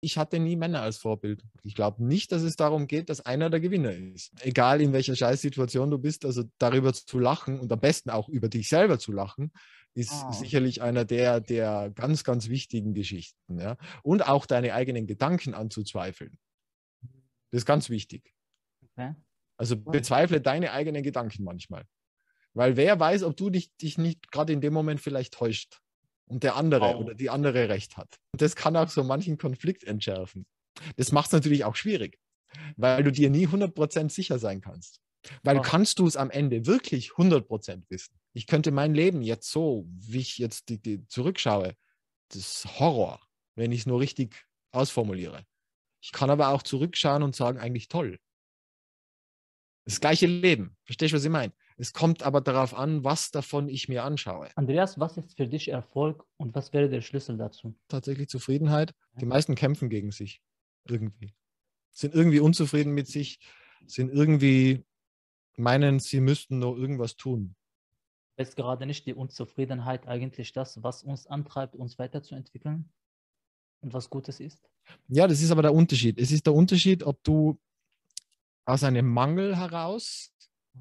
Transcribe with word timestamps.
Ich 0.00 0.16
hatte 0.16 0.38
nie 0.38 0.54
Männer 0.54 0.82
als 0.82 0.98
Vorbild. 0.98 1.42
Ich 1.64 1.74
glaube 1.74 2.04
nicht, 2.04 2.30
dass 2.30 2.42
es 2.42 2.54
darum 2.54 2.86
geht, 2.86 3.08
dass 3.08 3.20
einer 3.20 3.50
der 3.50 3.58
Gewinner 3.58 3.92
ist. 3.92 4.32
Egal 4.40 4.80
in 4.80 4.92
welcher 4.92 5.16
Scheißsituation 5.16 5.90
du 5.90 5.98
bist, 5.98 6.24
also 6.24 6.44
darüber 6.58 6.92
zu 6.92 7.18
lachen 7.18 7.58
und 7.58 7.72
am 7.72 7.80
besten 7.80 8.10
auch 8.10 8.28
über 8.28 8.48
dich 8.48 8.68
selber 8.68 8.98
zu 8.98 9.10
lachen, 9.10 9.52
ist 9.94 10.12
oh. 10.12 10.32
sicherlich 10.32 10.82
einer 10.82 11.04
der, 11.04 11.40
der 11.40 11.90
ganz, 11.90 12.22
ganz 12.22 12.48
wichtigen 12.48 12.94
Geschichten. 12.94 13.58
Ja? 13.58 13.76
Und 14.04 14.28
auch 14.28 14.46
deine 14.46 14.72
eigenen 14.74 15.08
Gedanken 15.08 15.54
anzuzweifeln. 15.54 16.38
Das 17.50 17.62
ist 17.62 17.66
ganz 17.66 17.90
wichtig. 17.90 18.32
Okay. 18.82 19.14
Also 19.56 19.76
bezweifle 19.76 20.40
deine 20.40 20.70
eigenen 20.70 21.02
Gedanken 21.02 21.42
manchmal. 21.42 21.84
Weil 22.54 22.76
wer 22.76 22.98
weiß, 22.98 23.24
ob 23.24 23.36
du 23.36 23.50
dich, 23.50 23.74
dich 23.76 23.98
nicht 23.98 24.30
gerade 24.30 24.52
in 24.52 24.60
dem 24.60 24.72
Moment 24.72 25.00
vielleicht 25.00 25.34
täuscht 25.34 25.80
und 26.28 26.42
der 26.42 26.56
andere 26.56 26.96
oh. 26.96 27.00
oder 27.00 27.14
die 27.14 27.30
andere 27.30 27.68
recht 27.68 27.96
hat. 27.96 28.18
Und 28.32 28.42
das 28.42 28.56
kann 28.56 28.76
auch 28.76 28.88
so 28.88 29.04
manchen 29.04 29.38
Konflikt 29.38 29.84
entschärfen. 29.84 30.46
Das 30.96 31.12
macht 31.12 31.26
es 31.26 31.32
natürlich 31.32 31.64
auch 31.64 31.76
schwierig, 31.76 32.18
weil 32.76 33.02
du 33.02 33.10
dir 33.10 33.30
nie 33.30 33.46
100% 33.46 34.10
sicher 34.10 34.38
sein 34.38 34.60
kannst. 34.60 35.00
Weil 35.42 35.58
oh. 35.58 35.62
kannst 35.62 35.98
du 35.98 36.06
es 36.06 36.16
am 36.16 36.30
Ende 36.30 36.66
wirklich 36.66 37.10
100% 37.12 37.82
wissen. 37.88 38.14
Ich 38.34 38.46
könnte 38.46 38.70
mein 38.70 38.94
Leben 38.94 39.22
jetzt 39.22 39.50
so, 39.50 39.86
wie 39.88 40.20
ich 40.20 40.38
jetzt 40.38 40.68
die, 40.68 40.80
die 40.80 41.06
zurückschaue, 41.08 41.74
das 42.28 42.64
ist 42.64 42.78
Horror, 42.78 43.20
wenn 43.56 43.72
ich 43.72 43.80
es 43.80 43.86
nur 43.86 44.00
richtig 44.00 44.46
ausformuliere. 44.70 45.44
Ich 46.00 46.12
kann 46.12 46.30
aber 46.30 46.50
auch 46.50 46.62
zurückschauen 46.62 47.22
und 47.22 47.34
sagen, 47.34 47.58
eigentlich 47.58 47.88
toll. 47.88 48.18
Das 49.84 50.00
gleiche 50.00 50.26
Leben. 50.26 50.76
Verstehst 50.84 51.12
du, 51.12 51.16
was 51.16 51.24
ich 51.24 51.30
meine? 51.30 51.52
Es 51.80 51.92
kommt 51.92 52.24
aber 52.24 52.40
darauf 52.40 52.74
an, 52.74 53.04
was 53.04 53.30
davon 53.30 53.68
ich 53.68 53.88
mir 53.88 54.02
anschaue. 54.02 54.48
Andreas, 54.56 54.98
was 54.98 55.16
ist 55.16 55.36
für 55.36 55.46
dich 55.46 55.68
Erfolg 55.68 56.24
und 56.36 56.52
was 56.56 56.72
wäre 56.72 56.88
der 56.88 57.02
Schlüssel 57.02 57.36
dazu? 57.36 57.78
Tatsächlich 57.86 58.28
Zufriedenheit. 58.28 58.94
Die 59.20 59.26
meisten 59.26 59.54
kämpfen 59.54 59.88
gegen 59.88 60.10
sich. 60.10 60.42
Irgendwie. 60.86 61.34
Sind 61.92 62.14
irgendwie 62.14 62.40
unzufrieden 62.40 62.94
mit 62.94 63.06
sich, 63.06 63.38
sind 63.86 64.12
irgendwie 64.12 64.84
meinen, 65.56 66.00
sie 66.00 66.20
müssten 66.20 66.58
noch 66.58 66.74
irgendwas 66.74 67.16
tun. 67.16 67.54
Ist 68.36 68.56
gerade 68.56 68.84
nicht 68.84 69.06
die 69.06 69.14
Unzufriedenheit 69.14 70.08
eigentlich 70.08 70.52
das, 70.52 70.82
was 70.82 71.04
uns 71.04 71.28
antreibt, 71.28 71.76
uns 71.76 71.96
weiterzuentwickeln 71.98 72.92
und 73.82 73.92
was 73.92 74.10
Gutes 74.10 74.40
ist? 74.40 74.68
Ja, 75.06 75.28
das 75.28 75.40
ist 75.42 75.52
aber 75.52 75.62
der 75.62 75.74
Unterschied. 75.74 76.18
Es 76.18 76.32
ist 76.32 76.46
der 76.46 76.54
Unterschied, 76.54 77.04
ob 77.04 77.22
du 77.22 77.60
aus 78.64 78.82
einem 78.82 79.08
Mangel 79.08 79.56
heraus 79.56 80.32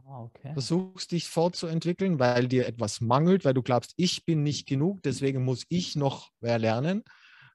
okay. 0.05 0.53
Versuchst 0.53 1.11
dich 1.11 1.27
fortzuentwickeln, 1.27 2.19
weil 2.19 2.47
dir 2.47 2.67
etwas 2.67 3.01
mangelt, 3.01 3.45
weil 3.45 3.53
du 3.53 3.61
glaubst, 3.61 3.93
ich 3.97 4.25
bin 4.25 4.43
nicht 4.43 4.67
genug, 4.67 5.01
deswegen 5.03 5.43
muss 5.43 5.65
ich 5.69 5.95
noch 5.95 6.31
mehr 6.39 6.59
lernen. 6.59 7.03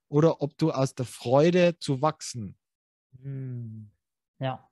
Oder 0.08 0.42
ob 0.42 0.56
du 0.58 0.72
aus 0.72 0.94
der 0.94 1.06
Freude 1.06 1.78
zu 1.78 2.02
wachsen. 2.02 2.56
Hm. 3.22 3.90
Ja. 4.38 4.68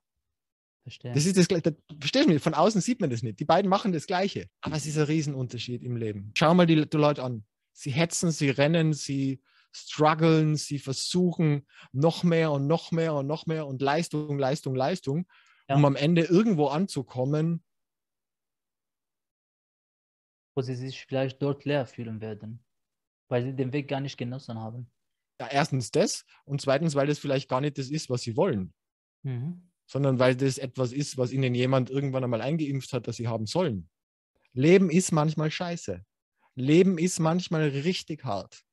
Verstehe. 0.83 1.13
Das 1.13 1.27
ist 1.27 1.37
das, 1.37 1.49
das 1.49 1.75
verstehst 1.99 2.27
du 2.27 2.33
mich? 2.33 2.43
Von 2.43 2.55
außen 2.55 2.81
sieht 2.81 3.01
man 3.01 3.11
das 3.11 3.23
nicht. 3.23 3.41
Die 3.41 3.45
beiden 3.45 3.69
machen 3.69 3.93
das 3.93 4.07
Gleiche. 4.07 4.49
Aber 4.61 4.77
es 4.77 4.87
ist 4.87 4.99
ein 4.99 5.05
Riesenunterschied 5.05 5.83
im 5.83 5.97
Leben. 5.97 6.33
Schau 6.35 6.55
mal 6.55 6.67
die, 6.67 6.89
die 6.89 6.97
Leute 6.97 7.23
an. 7.23 7.45
Sie 7.73 7.91
hetzen, 7.91 8.31
sie 8.31 8.51
rennen, 8.51 8.93
sie 8.93 9.43
strugglen, 9.73 10.57
sie 10.57 10.79
versuchen 10.79 11.67
noch 11.93 12.25
mehr 12.25 12.51
und 12.51 12.67
noch 12.67 12.93
mehr 12.93 13.15
und 13.15 13.27
noch 13.27 13.47
mehr 13.47 13.67
und 13.67 13.81
Leistung, 13.81 14.39
Leistung, 14.39 14.75
Leistung 14.75 15.27
ja. 15.71 15.77
um 15.77 15.85
am 15.85 15.97
Ende 15.97 16.23
irgendwo 16.23 16.67
anzukommen. 16.67 17.65
Wo 20.55 20.63
sie 20.63 20.75
sich 20.75 21.07
vielleicht 21.07 21.41
dort 21.41 21.65
leer 21.65 21.87
fühlen 21.87 22.21
werden, 22.21 22.65
weil 23.29 23.45
sie 23.45 23.55
den 23.55 23.73
Weg 23.73 23.89
gar 23.89 24.01
nicht 24.01 24.17
genossen 24.17 24.59
haben. 24.59 24.91
Ja, 25.41 25.47
erstens 25.47 25.91
das 25.91 26.25
und 26.45 26.61
zweitens, 26.61 26.95
weil 26.95 27.07
das 27.07 27.19
vielleicht 27.19 27.49
gar 27.49 27.61
nicht 27.61 27.79
das 27.79 27.89
ist, 27.89 28.11
was 28.11 28.23
sie 28.23 28.37
wollen. 28.37 28.75
Mhm. 29.23 29.71
Sondern 29.87 30.19
weil 30.19 30.37
das 30.37 30.59
etwas 30.59 30.93
ist, 30.93 31.17
was 31.17 31.33
ihnen 31.33 31.55
jemand 31.55 31.89
irgendwann 31.89 32.25
einmal 32.25 32.43
eingeimpft 32.43 32.93
hat, 32.93 33.09
dass 33.09 33.17
sie 33.17 33.29
haben 33.29 33.47
sollen. 33.47 33.89
Leben 34.53 34.91
ist 34.91 35.13
manchmal 35.13 35.51
scheiße. 35.51 36.05
Leben 36.57 36.99
ist 36.99 37.21
manchmal 37.21 37.69
richtig 37.69 38.25
hart. 38.25 38.65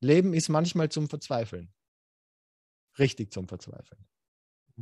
Leben 0.00 0.34
ist 0.34 0.48
manchmal 0.50 0.90
zum 0.90 1.08
Verzweifeln. 1.08 1.72
Richtig 2.98 3.32
zum 3.32 3.48
Verzweifeln. 3.48 4.06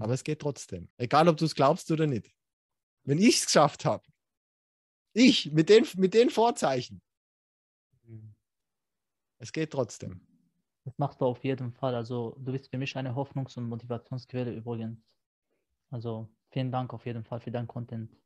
Aber 0.00 0.14
es 0.14 0.24
geht 0.24 0.40
trotzdem. 0.40 0.88
Egal, 0.96 1.28
ob 1.28 1.36
du 1.36 1.44
es 1.44 1.54
glaubst 1.54 1.90
oder 1.90 2.06
nicht. 2.06 2.32
Wenn 3.04 3.18
ich 3.18 3.36
es 3.36 3.46
geschafft 3.46 3.84
habe, 3.84 4.04
ich 5.12 5.52
mit 5.52 5.68
den, 5.68 5.86
mit 5.96 6.14
den 6.14 6.30
Vorzeichen, 6.30 7.02
mhm. 8.04 8.34
es 9.38 9.52
geht 9.52 9.72
trotzdem. 9.72 10.20
Das 10.84 10.96
machst 10.98 11.20
du 11.20 11.26
auf 11.26 11.44
jeden 11.44 11.72
Fall. 11.72 11.94
Also 11.94 12.36
du 12.38 12.52
bist 12.52 12.70
für 12.70 12.78
mich 12.78 12.96
eine 12.96 13.14
Hoffnungs- 13.14 13.56
und 13.58 13.68
Motivationsquelle 13.68 14.52
übrigens. 14.52 14.98
Also 15.90 16.30
vielen 16.50 16.72
Dank 16.72 16.92
auf 16.94 17.04
jeden 17.06 17.24
Fall 17.24 17.40
für 17.40 17.50
dein 17.50 17.66
Content. 17.66 18.16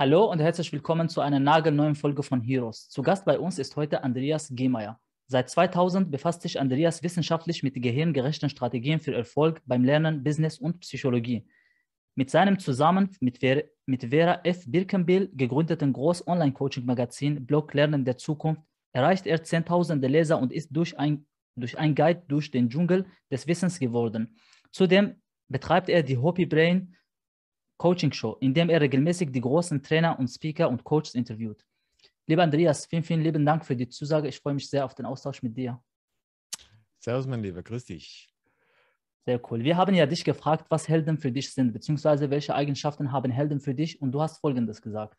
Hallo 0.00 0.24
und 0.24 0.40
herzlich 0.40 0.72
willkommen 0.72 1.10
zu 1.10 1.20
einer 1.20 1.40
nagelneuen 1.40 1.94
Folge 1.94 2.22
von 2.22 2.40
Heroes. 2.40 2.88
Zu 2.88 3.02
Gast 3.02 3.26
bei 3.26 3.38
uns 3.38 3.58
ist 3.58 3.76
heute 3.76 4.02
Andreas 4.02 4.48
Gemeyer. 4.50 4.98
Seit 5.26 5.50
2000 5.50 6.10
befasst 6.10 6.40
sich 6.40 6.58
Andreas 6.58 7.02
wissenschaftlich 7.02 7.62
mit 7.62 7.74
gehirngerechten 7.74 8.48
Strategien 8.48 8.98
für 8.98 9.14
Erfolg 9.14 9.60
beim 9.66 9.84
Lernen, 9.84 10.24
Business 10.24 10.56
und 10.56 10.80
Psychologie. 10.80 11.46
Mit 12.14 12.30
seinem 12.30 12.58
zusammen 12.58 13.10
mit 13.20 13.40
Vera, 13.40 14.40
F. 14.42 14.64
Birkenbill 14.66 15.30
gegründeten 15.34 15.92
Groß-Online-Coaching-Magazin 15.92 17.44
Blog 17.44 17.74
Lernen 17.74 18.06
der 18.06 18.16
Zukunft 18.16 18.62
erreicht 18.94 19.26
er 19.26 19.44
zehntausende 19.44 20.08
Leser 20.08 20.40
und 20.40 20.50
ist 20.50 20.70
durch 20.74 20.98
ein, 20.98 21.26
durch 21.56 21.78
ein 21.78 21.94
Guide 21.94 22.22
durch 22.26 22.50
den 22.50 22.70
Dschungel 22.70 23.04
des 23.30 23.46
Wissens 23.46 23.78
geworden. 23.78 24.38
Zudem 24.72 25.16
betreibt 25.48 25.90
er 25.90 26.02
die 26.02 26.16
Hopi 26.16 26.46
Brain 26.46 26.96
Coaching 27.80 28.12
Show, 28.12 28.36
in 28.40 28.52
dem 28.52 28.68
er 28.68 28.82
regelmäßig 28.82 29.32
die 29.32 29.40
großen 29.40 29.82
Trainer 29.82 30.18
und 30.18 30.28
Speaker 30.28 30.68
und 30.68 30.84
Coaches 30.84 31.14
interviewt. 31.14 31.64
Lieber 32.26 32.42
Andreas, 32.42 32.84
vielen, 32.84 33.02
vielen 33.02 33.22
lieben 33.22 33.46
Dank 33.46 33.64
für 33.64 33.74
die 33.74 33.88
Zusage. 33.88 34.28
Ich 34.28 34.38
freue 34.38 34.52
mich 34.52 34.68
sehr 34.68 34.84
auf 34.84 34.94
den 34.94 35.06
Austausch 35.06 35.42
mit 35.42 35.56
dir. 35.56 35.82
Servus, 36.98 37.26
mein 37.26 37.42
Lieber, 37.42 37.62
grüß 37.62 37.86
dich. 37.86 38.28
Sehr 39.24 39.40
cool. 39.50 39.64
Wir 39.64 39.78
haben 39.78 39.94
ja 39.94 40.04
dich 40.04 40.24
gefragt, 40.24 40.66
was 40.68 40.90
Helden 40.90 41.16
für 41.16 41.32
dich 41.32 41.54
sind, 41.54 41.72
beziehungsweise 41.72 42.28
welche 42.28 42.54
Eigenschaften 42.54 43.12
haben 43.12 43.30
Helden 43.30 43.60
für 43.60 43.74
dich 43.74 44.02
und 44.02 44.12
du 44.12 44.20
hast 44.20 44.40
Folgendes 44.40 44.82
gesagt. 44.82 45.16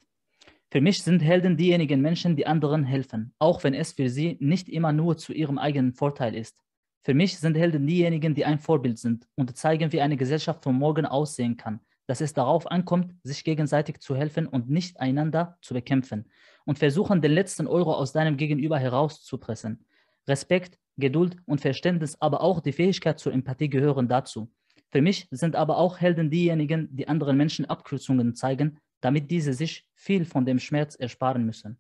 Für 0.69 0.81
mich 0.81 1.01
sind 1.01 1.23
Helden 1.23 1.57
diejenigen 1.57 1.99
Menschen, 1.99 2.35
die 2.35 2.45
anderen 2.45 2.83
helfen, 2.83 3.33
auch 3.39 3.63
wenn 3.63 3.73
es 3.73 3.93
für 3.93 4.07
sie 4.07 4.37
nicht 4.39 4.69
immer 4.69 4.91
nur 4.91 5.17
zu 5.17 5.33
ihrem 5.33 5.57
eigenen 5.57 5.93
Vorteil 5.93 6.35
ist. 6.35 6.61
Für 7.01 7.15
mich 7.15 7.39
sind 7.39 7.57
Helden 7.57 7.87
diejenigen, 7.87 8.35
die 8.35 8.45
ein 8.45 8.59
Vorbild 8.59 8.99
sind 8.99 9.27
und 9.33 9.57
zeigen, 9.57 9.91
wie 9.91 10.01
eine 10.01 10.15
Gesellschaft 10.15 10.63
von 10.63 10.75
morgen 10.75 11.07
aussehen 11.07 11.57
kann, 11.57 11.79
dass 12.11 12.19
es 12.19 12.33
darauf 12.33 12.69
ankommt, 12.69 13.15
sich 13.23 13.45
gegenseitig 13.45 14.01
zu 14.01 14.17
helfen 14.17 14.45
und 14.45 14.69
nicht 14.69 14.99
einander 14.99 15.57
zu 15.61 15.73
bekämpfen 15.73 16.25
und 16.65 16.77
versuchen, 16.77 17.21
den 17.21 17.31
letzten 17.31 17.67
Euro 17.67 17.93
aus 17.93 18.11
deinem 18.11 18.35
Gegenüber 18.35 18.77
herauszupressen. 18.77 19.85
Respekt, 20.27 20.77
Geduld 20.97 21.37
und 21.45 21.61
Verständnis, 21.61 22.17
aber 22.19 22.41
auch 22.41 22.59
die 22.59 22.73
Fähigkeit 22.73 23.17
zur 23.17 23.31
Empathie 23.31 23.69
gehören 23.69 24.09
dazu. 24.09 24.51
Für 24.89 25.01
mich 25.01 25.25
sind 25.31 25.55
aber 25.55 25.77
auch 25.77 26.01
Helden 26.01 26.29
diejenigen, 26.29 26.89
die 26.91 27.07
anderen 27.07 27.37
Menschen 27.37 27.63
Abkürzungen 27.63 28.35
zeigen, 28.35 28.77
damit 28.99 29.31
diese 29.31 29.53
sich 29.53 29.87
viel 29.95 30.25
von 30.25 30.45
dem 30.45 30.59
Schmerz 30.59 30.95
ersparen 30.95 31.45
müssen. 31.45 31.79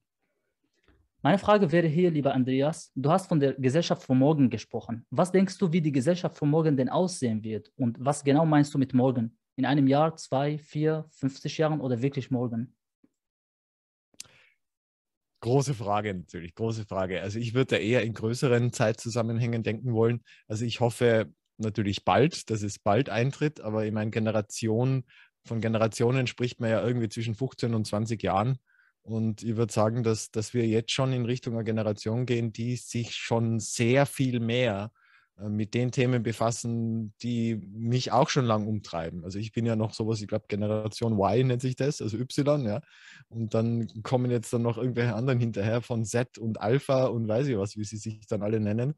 Meine 1.21 1.39
Frage 1.39 1.73
wäre 1.73 1.87
hier, 1.87 2.09
lieber 2.09 2.33
Andreas, 2.33 2.93
du 2.95 3.11
hast 3.11 3.27
von 3.27 3.41
der 3.41 3.55
Gesellschaft 3.55 4.03
von 4.03 4.17
morgen 4.17 4.49
gesprochen. 4.49 5.05
Was 5.09 5.33
denkst 5.33 5.57
du, 5.57 5.73
wie 5.73 5.81
die 5.81 5.91
Gesellschaft 5.91 6.37
von 6.37 6.49
morgen 6.49 6.77
denn 6.77 6.87
aussehen 6.87 7.43
wird? 7.43 7.69
Und 7.75 7.97
was 7.99 8.23
genau 8.23 8.45
meinst 8.45 8.73
du 8.73 8.77
mit 8.77 8.93
morgen? 8.93 9.37
In 9.61 9.65
einem 9.67 9.85
Jahr, 9.85 10.15
zwei, 10.15 10.57
vier, 10.57 11.05
50 11.11 11.59
Jahren 11.59 11.81
oder 11.81 12.01
wirklich 12.01 12.31
morgen? 12.31 12.75
Große 15.41 15.75
Frage 15.75 16.15
natürlich, 16.15 16.55
große 16.55 16.85
Frage. 16.85 17.21
Also 17.21 17.37
ich 17.37 17.53
würde 17.53 17.77
eher 17.77 18.01
in 18.01 18.15
größeren 18.15 18.73
Zeitzusammenhängen 18.73 19.61
denken 19.61 19.93
wollen. 19.93 20.23
Also 20.47 20.65
ich 20.65 20.79
hoffe 20.79 21.31
natürlich 21.57 22.05
bald, 22.05 22.49
dass 22.49 22.63
es 22.63 22.79
bald 22.79 23.11
eintritt, 23.11 23.61
aber 23.61 23.85
in 23.85 23.93
meinen 23.93 24.09
Generationen, 24.09 25.03
von 25.45 25.61
Generationen 25.61 26.25
spricht 26.25 26.59
man 26.59 26.71
ja 26.71 26.83
irgendwie 26.83 27.09
zwischen 27.09 27.35
15 27.35 27.75
und 27.75 27.85
20 27.85 28.23
Jahren. 28.23 28.57
Und 29.03 29.43
ich 29.43 29.57
würde 29.57 29.71
sagen, 29.71 30.01
dass, 30.01 30.31
dass 30.31 30.55
wir 30.55 30.65
jetzt 30.67 30.91
schon 30.91 31.13
in 31.13 31.25
Richtung 31.25 31.53
einer 31.53 31.63
Generation 31.63 32.25
gehen, 32.25 32.51
die 32.51 32.77
sich 32.77 33.15
schon 33.15 33.59
sehr 33.59 34.07
viel 34.07 34.39
mehr 34.39 34.91
mit 35.49 35.73
den 35.73 35.91
Themen 35.91 36.23
befassen, 36.23 37.13
die 37.21 37.55
mich 37.55 38.11
auch 38.11 38.29
schon 38.29 38.45
lang 38.45 38.67
umtreiben. 38.67 39.23
Also 39.23 39.39
ich 39.39 39.51
bin 39.51 39.65
ja 39.65 39.75
noch 39.75 39.93
sowas, 39.93 40.21
ich 40.21 40.27
glaube 40.27 40.45
Generation 40.47 41.13
Y 41.13 41.47
nennt 41.47 41.61
sich 41.61 41.75
das, 41.75 42.01
also 42.01 42.17
Y, 42.17 42.65
ja. 42.65 42.81
Und 43.29 43.53
dann 43.53 43.87
kommen 44.03 44.31
jetzt 44.31 44.53
dann 44.53 44.61
noch 44.61 44.77
irgendwelche 44.77 45.15
anderen 45.15 45.39
hinterher 45.39 45.81
von 45.81 46.05
Z 46.05 46.37
und 46.37 46.61
Alpha 46.61 47.05
und 47.05 47.27
weiß 47.27 47.47
ich 47.47 47.57
was, 47.57 47.77
wie 47.77 47.83
sie 47.83 47.97
sich 47.97 48.25
dann 48.27 48.43
alle 48.43 48.59
nennen. 48.59 48.93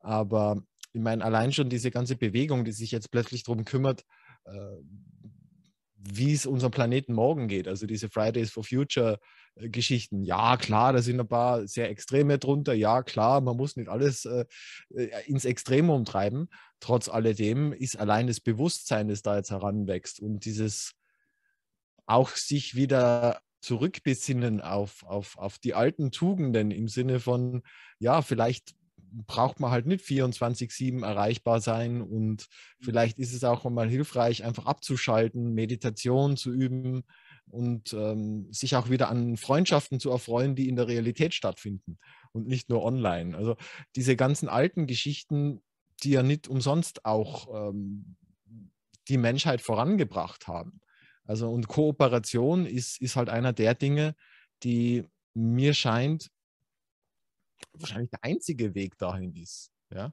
Aber 0.00 0.62
ich 0.92 1.00
meine, 1.00 1.24
allein 1.24 1.52
schon 1.52 1.68
diese 1.68 1.90
ganze 1.90 2.16
Bewegung, 2.16 2.64
die 2.64 2.72
sich 2.72 2.90
jetzt 2.90 3.10
plötzlich 3.10 3.44
darum 3.44 3.64
kümmert, 3.64 4.04
äh, 4.44 4.52
wie 6.12 6.32
es 6.32 6.46
unserem 6.46 6.72
Planeten 6.72 7.12
morgen 7.12 7.48
geht. 7.48 7.68
Also 7.68 7.86
diese 7.86 8.08
Fridays 8.08 8.50
for 8.50 8.64
Future 8.64 9.18
äh, 9.56 9.68
Geschichten. 9.68 10.22
Ja, 10.22 10.56
klar, 10.56 10.92
da 10.92 11.02
sind 11.02 11.20
ein 11.20 11.28
paar 11.28 11.66
sehr 11.66 11.90
Extreme 11.90 12.38
drunter. 12.38 12.74
Ja, 12.74 13.02
klar, 13.02 13.40
man 13.40 13.56
muss 13.56 13.76
nicht 13.76 13.88
alles 13.88 14.24
äh, 14.24 14.44
äh 14.94 15.08
ins 15.26 15.44
Extrem 15.44 15.90
umtreiben. 15.90 16.48
Trotz 16.80 17.08
alledem 17.08 17.72
ist 17.72 17.98
allein 17.98 18.26
das 18.26 18.40
Bewusstsein, 18.40 19.08
das 19.08 19.22
da 19.22 19.36
jetzt 19.36 19.50
heranwächst 19.50 20.20
und 20.20 20.44
dieses 20.44 20.92
auch 22.06 22.30
sich 22.30 22.76
wieder 22.76 23.40
zurückbesinnen 23.60 24.60
auf, 24.60 25.02
auf, 25.02 25.36
auf 25.38 25.58
die 25.58 25.74
alten 25.74 26.12
Tugenden 26.12 26.70
im 26.70 26.86
Sinne 26.86 27.18
von, 27.18 27.62
ja, 27.98 28.22
vielleicht 28.22 28.76
braucht 29.12 29.60
man 29.60 29.70
halt 29.70 29.86
nicht 29.86 30.04
24-7 30.04 31.04
erreichbar 31.04 31.60
sein 31.60 32.02
und 32.02 32.46
mhm. 32.80 32.84
vielleicht 32.84 33.18
ist 33.18 33.32
es 33.32 33.44
auch 33.44 33.64
mal 33.64 33.88
hilfreich, 33.88 34.44
einfach 34.44 34.66
abzuschalten, 34.66 35.54
Meditation 35.54 36.36
zu 36.36 36.52
üben 36.52 37.04
und 37.48 37.92
ähm, 37.92 38.52
sich 38.52 38.76
auch 38.76 38.90
wieder 38.90 39.08
an 39.08 39.36
Freundschaften 39.36 40.00
zu 40.00 40.10
erfreuen, 40.10 40.56
die 40.56 40.68
in 40.68 40.76
der 40.76 40.88
Realität 40.88 41.34
stattfinden 41.34 41.98
und 42.32 42.46
nicht 42.46 42.68
nur 42.68 42.82
online. 42.82 43.36
Also 43.36 43.56
diese 43.94 44.16
ganzen 44.16 44.48
alten 44.48 44.86
Geschichten, 44.86 45.62
die 46.02 46.10
ja 46.10 46.22
nicht 46.22 46.48
umsonst 46.48 47.04
auch 47.04 47.70
ähm, 47.70 48.16
die 49.08 49.18
Menschheit 49.18 49.60
vorangebracht 49.60 50.48
haben. 50.48 50.80
Also 51.24 51.50
und 51.50 51.68
Kooperation 51.68 52.66
ist, 52.66 53.00
ist 53.00 53.16
halt 53.16 53.28
einer 53.28 53.52
der 53.52 53.74
Dinge, 53.74 54.14
die 54.62 55.04
mir 55.34 55.74
scheint, 55.74 56.30
wahrscheinlich 57.72 58.10
der 58.10 58.24
einzige 58.24 58.74
Weg 58.74 58.98
dahin 58.98 59.34
ist. 59.34 59.70
Ja? 59.92 60.12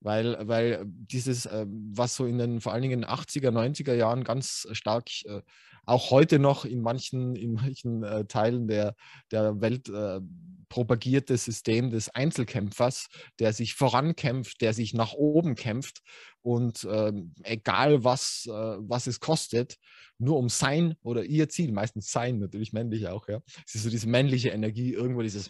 Weil, 0.00 0.36
weil 0.46 0.84
dieses, 0.86 1.46
ähm, 1.46 1.92
was 1.94 2.14
so 2.14 2.26
in 2.26 2.36
den 2.36 2.60
vor 2.60 2.72
allen 2.72 2.82
Dingen 2.82 3.06
80er, 3.06 3.50
90er 3.50 3.94
Jahren 3.94 4.22
ganz 4.22 4.68
stark, 4.72 5.08
äh, 5.24 5.40
auch 5.86 6.10
heute 6.10 6.38
noch 6.38 6.66
in 6.66 6.82
manchen, 6.82 7.34
in 7.36 7.54
manchen 7.54 8.02
äh, 8.02 8.26
Teilen 8.26 8.68
der, 8.68 8.96
der 9.30 9.60
Welt 9.62 9.88
äh, 9.88 10.20
propagierte 10.68 11.36
System 11.36 11.90
des 11.90 12.10
Einzelkämpfers, 12.10 13.08
der 13.38 13.52
sich 13.52 13.74
vorankämpft, 13.74 14.60
der 14.60 14.74
sich 14.74 14.92
nach 14.92 15.12
oben 15.14 15.54
kämpft 15.54 16.02
und 16.42 16.86
ähm, 16.90 17.34
egal 17.42 18.02
was, 18.02 18.46
was 18.46 19.06
es 19.06 19.20
kostet, 19.20 19.76
nur 20.18 20.36
um 20.36 20.48
sein 20.48 20.96
oder 21.02 21.24
ihr 21.24 21.48
Ziel, 21.48 21.72
meistens 21.72 22.10
sein, 22.10 22.38
natürlich 22.38 22.72
männlich 22.72 23.08
auch, 23.08 23.28
ja. 23.28 23.40
Es 23.66 23.74
ist 23.74 23.84
so 23.84 23.90
diese 23.90 24.08
männliche 24.08 24.50
Energie, 24.50 24.92
irgendwo 24.92 25.22
dieses, 25.22 25.48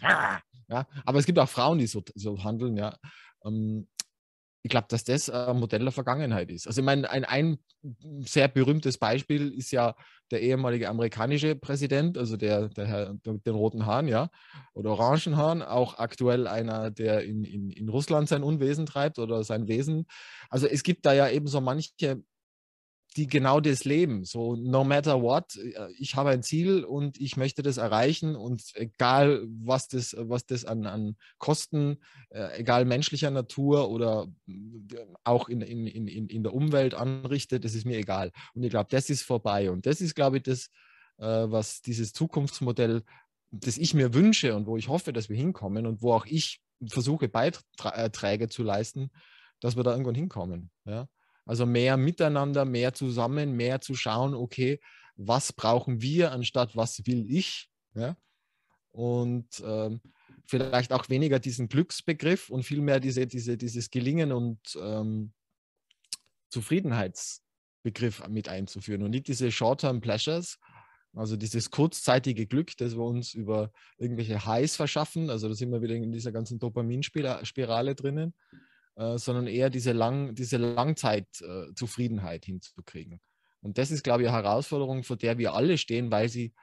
ja, 0.69 0.87
aber 1.05 1.19
es 1.19 1.25
gibt 1.25 1.39
auch 1.39 1.49
Frauen, 1.49 1.79
die 1.79 1.87
so, 1.87 2.03
so 2.15 2.43
handeln, 2.43 2.77
ja. 2.77 2.95
Ähm, 3.45 3.87
ich 4.65 4.69
glaube, 4.71 4.87
dass 4.89 5.03
das 5.03 5.29
ein 5.29 5.59
Modell 5.59 5.83
der 5.83 5.91
Vergangenheit 5.91 6.49
ist. 6.49 6.65
Also 6.65 6.81
ich 6.81 6.85
meine, 6.85 7.07
ein, 7.07 7.23
ein 7.23 7.59
sehr 8.21 8.47
berühmtes 8.47 8.97
Beispiel 8.97 9.53
ist 9.53 9.69
ja 9.69 9.93
der 10.31 10.41
ehemalige 10.41 10.89
amerikanische 10.89 11.55
Präsident, 11.55 12.17
also 12.17 12.35
der, 12.35 12.69
der 12.69 12.87
Herr 12.87 13.15
mit 13.25 13.45
den 13.45 13.53
roten 13.53 13.85
Haaren, 13.85 14.07
ja, 14.07 14.29
oder 14.73 14.89
orangen 14.89 15.37
Haaren, 15.37 15.61
auch 15.61 15.99
aktuell 15.99 16.47
einer, 16.47 16.89
der 16.89 17.23
in, 17.25 17.43
in, 17.43 17.69
in 17.69 17.89
Russland 17.89 18.27
sein 18.27 18.41
Unwesen 18.41 18.87
treibt 18.87 19.19
oder 19.19 19.43
sein 19.43 19.67
Wesen. 19.67 20.07
Also 20.49 20.65
es 20.65 20.81
gibt 20.81 21.05
da 21.05 21.13
ja 21.13 21.29
eben 21.29 21.45
so 21.45 21.61
manche 21.61 22.23
die 23.15 23.27
genau 23.27 23.59
das 23.59 23.85
leben. 23.85 24.25
So, 24.25 24.55
no 24.55 24.83
matter 24.83 25.21
what, 25.21 25.55
äh, 25.55 25.91
ich 25.97 26.15
habe 26.15 26.31
ein 26.31 26.43
Ziel 26.43 26.83
und 26.83 27.19
ich 27.19 27.37
möchte 27.37 27.63
das 27.63 27.77
erreichen 27.77 28.35
und 28.35 28.61
egal, 28.75 29.45
was 29.47 29.87
das, 29.87 30.15
was 30.17 30.45
das 30.45 30.65
an, 30.65 30.85
an 30.85 31.15
Kosten, 31.37 31.97
äh, 32.29 32.59
egal 32.59 32.85
menschlicher 32.85 33.31
Natur 33.31 33.89
oder 33.89 34.27
äh, 34.47 34.53
auch 35.23 35.47
in, 35.47 35.61
in, 35.61 35.87
in, 35.87 36.27
in 36.27 36.43
der 36.43 36.53
Umwelt 36.53 36.93
anrichtet, 36.93 37.63
das 37.63 37.73
ist 37.73 37.85
mir 37.85 37.97
egal. 37.97 38.31
Und 38.53 38.63
ich 38.63 38.69
glaube, 38.69 38.87
das 38.89 39.09
ist 39.09 39.23
vorbei. 39.23 39.71
Und 39.71 39.85
das 39.85 40.01
ist, 40.01 40.15
glaube 40.15 40.37
ich, 40.37 40.43
das, 40.43 40.69
was 41.17 41.81
dieses 41.81 42.11
Zukunftsmodell, 42.11 43.01
das 43.49 43.77
ich 43.77 43.93
mir 43.93 44.13
wünsche 44.13 44.53
und 44.53 44.67
wo 44.67 44.75
ich 44.75 44.89
hoffe, 44.89 45.13
dass 45.13 45.29
wir 45.29 45.37
hinkommen 45.37 45.87
und 45.87 46.01
wo 46.01 46.11
auch 46.11 46.25
ich 46.25 46.59
versuche, 46.85 47.29
Beiträge 47.29 48.49
zu 48.49 48.63
leisten, 48.63 49.11
dass 49.61 49.77
wir 49.77 49.83
da 49.83 49.91
irgendwann 49.91 50.15
hinkommen. 50.15 50.71
Ja? 50.83 51.07
Also 51.45 51.65
mehr 51.65 51.95
miteinander, 51.97 52.65
mehr 52.65 52.93
zusammen, 52.93 53.55
mehr 53.55 53.79
zu 53.81 53.95
schauen, 53.95 54.33
okay, 54.33 54.79
was 55.15 55.53
brauchen 55.53 56.01
wir 56.01 56.31
anstatt 56.31 56.75
was 56.75 57.05
will 57.05 57.25
ich? 57.29 57.69
Ja? 57.93 58.17
Und 58.91 59.63
ähm, 59.65 60.01
vielleicht 60.45 60.91
auch 60.91 61.09
weniger 61.09 61.39
diesen 61.39 61.69
Glücksbegriff 61.69 62.49
und 62.49 62.63
vielmehr 62.63 62.99
diese, 62.99 63.27
diese, 63.27 63.57
dieses 63.57 63.89
Gelingen 63.89 64.31
und 64.31 64.59
ähm, 64.81 65.33
Zufriedenheitsbegriff 66.49 68.27
mit 68.27 68.49
einzuführen 68.49 69.03
und 69.03 69.11
nicht 69.11 69.27
diese 69.27 69.51
Short-Term 69.51 70.01
Pleasures, 70.01 70.59
also 71.13 71.37
dieses 71.37 71.71
kurzzeitige 71.71 72.45
Glück, 72.45 72.75
das 72.77 72.95
wir 72.95 73.03
uns 73.03 73.33
über 73.33 73.71
irgendwelche 73.97 74.45
Highs 74.45 74.75
verschaffen. 74.75 75.29
Also 75.29 75.47
da 75.47 75.53
sind 75.53 75.71
wir 75.71 75.81
wieder 75.81 75.95
in 75.95 76.11
dieser 76.11 76.33
ganzen 76.33 76.59
Dopaminspirale 76.59 77.95
drinnen 77.95 78.33
äh, 78.95 79.17
sondern 79.17 79.47
eher 79.47 79.69
diese, 79.69 79.91
Lang, 79.91 80.35
diese 80.35 80.57
Langzeitzufriedenheit 80.57 82.43
äh, 82.43 82.45
hinzukriegen. 82.45 83.19
Und 83.61 83.77
das 83.77 83.91
ist, 83.91 84.03
glaube 84.03 84.23
ich, 84.23 84.29
eine 84.29 84.37
Herausforderung, 84.37 85.03
vor 85.03 85.17
der 85.17 85.37
wir 85.37 85.53
alle 85.53 85.77
stehen, 85.77 86.11
weil 86.11 86.29
sie 86.29 86.53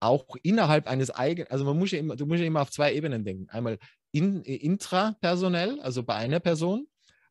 auch 0.00 0.36
innerhalb 0.42 0.86
eines 0.86 1.10
eigenen, 1.10 1.50
also 1.50 1.64
man 1.64 1.78
muss 1.78 1.90
ja 1.90 1.98
immer, 1.98 2.16
du 2.16 2.26
musst 2.26 2.40
ja 2.40 2.46
immer 2.46 2.62
auf 2.62 2.70
zwei 2.70 2.94
Ebenen 2.94 3.24
denken. 3.24 3.48
Einmal 3.50 3.78
in, 4.12 4.42
intrapersonell, 4.42 5.80
also 5.80 6.02
bei 6.02 6.14
einer 6.14 6.40
Person, 6.40 6.86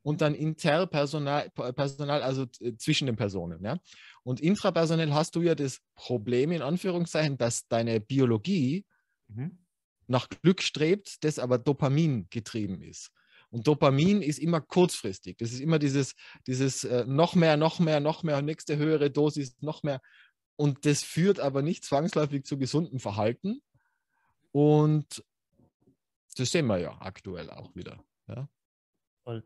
und 0.05 0.21
dann 0.21 0.35
interpersonal, 0.35 1.49
Personal, 1.49 2.21
also 2.21 2.45
zwischen 2.77 3.07
den 3.07 3.15
Personen. 3.15 3.65
Ja? 3.65 3.79
Und 4.21 4.39
intrapersonell 4.39 5.11
hast 5.13 5.35
du 5.35 5.41
ja 5.41 5.55
das 5.55 5.81
Problem, 5.95 6.51
in 6.51 6.61
Anführungszeichen, 6.61 7.39
dass 7.39 7.67
deine 7.67 7.99
Biologie 7.99 8.85
mhm. 9.29 9.65
nach 10.05 10.29
Glück 10.29 10.61
strebt, 10.61 11.23
das 11.23 11.39
aber 11.39 11.57
Dopamin 11.57 12.27
getrieben 12.29 12.83
ist. 12.83 13.09
Und 13.55 13.65
Dopamin 13.65 14.21
ist 14.21 14.39
immer 14.39 14.59
kurzfristig. 14.59 15.37
Das 15.37 15.53
ist 15.53 15.61
immer 15.61 15.79
dieses, 15.79 16.13
dieses 16.45 16.83
äh, 16.83 17.05
noch 17.07 17.35
mehr, 17.35 17.55
noch 17.55 17.79
mehr, 17.79 18.01
noch 18.01 18.21
mehr, 18.21 18.41
nächste 18.41 18.75
höhere 18.75 19.09
Dosis, 19.09 19.55
noch 19.61 19.81
mehr. 19.81 20.01
Und 20.57 20.85
das 20.85 21.05
führt 21.05 21.39
aber 21.39 21.61
nicht 21.61 21.85
zwangsläufig 21.85 22.43
zu 22.43 22.57
gesundem 22.57 22.99
Verhalten. 22.99 23.61
Und 24.51 25.23
das 26.35 26.51
sehen 26.51 26.67
wir 26.67 26.79
ja 26.79 26.97
aktuell 26.99 27.49
auch 27.49 27.73
wieder. 27.77 28.03
Ja? 28.27 28.49
Toll. 29.23 29.41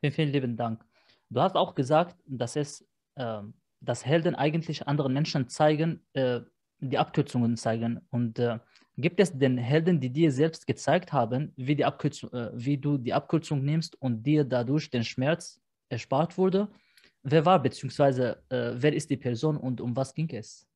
Vielen, 0.00 0.12
vielen 0.12 0.32
lieben 0.32 0.56
Dank. 0.58 0.84
Du 1.30 1.40
hast 1.40 1.56
auch 1.56 1.74
gesagt, 1.74 2.14
dass 2.26 2.56
es, 2.56 2.86
äh, 3.14 3.40
dass 3.80 4.04
Helden 4.04 4.34
eigentlich 4.34 4.86
anderen 4.86 5.14
Menschen 5.14 5.48
zeigen, 5.48 6.06
äh, 6.12 6.42
die 6.80 6.98
Abkürzungen 6.98 7.56
zeigen. 7.56 8.06
Und 8.10 8.38
äh, 8.38 8.58
Gibt 8.98 9.20
es 9.20 9.36
denn 9.36 9.58
Helden, 9.58 10.00
die 10.00 10.10
dir 10.10 10.32
selbst 10.32 10.66
gezeigt 10.66 11.12
haben, 11.12 11.52
wie, 11.56 11.80
äh, 11.80 12.50
wie 12.54 12.78
du 12.78 12.96
die 12.96 13.12
Abkürzung 13.12 13.62
nimmst 13.62 14.00
und 14.00 14.22
dir 14.22 14.44
dadurch 14.44 14.90
den 14.90 15.04
Schmerz 15.04 15.60
erspart 15.88 16.38
wurde? 16.38 16.68
Wer 17.22 17.44
war 17.44 17.62
beziehungsweise 17.62 18.42
äh, 18.48 18.72
wer 18.74 18.94
ist 18.94 19.10
die 19.10 19.16
Person 19.16 19.56
und 19.56 19.80
um 19.80 19.94
was 19.96 20.14
ging 20.14 20.30
es? 20.30 20.66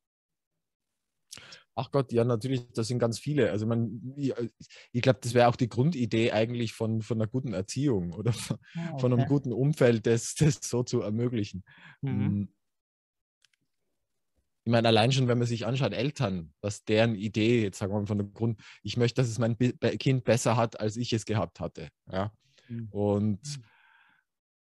Ach 1.77 1.91
Gott, 1.91 2.13
ja, 2.13 2.25
natürlich, 2.25 2.71
das 2.73 2.89
sind 2.89 2.99
ganz 2.99 3.19
viele. 3.19 3.51
Also 3.51 3.67
man, 3.67 4.13
ich, 4.17 4.35
ich 4.93 5.01
glaube, 5.01 5.21
das 5.23 5.33
wäre 5.33 5.49
auch 5.49 5.57
die 5.57 5.69
Grundidee 5.69 6.33
eigentlich 6.33 6.75
von, 6.75 7.01
von 7.01 7.17
einer 7.17 7.27
guten 7.27 7.55
Erziehung 7.55 8.13
oder 8.13 8.33
von, 8.33 8.59
ah, 8.75 8.91
okay. 8.91 9.01
von 9.01 9.13
einem 9.13 9.27
guten 9.27 9.53
Umfeld, 9.53 10.07
das, 10.07 10.35
das 10.35 10.59
so 10.63 10.83
zu 10.83 11.01
ermöglichen. 11.01 11.65
Mhm. 12.03 12.49
Ich 14.71 14.73
meine, 14.73 14.87
allein 14.87 15.11
schon, 15.11 15.27
wenn 15.27 15.39
man 15.39 15.49
sich 15.49 15.67
anschaut, 15.67 15.93
Eltern, 15.93 16.55
was 16.61 16.85
deren 16.85 17.17
Idee, 17.17 17.65
jetzt 17.65 17.81
sagen 17.81 17.93
wir 17.93 17.99
mal 17.99 18.07
von 18.07 18.19
dem 18.19 18.33
Grund, 18.33 18.61
ich 18.85 18.97
möchte, 18.97 19.21
dass 19.21 19.29
es 19.29 19.41
mein 19.41 19.59
Kind 19.59 20.23
besser 20.23 20.57
hat, 20.57 20.79
als 20.79 20.97
ich 20.97 21.13
es 21.13 21.25
gehabt 21.25 21.59
hatte. 21.59 21.89
Ja? 22.09 22.33
Mhm. 22.69 22.87
Und 22.93 23.43
mhm. 23.43 23.65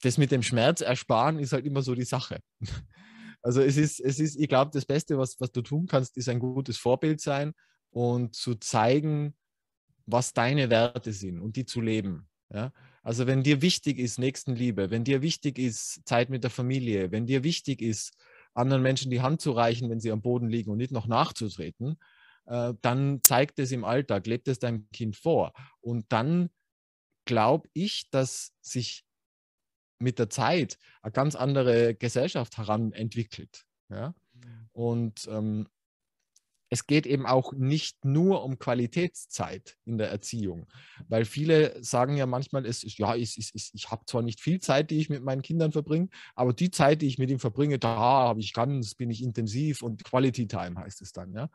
das 0.03 0.19
mit 0.19 0.31
dem 0.31 0.43
Schmerz 0.43 0.83
ersparen 0.83 1.39
ist 1.39 1.55
halt 1.55 1.65
immer 1.65 1.81
so 1.81 1.95
die 1.95 2.05
Sache. 2.05 2.41
Also 3.41 3.61
es 3.61 3.77
ist, 3.77 4.01
es 4.01 4.21
ist, 4.21 4.37
ich 4.37 4.49
glaube, 4.49 4.71
das 4.73 4.87
Beste, 4.87 5.19
was, 5.19 5.39
was 5.39 5.53
du 5.53 5.61
tun 5.61 5.87
kannst, 5.87 6.17
ist 6.17 6.31
ein 6.31 6.39
gutes 6.39 6.79
Vorbild 6.79 7.21
sein 7.21 7.53
und 7.91 8.35
zu 8.35 8.55
zeigen, 8.55 9.35
was 10.07 10.33
deine 10.33 10.71
Werte 10.71 11.13
sind 11.13 11.41
und 11.41 11.57
die 11.57 11.67
zu 11.67 11.83
leben. 11.83 12.27
Ja? 12.51 12.73
Also 13.03 13.27
wenn 13.27 13.43
dir 13.43 13.61
wichtig 13.61 13.99
ist 13.99 14.19
Nächstenliebe, 14.19 14.91
wenn 14.91 15.05
dir 15.05 15.21
wichtig 15.21 15.59
ist 15.59 16.01
Zeit 16.07 16.31
mit 16.31 16.43
der 16.43 16.51
Familie, 16.51 17.11
wenn 17.11 17.27
dir 17.27 17.45
wichtig 17.45 17.83
ist, 17.83 18.17
anderen 18.55 18.83
Menschen 18.83 19.11
die 19.11 19.23
Hand 19.23 19.41
zu 19.41 19.53
reichen, 19.53 19.91
wenn 19.91 20.01
sie 20.01 20.11
am 20.11 20.23
Boden 20.23 20.49
liegen 20.49 20.71
und 20.71 20.79
nicht 20.79 20.93
noch 20.93 21.07
nachzutreten, 21.07 21.99
äh, 22.47 22.75
dann 22.81 23.21
zeigt 23.23 23.59
es 23.59 23.73
im 23.73 23.85
Alltag, 23.85 24.27
lebt 24.27 24.49
es 24.49 24.59
deinem 24.59 24.89
Kind 24.91 25.17
vor. 25.17 25.53
Und 25.81 26.07
dann 26.11 26.51
glaube 27.25 27.69
ich, 27.73 28.11
dass 28.11 28.53
sich 28.61 29.05
mit 29.99 30.19
der 30.19 30.31
Zeit 30.31 30.79
eine 31.03 31.13
ganz 31.13 31.35
andere 31.35 31.95
Gesellschaft 31.95 32.59
heranentwickelt. 32.59 33.65
Ja? 33.89 34.15
Mhm. 34.33 34.69
Und 34.73 35.29
ähm, 35.31 35.69
es 36.71 36.87
geht 36.87 37.07
eben 37.07 37.27
auch 37.27 37.53
nicht 37.53 38.05
nur 38.05 38.43
um 38.43 38.59
Qualitätszeit 38.59 39.77
in 39.85 39.99
der 39.99 40.11
Erziehung, 40.11 40.67
weil 41.09 41.25
viele 41.25 41.83
sagen 41.83 42.17
ja 42.17 42.27
manchmal, 42.27 42.67
es 42.67 42.83
ist, 42.83 42.99
ja, 42.99 43.15
es 43.15 43.37
ist, 43.37 43.55
es, 43.55 43.71
ich 43.75 43.91
habe 43.91 44.05
zwar 44.07 44.23
nicht 44.23 44.41
viel 44.41 44.61
Zeit, 44.61 44.91
die 44.91 44.99
ich 44.99 45.11
mit 45.11 45.23
meinen 45.23 45.43
Kindern 45.43 45.73
verbringe, 45.73 46.09
aber 46.35 46.53
die 46.53 46.71
Zeit, 46.71 47.03
die 47.03 47.07
ich 47.07 47.19
mit 47.19 47.31
ihnen 47.31 47.39
verbringe, 47.39 47.79
da 47.79 47.97
habe 47.97 48.41
ich 48.41 48.53
ganz, 48.53 48.95
bin 48.95 49.11
ich 49.11 49.23
intensiv 49.23 49.83
und 49.83 50.05
Quality 50.05 50.47
Time 50.47 50.81
heißt 50.81 51.03
es 51.03 51.13
dann, 51.13 51.33
ja. 51.33 51.49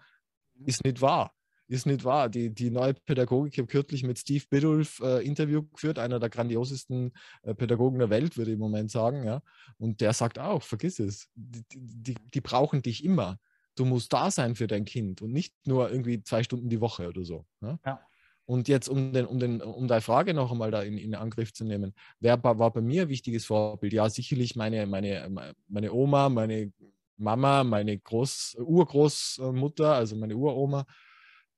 Mhm. 0.55 0.67
Ist 0.67 0.83
nicht 0.83 1.01
wahr. 1.01 1.33
Ist 1.67 1.85
nicht 1.85 2.03
wahr. 2.03 2.29
Die, 2.29 2.49
die 2.53 2.71
neue 2.71 2.95
Pädagogik, 2.95 3.53
ich 3.53 3.59
habe 3.59 3.67
kürzlich 3.67 4.03
mit 4.03 4.17
Steve 4.17 4.43
Biddulph 4.49 4.99
äh, 5.01 5.23
Interview 5.23 5.63
geführt, 5.63 5.99
einer 5.99 6.19
der 6.19 6.29
grandiosesten 6.29 7.11
äh, 7.43 7.53
Pädagogen 7.53 7.99
der 7.99 8.09
Welt, 8.09 8.37
würde 8.37 8.51
ich 8.51 8.55
im 8.55 8.59
Moment 8.59 8.89
sagen. 8.89 9.23
Ja? 9.23 9.43
Und 9.77 10.01
der 10.01 10.13
sagt 10.13 10.39
auch, 10.39 10.63
vergiss 10.63 10.97
es, 10.99 11.29
die, 11.35 11.63
die, 11.75 12.15
die 12.33 12.41
brauchen 12.41 12.81
dich 12.81 13.03
immer 13.03 13.37
du 13.79 13.85
musst 13.85 14.11
da 14.11 14.29
sein 14.29 14.55
für 14.55 14.67
dein 14.67 14.85
Kind 14.85 15.21
und 15.21 15.31
nicht 15.31 15.55
nur 15.65 15.89
irgendwie 15.89 16.21
zwei 16.21 16.43
Stunden 16.43 16.69
die 16.69 16.81
Woche 16.81 17.07
oder 17.07 17.23
so. 17.23 17.45
Ne? 17.61 17.79
Ja. 17.85 18.01
Und 18.45 18.67
jetzt, 18.67 18.89
um, 18.89 19.13
den, 19.13 19.25
um, 19.25 19.39
den, 19.39 19.61
um 19.61 19.87
deine 19.87 20.01
Frage 20.01 20.33
noch 20.33 20.51
einmal 20.51 20.71
da 20.71 20.81
in, 20.81 20.97
in 20.97 21.13
Angriff 21.13 21.53
zu 21.53 21.65
nehmen, 21.65 21.93
wer 22.19 22.43
war 22.43 22.73
bei 22.73 22.81
mir 22.81 23.03
ein 23.03 23.09
wichtiges 23.09 23.45
Vorbild? 23.45 23.93
Ja, 23.93 24.09
sicherlich 24.09 24.55
meine, 24.55 24.87
meine, 24.87 25.53
meine 25.67 25.93
Oma, 25.93 26.29
meine 26.29 26.73
Mama, 27.17 27.63
meine 27.63 27.97
Groß, 27.99 28.57
Urgroßmutter, 28.59 29.93
also 29.93 30.15
meine 30.15 30.35
Uroma 30.35 30.85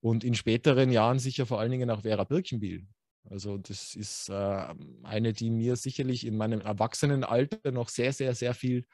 und 0.01 0.23
in 0.23 0.33
späteren 0.33 0.91
Jahren 0.91 1.19
sicher 1.19 1.45
vor 1.45 1.59
allen 1.59 1.71
Dingen 1.71 1.89
auch 1.89 2.01
Vera 2.01 2.25
Birkenbiel. 2.25 2.85
Also 3.29 3.57
das 3.57 3.95
ist 3.95 4.29
äh, 4.29 4.73
eine, 5.03 5.31
die 5.31 5.49
mir 5.49 5.75
sicherlich 5.75 6.25
in 6.25 6.35
meinem 6.35 6.59
Erwachsenenalter 6.59 7.71
noch 7.71 7.87
sehr, 7.87 8.11
sehr, 8.11 8.33
sehr 8.33 8.53
viel 8.53 8.85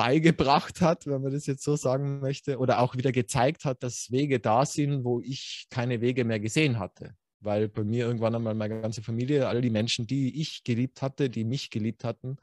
beigebracht 0.00 0.80
hat, 0.80 1.06
wenn 1.06 1.20
man 1.20 1.30
das 1.30 1.44
jetzt 1.44 1.62
so 1.62 1.76
sagen 1.76 2.20
möchte, 2.20 2.56
oder 2.56 2.80
auch 2.80 2.96
wieder 2.96 3.12
gezeigt 3.12 3.66
hat, 3.66 3.82
dass 3.82 4.10
Wege 4.10 4.40
da 4.40 4.64
sind, 4.64 5.04
wo 5.04 5.20
ich 5.20 5.66
keine 5.68 6.00
Wege 6.00 6.24
mehr 6.24 6.40
gesehen 6.40 6.78
hatte. 6.78 7.14
Weil 7.40 7.68
bei 7.68 7.84
mir 7.84 8.06
irgendwann 8.06 8.34
einmal 8.34 8.54
meine 8.54 8.80
ganze 8.80 9.02
Familie, 9.02 9.46
alle 9.46 9.60
die 9.60 9.68
Menschen, 9.68 10.06
die 10.06 10.40
ich 10.40 10.64
geliebt 10.64 11.02
hatte, 11.02 11.28
die 11.28 11.44
mich 11.44 11.68
geliebt 11.68 12.02
hatten, 12.04 12.38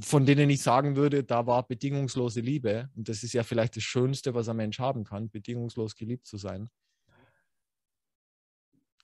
von 0.00 0.26
denen 0.26 0.50
ich 0.50 0.60
sagen 0.60 0.96
würde, 0.96 1.22
da 1.22 1.46
war 1.46 1.68
bedingungslose 1.68 2.40
Liebe. 2.40 2.90
Und 2.96 3.08
das 3.08 3.22
ist 3.22 3.32
ja 3.32 3.44
vielleicht 3.44 3.76
das 3.76 3.84
Schönste, 3.84 4.34
was 4.34 4.48
ein 4.48 4.56
Mensch 4.56 4.80
haben 4.80 5.04
kann, 5.04 5.30
bedingungslos 5.30 5.94
geliebt 5.94 6.26
zu 6.26 6.36
sein 6.36 6.68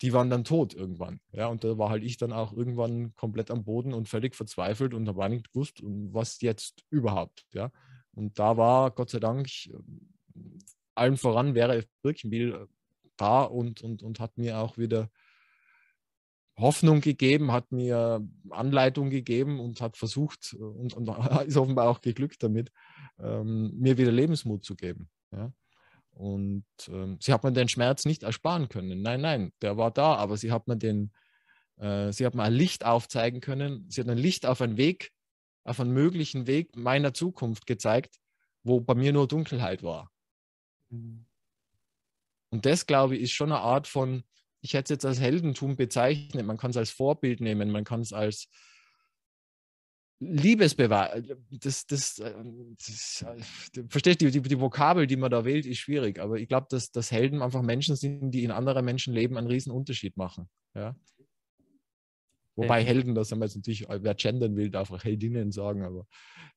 die 0.02 0.12
waren 0.12 0.30
dann 0.30 0.44
tot 0.44 0.74
irgendwann. 0.74 1.20
Ja, 1.32 1.46
und 1.46 1.64
da 1.64 1.78
war 1.78 1.90
halt 1.90 2.02
ich 2.02 2.16
dann 2.16 2.32
auch 2.32 2.52
irgendwann 2.52 3.14
komplett 3.14 3.50
am 3.50 3.64
Boden 3.64 3.94
und 3.94 4.08
völlig 4.08 4.34
verzweifelt 4.34 4.94
und 4.94 5.08
habe 5.08 5.28
nicht 5.28 5.52
gewusst, 5.52 5.80
was 5.82 6.40
jetzt 6.40 6.84
überhaupt. 6.90 7.46
Ja, 7.54 7.70
und 8.12 8.38
da 8.38 8.56
war 8.56 8.90
Gott 8.90 9.10
sei 9.10 9.20
Dank 9.20 9.48
allen 10.94 11.16
voran 11.16 11.54
wäre 11.54 11.84
Birkenbiel 12.02 12.52
äh, 12.52 12.66
da 13.16 13.42
und, 13.42 13.82
und, 13.82 14.02
und 14.02 14.20
hat 14.20 14.36
mir 14.38 14.58
auch 14.58 14.78
wieder 14.78 15.10
Hoffnung 16.58 17.00
gegeben, 17.00 17.52
hat 17.52 17.72
mir 17.72 18.26
Anleitung 18.50 19.10
gegeben 19.10 19.58
und 19.58 19.80
hat 19.80 19.96
versucht 19.96 20.54
und, 20.54 20.94
und 20.94 21.08
ist 21.46 21.56
offenbar 21.56 21.88
auch 21.88 22.00
geglückt 22.00 22.42
damit, 22.42 22.70
ähm, 23.18 23.72
mir 23.78 23.96
wieder 23.96 24.12
Lebensmut 24.12 24.64
zu 24.64 24.76
geben. 24.76 25.08
Ja. 25.32 25.52
Und 26.12 26.64
ähm, 26.88 27.18
sie 27.20 27.32
hat 27.32 27.42
mir 27.42 27.52
den 27.52 27.68
Schmerz 27.68 28.04
nicht 28.04 28.22
ersparen 28.22 28.68
können. 28.68 29.02
Nein, 29.02 29.20
nein, 29.20 29.52
der 29.62 29.76
war 29.76 29.90
da, 29.90 30.14
aber 30.14 30.36
sie 30.36 30.52
hat 30.52 30.68
mir 30.68 30.76
den, 30.76 31.12
äh, 31.78 32.12
sie 32.12 32.26
hat 32.26 32.34
mir 32.34 32.44
ein 32.44 32.52
Licht 32.52 32.84
aufzeigen 32.84 33.40
können. 33.40 33.86
Sie 33.88 34.00
hat 34.00 34.08
ein 34.08 34.18
Licht 34.18 34.46
auf 34.46 34.60
einen 34.60 34.76
Weg, 34.76 35.10
auf 35.64 35.80
einen 35.80 35.92
möglichen 35.92 36.46
Weg 36.46 36.76
meiner 36.76 37.14
Zukunft 37.14 37.66
gezeigt, 37.66 38.16
wo 38.62 38.80
bei 38.80 38.94
mir 38.94 39.12
nur 39.12 39.26
Dunkelheit 39.26 39.82
war. 39.82 40.10
Mhm. 40.90 41.26
Und 42.50 42.66
das, 42.66 42.86
glaube 42.86 43.16
ich, 43.16 43.22
ist 43.22 43.32
schon 43.32 43.50
eine 43.50 43.62
Art 43.62 43.88
von, 43.88 44.24
ich 44.60 44.74
hätte 44.74 44.84
es 44.84 44.90
jetzt 44.90 45.06
als 45.06 45.20
Heldentum 45.20 45.76
bezeichnet, 45.76 46.44
man 46.44 46.58
kann 46.58 46.70
es 46.70 46.76
als 46.76 46.90
Vorbild 46.90 47.40
nehmen, 47.40 47.70
man 47.70 47.84
kann 47.84 48.02
es 48.02 48.12
als 48.12 48.48
Liebesbeweis, 50.24 51.24
das, 51.50 51.86
das, 51.86 52.18
äh, 52.20 52.32
das, 52.78 53.24
äh, 53.26 53.82
verstehst 53.88 54.22
du, 54.22 54.30
die, 54.30 54.40
die, 54.40 54.60
Vokabel, 54.60 55.08
die 55.08 55.16
man 55.16 55.30
da 55.30 55.44
wählt, 55.44 55.66
ist 55.66 55.78
schwierig, 55.78 56.20
aber 56.20 56.36
ich 56.36 56.46
glaube, 56.46 56.68
dass, 56.70 56.92
dass 56.92 57.10
Helden 57.10 57.42
einfach 57.42 57.62
Menschen 57.62 57.96
sind, 57.96 58.30
die 58.30 58.44
in 58.44 58.52
anderen 58.52 58.84
Menschenleben 58.84 59.36
einen 59.36 59.48
riesen 59.48 59.72
Unterschied 59.72 60.16
machen. 60.16 60.48
Ja? 60.74 60.94
Wobei 62.54 62.80
ja. 62.80 62.86
Helden, 62.86 63.16
das 63.16 63.32
haben 63.32 63.40
wir 63.40 63.46
jetzt 63.46 63.56
natürlich, 63.56 63.86
wer 63.88 64.14
gendern 64.14 64.54
will, 64.56 64.70
darf 64.70 64.92
auch 64.92 65.02
Heldinnen 65.02 65.50
sagen, 65.50 65.82
aber 65.82 66.06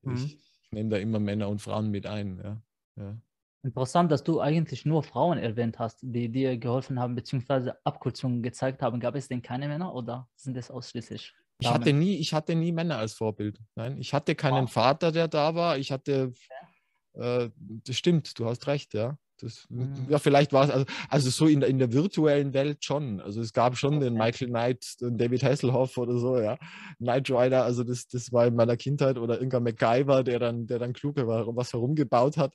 mhm. 0.04 0.16
ich, 0.16 0.36
ich, 0.36 0.72
nehme 0.72 0.90
da 0.90 0.98
immer 0.98 1.20
Männer 1.20 1.50
und 1.50 1.60
Frauen 1.60 1.90
mit 1.90 2.06
ein. 2.06 2.40
Ja? 2.44 2.62
Ja. 2.98 3.18
Interessant, 3.64 4.12
dass 4.12 4.24
du 4.24 4.42
eigentlich 4.42 4.86
nur 4.86 5.02
Frauen 5.02 5.40
erwähnt 5.40 5.80
hast, 5.80 6.00
die 6.04 6.30
dir 6.30 6.56
geholfen 6.60 7.00
haben, 7.00 7.16
beziehungsweise 7.16 7.84
Abkürzungen 7.84 8.44
gezeigt 8.44 8.84
haben. 8.84 9.00
Gab 9.00 9.16
es 9.16 9.28
denn 9.28 9.42
keine 9.42 9.68
Männer 9.68 9.96
oder 9.96 10.30
sind 10.36 10.56
es 10.56 10.70
ausschließlich 10.70 11.34
ich 11.60 11.70
hatte, 11.70 11.94
nie, 11.94 12.18
ich 12.18 12.34
hatte 12.34 12.56
nie 12.56 12.72
Männer 12.72 12.98
als 12.98 13.14
Vorbild. 13.14 13.60
Nein, 13.76 13.98
ich 13.98 14.14
hatte 14.14 14.36
keinen 14.36 14.66
wow. 14.66 14.72
Vater, 14.72 15.12
der 15.12 15.28
da 15.28 15.56
war. 15.56 15.78
Ich 15.78 15.92
hatte, 15.92 16.34
äh, 17.14 17.50
das 17.56 17.96
stimmt, 17.96 18.38
du 18.40 18.46
hast 18.46 18.68
recht, 18.68 18.94
ja. 18.94 19.18
Das, 19.38 19.66
mhm. 19.70 20.08
Ja, 20.10 20.20
vielleicht 20.20 20.54
war 20.54 20.64
es, 20.64 20.70
also, 20.70 20.86
also 21.10 21.30
so 21.30 21.48
in, 21.48 21.62
in 21.62 21.78
der 21.78 21.92
virtuellen 21.92 22.54
Welt 22.54 22.86
schon. 22.86 23.20
Also 23.20 23.42
es 23.42 23.52
gab 23.52 23.78
schon 23.78 23.96
okay. 23.96 24.06
den 24.06 24.14
Michael 24.14 24.48
Knight, 24.48 25.02
den 25.02 25.18
David 25.18 25.44
Hasselhoff 25.44 25.98
oder 25.98 26.18
so, 26.18 26.40
ja. 26.40 26.58
Knight 26.98 27.30
Rider, 27.30 27.64
also 27.64 27.84
das, 27.84 28.08
das 28.08 28.32
war 28.32 28.48
in 28.48 28.56
meiner 28.56 28.78
Kindheit 28.78 29.18
oder 29.18 29.36
irgendein 29.36 29.64
MacGyver, 29.64 30.24
der 30.24 30.40
dann, 30.40 30.68
der 30.68 30.80
dann 30.80 30.94
klug 30.94 31.18
war, 31.18 31.54
was 31.56 31.74
herumgebaut 31.74 32.38
hat. 32.38 32.54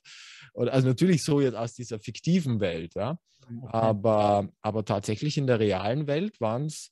Oder, 0.53 0.73
also 0.73 0.87
natürlich 0.87 1.23
so 1.23 1.39
jetzt 1.39 1.55
aus 1.55 1.73
dieser 1.73 1.99
fiktiven 1.99 2.59
Welt, 2.59 2.95
ja. 2.95 3.17
Okay. 3.43 3.69
Aber, 3.71 4.47
aber 4.61 4.85
tatsächlich 4.85 5.37
in 5.37 5.47
der 5.47 5.59
realen 5.59 6.07
Welt 6.07 6.39
waren 6.41 6.65
es 6.65 6.91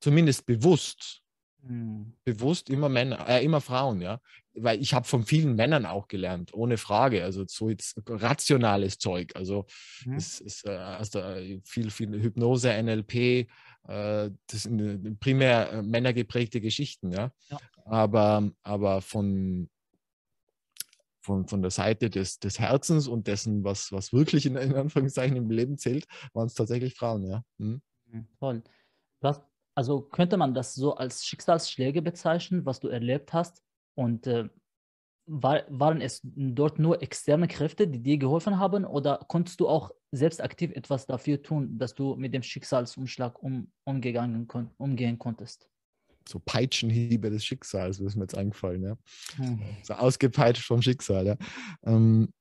zumindest 0.00 0.46
bewusst 0.46 1.22
hm. 1.66 2.12
Bewusst 2.24 2.70
immer 2.70 2.88
Männer, 2.88 3.28
äh, 3.28 3.44
immer 3.44 3.60
Frauen, 3.60 4.00
ja. 4.00 4.20
Weil 4.54 4.80
ich 4.80 4.94
habe 4.94 5.06
von 5.06 5.24
vielen 5.24 5.56
Männern 5.56 5.84
auch 5.84 6.08
gelernt, 6.08 6.54
ohne 6.54 6.78
Frage. 6.78 7.24
Also 7.24 7.44
so 7.46 7.68
jetzt 7.68 8.00
rationales 8.06 8.98
Zeug. 8.98 9.34
Also 9.34 9.66
mhm. 10.04 10.14
es 10.14 10.40
ist 10.40 10.66
also 10.66 11.20
viel, 11.64 11.90
viel 11.90 12.22
Hypnose, 12.22 12.70
NLP, 12.82 13.48
äh, 13.88 14.30
das 14.46 14.62
sind 14.62 15.20
primär 15.20 15.82
männergeprägte 15.82 16.60
Geschichten, 16.60 17.12
ja. 17.12 17.32
ja. 17.48 17.58
Aber, 17.84 18.50
aber 18.62 19.00
von, 19.00 19.68
von, 21.20 21.46
von 21.46 21.62
der 21.62 21.70
Seite 21.70 22.10
des, 22.10 22.38
des 22.38 22.58
Herzens 22.58 23.06
und 23.06 23.26
dessen, 23.28 23.62
was, 23.64 23.92
was 23.92 24.12
wirklich 24.12 24.46
in, 24.46 24.56
in 24.56 24.74
Anführungszeichen 24.74 25.36
im 25.36 25.50
Leben 25.50 25.78
zählt, 25.78 26.06
waren 26.32 26.46
es 26.46 26.54
tatsächlich 26.54 26.94
Frauen, 26.94 27.24
ja. 27.26 27.42
Mhm. 27.58 27.80
Toll. 28.38 28.62
Du 29.20 29.28
hast 29.28 29.42
also 29.76 30.00
könnte 30.00 30.36
man 30.36 30.54
das 30.54 30.74
so 30.74 30.96
als 30.96 31.24
Schicksalsschläge 31.24 32.02
bezeichnen, 32.02 32.64
was 32.64 32.80
du 32.80 32.88
erlebt 32.88 33.32
hast? 33.32 33.62
Und 33.94 34.26
äh, 34.26 34.48
war, 35.26 35.64
waren 35.68 36.00
es 36.00 36.20
dort 36.24 36.78
nur 36.78 37.02
externe 37.02 37.46
Kräfte, 37.46 37.86
die 37.86 38.02
dir 38.02 38.16
geholfen 38.16 38.58
haben, 38.58 38.84
oder 38.84 39.24
konntest 39.28 39.60
du 39.60 39.68
auch 39.68 39.90
selbst 40.12 40.40
aktiv 40.42 40.70
etwas 40.72 41.06
dafür 41.06 41.42
tun, 41.42 41.78
dass 41.78 41.94
du 41.94 42.14
mit 42.16 42.32
dem 42.32 42.42
Schicksalsumschlag 42.42 43.42
um, 43.42 43.70
umgegangen, 43.84 44.48
umgehen 44.78 45.18
konntest? 45.18 45.68
So 46.28 46.40
Peitschenhiebe 46.40 47.30
des 47.30 47.44
Schicksals, 47.44 47.98
das 47.98 48.06
ist 48.06 48.16
mir 48.16 48.22
jetzt 48.22 48.36
eingefallen, 48.36 48.82
ja. 48.82 48.98
Hm. 49.36 49.60
So 49.82 49.94
ausgepeitscht 49.94 50.64
vom 50.64 50.80
Schicksal, 50.80 51.26
ja. 51.26 51.36
Ähm, 51.84 52.32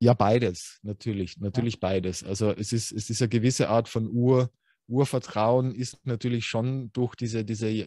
ja, 0.00 0.14
beides, 0.14 0.78
natürlich, 0.82 1.38
natürlich 1.38 1.74
ja. 1.74 1.80
beides. 1.80 2.24
Also 2.24 2.50
es 2.50 2.72
ist, 2.72 2.92
es 2.92 3.08
ist 3.08 3.22
eine 3.22 3.28
gewisse 3.28 3.68
Art 3.68 3.88
von 3.88 4.08
Ur- 4.08 4.50
Urvertrauen 4.88 5.74
ist 5.74 6.04
natürlich 6.06 6.46
schon 6.46 6.92
durch 6.92 7.14
diese, 7.14 7.44
diese 7.44 7.86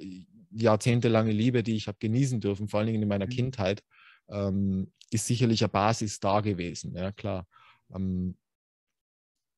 jahrzehntelange 0.51 1.31
Liebe, 1.31 1.63
die 1.63 1.75
ich 1.75 1.87
habe 1.87 1.97
genießen 1.99 2.41
dürfen, 2.41 2.67
vor 2.67 2.79
allen 2.79 2.87
Dingen 2.87 3.01
in 3.01 3.07
meiner 3.07 3.25
mhm. 3.25 3.31
Kindheit, 3.31 3.83
ähm, 4.29 4.91
ist 5.11 5.27
sicherlich 5.27 5.61
eine 5.63 5.69
Basis 5.69 6.19
da 6.19 6.41
gewesen. 6.41 6.95
Ja, 6.95 7.11
klar. 7.11 7.47
Ähm, 7.93 8.37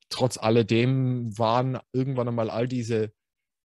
trotz 0.10 0.38
alledem 0.38 1.38
waren 1.38 1.80
irgendwann 1.94 2.28
einmal 2.28 2.50
all 2.50 2.68
diese, 2.68 3.12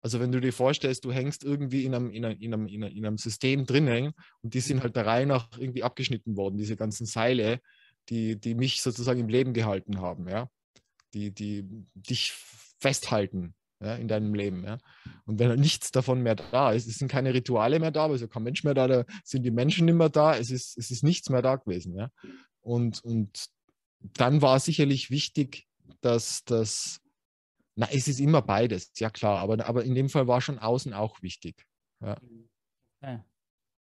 also 0.03 0.21
wenn 0.21 0.33
du 0.33 0.41
dir 0.41 0.53
vorstellst, 0.53 1.05
du 1.05 1.13
hängst 1.13 1.45
irgendwie 1.45 1.85
in 1.85 1.95
einem, 1.95 2.11
in 2.11 2.25
einem, 2.25 2.39
in 2.39 2.55
einem, 2.55 2.67
in 2.67 3.07
einem 3.07 3.19
System 3.19 3.67
drinnen 3.67 4.13
und 4.43 4.55
die 4.55 4.61
sind 4.61 4.79
mhm. 4.79 4.83
halt 4.83 4.97
der 4.97 5.07
Reihe 5.07 5.27
nach 5.27 5.49
irgendwie 5.59 5.83
abgeschnitten 5.83 6.37
worden, 6.37 6.59
diese 6.59 6.77
ganzen 6.77 7.07
Seile, 7.07 7.61
die, 8.09 8.41
die 8.41 8.55
mich 8.55 8.83
sozusagen 8.83 9.21
im 9.21 9.29
Leben 9.29 9.53
gehalten 9.53 10.01
haben, 10.01 10.29
ja. 10.29 10.49
Die, 11.13 11.33
die 11.33 11.65
dich 11.95 12.33
festhalten 12.79 13.55
ja, 13.83 13.95
in 13.95 14.09
deinem 14.09 14.35
Leben. 14.35 14.65
Ja. 14.65 14.79
Und 15.25 15.39
wenn 15.39 15.59
nichts 15.59 15.91
davon 15.91 16.23
mehr 16.23 16.37
da 16.37 16.73
ist, 16.73 16.87
es 16.87 16.99
sind 16.99 17.11
keine 17.11 17.35
Rituale 17.35 17.81
mehr 17.81 17.91
da, 17.91 18.07
also 18.07 18.29
kein 18.29 18.43
Mensch 18.43 18.65
mehr 18.65 18.75
da, 18.75 18.87
da 18.87 19.05
sind 19.25 19.43
die 19.43 19.51
Menschen 19.51 19.87
nicht 19.87 19.95
mehr 19.95 20.11
da, 20.11 20.37
es 20.37 20.51
ist, 20.51 20.77
es 20.77 20.91
ist 20.91 21.03
nichts 21.03 21.31
mehr 21.31 21.43
da 21.43 21.57
gewesen. 21.57 21.97
Ja. 21.97 22.11
Und, 22.61 23.03
und 23.03 23.47
dann 24.01 24.43
war 24.43 24.61
sicherlich 24.61 25.11
wichtig, 25.11 25.67
dass 26.01 26.45
das, 26.45 27.01
na, 27.75 27.89
es 27.91 28.09
ist 28.09 28.21
immer 28.21 28.43
beides, 28.43 28.93
ja 28.97 29.11
klar, 29.11 29.39
aber, 29.39 29.67
aber 29.67 29.85
in 29.85 29.95
dem 29.95 30.09
Fall 30.09 30.27
war 30.27 30.41
schon 30.41 30.59
außen 30.59 30.93
auch 30.93 31.23
wichtig. 31.23 31.67
Ja. 32.01 32.17
Okay. 33.03 33.21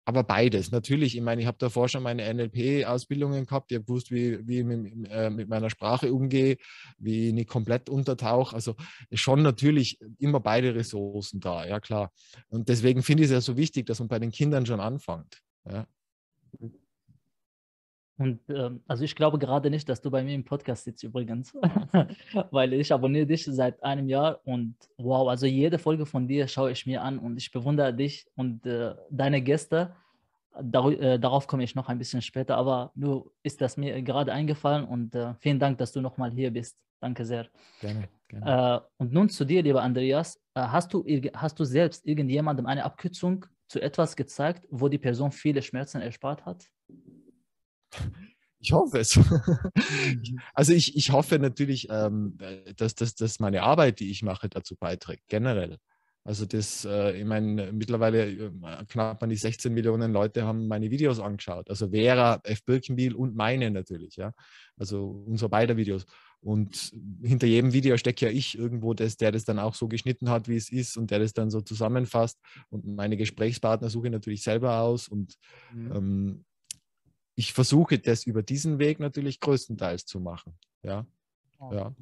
Aber 0.05 0.25
beides. 0.25 0.73
Natürlich, 0.73 1.17
ich 1.17 1.23
meine, 1.23 1.41
ich 1.41 1.47
habe 1.47 1.59
davor 1.59 1.89
schon 1.89 2.03
meine 2.03 2.33
NLP-Ausbildungen 2.33 3.47
gehabt. 3.47 3.71
Ich 3.71 3.77
habe 3.77 3.85
gewusst, 3.85 4.11
wie, 4.11 4.47
wie 4.47 4.59
ich 4.59 4.65
mit, 4.65 5.09
äh, 5.11 5.31
mit, 5.31 5.49
meiner 5.49 5.71
Sprache 5.71 6.13
umgehe, 6.13 6.57
wie 6.99 7.29
ich 7.29 7.35
nicht 7.35 7.49
komplett 7.49 7.89
untertauche. 7.89 8.55
Also 8.55 8.75
schon 9.13 9.43
natürlich 9.43 10.01
immer 10.19 10.41
beide 10.41 10.75
Ressourcen 10.75 11.41
da, 11.41 11.67
ja 11.67 11.79
klar. 11.79 12.11
Und 12.49 12.69
deswegen 12.69 13.03
finde 13.03 13.23
ich 13.23 13.29
es 13.29 13.33
ja 13.33 13.41
so 13.41 13.57
wichtig, 13.57 13.87
dass 13.87 14.01
man 14.01 14.09
bei 14.09 14.19
den 14.19 14.33
Kindern 14.33 14.67
schon 14.67 14.81
anfängt. 14.81 15.41
Ja. 15.65 15.87
Und 18.23 18.39
ähm, 18.51 18.81
also 18.87 19.03
ich 19.03 19.17
glaube 19.17 19.37
gerade 19.37 19.69
nicht, 19.69 19.89
dass 19.89 20.01
du 20.01 20.09
bei 20.09 20.23
mir 20.23 20.35
im 20.35 20.45
Podcast 20.45 20.85
sitzt 20.85 21.03
übrigens, 21.03 21.53
weil 22.53 22.73
ich 22.73 22.93
abonniere 22.93 23.27
dich 23.27 23.45
seit 23.45 23.83
einem 23.83 24.09
Jahr 24.09 24.41
und 24.45 24.77
wow, 24.97 25.29
also 25.29 25.47
jede 25.47 25.77
Folge 25.77 26.07
von 26.07 26.29
dir 26.29 26.47
schaue 26.47 26.71
ich 26.71 26.87
mir 26.87 27.03
an 27.03 27.19
und 27.19 27.37
ich 27.37 27.51
bewundere 27.51 27.93
dich 27.93 28.27
und 28.37 28.65
äh, 28.65 28.95
deine 29.11 29.43
Gäste. 29.43 29.97
Dar 30.63 30.89
äh, 30.93 31.19
darauf 31.19 31.49
komme 31.49 31.65
ich 31.65 31.75
noch 31.75 31.89
ein 31.89 31.99
bisschen 31.99 32.23
später, 32.23 32.57
aber 32.57 32.93
nur 32.95 33.33
ist 33.43 33.61
das 33.61 33.77
mir 33.77 34.01
gerade 34.03 34.33
eingefallen 34.33 34.85
und 34.85 35.17
äh, 35.17 35.35
vielen 35.41 35.59
Dank, 35.59 35.79
dass 35.79 35.91
du 35.91 36.01
nochmal 36.01 36.31
hier 36.31 36.53
bist. 36.53 36.79
Danke 37.01 37.25
sehr. 37.25 37.49
Gerne. 37.81 38.09
gerne. 38.29 38.85
Äh, 38.85 39.03
und 39.03 39.13
nun 39.13 39.31
zu 39.31 39.45
dir, 39.45 39.65
lieber 39.65 39.83
Andreas. 39.83 40.37
Äh, 40.55 40.61
hast, 40.61 40.95
du, 40.95 41.05
hast 41.35 41.59
du 41.59 41.65
selbst 41.65 42.07
irgendjemandem 42.07 42.67
eine 42.67 42.85
Abkürzung 42.85 43.47
zu 43.67 43.81
etwas 43.81 44.15
gezeigt, 44.15 44.69
wo 44.71 44.89
die 44.89 44.99
Person 44.99 45.33
viele 45.33 45.63
Schmerzen 45.63 46.01
erspart 46.01 46.47
hat? 46.47 46.69
Ich 48.59 48.73
hoffe 48.73 48.99
es. 49.01 49.19
Also 50.55 50.73
ich, 50.73 50.97
ich 50.97 51.11
hoffe 51.11 51.39
natürlich, 51.39 51.89
ähm, 51.91 52.39
dass, 52.77 52.95
dass, 52.95 53.15
dass 53.15 53.41
meine 53.41 53.63
Arbeit, 53.63 54.01
die 54.01 54.11
ich 54.11 54.23
mache, 54.23 54.49
dazu 54.49 54.77
beiträgt, 54.77 55.25
generell. 55.29 55.79
Also 56.25 56.47
das, 56.47 56.85
äh, 56.85 57.19
ich 57.19 57.25
meine, 57.25 57.73
mittlerweile 57.73 58.31
äh, 58.31 58.51
knapp 58.89 59.23
an 59.23 59.31
die 59.31 59.37
16 59.37 59.75
Millionen 59.75 60.13
Leute 60.13 60.45
haben 60.45 60.69
meine 60.69 60.91
Videos 60.91 61.19
angeschaut. 61.19 61.69
Also 61.69 61.91
Vera, 61.91 62.41
F. 62.45 62.65
Birkenbiel 62.65 63.15
und 63.15 63.35
meine 63.35 63.71
natürlich, 63.73 64.17
ja. 64.17 64.33
Also 64.77 65.25
unsere 65.27 65.49
beide 65.49 65.77
Videos. 65.77 66.07
Und 66.41 66.93
hinter 67.23 67.47
jedem 67.47 67.73
Video 67.73 67.97
steckt 67.97 68.21
ja 68.21 68.29
ich 68.29 68.57
irgendwo, 68.57 68.95
das, 68.95 69.17
der 69.17 69.33
das 69.33 69.45
dann 69.45 69.59
auch 69.59 69.75
so 69.75 69.89
geschnitten 69.89 70.29
hat, 70.29 70.49
wie 70.49 70.57
es 70.57 70.71
ist 70.71 70.97
und 70.97 71.11
der 71.11 71.19
das 71.19 71.33
dann 71.33 71.51
so 71.51 71.61
zusammenfasst. 71.61 72.39
Und 72.69 72.87
meine 72.87 73.17
Gesprächspartner 73.17 73.91
suche 73.91 74.07
ich 74.07 74.13
natürlich 74.13 74.43
selber 74.43 74.79
aus. 74.79 75.09
Und 75.09 75.35
mhm. 75.73 75.93
ähm, 75.93 76.45
ich 77.35 77.53
versuche 77.53 77.99
das 77.99 78.25
über 78.25 78.43
diesen 78.43 78.79
Weg 78.79 79.01
natürlich 79.01 79.41
größtenteils 79.41 80.05
zu 80.07 80.21
machen. 80.21 80.55
Ja. 80.83 81.07
Oh. 81.59 81.73
ja. 81.73 81.95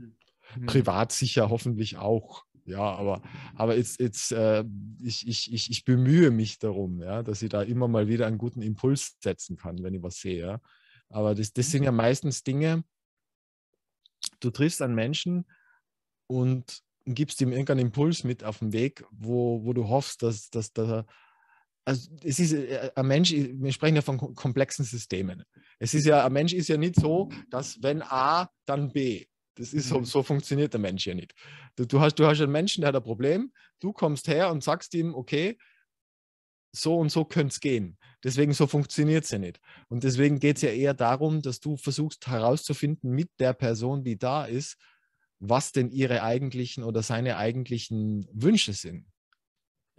Mhm. 0.56 0.66
Privat 0.66 1.12
sicher 1.12 1.50
hoffentlich 1.50 1.96
auch. 1.96 2.44
Ja, 2.66 2.82
aber, 2.82 3.22
aber 3.54 3.76
jetzt, 3.76 4.00
jetzt, 4.00 4.32
äh, 4.32 4.64
ich, 5.02 5.26
ich, 5.26 5.52
ich, 5.52 5.70
ich 5.70 5.84
bemühe 5.84 6.30
mich 6.30 6.58
darum, 6.58 7.00
ja, 7.00 7.22
dass 7.22 7.42
ich 7.42 7.48
da 7.48 7.62
immer 7.62 7.88
mal 7.88 8.06
wieder 8.06 8.26
einen 8.26 8.38
guten 8.38 8.62
Impuls 8.62 9.16
setzen 9.20 9.56
kann, 9.56 9.82
wenn 9.82 9.94
ich 9.94 10.02
was 10.02 10.16
sehe. 10.16 10.40
Ja. 10.40 10.60
Aber 11.08 11.34
das, 11.34 11.52
das 11.52 11.70
sind 11.70 11.82
ja 11.82 11.92
meistens 11.92 12.44
Dinge, 12.44 12.84
du 14.40 14.50
triffst 14.50 14.82
einen 14.82 14.94
Menschen 14.94 15.46
und 16.26 16.82
gibst 17.06 17.40
ihm 17.40 17.50
irgendeinen 17.50 17.86
Impuls 17.86 18.24
mit 18.24 18.44
auf 18.44 18.58
den 18.58 18.72
Weg, 18.72 19.04
wo, 19.10 19.64
wo 19.64 19.72
du 19.72 19.88
hoffst, 19.88 20.22
dass, 20.22 20.50
dass, 20.50 20.72
dass 20.72 20.88
er 20.88 21.06
also 21.90 22.08
es 22.22 22.38
ist 22.38 22.52
äh, 22.52 22.92
ein 22.94 23.06
Mensch, 23.06 23.32
wir 23.32 23.72
sprechen 23.72 23.96
ja 23.96 24.02
von 24.02 24.16
komplexen 24.16 24.84
Systemen. 24.84 25.42
Es 25.80 25.92
ist 25.92 26.06
ja, 26.06 26.24
ein 26.24 26.32
Mensch 26.32 26.52
ist 26.52 26.68
ja 26.68 26.76
nicht 26.76 26.94
so, 26.94 27.30
dass 27.50 27.82
wenn 27.82 28.02
A, 28.02 28.48
dann 28.64 28.92
B. 28.92 29.26
Das 29.56 29.72
ist 29.72 29.88
so, 29.88 29.98
mhm. 29.98 30.04
so 30.04 30.22
funktioniert 30.22 30.72
der 30.72 30.80
Mensch 30.80 31.06
ja 31.06 31.14
nicht. 31.14 31.34
Du, 31.74 31.84
du, 31.84 32.00
hast, 32.00 32.14
du 32.14 32.26
hast 32.26 32.40
einen 32.40 32.52
Menschen, 32.52 32.82
der 32.82 32.88
hat 32.88 32.96
ein 32.96 33.02
Problem, 33.02 33.52
du 33.80 33.92
kommst 33.92 34.28
her 34.28 34.52
und 34.52 34.62
sagst 34.62 34.94
ihm, 34.94 35.14
okay, 35.14 35.58
so 36.72 36.96
und 36.96 37.10
so 37.10 37.24
könnte 37.24 37.52
es 37.52 37.60
gehen. 37.60 37.98
Deswegen 38.22 38.52
so 38.52 38.68
funktioniert 38.68 39.24
es 39.24 39.30
ja 39.32 39.38
nicht. 39.38 39.58
Und 39.88 40.04
deswegen 40.04 40.38
geht 40.38 40.56
es 40.56 40.62
ja 40.62 40.70
eher 40.70 40.94
darum, 40.94 41.42
dass 41.42 41.58
du 41.58 41.76
versuchst 41.76 42.28
herauszufinden 42.28 43.10
mit 43.10 43.30
der 43.40 43.52
Person, 43.52 44.04
die 44.04 44.16
da 44.16 44.44
ist, 44.44 44.76
was 45.40 45.72
denn 45.72 45.90
ihre 45.90 46.22
eigentlichen 46.22 46.84
oder 46.84 47.02
seine 47.02 47.36
eigentlichen 47.36 48.28
Wünsche 48.32 48.74
sind. 48.74 49.06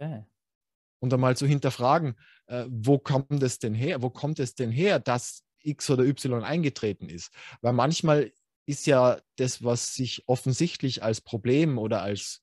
Okay 0.00 0.24
und 1.02 1.12
einmal 1.12 1.36
zu 1.36 1.46
hinterfragen, 1.46 2.14
äh, 2.46 2.64
wo 2.68 2.96
kommt 2.96 3.42
es 3.42 3.58
denn 3.58 3.74
her? 3.74 4.02
Wo 4.02 4.08
kommt 4.08 4.38
es 4.38 4.54
denn 4.54 4.70
her, 4.70 5.00
dass 5.00 5.42
X 5.64 5.90
oder 5.90 6.04
Y 6.04 6.44
eingetreten 6.44 7.08
ist? 7.08 7.32
Weil 7.60 7.72
manchmal 7.72 8.32
ist 8.66 8.86
ja 8.86 9.20
das, 9.36 9.64
was 9.64 9.94
sich 9.94 10.22
offensichtlich 10.28 11.02
als 11.02 11.20
Problem 11.20 11.76
oder 11.76 12.02
als 12.02 12.40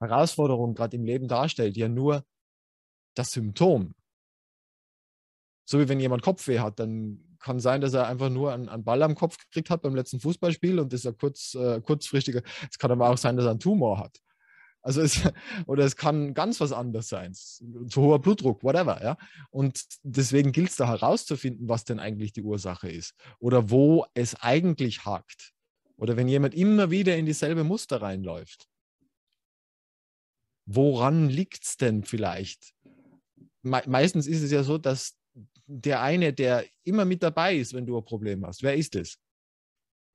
Herausforderung 0.00 0.74
gerade 0.74 0.96
im 0.96 1.04
Leben 1.04 1.28
darstellt, 1.28 1.76
ja 1.76 1.88
nur 1.88 2.24
das 3.14 3.30
Symptom. 3.30 3.94
So 5.64 5.78
wie 5.78 5.88
wenn 5.88 6.00
jemand 6.00 6.22
Kopfweh 6.22 6.58
hat, 6.58 6.80
dann 6.80 7.36
kann 7.38 7.60
sein, 7.60 7.80
dass 7.80 7.94
er 7.94 8.08
einfach 8.08 8.30
nur 8.30 8.52
einen, 8.52 8.68
einen 8.68 8.82
Ball 8.82 9.02
am 9.04 9.14
Kopf 9.14 9.38
gekriegt 9.38 9.70
hat 9.70 9.82
beim 9.82 9.94
letzten 9.94 10.18
Fußballspiel 10.18 10.80
und 10.80 10.92
das 10.92 11.00
ist 11.00 11.04
ja 11.04 11.12
kurz, 11.12 11.54
äh, 11.54 11.80
kurzfristiger. 11.80 12.42
Es 12.68 12.78
kann 12.78 12.90
aber 12.90 13.10
auch 13.10 13.18
sein, 13.18 13.36
dass 13.36 13.46
er 13.46 13.52
einen 13.52 13.60
Tumor 13.60 13.98
hat. 13.98 14.18
Also 14.84 15.00
es, 15.00 15.20
oder 15.66 15.84
es 15.84 15.96
kann 15.96 16.34
ganz 16.34 16.60
was 16.60 16.70
anderes 16.70 17.08
sein, 17.08 17.32
zu 17.34 17.96
hoher 17.96 18.20
Blutdruck, 18.20 18.62
whatever. 18.62 19.02
Ja? 19.02 19.16
Und 19.50 19.82
deswegen 20.02 20.52
gilt 20.52 20.70
es 20.70 20.76
da 20.76 20.86
herauszufinden, 20.86 21.68
was 21.68 21.84
denn 21.84 21.98
eigentlich 21.98 22.32
die 22.32 22.42
Ursache 22.42 22.90
ist 22.90 23.14
oder 23.38 23.70
wo 23.70 24.06
es 24.14 24.34
eigentlich 24.36 25.04
hakt. 25.04 25.52
Oder 25.96 26.16
wenn 26.16 26.28
jemand 26.28 26.54
immer 26.54 26.90
wieder 26.90 27.16
in 27.16 27.24
dieselbe 27.24 27.64
Muster 27.64 28.02
reinläuft. 28.02 28.68
Woran 30.66 31.28
liegt 31.28 31.64
es 31.64 31.76
denn 31.76 32.04
vielleicht? 32.04 32.74
Me 33.62 33.82
meistens 33.86 34.26
ist 34.26 34.42
es 34.42 34.50
ja 34.50 34.64
so, 34.64 34.76
dass 34.76 35.16
der 35.66 36.02
eine, 36.02 36.32
der 36.32 36.64
immer 36.82 37.04
mit 37.04 37.22
dabei 37.22 37.56
ist, 37.56 37.72
wenn 37.72 37.86
du 37.86 37.96
ein 37.96 38.04
Problem 38.04 38.44
hast, 38.44 38.62
wer 38.62 38.74
ist 38.74 38.96
es? 38.96 39.18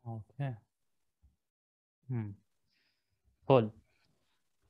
Okay. 0.04 0.58
Hm. 2.08 2.36
Toll. 3.48 3.72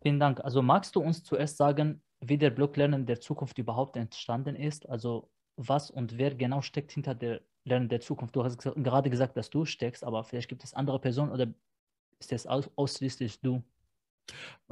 Vielen 0.01 0.19
Dank. 0.19 0.39
Also 0.41 0.61
magst 0.61 0.95
du 0.95 1.01
uns 1.01 1.23
zuerst 1.23 1.57
sagen, 1.57 2.01
wie 2.21 2.37
der 2.37 2.49
Blocklernen 2.49 3.05
der 3.05 3.19
Zukunft 3.19 3.57
überhaupt 3.57 3.95
entstanden 3.95 4.55
ist? 4.55 4.87
Also 4.87 5.29
was 5.55 5.91
und 5.91 6.17
wer 6.17 6.33
genau 6.35 6.61
steckt 6.61 6.91
hinter 6.91 7.15
der 7.15 7.41
Lernen 7.65 7.89
der 7.89 8.01
Zukunft? 8.01 8.35
Du 8.35 8.43
hast 8.43 8.57
gerade 8.57 9.09
gesagt, 9.09 9.35
dass 9.35 9.49
du 9.49 9.65
steckst, 9.65 10.03
aber 10.03 10.23
vielleicht 10.23 10.49
gibt 10.49 10.63
es 10.63 10.73
andere 10.73 10.99
Personen 10.99 11.31
oder 11.31 11.53
ist 12.19 12.31
das 12.31 12.47
aus 12.47 12.69
ausschließlich 12.75 13.41
du? 13.41 13.63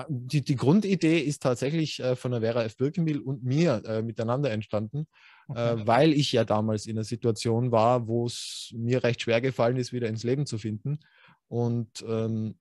Die, 0.07 0.43
die, 0.43 0.55
Grundidee 0.55 1.19
ist 1.19 1.41
tatsächlich 1.41 1.99
äh, 1.99 2.15
von 2.15 2.31
der 2.31 2.41
Vera 2.41 2.63
F. 2.63 2.77
Birkenbiel 2.77 3.19
und 3.19 3.43
mir 3.43 3.81
äh, 3.85 4.03
miteinander 4.03 4.51
entstanden, 4.51 5.07
äh, 5.49 5.51
okay. 5.51 5.81
äh, 5.81 5.87
weil 5.87 6.13
ich 6.13 6.31
ja 6.31 6.45
damals 6.45 6.85
in 6.85 6.97
einer 6.97 7.03
Situation 7.03 7.71
war, 7.71 8.07
wo 8.07 8.27
es 8.27 8.71
mir 8.75 9.03
recht 9.03 9.23
schwer 9.23 9.41
gefallen 9.41 9.77
ist, 9.77 9.93
wieder 9.93 10.09
ins 10.09 10.23
Leben 10.23 10.45
zu 10.45 10.59
finden. 10.59 10.99
Und 11.47 12.05
ähm, 12.07 12.59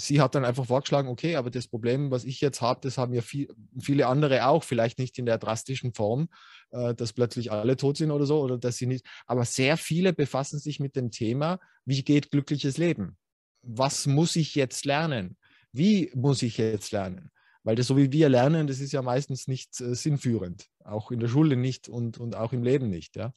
sie 0.00 0.20
hat 0.20 0.34
dann 0.34 0.44
einfach 0.44 0.66
vorgeschlagen, 0.66 1.08
okay, 1.08 1.36
aber 1.36 1.50
das 1.50 1.68
Problem, 1.68 2.10
was 2.10 2.24
ich 2.24 2.40
jetzt 2.40 2.60
habe, 2.60 2.80
das 2.82 2.98
haben 2.98 3.14
ja 3.14 3.22
viel, 3.22 3.48
viele 3.78 4.06
andere 4.06 4.46
auch, 4.46 4.64
vielleicht 4.64 4.98
nicht 4.98 5.18
in 5.18 5.26
der 5.26 5.38
drastischen 5.38 5.94
Form, 5.94 6.28
äh, 6.70 6.94
dass 6.94 7.12
plötzlich 7.12 7.52
alle 7.52 7.76
tot 7.76 7.96
sind 7.96 8.10
oder 8.10 8.26
so, 8.26 8.40
oder 8.40 8.58
dass 8.58 8.76
sie 8.76 8.86
nicht, 8.86 9.06
aber 9.26 9.44
sehr 9.44 9.76
viele 9.76 10.12
befassen 10.12 10.58
sich 10.58 10.80
mit 10.80 10.96
dem 10.96 11.10
Thema, 11.10 11.58
wie 11.84 12.02
geht 12.02 12.30
glückliches 12.30 12.78
Leben? 12.78 13.16
Was 13.62 14.06
muss 14.06 14.36
ich 14.36 14.54
jetzt 14.54 14.84
lernen? 14.84 15.36
Wie 15.72 16.10
muss 16.14 16.42
ich 16.42 16.58
jetzt 16.58 16.92
lernen? 16.92 17.30
Weil 17.62 17.76
das, 17.76 17.86
so 17.86 17.96
wie 17.96 18.10
wir 18.10 18.28
lernen, 18.28 18.66
das 18.66 18.80
ist 18.80 18.92
ja 18.92 19.02
meistens 19.02 19.46
nicht 19.46 19.80
äh, 19.80 19.94
sinnführend, 19.94 20.66
auch 20.84 21.10
in 21.10 21.20
der 21.20 21.28
Schule 21.28 21.56
nicht 21.56 21.88
und, 21.88 22.18
und 22.18 22.34
auch 22.34 22.52
im 22.52 22.62
Leben 22.62 22.88
nicht. 22.88 23.16
Ja? 23.16 23.34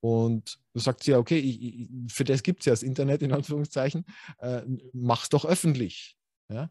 Und 0.00 0.58
du 0.74 0.80
sagst 0.80 1.06
ja, 1.06 1.18
okay, 1.18 1.38
ich, 1.38 1.88
für 2.12 2.24
das 2.24 2.42
gibt 2.42 2.60
es 2.60 2.66
ja 2.66 2.72
das 2.72 2.82
Internet 2.82 3.22
in 3.22 3.32
Anführungszeichen, 3.32 4.04
äh, 4.38 4.62
mach's 4.92 5.28
doch 5.28 5.44
öffentlich. 5.44 6.16
Ja? 6.48 6.70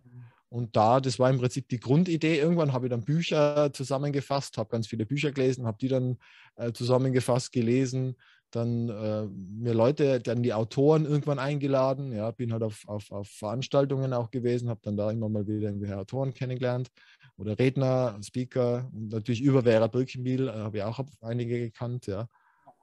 Und 0.50 0.76
da, 0.78 1.02
das 1.02 1.20
war 1.20 1.30
im 1.30 1.40
Prinzip 1.40 1.68
die 1.68 1.80
Grundidee. 1.80 2.40
Irgendwann 2.40 2.72
habe 2.72 2.86
ich 2.86 2.90
dann 2.90 3.04
Bücher 3.04 3.72
zusammengefasst, 3.74 4.58
habe 4.58 4.70
ganz 4.70 4.88
viele 4.88 5.06
Bücher 5.06 5.32
gelesen, 5.32 5.66
habe 5.66 5.78
die 5.80 5.90
dann 5.90 6.18
äh, 6.56 6.72
zusammengefasst, 6.72 7.52
gelesen, 7.52 8.16
dann 8.52 8.88
äh, 8.88 9.26
mir 9.26 9.74
Leute, 9.74 10.22
dann 10.22 10.42
die 10.42 10.54
Autoren 10.54 11.06
irgendwann 11.06 11.40
eingeladen. 11.40 12.14
Ja, 12.14 12.32
bin 12.32 12.54
halt 12.54 12.64
auf, 12.64 12.88
auf, 12.88 13.12
auf 13.12 13.28
Veranstaltungen 13.28 14.14
auch 14.14 14.32
gewesen, 14.32 14.70
habe 14.70 14.80
dann 14.84 14.96
da 14.96 15.12
immer 15.12 15.28
mal 15.28 15.46
wieder 15.48 15.68
irgendwelche 15.68 15.98
Autoren 15.98 16.34
kennengelernt 16.34 16.90
oder 17.36 17.60
Redner, 17.60 18.18
Speaker 18.24 18.90
und 18.94 19.10
natürlich 19.10 19.42
über 19.42 19.64
Vera 19.64 19.88
Birkenbiel 19.88 20.48
äh, 20.48 20.52
habe 20.54 20.78
ich 20.78 20.84
auch 20.84 21.04
einige 21.20 21.60
gekannt. 21.60 22.08
Ja. 22.08 22.30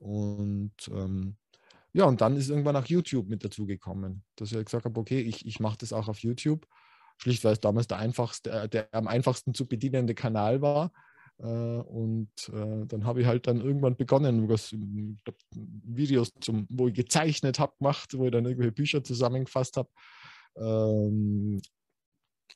Und 0.05 0.75
ähm, 0.91 1.37
ja, 1.95 2.05
und 2.05 2.21
dann 2.21 2.37
ist 2.37 2.51
irgendwann 2.51 2.77
auch 2.77 2.85
YouTube 2.85 3.29
mit 3.29 3.43
dazu 3.43 3.65
gekommen, 3.65 4.23
dass 4.37 4.53
ich 4.53 4.65
gesagt 4.65 4.85
habe, 4.85 5.01
okay, 5.01 5.21
ich, 5.21 5.47
ich 5.47 5.61
mache 5.61 5.79
das 5.79 5.95
auch 5.95 6.09
auf 6.09 6.19
YouTube. 6.19 6.67
Schlicht, 7.17 7.43
weil 7.45 7.55
es 7.55 7.61
damals 7.61 7.87
der 7.87 7.99
einfachste, 7.99 8.51
äh, 8.51 8.69
der 8.69 8.93
am 8.93 9.09
einfachsten 9.09 9.55
zu 9.55 9.67
bedienende 9.67 10.15
Kanal 10.15 10.61
war. 10.61 10.93
Äh, 11.39 11.47
und 11.47 12.29
äh, 12.53 12.85
dann 12.87 13.05
habe 13.07 13.23
ich 13.23 13.27
halt 13.27 13.47
dann 13.47 13.63
irgendwann 13.63 13.97
begonnen, 13.97 14.49
was, 14.49 14.75
Videos, 15.53 16.33
zum, 16.41 16.67
wo 16.69 16.89
ich 16.89 16.95
gezeichnet 16.95 17.59
habe, 17.59 17.73
gemacht, 17.79 18.13
wo 18.15 18.27
ich 18.27 18.33
dann 18.33 18.45
irgendwelche 18.45 18.73
Bücher 18.73 19.03
zusammengefasst 19.03 19.79
habe. 19.79 19.89
Ähm, 20.57 21.63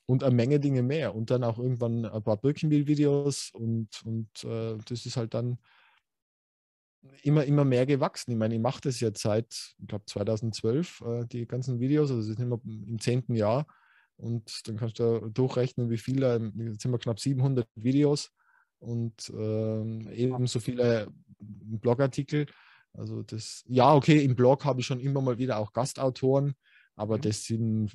und 0.05 0.23
eine 0.23 0.35
Menge 0.35 0.61
Dinge 0.61 0.83
mehr. 0.83 1.15
Und 1.15 1.31
dann 1.31 1.45
auch 1.45 1.59
irgendwann 1.59 2.05
ein 2.05 2.23
paar 2.23 2.37
Birkenbill-Videos 2.37 3.53
und, 3.53 3.89
und 4.05 4.29
das 4.43 5.07
ist 5.07 5.17
halt 5.17 5.35
dann 5.35 5.59
immer, 7.23 7.45
immer 7.45 7.65
mehr 7.65 7.87
gewachsen. 7.87 8.33
Ich 8.33 8.37
meine, 8.37 8.55
ich 8.55 8.61
mache 8.61 8.81
das 8.83 9.01
jetzt 9.01 9.23
seit, 9.23 9.75
ich 9.79 9.87
glaube, 9.87 10.05
2012, 10.07 11.01
äh, 11.03 11.27
die 11.27 11.47
ganzen 11.47 11.81
Videos, 11.81 12.11
also 12.11 12.23
das 12.23 12.31
ist 12.31 12.41
immer 12.41 12.61
im 12.65 12.99
zehnten 12.99 13.35
Jahr. 13.35 13.67
Und 14.17 14.67
dann 14.67 14.77
kannst 14.77 14.99
du 14.99 15.31
durchrechnen, 15.31 15.91
wie 15.91 15.99
viele, 15.99 16.53
jetzt 16.57 16.83
sind 16.83 16.91
wir 16.91 16.99
knapp 16.99 17.21
700 17.21 17.69
Videos 17.77 18.31
und 18.81 19.31
äh, 19.31 20.13
ebenso 20.15 20.59
viele 20.59 21.09
Blogartikel. 21.39 22.47
Also 22.93 23.23
das, 23.23 23.65
ja, 23.69 23.95
okay, 23.95 24.25
im 24.25 24.35
Blog 24.35 24.65
habe 24.65 24.81
ich 24.81 24.87
schon 24.87 24.99
immer 24.99 25.21
mal 25.21 25.39
wieder 25.39 25.59
auch 25.59 25.73
Gastautoren, 25.73 26.55
aber 26.97 27.19
mhm. 27.19 27.23
das 27.23 27.45
sind 27.45 27.93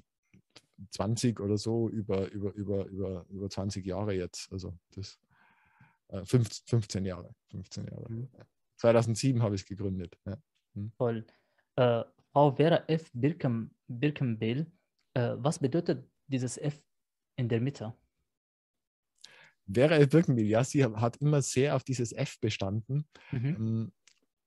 20 0.91 1.39
oder 1.41 1.57
so 1.57 1.89
über, 1.89 2.29
über, 2.31 2.53
über, 2.53 2.85
über, 2.85 3.25
über 3.29 3.49
20 3.49 3.85
Jahre 3.85 4.13
jetzt. 4.13 4.51
Also 4.51 4.73
das 4.95 5.19
äh, 6.07 6.23
15, 6.23 6.67
15 6.67 7.05
Jahre. 7.05 7.35
15 7.51 7.85
Jahre. 7.85 8.11
Mhm. 8.11 8.29
2007 8.83 9.41
habe 9.41 9.55
ich 9.55 9.61
es 9.61 9.67
gegründet. 9.67 10.17
Ja. 10.25 10.37
Hm. 10.75 10.91
Toll. 10.97 11.25
Äh, 11.77 12.03
Frau 12.31 12.51
Vera 12.55 12.83
F. 12.87 13.09
Birken, 13.13 13.71
Birkenbill, 13.87 14.71
äh, 15.13 15.35
was 15.37 15.59
bedeutet 15.59 16.05
dieses 16.27 16.57
F 16.57 16.81
in 17.37 17.47
der 17.47 17.61
Mitte? 17.61 17.93
Vera 19.71 19.95
F. 19.95 20.09
Birkenbill, 20.09 20.47
ja, 20.47 20.63
sie 20.63 20.83
hat 20.83 21.17
immer 21.17 21.41
sehr 21.41 21.75
auf 21.75 21.83
dieses 21.83 22.11
F 22.11 22.39
bestanden. 22.39 23.05
Mhm. 23.31 23.45
Ähm, 23.45 23.91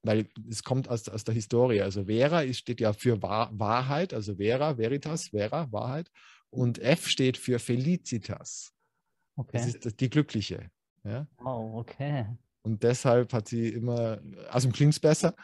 weil 0.02 0.28
es 0.48 0.62
kommt 0.62 0.88
aus, 0.88 1.08
aus 1.08 1.24
der 1.24 1.34
Historie. 1.34 1.80
Also 1.80 2.04
Vera 2.04 2.42
ist, 2.42 2.58
steht 2.58 2.80
ja 2.80 2.92
für 2.92 3.20
Wahr, 3.22 3.50
Wahrheit, 3.58 4.14
also 4.14 4.36
Vera, 4.36 4.78
Veritas, 4.78 5.28
Vera, 5.28 5.72
Wahrheit. 5.72 6.10
Und 6.50 6.78
F 6.78 7.08
steht 7.08 7.36
für 7.36 7.58
Felicitas. 7.58 8.72
Okay. 9.34 9.58
Das 9.58 9.74
ist 9.74 10.00
die 10.00 10.10
Glückliche. 10.10 10.70
Ja? 11.02 11.26
Oh, 11.44 11.78
okay. 11.78 12.26
Und 12.66 12.82
deshalb 12.82 13.32
hat 13.32 13.46
sie 13.46 13.68
immer, 13.68 14.18
also 14.50 14.68
klingt 14.70 14.92
es 14.92 14.98
besser. 14.98 15.36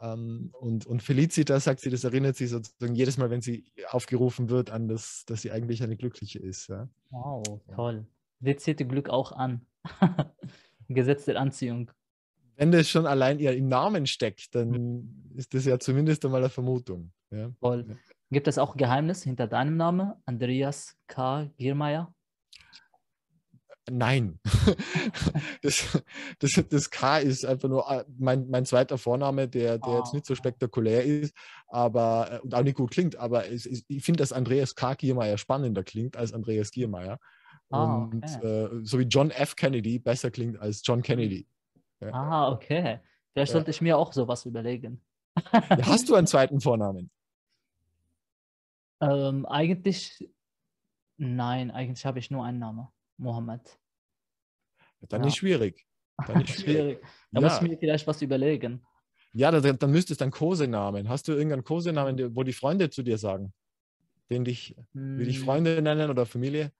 Ähm, 0.00 0.50
und, 0.58 0.86
und 0.86 1.02
Felicitas, 1.02 1.64
sagt 1.64 1.80
sie, 1.80 1.90
das 1.90 2.04
erinnert 2.04 2.36
sie 2.36 2.46
sozusagen 2.46 2.94
jedes 2.94 3.18
Mal, 3.18 3.28
wenn 3.28 3.42
sie 3.42 3.66
aufgerufen 3.90 4.48
wird, 4.48 4.70
an 4.70 4.88
das, 4.88 5.24
dass 5.26 5.42
sie 5.42 5.50
eigentlich 5.50 5.82
eine 5.82 5.98
Glückliche 5.98 6.38
ist. 6.38 6.68
Ja? 6.68 6.88
Wow, 7.10 7.60
toll. 7.74 8.06
Sie 8.40 8.56
zieht 8.56 8.88
Glück 8.88 9.10
auch 9.10 9.32
an. 9.32 9.66
Gesetz 10.88 11.26
der 11.26 11.38
Anziehung 11.38 11.90
wenn 12.60 12.72
das 12.72 12.90
schon 12.90 13.06
allein 13.06 13.38
ihr 13.38 13.54
im 13.54 13.68
Namen 13.68 14.06
steckt, 14.06 14.54
dann 14.54 15.32
ist 15.34 15.54
das 15.54 15.64
ja 15.64 15.78
zumindest 15.78 16.26
einmal 16.26 16.42
eine 16.42 16.50
Vermutung. 16.50 17.10
Ja. 17.30 17.50
Voll. 17.58 17.96
Gibt 18.30 18.48
es 18.48 18.58
auch 18.58 18.76
Geheimnis 18.76 19.22
hinter 19.22 19.46
deinem 19.46 19.78
Namen, 19.78 20.12
Andreas 20.26 20.98
K. 21.06 21.50
Giermeier? 21.56 22.14
Nein. 23.88 24.38
das, 25.62 26.02
das, 26.38 26.64
das, 26.68 26.90
K 26.90 27.18
ist 27.18 27.44
einfach 27.44 27.68
nur 27.68 27.90
äh, 27.90 28.04
mein, 28.18 28.48
mein 28.48 28.66
zweiter 28.66 28.98
Vorname, 28.98 29.48
der, 29.48 29.78
der 29.78 29.92
ah. 29.92 29.98
jetzt 29.98 30.12
nicht 30.12 30.26
so 30.26 30.34
spektakulär 30.34 31.04
ist, 31.04 31.34
aber 31.68 32.30
äh, 32.32 32.38
und 32.40 32.54
auch 32.54 32.62
nicht 32.62 32.76
gut 32.76 32.90
klingt, 32.90 33.16
aber 33.16 33.48
es, 33.50 33.66
ich 33.66 34.04
finde, 34.04 34.18
dass 34.18 34.32
Andreas 34.32 34.74
K. 34.74 34.94
Giermeier 34.94 35.38
spannender 35.38 35.82
klingt 35.82 36.16
als 36.16 36.32
Andreas 36.32 36.70
Giermeier. 36.70 37.18
Ah, 37.70 37.96
und 37.96 38.24
okay. 38.24 38.64
äh, 38.64 38.84
so 38.84 38.98
wie 38.98 39.04
John 39.04 39.30
F. 39.30 39.56
Kennedy 39.56 39.98
besser 39.98 40.30
klingt 40.30 40.58
als 40.60 40.82
John 40.84 41.02
Kennedy. 41.02 41.46
Ja. 42.00 42.12
Ah, 42.12 42.52
okay. 42.52 43.00
Vielleicht 43.32 43.52
sollte 43.52 43.70
ich 43.70 43.80
mir 43.80 43.96
auch 43.96 44.12
sowas 44.12 44.44
überlegen. 44.44 45.00
Ja, 45.52 45.86
hast 45.86 46.08
du 46.08 46.14
einen 46.14 46.26
zweiten 46.26 46.60
Vornamen? 46.60 47.10
Ähm, 49.02 49.46
eigentlich, 49.46 50.28
nein, 51.16 51.70
eigentlich 51.70 52.04
habe 52.04 52.18
ich 52.18 52.30
nur 52.30 52.44
einen 52.44 52.58
Namen. 52.58 52.86
Mohammed. 53.20 53.78
Dann 55.08 55.22
ja. 55.22 55.28
ist 55.28 55.36
schwierig. 55.36 55.86
Dann 56.26 56.42
ist 56.42 56.60
schwierig. 56.62 57.02
Da 57.32 57.40
muss 57.40 57.56
ich 57.56 57.62
mir 57.62 57.78
vielleicht 57.78 58.06
was 58.06 58.20
überlegen. 58.22 58.84
Ja, 59.32 59.50
dann, 59.50 59.78
dann 59.78 59.90
müsstest 59.90 60.20
du 60.20 60.24
einen 60.24 60.32
Kosenamen. 60.32 61.08
Hast 61.08 61.28
du 61.28 61.32
irgendeinen 61.32 61.64
Kosenamen, 61.64 62.34
wo 62.34 62.42
die 62.42 62.52
Freunde 62.52 62.90
zu 62.90 63.02
dir 63.02 63.18
sagen? 63.18 63.52
Den 64.28 64.44
dich, 64.44 64.76
hm. 64.92 65.18
wie 65.18 65.24
dich 65.24 65.40
Freunde 65.40 65.80
nennen 65.80 66.10
oder 66.10 66.26
Familie? 66.26 66.72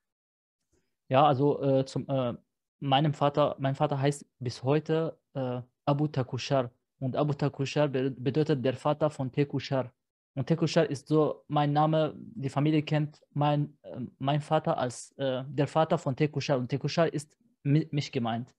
Ja, 1.08 1.26
also 1.26 1.62
äh, 1.62 1.84
zum, 1.84 2.08
äh, 2.08 2.34
meinem 2.80 3.14
Vater, 3.14 3.56
mein 3.58 3.74
Vater 3.74 4.00
heißt 4.00 4.24
bis 4.38 4.62
heute 4.62 5.18
äh, 5.34 5.60
Abu 5.84 6.08
Takushar. 6.08 6.70
Und 6.98 7.16
Abu 7.16 7.32
Takushar 7.32 7.88
bedeutet 7.88 8.64
der 8.64 8.74
Vater 8.74 9.10
von 9.10 9.32
Tekushar. 9.32 9.92
Und 10.34 10.46
Tekushar 10.46 10.88
ist 10.88 11.08
so 11.08 11.44
mein 11.48 11.72
Name, 11.72 12.14
die 12.16 12.48
Familie 12.48 12.82
kennt 12.82 13.20
mein, 13.32 13.76
äh, 13.82 14.00
mein 14.18 14.40
Vater 14.40 14.78
als 14.78 15.12
äh, 15.18 15.44
der 15.48 15.66
Vater 15.66 15.98
von 15.98 16.14
Tekushar. 16.14 16.58
Und 16.58 16.68
Tekushar 16.68 17.12
ist 17.12 17.36
mich 17.62 18.12
gemeint. 18.12 18.54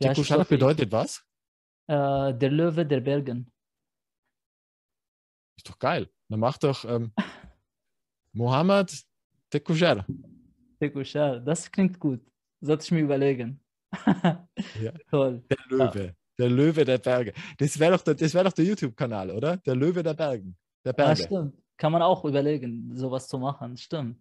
Tekushar 0.00 0.44
bedeutet 0.44 0.92
was? 0.92 1.24
Äh, 1.86 2.34
der 2.34 2.50
Löwe 2.50 2.84
der 2.84 3.00
Bergen. 3.00 3.50
Ist 5.56 5.68
doch 5.68 5.78
geil. 5.78 6.08
Dann 6.28 6.40
mach 6.40 6.58
doch 6.58 6.84
ähm, 6.84 7.12
Mohammed 8.32 9.04
Tekushar. 9.50 10.06
Tekushar, 10.78 11.40
das 11.40 11.70
klingt 11.72 11.98
gut. 11.98 12.20
Sollte 12.60 12.84
ich 12.84 12.90
mir 12.90 13.00
überlegen. 13.00 13.60
ja. 14.04 14.92
Toll. 15.10 15.42
Der 15.50 15.58
Löwe. 15.68 16.04
Ja. 16.04 16.12
Der 16.38 16.48
Löwe 16.48 16.84
der 16.84 16.98
Berge. 16.98 17.32
Das 17.58 17.78
wäre 17.78 17.96
doch, 17.96 18.02
der, 18.02 18.18
wär 18.18 18.44
doch 18.44 18.52
der 18.52 18.64
YouTube-Kanal, 18.64 19.30
oder? 19.30 19.56
Der 19.58 19.74
Löwe 19.74 20.02
der 20.02 20.14
Bergen. 20.14 20.56
Der 20.84 20.92
Berge. 20.92 21.20
Ja, 21.20 21.26
stimmt. 21.26 21.54
Kann 21.76 21.92
man 21.92 22.02
auch 22.02 22.24
überlegen, 22.24 22.90
sowas 22.96 23.28
zu 23.28 23.38
machen. 23.38 23.76
Stimmt. 23.76 24.20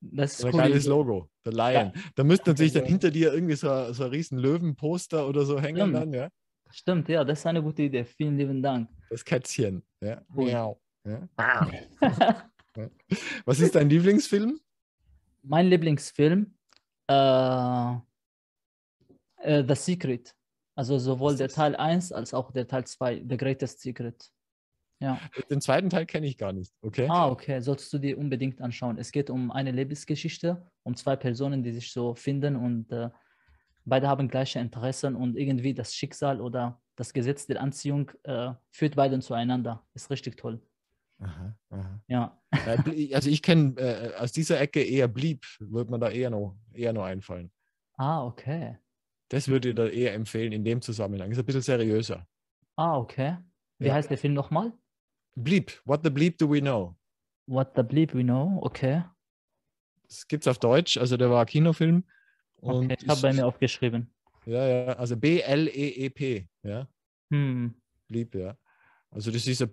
Das 0.00 0.38
ist 0.38 0.44
ein 0.44 0.54
cool. 0.54 0.60
geiles 0.60 0.86
Logo, 0.86 1.30
der 1.44 1.52
Lion. 1.52 1.92
Ja. 1.94 2.02
Da 2.14 2.24
müsste 2.24 2.50
natürlich 2.50 2.72
dann 2.72 2.86
hinter 2.86 3.10
dir 3.10 3.32
irgendwie 3.32 3.54
so, 3.54 3.92
so 3.92 4.04
ein 4.04 4.10
riesen 4.10 4.38
Löwenposter 4.38 5.28
oder 5.28 5.44
so 5.44 5.60
hängen 5.60 5.78
Stimmt. 5.78 5.94
dann, 5.94 6.12
ja? 6.12 6.28
Stimmt, 6.70 7.08
ja, 7.08 7.24
das 7.24 7.40
ist 7.40 7.46
eine 7.46 7.62
gute 7.62 7.82
Idee. 7.82 8.04
Vielen 8.04 8.36
lieben 8.36 8.62
Dank. 8.62 8.88
Das 9.10 9.24
Kätzchen, 9.24 9.82
ja. 10.00 10.22
Cool. 10.34 10.48
ja. 10.50 10.76
Was 13.44 13.60
ist 13.60 13.74
dein 13.74 13.88
Lieblingsfilm? 13.88 14.60
Mein 15.42 15.66
Lieblingsfilm 15.66 16.54
äh, 17.08 17.94
äh, 19.42 19.64
The 19.66 19.74
Secret. 19.74 20.34
Also 20.80 20.98
sowohl 20.98 21.36
der 21.36 21.48
Teil 21.48 21.76
1 21.76 22.10
als 22.10 22.32
auch 22.32 22.52
der 22.52 22.66
Teil 22.66 22.86
2, 22.86 23.26
The 23.28 23.36
Greatest 23.36 23.82
Secret. 23.82 24.30
Ja. 24.98 25.20
Den 25.50 25.60
zweiten 25.60 25.90
Teil 25.90 26.06
kenne 26.06 26.26
ich 26.26 26.38
gar 26.38 26.54
nicht. 26.54 26.72
Okay. 26.80 27.06
Ah, 27.06 27.28
okay. 27.28 27.60
Solltest 27.60 27.92
du 27.92 27.98
dir 27.98 28.16
unbedingt 28.16 28.62
anschauen. 28.62 28.96
Es 28.96 29.12
geht 29.12 29.28
um 29.28 29.50
eine 29.50 29.72
Lebensgeschichte, 29.72 30.66
um 30.82 30.96
zwei 30.96 31.16
Personen, 31.16 31.62
die 31.62 31.72
sich 31.72 31.92
so 31.92 32.14
finden 32.14 32.56
und 32.56 32.90
äh, 32.92 33.10
beide 33.84 34.08
haben 34.08 34.26
gleiche 34.28 34.58
Interessen 34.58 35.16
und 35.16 35.36
irgendwie 35.36 35.74
das 35.74 35.94
Schicksal 35.94 36.40
oder 36.40 36.80
das 36.96 37.12
Gesetz 37.12 37.46
der 37.46 37.60
Anziehung 37.60 38.10
äh, 38.22 38.54
führt 38.70 38.96
beiden 38.96 39.20
zueinander. 39.20 39.86
Ist 39.92 40.08
richtig 40.08 40.38
toll. 40.38 40.62
Aha, 41.18 41.54
aha. 41.68 42.00
Ja. 42.08 42.42
Also 43.12 43.28
ich 43.28 43.42
kenne 43.42 43.74
äh, 43.76 44.14
aus 44.14 44.32
dieser 44.32 44.58
Ecke 44.58 44.82
eher 44.82 45.08
Blieb, 45.08 45.44
würde 45.58 45.90
man 45.90 46.00
da 46.00 46.08
eher 46.08 46.30
noch, 46.30 46.56
eher 46.72 46.94
noch 46.94 47.04
einfallen. 47.04 47.52
Ah, 47.98 48.24
okay. 48.24 48.78
Das 49.30 49.48
würde 49.48 49.70
ich 49.70 49.74
da 49.74 49.86
eher 49.86 50.12
empfehlen 50.12 50.52
in 50.52 50.64
dem 50.64 50.82
Zusammenhang. 50.82 51.30
Ist 51.30 51.38
ein 51.38 51.44
bisschen 51.44 51.62
seriöser. 51.62 52.26
Ah, 52.76 52.98
okay. 52.98 53.38
Wie 53.78 53.86
ja. 53.86 53.94
heißt 53.94 54.10
der 54.10 54.18
Film 54.18 54.34
nochmal? 54.34 54.72
Bleep. 55.36 55.80
What 55.84 56.00
the 56.02 56.10
Bleep 56.10 56.36
do 56.38 56.50
we 56.50 56.60
know? 56.60 56.96
What 57.46 57.72
the 57.76 57.82
Bleep 57.82 58.12
we 58.12 58.22
know, 58.22 58.58
okay. 58.62 59.04
Das 60.08 60.26
gibt 60.26 60.44
es 60.44 60.48
auf 60.48 60.58
Deutsch, 60.58 60.96
also 60.96 61.16
der 61.16 61.30
war 61.30 61.46
Kinofilm. 61.46 62.04
Und 62.56 62.86
okay, 62.86 62.96
ich 63.00 63.08
habe 63.08 63.20
bei 63.20 63.32
mir 63.32 63.46
aufgeschrieben. 63.46 64.12
Ja, 64.46 64.66
ja, 64.66 64.92
also 64.94 65.16
B-L-E-E-P, 65.16 66.48
ja. 66.64 66.88
Hm. 67.30 67.74
Bleep, 68.08 68.34
ja. 68.34 68.56
Also 69.10 69.30
das 69.30 69.46
ist, 69.46 69.64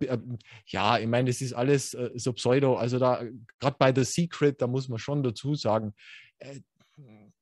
ja, 0.68 0.98
ich 0.98 1.08
meine, 1.08 1.30
das 1.30 1.42
ist 1.42 1.54
alles 1.54 1.94
äh, 1.94 2.12
so 2.16 2.34
Pseudo. 2.34 2.76
Also 2.76 2.98
da, 2.98 3.24
gerade 3.60 3.76
bei 3.78 3.94
The 3.94 4.04
Secret, 4.04 4.62
da 4.62 4.68
muss 4.68 4.90
man 4.90 4.98
schon 5.00 5.22
dazu 5.22 5.56
sagen, 5.56 5.94
äh, 6.40 6.60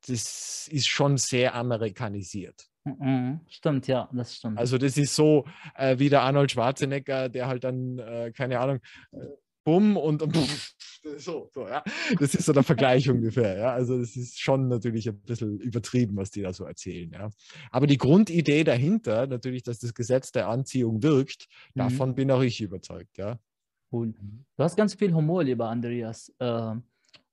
das 0.08 0.68
ist 0.70 0.88
schon 0.88 1.18
sehr 1.18 1.56
amerikanisiert. 1.56 2.68
Mhm, 2.84 3.40
stimmt, 3.48 3.88
ja, 3.88 4.10
das 4.14 4.36
stimmt. 4.36 4.60
Also 4.60 4.78
das 4.78 4.98
ist 4.98 5.16
so 5.16 5.46
äh, 5.76 5.98
wie 5.98 6.10
der 6.10 6.22
Arnold 6.22 6.52
Schwarzenegger, 6.52 7.30
der 7.30 7.48
halt 7.48 7.64
dann, 7.64 7.98
äh, 7.98 8.32
keine 8.32 8.60
Ahnung, 8.60 8.80
äh, 9.12 9.26
bumm 9.64 9.98
und, 9.98 10.22
und 10.22 10.38
pff, 10.38 10.76
so, 11.18 11.50
so, 11.52 11.68
ja. 11.68 11.84
Das 12.20 12.36
ist 12.36 12.46
so 12.46 12.54
der 12.54 12.64
Vergleich 12.64 13.10
ungefähr, 13.10 13.58
ja. 13.58 13.74
Also 13.74 13.98
das 14.00 14.16
ist 14.16 14.40
schon 14.40 14.68
natürlich 14.68 15.10
ein 15.10 15.20
bisschen 15.22 15.60
übertrieben, 15.60 16.16
was 16.16 16.30
die 16.30 16.44
da 16.44 16.54
so 16.54 16.66
erzählen, 16.66 17.12
ja. 17.12 17.30
Aber 17.72 17.88
die 17.88 17.98
Grundidee 17.98 18.64
dahinter, 18.64 19.26
natürlich, 19.26 19.64
dass 19.64 19.80
das 19.80 19.96
Gesetz 19.96 20.32
der 20.32 20.48
Anziehung 20.48 21.02
wirkt, 21.02 21.48
mhm. 21.74 21.80
davon 21.80 22.16
bin 22.16 22.30
auch 22.30 22.42
ich 22.42 22.62
überzeugt, 22.62 23.18
ja. 23.18 23.40
Cool. 23.92 24.14
Du 24.58 24.64
hast 24.64 24.76
ganz 24.76 24.94
viel 24.94 25.14
Humor, 25.14 25.44
lieber 25.44 25.70
Andreas. 25.70 26.32
Ähm, 26.40 26.84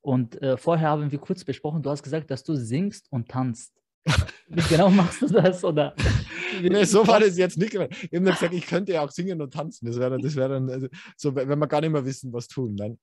und 0.02 0.40
äh, 0.42 0.56
vorher 0.56 0.90
haben 0.90 1.10
wir 1.10 1.18
kurz 1.18 1.44
besprochen, 1.44 1.82
du 1.82 1.88
hast 1.88 2.02
gesagt, 2.02 2.30
dass 2.30 2.42
du 2.42 2.56
singst 2.56 3.06
und 3.10 3.28
tanzt. 3.28 3.72
Wie 4.48 4.60
genau 4.68 4.90
machst 4.90 5.22
du 5.22 5.28
das? 5.28 5.64
Oder? 5.64 5.94
nee, 6.60 6.84
so 6.84 7.06
war 7.06 7.20
das 7.20 7.38
jetzt 7.38 7.56
nicht. 7.56 7.72
Ich 7.72 7.80
habe 7.80 8.20
gesagt, 8.20 8.52
ich 8.52 8.66
könnte 8.66 8.92
ja 8.92 9.04
auch 9.04 9.10
singen 9.10 9.40
und 9.40 9.54
tanzen. 9.54 9.86
Das 9.86 9.96
wäre 9.98 10.10
dann, 10.10 10.20
das 10.20 10.34
wär 10.34 10.48
dann 10.48 10.68
also, 10.68 10.88
so, 11.16 11.34
wenn 11.34 11.58
wir 11.58 11.66
gar 11.68 11.80
nicht 11.80 11.92
mehr 11.92 12.04
wissen, 12.04 12.32
was 12.32 12.48
tun. 12.48 12.76
Dann. 12.76 12.98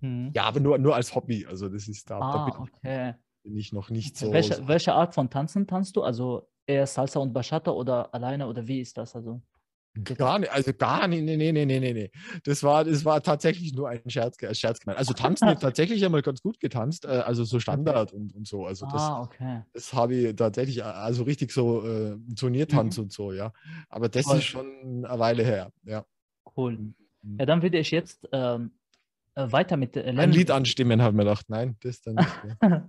Mhm. 0.00 0.30
Ja, 0.34 0.44
aber 0.44 0.60
nur, 0.60 0.76
nur 0.78 0.94
als 0.94 1.14
Hobby. 1.14 1.46
Also 1.46 1.70
das 1.70 1.88
ist 1.88 2.10
da, 2.10 2.18
ah, 2.20 2.32
da 2.32 2.44
bin, 2.44 2.68
okay. 2.68 3.14
bin, 3.42 3.56
ich 3.56 3.72
noch 3.72 3.88
nicht 3.88 4.18
so. 4.18 4.30
Welche, 4.30 4.68
welche 4.68 4.92
Art 4.92 5.14
von 5.14 5.30
Tanzen 5.30 5.66
tanzt 5.66 5.96
du? 5.96 6.02
Also 6.02 6.46
eher 6.66 6.86
Salsa 6.86 7.20
und 7.20 7.32
Bachata 7.32 7.70
oder 7.70 8.12
alleine 8.14 8.46
oder 8.46 8.68
wie 8.68 8.80
ist 8.80 8.98
das? 8.98 9.16
Also 9.16 9.40
Gar 10.04 10.40
nicht, 10.40 10.52
also 10.52 10.72
gar 10.72 11.08
nicht, 11.08 11.22
nee, 11.22 11.36
nee, 11.36 11.50
nee, 11.52 11.64
nee, 11.64 11.80
nee. 11.80 12.10
Das 12.44 12.62
war, 12.62 12.84
das 12.84 13.04
war 13.04 13.22
tatsächlich 13.22 13.72
nur 13.74 13.88
ein 13.88 14.08
Scherz, 14.08 14.36
Scherz 14.56 14.80
gemeint. 14.80 14.98
Also 14.98 15.12
tanzen 15.14 15.48
wird 15.48 15.60
tatsächlich 15.62 16.04
einmal 16.04 16.22
ganz 16.22 16.42
gut 16.42 16.60
getanzt, 16.60 17.04
äh, 17.04 17.08
also 17.08 17.44
so 17.44 17.58
Standard 17.58 18.12
und, 18.12 18.34
und 18.34 18.46
so. 18.46 18.66
Also 18.66 18.86
das, 18.86 19.02
ah, 19.02 19.22
okay. 19.22 19.62
das 19.72 19.92
habe 19.92 20.14
ich 20.14 20.36
tatsächlich, 20.36 20.84
also 20.84 21.22
richtig 21.24 21.52
so 21.52 21.86
äh, 21.86 22.16
Turniertanz 22.36 22.96
mhm. 22.98 23.04
und 23.04 23.12
so, 23.12 23.32
ja. 23.32 23.52
Aber 23.88 24.08
das 24.08 24.26
cool. 24.26 24.38
ist 24.38 24.44
schon 24.44 25.04
eine 25.04 25.18
Weile 25.18 25.44
her, 25.44 25.72
ja. 25.84 26.04
Cool. 26.56 26.78
Mhm. 27.22 27.36
Ja, 27.38 27.46
dann 27.46 27.62
würde 27.62 27.78
ich 27.78 27.90
jetzt 27.90 28.28
ähm, 28.32 28.72
äh, 29.34 29.50
weiter 29.50 29.76
mit 29.76 29.96
äh, 29.96 30.02
Ein 30.16 30.32
Lied 30.32 30.50
anstimmen, 30.50 31.02
haben 31.02 31.16
wir 31.16 31.24
gedacht. 31.24 31.46
Nein, 31.48 31.76
das 31.80 32.02
dann 32.02 32.16
nicht. 32.16 32.28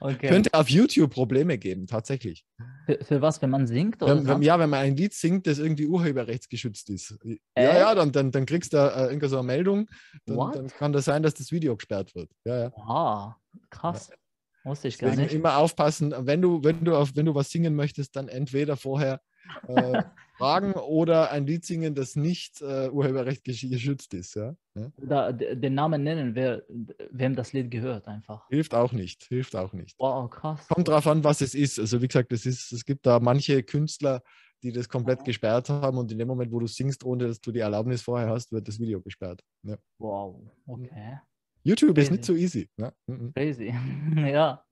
okay. 0.00 0.28
Könnte 0.28 0.54
auf 0.54 0.68
YouTube 0.68 1.12
Probleme 1.12 1.58
geben, 1.58 1.86
tatsächlich. 1.86 2.44
Für, 2.86 3.04
für 3.04 3.22
was, 3.22 3.40
wenn 3.42 3.50
man 3.50 3.66
singt? 3.66 4.00
Wenn, 4.00 4.26
wenn, 4.26 4.42
ja, 4.42 4.58
wenn 4.58 4.70
man 4.70 4.80
ein 4.80 4.96
Lied 4.96 5.14
singt, 5.14 5.46
das 5.46 5.58
irgendwie 5.58 5.86
urheberrechtsgeschützt 5.86 6.90
ist. 6.90 7.18
Äh? 7.24 7.38
Ja, 7.56 7.78
ja, 7.78 7.94
dann, 7.94 8.12
dann, 8.12 8.30
dann 8.30 8.46
kriegst 8.46 8.72
du 8.72 8.78
äh, 8.78 9.04
irgendeine 9.04 9.28
so 9.28 9.38
eine 9.38 9.46
Meldung. 9.46 9.88
Dann, 10.26 10.52
dann, 10.52 10.68
kann 10.68 10.92
das 10.92 11.04
sein, 11.04 11.22
dass 11.22 11.34
das 11.34 11.52
Video 11.52 11.76
gesperrt 11.76 12.14
wird. 12.14 12.30
Ja, 12.44 12.60
ja. 12.60 12.72
Ah, 12.76 13.36
krass. 13.70 14.08
Ja. 14.10 14.16
Wusste 14.64 14.88
ich 14.88 14.98
gar 14.98 15.14
nicht. 15.16 15.32
Immer 15.32 15.56
aufpassen, 15.56 16.14
wenn 16.16 16.40
du, 16.40 16.62
wenn 16.62 16.84
du 16.84 16.96
auf, 16.96 17.16
wenn 17.16 17.26
du 17.26 17.34
was 17.34 17.50
singen 17.50 17.74
möchtest, 17.74 18.14
dann 18.14 18.28
entweder 18.28 18.76
vorher 18.76 19.20
äh, 19.66 20.02
fragen 20.42 20.72
oder 20.72 21.30
ein 21.30 21.46
Lied 21.46 21.64
singen, 21.64 21.94
das 21.94 22.16
nicht 22.16 22.60
äh, 22.60 22.88
urheberrecht 22.90 23.44
geschützt 23.44 24.12
ist. 24.14 24.34
Ja? 24.34 24.54
Oder 24.96 25.32
den 25.32 25.74
Namen 25.74 26.02
nennen, 26.02 26.34
wer, 26.34 26.64
wem 27.10 27.36
das 27.36 27.52
Lied 27.52 27.70
gehört, 27.70 28.08
einfach. 28.08 28.48
Hilft 28.48 28.74
auch 28.74 28.92
nicht, 28.92 29.24
hilft 29.24 29.54
auch 29.54 29.72
nicht. 29.72 29.94
Wow, 29.98 30.30
krass. 30.30 30.66
Kommt 30.68 30.88
drauf 30.88 31.06
an, 31.06 31.22
was 31.22 31.40
es 31.40 31.54
ist. 31.54 31.78
Also 31.78 32.02
wie 32.02 32.08
gesagt, 32.08 32.32
es, 32.32 32.46
ist, 32.46 32.72
es 32.72 32.84
gibt 32.84 33.06
da 33.06 33.20
manche 33.20 33.62
Künstler, 33.62 34.22
die 34.62 34.72
das 34.72 34.88
komplett 34.88 35.20
ja. 35.20 35.24
gesperrt 35.24 35.68
haben 35.68 35.98
und 35.98 36.10
in 36.10 36.18
dem 36.18 36.28
Moment, 36.28 36.50
wo 36.52 36.58
du 36.58 36.66
singst, 36.66 37.04
ohne 37.04 37.28
dass 37.28 37.40
du 37.40 37.52
die 37.52 37.60
Erlaubnis 37.60 38.02
vorher 38.02 38.28
hast, 38.28 38.52
wird 38.52 38.66
das 38.66 38.80
Video 38.80 39.00
gesperrt. 39.00 39.42
Ja. 39.62 39.76
Wow, 39.98 40.40
okay. 40.66 41.18
YouTube 41.64 41.94
Crazy. 41.94 42.02
ist 42.02 42.10
nicht 42.10 42.24
so 42.24 42.34
easy. 42.34 42.68
Ja. 42.76 42.92
Mhm. 43.06 43.32
Crazy, 43.34 43.72
ja. 44.16 44.64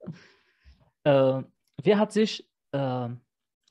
Äh, 1.04 1.42
wer 1.82 1.98
hat 1.98 2.12
sich 2.12 2.48
äh, 2.72 3.08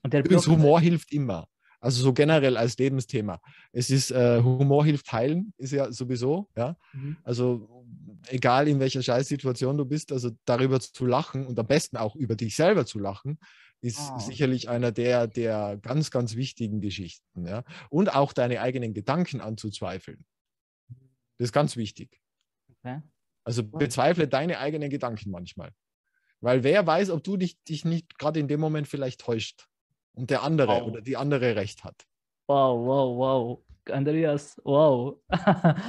und 0.04 0.14
der 0.14 0.22
Übrigens, 0.22 0.48
Humor 0.48 0.80
hilft 0.80 1.12
immer. 1.12 1.48
Also 1.80 2.04
so 2.04 2.14
generell 2.14 2.58
als 2.58 2.78
Lebensthema. 2.78 3.40
Es 3.72 3.90
ist, 3.90 4.12
äh, 4.12 4.42
Humor 4.44 4.86
hilft 4.86 5.12
heilen, 5.14 5.54
ist 5.58 5.72
ja 5.72 5.92
sowieso, 5.92 6.50
ja. 6.56 6.76
Mhm. 6.94 7.18
Also 7.24 7.86
egal 8.28 8.68
in 8.68 8.80
welcher 8.80 9.02
Scheißsituation 9.02 9.78
du 9.78 9.86
bist, 9.86 10.12
also 10.12 10.32
darüber 10.46 10.80
zu 10.80 11.06
lachen 11.06 11.48
und 11.48 11.58
am 11.58 11.68
besten 11.68 11.98
auch 11.98 12.16
über 12.16 12.36
dich 12.36 12.56
selber 12.56 12.86
zu 12.86 13.00
lachen, 13.00 13.40
ist 13.82 14.12
oh. 14.14 14.20
sicherlich 14.20 14.68
einer 14.68 14.92
der, 14.92 15.28
der 15.28 15.78
ganz, 15.82 16.12
ganz 16.12 16.36
wichtigen 16.36 16.82
Geschichten, 16.82 17.48
ja. 17.48 17.64
Und 17.90 18.14
auch 18.14 18.34
deine 18.34 18.62
eigenen 18.62 18.94
Gedanken 18.94 19.40
anzuzweifeln. 19.40 20.26
Das 21.38 21.46
ist 21.46 21.54
ganz 21.54 21.78
wichtig. 21.78 22.20
Okay. 22.68 23.02
Also 23.46 23.64
bezweifle 23.64 24.28
deine 24.28 24.60
eigenen 24.60 24.90
Gedanken 24.90 25.32
manchmal. 25.32 25.72
Weil 26.42 26.64
wer 26.64 26.86
weiß, 26.86 27.10
ob 27.10 27.24
du 27.24 27.38
dich, 27.38 27.62
dich 27.64 27.86
nicht 27.86 28.20
gerade 28.20 28.40
in 28.40 28.50
dem 28.50 28.60
Moment 28.60 28.88
vielleicht 28.88 29.22
täuscht 29.22 29.69
und 30.20 30.30
der 30.30 30.44
andere 30.44 30.82
wow. 30.82 30.84
oder 30.84 31.02
die 31.02 31.16
andere 31.16 31.56
recht 31.56 31.84
hat. 31.84 32.06
Wow, 32.48 32.86
wow, 32.86 33.18
wow. 33.18 33.64
Andreas, 33.90 34.60
wow. 34.66 35.18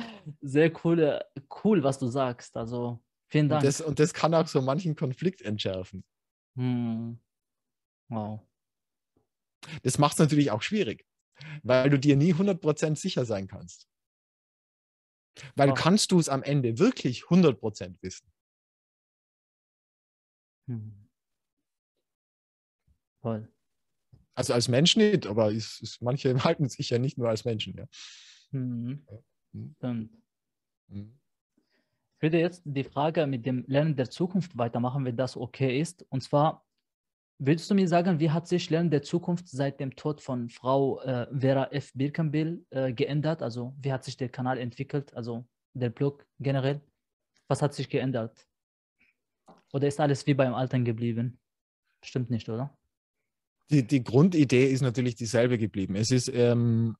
Sehr 0.40 0.72
cool, 0.84 1.20
cool, 1.64 1.82
was 1.82 1.98
du 1.98 2.06
sagst. 2.06 2.56
Also 2.56 3.02
vielen 3.28 3.48
Dank. 3.48 3.62
Und 3.62 3.66
das, 3.66 3.80
und 3.80 3.98
das 3.98 4.14
kann 4.14 4.32
auch 4.34 4.46
so 4.46 4.62
manchen 4.62 4.94
Konflikt 4.94 5.42
entschärfen. 5.42 6.04
Hm. 6.56 7.20
Wow. 8.08 8.40
Das 9.82 9.98
macht 9.98 10.12
es 10.12 10.20
natürlich 10.20 10.50
auch 10.52 10.62
schwierig, 10.62 11.04
weil 11.62 11.90
du 11.90 11.98
dir 11.98 12.16
nie 12.16 12.32
100% 12.32 12.96
sicher 12.96 13.24
sein 13.24 13.48
kannst. 13.48 13.88
Weil 15.56 15.70
oh. 15.70 15.74
kannst 15.74 16.12
du 16.12 16.20
es 16.20 16.28
am 16.28 16.42
Ende 16.42 16.78
wirklich 16.78 17.24
100% 17.24 17.96
wissen? 18.00 18.32
Hm. 20.68 21.08
Toll. 23.22 23.52
Also 24.34 24.54
als 24.54 24.68
Mensch 24.68 24.96
nicht, 24.96 25.26
aber 25.26 25.52
es, 25.52 25.80
es, 25.82 26.00
manche 26.00 26.34
halten 26.44 26.68
sich 26.68 26.90
ja 26.90 26.98
nicht 26.98 27.18
nur 27.18 27.28
als 27.28 27.44
Menschen. 27.44 27.76
Ja. 27.76 27.86
Mhm. 28.52 29.06
Mhm. 29.52 31.18
Ich 32.20 32.22
würde 32.22 32.38
jetzt 32.38 32.62
die 32.64 32.84
Frage 32.84 33.26
mit 33.26 33.46
dem 33.46 33.64
Lernen 33.66 33.96
der 33.96 34.10
Zukunft 34.10 34.56
weitermachen, 34.58 35.04
wenn 35.04 35.16
das 35.16 35.36
okay 35.36 35.80
ist. 35.80 36.04
Und 36.10 36.22
zwar, 36.22 36.66
willst 37.38 37.70
du 37.70 37.74
mir 37.74 37.88
sagen, 37.88 38.20
wie 38.20 38.30
hat 38.30 38.46
sich 38.46 38.68
Lernen 38.68 38.90
der 38.90 39.02
Zukunft 39.02 39.48
seit 39.48 39.80
dem 39.80 39.96
Tod 39.96 40.20
von 40.20 40.50
Frau 40.50 41.00
äh, 41.00 41.26
Vera 41.34 41.70
F. 41.72 41.92
Birkenbill 41.94 42.66
äh, 42.70 42.92
geändert? 42.92 43.42
Also 43.42 43.74
wie 43.80 43.92
hat 43.92 44.04
sich 44.04 44.16
der 44.18 44.28
Kanal 44.28 44.58
entwickelt, 44.58 45.14
also 45.14 45.46
der 45.72 45.90
Blog 45.90 46.26
generell? 46.38 46.82
Was 47.48 47.62
hat 47.62 47.72
sich 47.72 47.88
geändert? 47.88 48.46
Oder 49.72 49.88
ist 49.88 49.98
alles 49.98 50.26
wie 50.26 50.34
beim 50.34 50.54
Alten 50.54 50.84
geblieben? 50.84 51.40
Stimmt 52.02 52.30
nicht, 52.30 52.48
oder? 52.48 52.76
Die, 53.70 53.86
die 53.86 54.02
Grundidee 54.02 54.66
ist 54.66 54.80
natürlich 54.80 55.14
dieselbe 55.14 55.58
geblieben. 55.58 55.96
Es 55.96 56.10
ist, 56.10 56.28
ähm, 56.32 56.96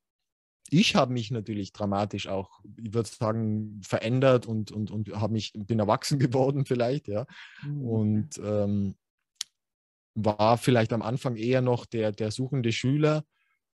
ich 0.71 0.95
habe 0.95 1.13
mich 1.13 1.31
natürlich 1.31 1.73
dramatisch 1.73 2.29
auch, 2.29 2.61
ich 2.77 2.95
würde 2.95 3.09
sagen, 3.09 3.81
verändert 3.83 4.47
und, 4.47 4.71
und, 4.71 4.91
und 4.91 5.11
habe 5.13 5.33
mich, 5.33 5.53
bin 5.55 5.79
erwachsen 5.79 6.19
geworden 6.19 6.65
vielleicht, 6.65 7.09
ja. 7.09 7.27
Mhm. 7.65 7.83
Und 7.83 8.41
ähm, 8.43 8.95
war 10.15 10.59
vielleicht 10.59 10.93
am 10.93 11.03
Anfang 11.03 11.37
eher 11.37 11.61
noch 11.61 11.87
der, 11.87 12.13
der 12.13 12.31
suchende 12.31 12.73
Schüler 12.73 13.25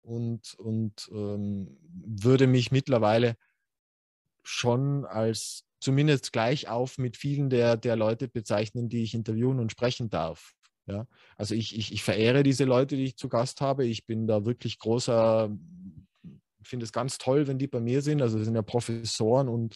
und, 0.01 0.53
und 0.55 1.09
ähm, 1.11 1.77
würde 1.81 2.47
mich 2.47 2.71
mittlerweile 2.71 3.35
schon 4.43 5.05
als 5.05 5.65
zumindest 5.79 6.31
gleich 6.31 6.67
auf 6.67 6.97
mit 6.97 7.17
vielen 7.17 7.49
der, 7.49 7.77
der 7.77 7.95
Leute 7.95 8.27
bezeichnen, 8.27 8.89
die 8.89 9.03
ich 9.03 9.13
interviewen 9.13 9.59
und 9.59 9.71
sprechen 9.71 10.09
darf. 10.09 10.54
Ja, 10.87 11.07
also 11.35 11.55
ich, 11.55 11.75
ich, 11.75 11.91
ich 11.91 12.03
verehre 12.03 12.43
diese 12.43 12.63
Leute, 12.63 12.95
die 12.95 13.05
ich 13.05 13.17
zu 13.17 13.27
Gast 13.27 13.59
habe. 13.61 13.85
Ich 13.85 14.05
bin 14.05 14.27
da 14.27 14.45
wirklich 14.45 14.77
großer, 14.77 15.49
finde 16.61 16.83
es 16.83 16.91
ganz 16.91 17.17
toll, 17.17 17.47
wenn 17.47 17.57
die 17.57 17.67
bei 17.67 17.79
mir 17.79 18.01
sind. 18.01 18.21
Also 18.21 18.37
das 18.37 18.45
sind 18.45 18.55
ja 18.55 18.61
Professoren 18.61 19.49
und, 19.49 19.75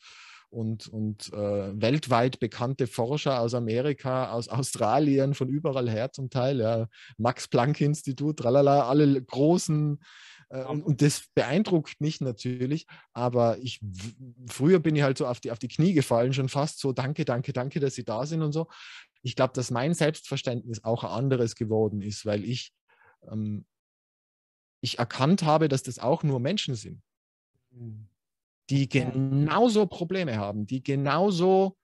und, 0.50 0.88
und 0.88 1.34
äh, 1.34 1.82
weltweit 1.82 2.39
bekannte 2.39 2.86
Forscher 2.86 3.39
aus 3.39 3.56
Amerika, 3.56 4.32
aus 4.32 4.48
Australien, 4.50 5.34
von 5.34 5.50
überall 5.50 5.89
her 5.89 6.12
zum 6.12 6.30
Teil. 6.30 6.60
Ja. 6.60 6.88
Max-Planck-Institut, 7.17 8.38
tralala, 8.38 8.88
alle 8.88 9.19
großen 9.19 10.00
äh, 10.50 10.63
und, 10.63 10.84
und, 10.84 11.02
das 11.02 11.28
beeindruckt 11.34 12.02
mich 12.02 12.22
natürlich, 12.22 12.88
aber 13.13 13.58
ich 13.60 13.80
früher 14.48 14.80
bin 14.80 14.95
ich 14.95 15.04
halt 15.04 15.17
so 15.17 15.28
auf 15.28 15.39
die, 15.39 15.52
auf 15.52 15.60
die 15.60 15.67
Knie 15.67 15.93
gefallen, 15.93 16.34
schon 16.34 16.50
fast 16.50 16.80
so, 16.80 16.91
danke, 16.91 17.26
danke, 17.26 17.54
danke, 17.54 17.80
dass 17.80 17.95
Sie 17.95 18.04
da 18.04 18.26
sind 18.26 18.41
und 18.41 18.52
so 18.52 18.67
ich 19.21 19.36
glaube, 19.36 19.53
dass 19.53 19.71
mein 19.71 19.93
Selbstverständnis 19.93 20.84
auch 20.84 21.03
ein 21.03 21.12
anderes 21.12 21.55
geworden 21.55 22.01
ist, 22.01 22.25
weil 22.25 22.43
ich, 22.43 22.73
ähm, 23.29 23.65
ich 24.82 24.99
erkannt 24.99 25.43
habe, 25.43 25.67
dass 25.67 25.84
das 25.84 25.99
auch 25.99 26.23
nur 26.23 26.39
Menschen 26.39 26.75
sind, 26.75 27.01
hm. 27.71 28.08
die 28.69 28.88
genauso 28.88 29.86
Probleme 29.88 30.38
haben, 30.38 30.65
die 30.65 30.82
genauso 30.82 31.77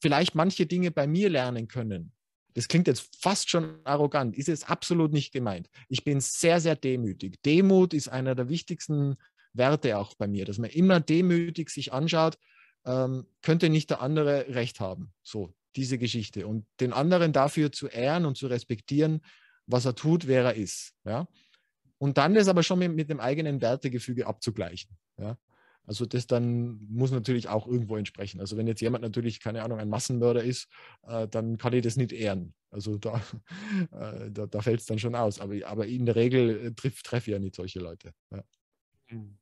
vielleicht 0.00 0.34
manche 0.34 0.66
Dinge 0.66 0.90
bei 0.90 1.06
mir 1.06 1.30
lernen 1.30 1.68
können. 1.68 2.12
Das 2.54 2.68
klingt 2.68 2.86
jetzt 2.86 3.16
fast 3.20 3.50
schon 3.50 3.80
arrogant, 3.84 4.36
ist 4.36 4.48
es 4.48 4.64
absolut 4.64 5.12
nicht 5.12 5.32
gemeint. 5.32 5.68
Ich 5.88 6.04
bin 6.04 6.20
sehr, 6.20 6.60
sehr 6.60 6.76
demütig. 6.76 7.42
Demut 7.42 7.92
ist 7.92 8.08
einer 8.08 8.34
der 8.34 8.48
wichtigsten 8.48 9.16
Werte 9.52 9.98
auch 9.98 10.14
bei 10.14 10.28
mir, 10.28 10.44
dass 10.44 10.58
man 10.58 10.70
immer 10.70 11.00
demütig 11.00 11.70
sich 11.70 11.92
anschaut, 11.92 12.38
ähm, 12.84 13.26
könnte 13.42 13.70
nicht 13.70 13.90
der 13.90 14.00
andere 14.00 14.54
recht 14.54 14.78
haben. 14.80 15.12
So, 15.22 15.54
diese 15.76 15.98
Geschichte 15.98 16.46
und 16.46 16.66
den 16.80 16.92
anderen 16.92 17.32
dafür 17.32 17.72
zu 17.72 17.88
ehren 17.88 18.26
und 18.26 18.36
zu 18.36 18.46
respektieren, 18.46 19.20
was 19.66 19.84
er 19.84 19.94
tut, 19.94 20.26
wer 20.26 20.44
er 20.44 20.54
ist. 20.54 20.94
Ja? 21.04 21.26
Und 21.98 22.18
dann 22.18 22.34
das 22.34 22.48
aber 22.48 22.62
schon 22.62 22.78
mit, 22.78 22.92
mit 22.94 23.10
dem 23.10 23.20
eigenen 23.20 23.60
Wertegefüge 23.60 24.26
abzugleichen. 24.26 24.96
Ja? 25.18 25.38
Also 25.86 26.06
das 26.06 26.26
dann 26.26 26.80
muss 26.88 27.10
natürlich 27.10 27.48
auch 27.48 27.66
irgendwo 27.66 27.96
entsprechen. 27.96 28.40
Also 28.40 28.56
wenn 28.56 28.66
jetzt 28.66 28.80
jemand 28.80 29.02
natürlich, 29.02 29.40
keine 29.40 29.62
Ahnung, 29.62 29.78
ein 29.78 29.88
Massenmörder 29.88 30.42
ist, 30.42 30.68
äh, 31.02 31.28
dann 31.28 31.58
kann 31.58 31.72
ich 31.74 31.82
das 31.82 31.96
nicht 31.96 32.12
ehren. 32.12 32.54
Also 32.70 32.96
da, 32.96 33.22
äh, 33.92 34.30
da, 34.30 34.46
da 34.46 34.60
fällt 34.62 34.80
es 34.80 34.86
dann 34.86 34.98
schon 34.98 35.14
aus. 35.14 35.40
Aber, 35.40 35.54
aber 35.66 35.86
in 35.86 36.06
der 36.06 36.16
Regel 36.16 36.66
äh, 36.66 36.72
treffe 36.72 37.02
treff 37.02 37.26
ich 37.26 37.32
ja 37.32 37.38
nicht 37.38 37.54
solche 37.54 37.80
Leute. 37.80 38.12
Ja. 38.30 38.42
Hm. 39.08 39.38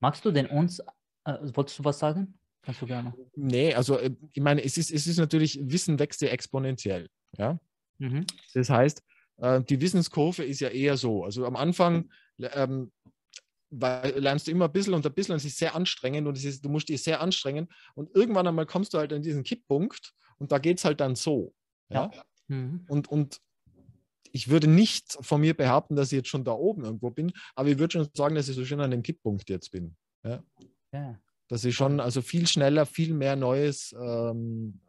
Magst 0.00 0.24
du 0.24 0.30
denn 0.30 0.46
uns, 0.46 0.80
äh, 1.24 1.38
wolltest 1.54 1.78
du 1.78 1.84
was 1.84 1.98
sagen? 1.98 2.38
Kannst 2.64 2.82
du 2.82 2.86
gerne. 2.86 3.14
Nee, 3.36 3.74
also 3.74 3.98
äh, 3.98 4.10
ich 4.32 4.42
meine, 4.42 4.64
es 4.64 4.78
ist, 4.78 4.90
es 4.90 5.06
ist 5.06 5.18
natürlich, 5.18 5.58
Wissen 5.62 5.98
wächst 5.98 6.22
ja 6.22 6.28
exponentiell. 6.28 7.08
Ja? 7.36 7.58
Mhm. 7.98 8.26
Das 8.54 8.70
heißt, 8.70 9.02
äh, 9.38 9.62
die 9.62 9.80
Wissenskurve 9.80 10.44
ist 10.44 10.60
ja 10.60 10.68
eher 10.68 10.96
so. 10.96 11.24
Also 11.24 11.44
am 11.44 11.56
Anfang 11.56 12.10
ähm, 12.38 12.90
lernst 13.70 14.46
du 14.46 14.50
immer 14.50 14.66
ein 14.66 14.72
bisschen 14.72 14.94
und 14.94 15.04
ein 15.04 15.12
bisschen 15.12 15.32
und 15.32 15.38
es 15.38 15.44
ist 15.44 15.58
sehr 15.58 15.74
anstrengend 15.74 16.26
und 16.26 16.36
es 16.36 16.44
ist, 16.44 16.64
du 16.64 16.68
musst 16.68 16.88
dich 16.88 17.02
sehr 17.02 17.20
anstrengen 17.20 17.68
und 17.94 18.14
irgendwann 18.14 18.46
einmal 18.46 18.66
kommst 18.66 18.94
du 18.94 18.98
halt 18.98 19.12
an 19.12 19.22
diesen 19.22 19.42
Kipppunkt 19.42 20.14
und 20.38 20.52
da 20.52 20.58
geht 20.58 20.78
es 20.78 20.84
halt 20.84 21.00
dann 21.00 21.16
so. 21.16 21.54
Ja. 21.90 22.10
ja. 22.12 22.24
Mhm. 22.48 22.84
Und, 22.88 23.08
und 23.08 23.40
ich 24.32 24.48
würde 24.48 24.68
nicht 24.68 25.16
von 25.20 25.40
mir 25.40 25.54
behaupten, 25.54 25.96
dass 25.96 26.12
ich 26.12 26.16
jetzt 26.16 26.28
schon 26.28 26.44
da 26.44 26.52
oben 26.52 26.84
irgendwo 26.84 27.10
bin, 27.10 27.32
aber 27.54 27.68
ich 27.68 27.78
würde 27.78 27.92
schon 27.92 28.08
sagen, 28.14 28.34
dass 28.34 28.48
ich 28.48 28.56
so 28.56 28.64
schön 28.64 28.80
an 28.80 28.90
dem 28.90 29.02
Kipppunkt 29.02 29.50
jetzt 29.50 29.70
bin. 29.70 29.96
Ja. 30.24 30.42
ja. 30.92 31.20
Dass 31.54 31.64
ich 31.64 31.76
schon 31.76 32.00
also 32.00 32.20
viel 32.20 32.48
schneller, 32.48 32.84
viel 32.84 33.14
mehr 33.14 33.36
Neues 33.36 33.94
ähm, 33.96 34.80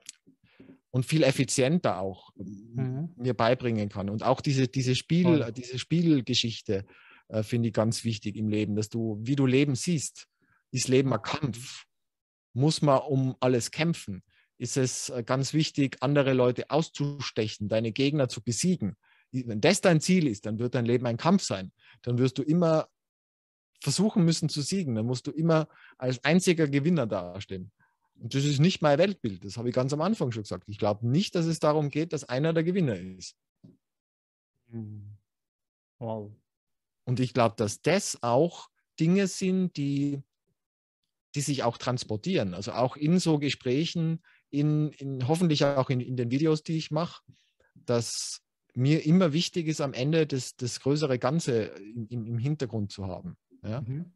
und 0.89 1.05
viel 1.05 1.21
effizienter 1.21 1.99
auch 1.99 2.31
mhm. 2.37 3.13
mir 3.17 3.35
beibringen 3.35 3.87
kann. 3.87 4.09
Und 4.09 4.23
auch 4.23 4.41
diese, 4.41 4.67
diese, 4.67 4.95
Spiel, 4.95 5.43
oh. 5.47 5.51
diese 5.51 5.77
Spielgeschichte 5.77 6.83
äh, 7.27 7.43
finde 7.43 7.67
ich 7.67 7.73
ganz 7.75 8.03
wichtig 8.03 8.35
im 8.35 8.49
Leben, 8.49 8.75
dass 8.75 8.89
du, 8.89 9.19
wie 9.21 9.35
du 9.35 9.45
Leben 9.45 9.75
siehst, 9.75 10.27
ist 10.71 10.87
Leben 10.87 11.13
ein 11.13 11.21
Kampf. 11.21 11.85
Muss 12.53 12.81
man 12.81 12.97
um 12.97 13.35
alles 13.41 13.69
kämpfen? 13.69 14.23
Ist 14.57 14.75
es 14.75 15.09
äh, 15.09 15.21
ganz 15.23 15.53
wichtig, 15.53 15.97
andere 15.99 16.33
Leute 16.33 16.71
auszustechen, 16.71 17.69
deine 17.69 17.91
Gegner 17.91 18.27
zu 18.27 18.41
besiegen? 18.41 18.95
Wenn 19.31 19.61
das 19.61 19.81
dein 19.81 20.01
Ziel 20.01 20.25
ist, 20.25 20.47
dann 20.47 20.57
wird 20.57 20.73
dein 20.73 20.85
Leben 20.85 21.05
ein 21.05 21.17
Kampf 21.17 21.43
sein. 21.43 21.71
Dann 22.01 22.17
wirst 22.17 22.39
du 22.39 22.41
immer 22.41 22.87
versuchen 23.85 24.25
müssen 24.25 24.49
zu 24.49 24.63
siegen. 24.63 24.95
Dann 24.95 25.05
musst 25.05 25.27
du 25.27 25.31
immer 25.31 25.67
als 25.99 26.23
einziger 26.23 26.67
Gewinner 26.67 27.05
dastehen. 27.05 27.71
Und 28.15 28.33
das 28.33 28.43
ist 28.43 28.59
nicht 28.59 28.81
mein 28.81 28.97
Weltbild. 28.97 29.45
Das 29.45 29.57
habe 29.57 29.69
ich 29.69 29.75
ganz 29.75 29.93
am 29.93 30.01
Anfang 30.01 30.31
schon 30.31 30.41
gesagt. 30.41 30.63
Ich 30.67 30.79
glaube 30.79 31.07
nicht, 31.07 31.35
dass 31.35 31.45
es 31.45 31.59
darum 31.59 31.89
geht, 31.89 32.11
dass 32.11 32.23
einer 32.23 32.51
der 32.51 32.63
Gewinner 32.63 32.97
ist. 32.97 33.35
Hm. 34.71 35.17
Wow. 35.99 36.31
Und 37.05 37.19
ich 37.19 37.33
glaube, 37.33 37.55
dass 37.57 37.83
das 37.83 38.23
auch 38.23 38.69
Dinge 38.99 39.27
sind, 39.27 39.77
die, 39.77 40.23
die 41.35 41.41
sich 41.41 41.61
auch 41.61 41.77
transportieren. 41.77 42.55
Also 42.55 42.71
auch 42.71 42.95
in 42.95 43.19
so 43.19 43.37
Gesprächen, 43.37 44.23
in, 44.49 44.93
in 44.93 45.27
hoffentlich 45.27 45.63
auch 45.63 45.91
in, 45.91 45.99
in 45.99 46.17
den 46.17 46.31
Videos, 46.31 46.63
die 46.63 46.77
ich 46.77 46.89
mache, 46.89 47.21
dass 47.75 48.41
mir 48.73 49.05
immer 49.05 49.31
wichtig 49.31 49.67
ist, 49.67 49.79
am 49.79 49.93
Ende 49.93 50.25
das, 50.25 50.55
das 50.55 50.79
größere 50.79 51.19
Ganze 51.19 51.65
im, 52.09 52.25
im 52.25 52.37
Hintergrund 52.39 52.91
zu 52.91 53.05
haben. 53.05 53.37
Ja? 53.65 53.81
Mhm. 53.81 54.13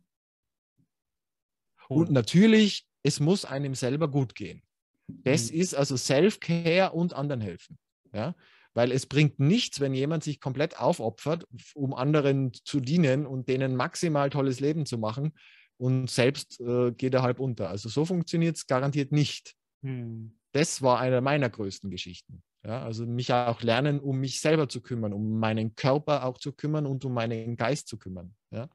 Und 1.88 2.12
natürlich, 2.12 2.86
es 3.04 3.20
muss 3.20 3.46
einem 3.46 3.74
selber 3.76 4.10
gut 4.10 4.36
gehen. 4.36 4.62
Das 5.08 5.52
mhm. 5.52 5.60
ist 5.60 5.76
also 5.76 5.98
Self-Care 5.98 6.92
und 6.92 7.14
anderen 7.14 7.42
helfen. 7.42 7.78
Ja? 8.14 8.36
Weil 8.74 8.92
es 8.92 9.08
bringt 9.08 9.40
nichts, 9.40 9.80
wenn 9.80 9.94
jemand 9.94 10.24
sich 10.24 10.40
komplett 10.40 10.80
aufopfert, 10.80 11.46
um 11.74 11.94
anderen 11.94 12.54
zu 12.54 12.80
dienen 12.80 13.26
und 13.26 13.50
denen 13.50 13.76
maximal 13.76 14.30
tolles 14.30 14.60
Leben 14.60 14.86
zu 14.86 14.98
machen 14.98 15.34
und 15.78 16.10
selbst 16.10 16.60
äh, 16.60 16.92
geht 16.92 17.14
er 17.14 17.24
halb 17.24 17.40
unter. 17.40 17.70
Also 17.70 17.90
so 17.90 18.06
funktioniert 18.06 18.58
es 18.58 18.68
garantiert 18.68 19.12
nicht. 19.12 19.56
Hm. 19.82 20.38
Das 20.52 20.82
war 20.82 21.00
eine 21.00 21.22
meiner 21.22 21.50
größten 21.50 21.90
Geschichten. 21.90 22.44
Ja, 22.66 22.84
also 22.84 23.06
mich 23.06 23.32
auch 23.32 23.62
lernen, 23.62 24.00
um 24.00 24.20
mich 24.20 24.42
selber 24.42 24.68
zu 24.68 24.82
kümmern, 24.82 25.14
um 25.14 25.40
meinen 25.40 25.76
Körper 25.76 26.26
auch 26.26 26.38
zu 26.38 26.52
kümmern 26.52 26.86
und 26.86 27.06
um 27.06 27.14
meinen 27.14 27.56
Geist 27.56 27.88
zu 27.88 27.98
kümmern. 27.98 28.36
Ja? 28.52 28.70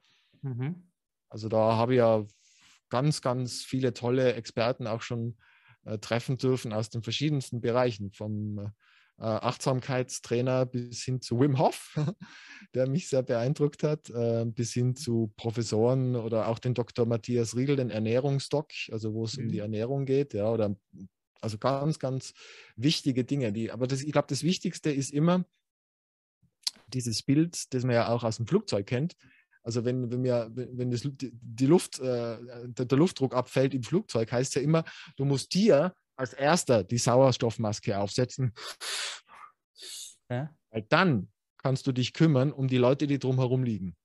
Mhm. 0.45 0.91
Also 1.29 1.49
da 1.49 1.75
habe 1.75 1.93
ich 1.93 1.97
ja 1.97 2.25
ganz, 2.89 3.21
ganz 3.21 3.63
viele 3.63 3.93
tolle 3.93 4.33
Experten 4.33 4.87
auch 4.87 5.01
schon 5.01 5.37
äh, 5.85 5.97
treffen 5.97 6.37
dürfen 6.37 6.71
aus 6.71 6.89
den 6.89 7.03
verschiedensten 7.03 7.61
Bereichen, 7.61 8.11
vom 8.11 8.59
äh, 8.59 8.69
äh, 9.17 9.23
Achtsamkeitstrainer 9.23 10.65
bis 10.65 11.03
hin 11.03 11.21
zu 11.21 11.39
Wim 11.39 11.57
Hof, 11.57 11.95
der 12.73 12.87
mich 12.87 13.07
sehr 13.07 13.23
beeindruckt 13.23 13.83
hat, 13.83 14.09
äh, 14.09 14.45
bis 14.45 14.73
hin 14.73 14.95
zu 14.95 15.33
Professoren 15.37 16.15
oder 16.15 16.47
auch 16.47 16.59
den 16.59 16.73
Dr. 16.73 17.05
Matthias 17.05 17.55
Riegel, 17.55 17.77
den 17.77 17.89
Ernährungsdoc, 17.89 18.71
also 18.91 19.13
wo 19.13 19.23
es 19.23 19.37
mhm. 19.37 19.43
um 19.43 19.49
die 19.49 19.57
mhm. 19.57 19.63
Ernährung 19.63 20.05
geht, 20.05 20.33
ja, 20.33 20.49
oder 20.49 20.75
also 21.41 21.57
ganz, 21.57 21.99
ganz 21.99 22.33
wichtige 22.75 23.23
Dinge. 23.23 23.53
Die, 23.53 23.71
aber 23.71 23.87
das, 23.87 24.01
ich 24.01 24.11
glaube, 24.11 24.27
das 24.29 24.43
Wichtigste 24.43 24.91
ist 24.91 25.11
immer 25.11 25.45
dieses 26.87 27.23
Bild, 27.23 27.73
das 27.73 27.83
man 27.83 27.95
ja 27.95 28.09
auch 28.09 28.23
aus 28.23 28.37
dem 28.37 28.47
Flugzeug 28.47 28.85
kennt. 28.85 29.15
Also 29.65 29.83
wenn, 29.83 30.11
wenn, 30.11 30.23
wir, 30.23 30.51
wenn 30.53 30.91
das, 30.91 31.01
die 31.03 31.65
Luft, 31.65 31.99
äh, 31.99 32.37
der, 32.67 32.97
Luftdruck 32.97 33.33
abfällt 33.33 33.73
im 33.73 33.81
Flugzeug, 33.81 34.31
heißt 34.31 34.49
es 34.49 34.55
ja 34.55 34.61
immer, 34.61 34.83
du 35.17 35.25
musst 35.25 35.55
dir 35.55 35.95
als 36.15 36.33
erster 36.33 36.83
die 36.83 36.99
Sauerstoffmaske 36.99 37.97
aufsetzen. 37.97 38.53
Ja. 40.29 40.55
Weil 40.69 40.83
dann 40.83 41.31
kannst 41.57 41.87
du 41.87 41.91
dich 41.91 42.13
kümmern 42.13 42.51
um 42.51 42.67
die 42.67 42.77
Leute, 42.77 43.07
die 43.07 43.17
drumherum 43.17 43.63
liegen. 43.63 43.95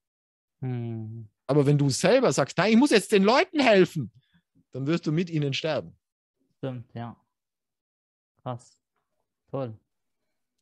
Hm. 0.62 1.29
Aber 1.46 1.66
wenn 1.66 1.77
du 1.77 1.90
selber 1.90 2.33
sagst, 2.33 2.57
nein, 2.57 2.73
ich 2.73 2.79
muss 2.79 2.90
jetzt 2.90 3.12
den 3.12 3.23
Leuten 3.23 3.61
helfen, 3.61 4.11
dann 4.73 4.87
wirst 4.87 5.07
du 5.07 5.12
mit 5.12 5.29
ihnen 5.29 5.53
sterben. 5.53 5.94
Stimmt, 6.57 6.90
ja. 6.94 7.16
Krass. 8.42 8.83
Toll. 9.51 9.79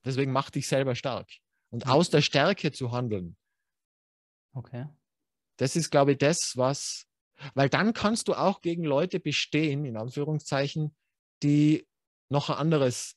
Deswegen 0.05 0.33
mach 0.33 0.51
dich 0.51 0.67
selber 0.67 0.97
stark. 0.97 1.31
Und 1.71 1.87
aus 1.87 2.11
der 2.11 2.23
Stärke 2.23 2.73
zu 2.73 2.91
handeln. 2.91 3.37
Okay. 4.59 4.87
Das 5.57 5.77
ist, 5.77 5.90
glaube 5.90 6.12
ich, 6.12 6.18
das, 6.18 6.57
was, 6.57 7.07
weil 7.55 7.68
dann 7.68 7.92
kannst 7.92 8.27
du 8.27 8.35
auch 8.35 8.61
gegen 8.61 8.83
Leute 8.83 9.21
bestehen, 9.21 9.85
in 9.85 9.97
Anführungszeichen, 9.97 10.97
die 11.44 11.87
noch 12.29 12.51
ein 12.51 12.57
anderes 12.57 13.16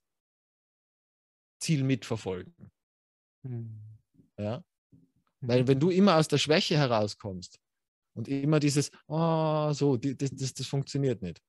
Ziel 1.60 1.84
mitverfolgen. 1.84 2.72
Mhm. 3.42 3.82
Ja? 4.38 4.64
Weil 5.42 5.68
wenn 5.68 5.80
du 5.80 5.90
immer 5.90 6.18
aus 6.18 6.28
der 6.28 6.38
Schwäche 6.38 6.78
herauskommst 6.78 7.60
und 8.14 8.28
immer 8.28 8.60
dieses, 8.60 8.92
oh, 9.08 9.74
so, 9.74 9.98
die, 9.98 10.16
das, 10.16 10.30
das, 10.32 10.54
das 10.54 10.68
funktioniert 10.68 11.24
nicht. 11.24 11.42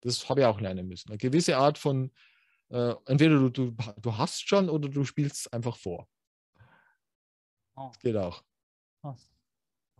Das 0.00 0.28
habe 0.28 0.40
ich 0.40 0.46
auch 0.46 0.60
lernen 0.60 0.88
müssen. 0.88 1.10
Eine 1.10 1.18
gewisse 1.18 1.56
Art 1.56 1.78
von, 1.78 2.12
äh, 2.70 2.94
entweder 3.06 3.38
du, 3.38 3.50
du, 3.50 3.76
du 4.00 4.16
hast 4.16 4.48
schon 4.48 4.68
oder 4.68 4.88
du 4.88 5.04
spielst 5.04 5.52
einfach 5.52 5.76
vor. 5.76 6.08
Oh. 7.76 7.88
Das 7.88 7.98
geht 8.00 8.16
auch. 8.16 8.42
Krass. 9.00 9.30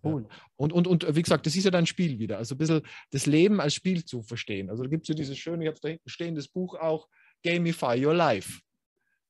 Cool. 0.02 0.26
Ja. 0.28 0.36
Und, 0.56 0.72
und, 0.72 0.86
und 0.86 1.16
wie 1.16 1.22
gesagt, 1.22 1.46
das 1.46 1.56
ist 1.56 1.64
ja 1.64 1.70
dein 1.70 1.86
Spiel 1.86 2.18
wieder. 2.18 2.38
Also 2.38 2.54
ein 2.54 2.58
bisschen 2.58 2.82
das 3.10 3.26
Leben 3.26 3.60
als 3.60 3.74
Spiel 3.74 4.04
zu 4.04 4.22
verstehen. 4.22 4.70
Also 4.70 4.82
da 4.82 4.88
gibt 4.88 5.02
es 5.02 5.08
ja 5.08 5.14
dieses 5.14 5.36
schöne, 5.38 5.64
ich 5.64 5.68
habe 5.68 5.80
da 5.80 5.88
hinten 5.88 6.08
stehen, 6.08 6.34
das 6.34 6.48
Buch 6.48 6.74
auch, 6.74 7.08
Gamify 7.42 8.04
Your 8.04 8.14
Life. 8.14 8.60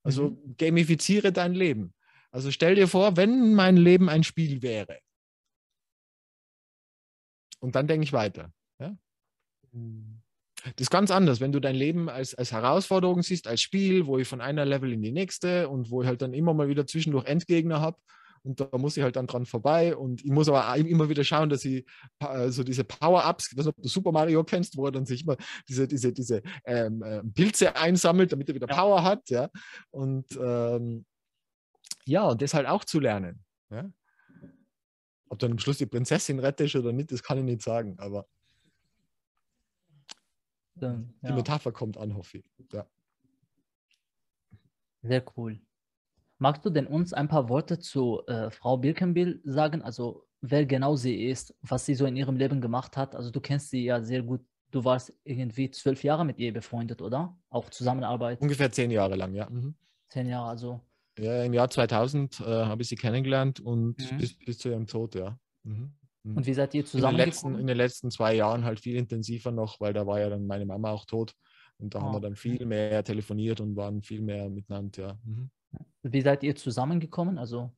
Also 0.02 0.30
mhm. 0.30 0.56
gamifiziere 0.56 1.32
dein 1.32 1.54
Leben. 1.54 1.94
Also 2.30 2.50
stell 2.50 2.74
dir 2.74 2.88
vor, 2.88 3.16
wenn 3.16 3.54
mein 3.54 3.76
Leben 3.76 4.08
ein 4.08 4.24
Spiel 4.24 4.62
wäre. 4.62 4.98
Und 7.60 7.74
dann 7.74 7.86
denke 7.88 8.04
ich 8.04 8.12
weiter. 8.12 8.52
Ja? 8.78 8.96
Mhm. 9.72 10.22
Das 10.64 10.74
ist 10.78 10.90
ganz 10.90 11.10
anders, 11.10 11.40
wenn 11.40 11.52
du 11.52 11.60
dein 11.60 11.76
Leben 11.76 12.08
als, 12.08 12.34
als 12.34 12.52
Herausforderung 12.52 13.22
siehst, 13.22 13.46
als 13.46 13.62
Spiel, 13.62 14.06
wo 14.06 14.18
ich 14.18 14.26
von 14.26 14.40
einer 14.40 14.64
Level 14.64 14.92
in 14.92 15.02
die 15.02 15.12
nächste 15.12 15.68
und 15.68 15.90
wo 15.90 16.02
ich 16.02 16.08
halt 16.08 16.20
dann 16.20 16.34
immer 16.34 16.52
mal 16.52 16.68
wieder 16.68 16.86
zwischendurch 16.86 17.26
Endgegner 17.26 17.80
habe 17.80 17.98
und 18.42 18.60
da 18.60 18.68
muss 18.78 18.96
ich 18.96 19.02
halt 19.02 19.16
dann 19.16 19.26
dran 19.26 19.46
vorbei 19.46 19.96
und 19.96 20.24
ich 20.24 20.30
muss 20.30 20.48
aber 20.48 20.76
immer 20.76 21.08
wieder 21.08 21.24
schauen, 21.24 21.48
dass 21.48 21.64
ich 21.64 21.86
so 22.48 22.62
diese 22.62 22.84
Power-Ups, 22.84 23.52
ich 23.52 23.58
weiß 23.58 23.66
nicht, 23.66 23.76
ob 23.76 23.82
du 23.82 23.88
Super 23.88 24.12
Mario 24.12 24.44
kennst, 24.44 24.76
wo 24.76 24.86
er 24.86 24.92
dann 24.92 25.06
sich 25.06 25.22
immer 25.22 25.36
diese, 25.68 25.86
diese, 25.86 26.12
diese 26.12 26.42
ähm, 26.64 27.02
äh, 27.02 27.22
Pilze 27.22 27.74
einsammelt, 27.76 28.32
damit 28.32 28.48
er 28.48 28.54
wieder 28.54 28.68
ja. 28.68 28.74
Power 28.74 29.02
hat, 29.02 29.28
ja. 29.30 29.48
Und 29.90 30.26
ähm, 30.40 31.04
ja, 32.04 32.28
und 32.28 32.40
das 32.40 32.54
halt 32.54 32.66
auch 32.66 32.84
zu 32.84 33.00
lernen. 33.00 33.44
Ja? 33.70 33.90
Ob 35.28 35.38
dann 35.38 35.52
am 35.52 35.58
Schluss 35.58 35.78
die 35.78 35.86
Prinzessin 35.86 36.38
rettest 36.38 36.76
oder 36.76 36.92
nicht, 36.92 37.12
das 37.12 37.22
kann 37.22 37.38
ich 37.38 37.44
nicht 37.44 37.62
sagen, 37.62 37.98
aber 37.98 38.26
dann, 40.74 41.14
ja. 41.22 41.30
die 41.30 41.34
Metapher 41.34 41.72
kommt 41.72 41.98
an, 41.98 42.14
hoffe 42.14 42.38
ich. 42.38 42.44
Ja. 42.72 42.86
Sehr 45.02 45.24
cool. 45.36 45.60
Magst 46.38 46.64
du 46.64 46.70
denn 46.70 46.86
uns 46.86 47.12
ein 47.12 47.28
paar 47.28 47.48
Worte 47.48 47.80
zu 47.80 48.22
äh, 48.26 48.50
Frau 48.50 48.76
Birkenbill 48.76 49.40
sagen? 49.44 49.82
Also 49.82 50.24
wer 50.40 50.66
genau 50.66 50.94
sie 50.94 51.26
ist, 51.26 51.54
was 51.62 51.84
sie 51.84 51.94
so 51.94 52.06
in 52.06 52.16
ihrem 52.16 52.36
Leben 52.36 52.60
gemacht 52.60 52.96
hat? 52.96 53.16
Also 53.16 53.30
du 53.30 53.40
kennst 53.40 53.70
sie 53.70 53.84
ja 53.84 54.00
sehr 54.02 54.22
gut. 54.22 54.40
Du 54.70 54.84
warst 54.84 55.12
irgendwie 55.24 55.70
zwölf 55.70 56.04
Jahre 56.04 56.24
mit 56.24 56.38
ihr 56.38 56.52
befreundet, 56.52 57.02
oder? 57.02 57.36
Auch 57.50 57.70
Zusammenarbeit? 57.70 58.40
Ungefähr 58.40 58.70
zehn 58.70 58.90
Jahre 58.90 59.16
lang, 59.16 59.34
ja. 59.34 59.48
Mhm. 59.50 59.74
Zehn 60.10 60.28
Jahre, 60.28 60.50
also. 60.50 60.80
Ja, 61.18 61.42
im 61.42 61.54
Jahr 61.54 61.70
2000 61.70 62.40
äh, 62.40 62.44
habe 62.44 62.82
ich 62.82 62.88
sie 62.88 62.96
kennengelernt 62.96 63.58
und 63.60 63.98
mhm. 64.12 64.18
bis, 64.18 64.38
bis 64.38 64.58
zu 64.58 64.68
ihrem 64.68 64.86
Tod, 64.86 65.14
ja. 65.14 65.38
Mhm. 65.64 65.94
mhm. 66.22 66.36
Und 66.36 66.46
wie 66.46 66.54
seid 66.54 66.74
ihr 66.74 66.84
zusammen? 66.84 67.14
In 67.14 67.18
den, 67.18 67.26
letzten, 67.26 67.58
in 67.58 67.66
den 67.66 67.76
letzten 67.76 68.10
zwei 68.10 68.34
Jahren 68.34 68.64
halt 68.64 68.78
viel 68.78 68.96
intensiver 68.96 69.50
noch, 69.50 69.80
weil 69.80 69.94
da 69.94 70.06
war 70.06 70.20
ja 70.20 70.28
dann 70.28 70.46
meine 70.46 70.66
Mama 70.66 70.90
auch 70.90 71.06
tot. 71.06 71.32
Und 71.78 71.94
da 71.94 71.98
oh. 71.98 72.02
haben 72.02 72.12
wir 72.12 72.18
ah. 72.18 72.20
dann 72.20 72.36
viel 72.36 72.64
mehr 72.66 73.02
telefoniert 73.02 73.60
und 73.60 73.74
waren 73.74 74.02
viel 74.02 74.20
mehr 74.20 74.48
miteinander, 74.50 75.02
ja. 75.02 75.18
Mhm. 75.24 75.50
Wie 76.02 76.20
seid 76.20 76.42
ihr 76.42 76.56
zusammengekommen? 76.56 77.38
Also 77.38 77.72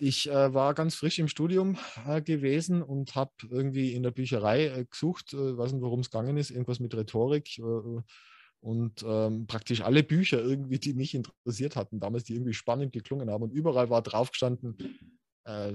ich 0.00 0.30
äh, 0.30 0.54
war 0.54 0.72
ganz 0.74 0.94
frisch 0.94 1.18
im 1.18 1.26
Studium 1.26 1.78
äh, 2.06 2.22
gewesen 2.22 2.80
und 2.80 3.16
habe 3.16 3.32
irgendwie 3.50 3.92
in 3.92 4.04
der 4.04 4.12
Bücherei 4.12 4.66
äh, 4.66 4.84
gesucht, 4.84 5.32
äh, 5.32 5.58
weiß 5.58 5.72
nicht, 5.72 5.82
worum 5.82 6.00
es 6.00 6.10
gegangen 6.10 6.36
ist, 6.36 6.50
irgendwas 6.50 6.78
mit 6.78 6.94
Rhetorik 6.94 7.58
äh, 7.58 8.02
und 8.60 9.04
ähm, 9.04 9.46
praktisch 9.46 9.80
alle 9.80 10.04
Bücher 10.04 10.40
irgendwie, 10.40 10.78
die 10.78 10.94
mich 10.94 11.14
interessiert 11.14 11.74
hatten, 11.74 11.98
damals, 11.98 12.24
die 12.24 12.34
irgendwie 12.34 12.54
spannend 12.54 12.92
geklungen 12.92 13.30
haben 13.30 13.42
und 13.42 13.52
überall 13.52 13.90
war 13.90 14.02
drauf 14.02 14.30
gestanden, 14.30 14.76
äh, 15.44 15.74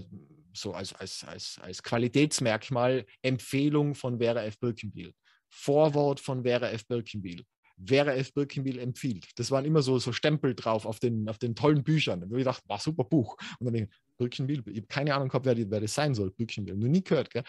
so 0.53 0.74
als, 0.74 0.93
als, 0.93 1.26
als, 1.26 1.60
als 1.62 1.84
Qualitätsmerkmal 1.84 3.05
Empfehlung 3.22 3.95
von 3.95 4.20
Vera 4.20 4.43
F. 4.43 4.60
Birkenbiel. 4.60 5.14
Vorwort 5.49 6.20
von 6.20 6.43
Vera 6.43 6.70
F. 6.70 6.88
Birkenbiel. 6.88 7.43
Vera 7.78 8.13
F. 8.13 8.34
Birkenbiel 8.34 8.80
empfiehlt. 8.80 9.28
Das 9.38 9.51
waren 9.51 9.65
immer 9.65 9.82
so, 9.82 9.99
so 9.99 10.11
Stempel 10.11 10.55
drauf 10.55 10.86
auf 10.86 10.99
den, 10.99 11.28
auf 11.30 11.38
den 11.38 11.55
tollen 11.55 11.84
Büchern. 11.84 12.21
Habe 12.21 12.34
ich 12.36 12.39
gedacht, 12.39 12.63
war 12.67 12.80
super 12.80 13.03
Buch. 13.03 13.38
Und 13.59 13.65
dann 13.65 13.74
denke 13.74 13.89
ich, 13.91 13.99
Birkenbiel, 14.18 14.64
ich 14.68 14.78
habe 14.78 14.88
keine 14.88 15.16
Ahnung 15.16 15.30
gehabt, 15.30 15.45
wer, 15.45 15.55
die, 15.55 15.70
wer 15.70 15.82
das 15.82 15.93
sein 15.93 16.14
soll, 16.14 16.32
Birkenbiel. 16.32 16.76
Nur 16.76 16.89
nie 16.89 17.03
gehört, 17.03 17.30
gell? 17.30 17.43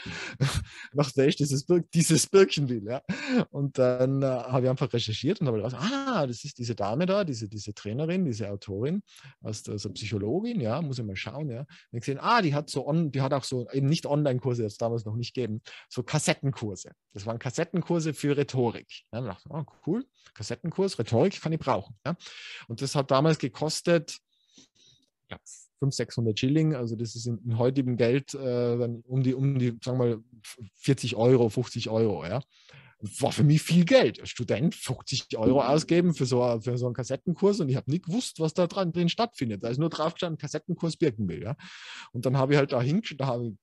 Nach 0.92 1.10
der 1.12 1.26
ist 1.26 1.38
dieses, 1.38 1.64
Bir 1.64 1.80
dieses 1.92 2.26
Birkenbiel, 2.26 2.84
ja. 2.84 3.02
Und 3.50 3.78
dann 3.78 4.22
äh, 4.22 4.26
habe 4.26 4.64
ich 4.64 4.70
einfach 4.70 4.92
recherchiert 4.92 5.40
und 5.40 5.46
habe 5.46 5.58
gedacht, 5.58 5.76
ah, 5.78 6.26
das 6.26 6.44
ist 6.44 6.58
diese 6.58 6.74
Dame 6.74 7.06
da, 7.06 7.24
diese, 7.24 7.48
diese 7.48 7.74
Trainerin, 7.74 8.24
diese 8.24 8.50
Autorin, 8.50 9.02
also, 9.42 9.72
also 9.72 9.90
Psychologin, 9.90 10.60
ja, 10.60 10.80
muss 10.82 10.98
ich 10.98 11.04
mal 11.04 11.16
schauen, 11.16 11.50
ja. 11.50 11.60
Und 11.60 11.68
ich 11.92 12.00
gesehen, 12.00 12.18
ah, 12.20 12.42
die 12.42 12.54
hat 12.54 12.70
so 12.70 12.86
on, 12.86 13.12
die 13.12 13.20
hat 13.20 13.32
auch 13.32 13.44
so, 13.44 13.68
eben 13.70 13.86
nicht 13.86 14.06
Online-Kurse, 14.06 14.62
jetzt 14.62 14.80
damals 14.80 15.04
noch 15.04 15.16
nicht 15.16 15.34
gegeben, 15.34 15.62
so 15.88 16.02
Kassettenkurse. 16.02 16.92
Das 17.12 17.26
waren 17.26 17.38
Kassettenkurse 17.38 18.14
für 18.14 18.36
Rhetorik. 18.36 19.02
Ja, 19.12 19.20
und 19.20 19.26
dachte, 19.26 19.48
oh, 19.50 19.64
cool, 19.86 20.04
Kassettenkurs, 20.34 20.98
Rhetorik 20.98 21.40
kann 21.40 21.52
ich 21.52 21.60
brauchen. 21.60 21.94
Ja. 22.06 22.16
Und 22.68 22.82
das 22.82 22.94
hat 22.94 23.10
damals 23.10 23.38
gekostet, 23.38 24.18
ja, 25.30 25.38
500, 25.92 25.94
600 25.94 26.38
Schilling. 26.38 26.74
Also 26.74 26.96
das 26.96 27.14
ist 27.14 27.26
in, 27.26 27.38
in 27.44 27.58
heutigem 27.58 27.96
Geld 27.96 28.34
äh, 28.34 28.88
um 29.06 29.22
die, 29.22 29.34
um 29.34 29.58
die, 29.58 29.78
sagen 29.82 29.98
wir 29.98 30.16
mal, 30.16 30.18
40 30.76 31.16
Euro, 31.16 31.48
50 31.48 31.90
Euro, 31.90 32.24
ja. 32.24 32.40
War 33.20 33.32
für 33.32 33.44
mich 33.44 33.60
viel 33.60 33.84
Geld. 33.84 34.20
Als 34.20 34.30
Student 34.30 34.74
50 34.74 35.36
Euro 35.36 35.60
ausgeben 35.62 36.14
für 36.14 36.24
so, 36.24 36.58
für 36.62 36.78
so 36.78 36.86
einen 36.86 36.94
Kassettenkurs 36.94 37.60
und 37.60 37.68
ich 37.68 37.76
habe 37.76 37.90
nicht 37.90 38.06
gewusst, 38.06 38.40
was 38.40 38.54
da 38.54 38.66
dran 38.66 38.92
drin 38.92 39.10
stattfindet. 39.10 39.62
Da 39.62 39.68
ist 39.68 39.78
nur 39.78 39.90
drauf 39.90 40.14
gestanden, 40.14 40.38
Kassettenkurs 40.38 40.96
Birkenbill, 40.96 41.42
ja. 41.42 41.56
Und 42.12 42.24
dann 42.24 42.38
habe 42.38 42.54
ich 42.54 42.58
halt 42.58 42.72
da 42.72 42.80
hingeschaut, 42.80 43.20
da 43.20 43.26
habe 43.26 43.48
ich 43.48 43.54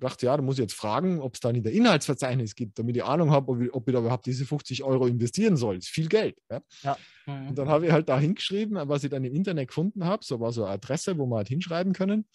gedacht, 0.00 0.22
ja, 0.22 0.36
da 0.36 0.42
muss 0.42 0.56
ich 0.56 0.62
jetzt 0.62 0.74
fragen, 0.74 1.20
ob 1.20 1.34
es 1.34 1.40
da 1.40 1.52
nicht 1.52 1.66
ein 1.66 1.72
Inhaltsverzeichnis 1.72 2.54
gibt, 2.54 2.78
damit 2.78 2.96
ich 2.96 3.04
Ahnung 3.04 3.30
habe, 3.30 3.52
ob 3.52 3.60
ich, 3.60 3.72
ob 3.72 3.86
ich 3.86 3.94
da 3.94 4.00
überhaupt 4.00 4.26
diese 4.26 4.44
50 4.44 4.82
Euro 4.82 5.06
investieren 5.06 5.56
soll. 5.56 5.76
Das 5.76 5.84
ist 5.84 5.90
viel 5.90 6.08
Geld. 6.08 6.36
Ja? 6.50 6.60
ja. 6.82 6.96
Mhm. 7.26 7.48
Und 7.48 7.58
dann 7.58 7.68
habe 7.68 7.86
ich 7.86 7.92
halt 7.92 8.08
da 8.08 8.18
hingeschrieben, 8.18 8.76
was 8.88 9.04
ich 9.04 9.10
dann 9.10 9.24
im 9.24 9.34
Internet 9.34 9.68
gefunden 9.68 10.04
habe. 10.04 10.24
So 10.24 10.40
war 10.40 10.52
so 10.52 10.64
eine 10.64 10.74
Adresse, 10.74 11.16
wo 11.18 11.26
man 11.26 11.38
halt 11.38 11.48
hinschreiben 11.48 11.92
können. 11.92 12.26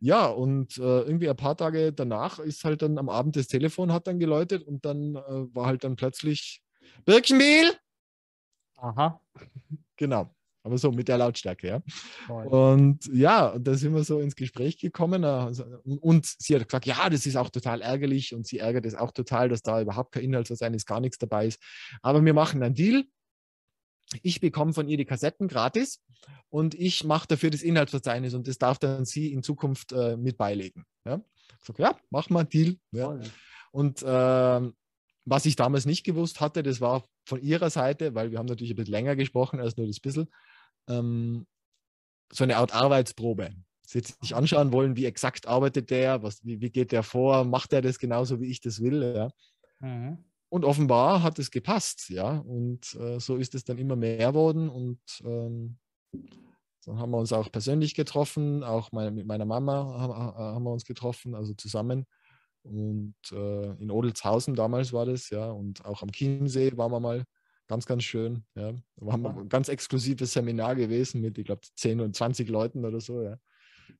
Ja, 0.00 0.26
und 0.26 0.76
äh, 0.78 0.80
irgendwie 0.80 1.28
ein 1.28 1.36
paar 1.36 1.56
Tage 1.56 1.92
danach 1.92 2.38
ist 2.38 2.64
halt 2.64 2.82
dann 2.82 2.98
am 2.98 3.08
Abend 3.08 3.36
das 3.36 3.48
Telefon 3.48 3.92
hat 3.92 4.06
dann 4.06 4.20
geläutet 4.20 4.62
und 4.62 4.84
dann 4.84 5.16
äh, 5.16 5.54
war 5.54 5.66
halt 5.66 5.82
dann 5.82 5.96
plötzlich 5.96 6.62
Birkenmehl. 7.04 7.72
Aha. 8.76 9.20
Genau 9.96 10.30
aber 10.62 10.78
so 10.78 10.92
mit 10.92 11.08
der 11.08 11.18
Lautstärke, 11.18 11.66
ja. 11.66 11.82
Und 12.28 13.06
ja, 13.12 13.58
da 13.58 13.74
sind 13.74 13.94
wir 13.94 14.04
so 14.04 14.20
ins 14.20 14.34
Gespräch 14.34 14.78
gekommen 14.78 15.24
also, 15.24 15.64
und 15.84 16.26
sie 16.26 16.54
hat 16.54 16.68
gesagt, 16.68 16.86
ja, 16.86 17.08
das 17.08 17.26
ist 17.26 17.36
auch 17.36 17.50
total 17.50 17.80
ärgerlich 17.80 18.34
und 18.34 18.46
sie 18.46 18.58
ärgert 18.58 18.86
es 18.86 18.94
auch 18.94 19.12
total, 19.12 19.48
dass 19.48 19.62
da 19.62 19.80
überhaupt 19.80 20.12
kein 20.12 20.24
Inhaltsverzeichnis, 20.24 20.84
gar 20.84 21.00
nichts 21.00 21.18
dabei 21.18 21.46
ist. 21.46 21.62
Aber 22.02 22.24
wir 22.24 22.34
machen 22.34 22.62
einen 22.62 22.74
Deal. 22.74 23.04
Ich 24.22 24.40
bekomme 24.40 24.72
von 24.72 24.88
ihr 24.88 24.96
die 24.96 25.04
Kassetten 25.04 25.48
gratis 25.48 26.02
und 26.48 26.74
ich 26.74 27.04
mache 27.04 27.28
dafür 27.28 27.50
das 27.50 27.62
Inhaltsverzeichnis 27.62 28.34
und 28.34 28.48
das 28.48 28.58
darf 28.58 28.78
dann 28.78 29.04
sie 29.04 29.32
in 29.32 29.42
Zukunft 29.42 29.92
äh, 29.92 30.16
mit 30.16 30.38
beilegen. 30.38 30.84
Ja, 31.04 31.20
ich 31.60 31.66
sag, 31.66 31.78
ja 31.78 31.98
machen 32.10 32.34
wir 32.34 32.40
einen 32.40 32.48
Deal. 32.48 32.76
Ja. 32.92 33.18
Und 33.70 34.02
äh, 34.02 34.72
was 35.24 35.44
ich 35.44 35.56
damals 35.56 35.84
nicht 35.84 36.04
gewusst 36.04 36.40
hatte, 36.40 36.62
das 36.62 36.80
war 36.80 37.04
von 37.28 37.42
ihrer 37.42 37.70
Seite, 37.70 38.14
weil 38.14 38.30
wir 38.30 38.38
haben 38.38 38.46
natürlich 38.46 38.72
ein 38.72 38.76
bisschen 38.76 38.92
länger 38.92 39.14
gesprochen 39.14 39.60
als 39.60 39.76
nur 39.76 39.86
das 39.86 40.00
bisschen, 40.00 40.28
ähm, 40.88 41.46
so 42.32 42.44
eine 42.44 42.56
Art 42.56 42.74
Arbeitsprobe. 42.74 43.50
Sie 43.86 44.00
sich 44.00 44.34
anschauen 44.34 44.72
wollen, 44.72 44.96
wie 44.96 45.06
exakt 45.06 45.46
arbeitet 45.46 45.90
der, 45.90 46.22
was, 46.22 46.44
wie, 46.44 46.60
wie 46.60 46.70
geht 46.70 46.92
der 46.92 47.02
vor, 47.02 47.44
macht 47.44 47.72
er 47.72 47.80
das 47.80 47.98
genauso, 47.98 48.40
wie 48.40 48.50
ich 48.50 48.60
das 48.60 48.82
will. 48.82 49.02
Ja? 49.02 49.30
Mhm. 49.80 50.24
Und 50.50 50.64
offenbar 50.64 51.22
hat 51.22 51.38
es 51.38 51.50
gepasst, 51.50 52.08
ja. 52.08 52.38
Und 52.38 52.94
äh, 52.94 53.20
so 53.20 53.36
ist 53.36 53.54
es 53.54 53.64
dann 53.64 53.78
immer 53.78 53.96
mehr 53.96 54.34
worden. 54.34 54.68
Und 54.68 55.00
ähm, 55.22 55.78
dann 56.86 56.98
haben 56.98 57.10
wir 57.10 57.18
uns 57.18 57.32
auch 57.32 57.52
persönlich 57.52 57.94
getroffen, 57.94 58.64
auch 58.64 58.92
meine, 58.92 59.10
mit 59.10 59.26
meiner 59.26 59.44
Mama 59.44 59.98
haben, 59.98 60.12
haben, 60.14 60.62
wir 60.64 60.72
uns 60.72 60.84
getroffen, 60.84 61.34
also 61.34 61.52
zusammen. 61.54 62.06
Und 62.62 63.14
äh, 63.32 63.72
in 63.80 63.90
Odelshausen 63.90 64.54
damals 64.54 64.92
war 64.92 65.06
das, 65.06 65.30
ja. 65.30 65.50
Und 65.50 65.84
auch 65.84 66.02
am 66.02 66.10
Chiemsee 66.10 66.76
waren 66.76 66.92
wir 66.92 67.00
mal 67.00 67.24
Ganz, 67.68 67.84
ganz 67.84 68.02
schön. 68.02 68.44
Ja. 68.54 68.72
Wir 68.96 69.12
haben 69.12 69.26
ein 69.26 69.48
ganz 69.50 69.68
exklusives 69.68 70.32
Seminar 70.32 70.74
gewesen 70.74 71.20
mit, 71.20 71.36
ich 71.36 71.44
glaube, 71.44 71.60
10 71.76 72.00
und 72.00 72.16
20 72.16 72.48
Leuten 72.48 72.84
oder 72.84 73.00
so. 73.00 73.22
Ja. 73.22 73.38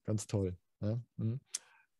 Ganz 0.04 0.26
toll. 0.26 0.56
Ja. 0.80 0.98
Mhm. 1.18 1.38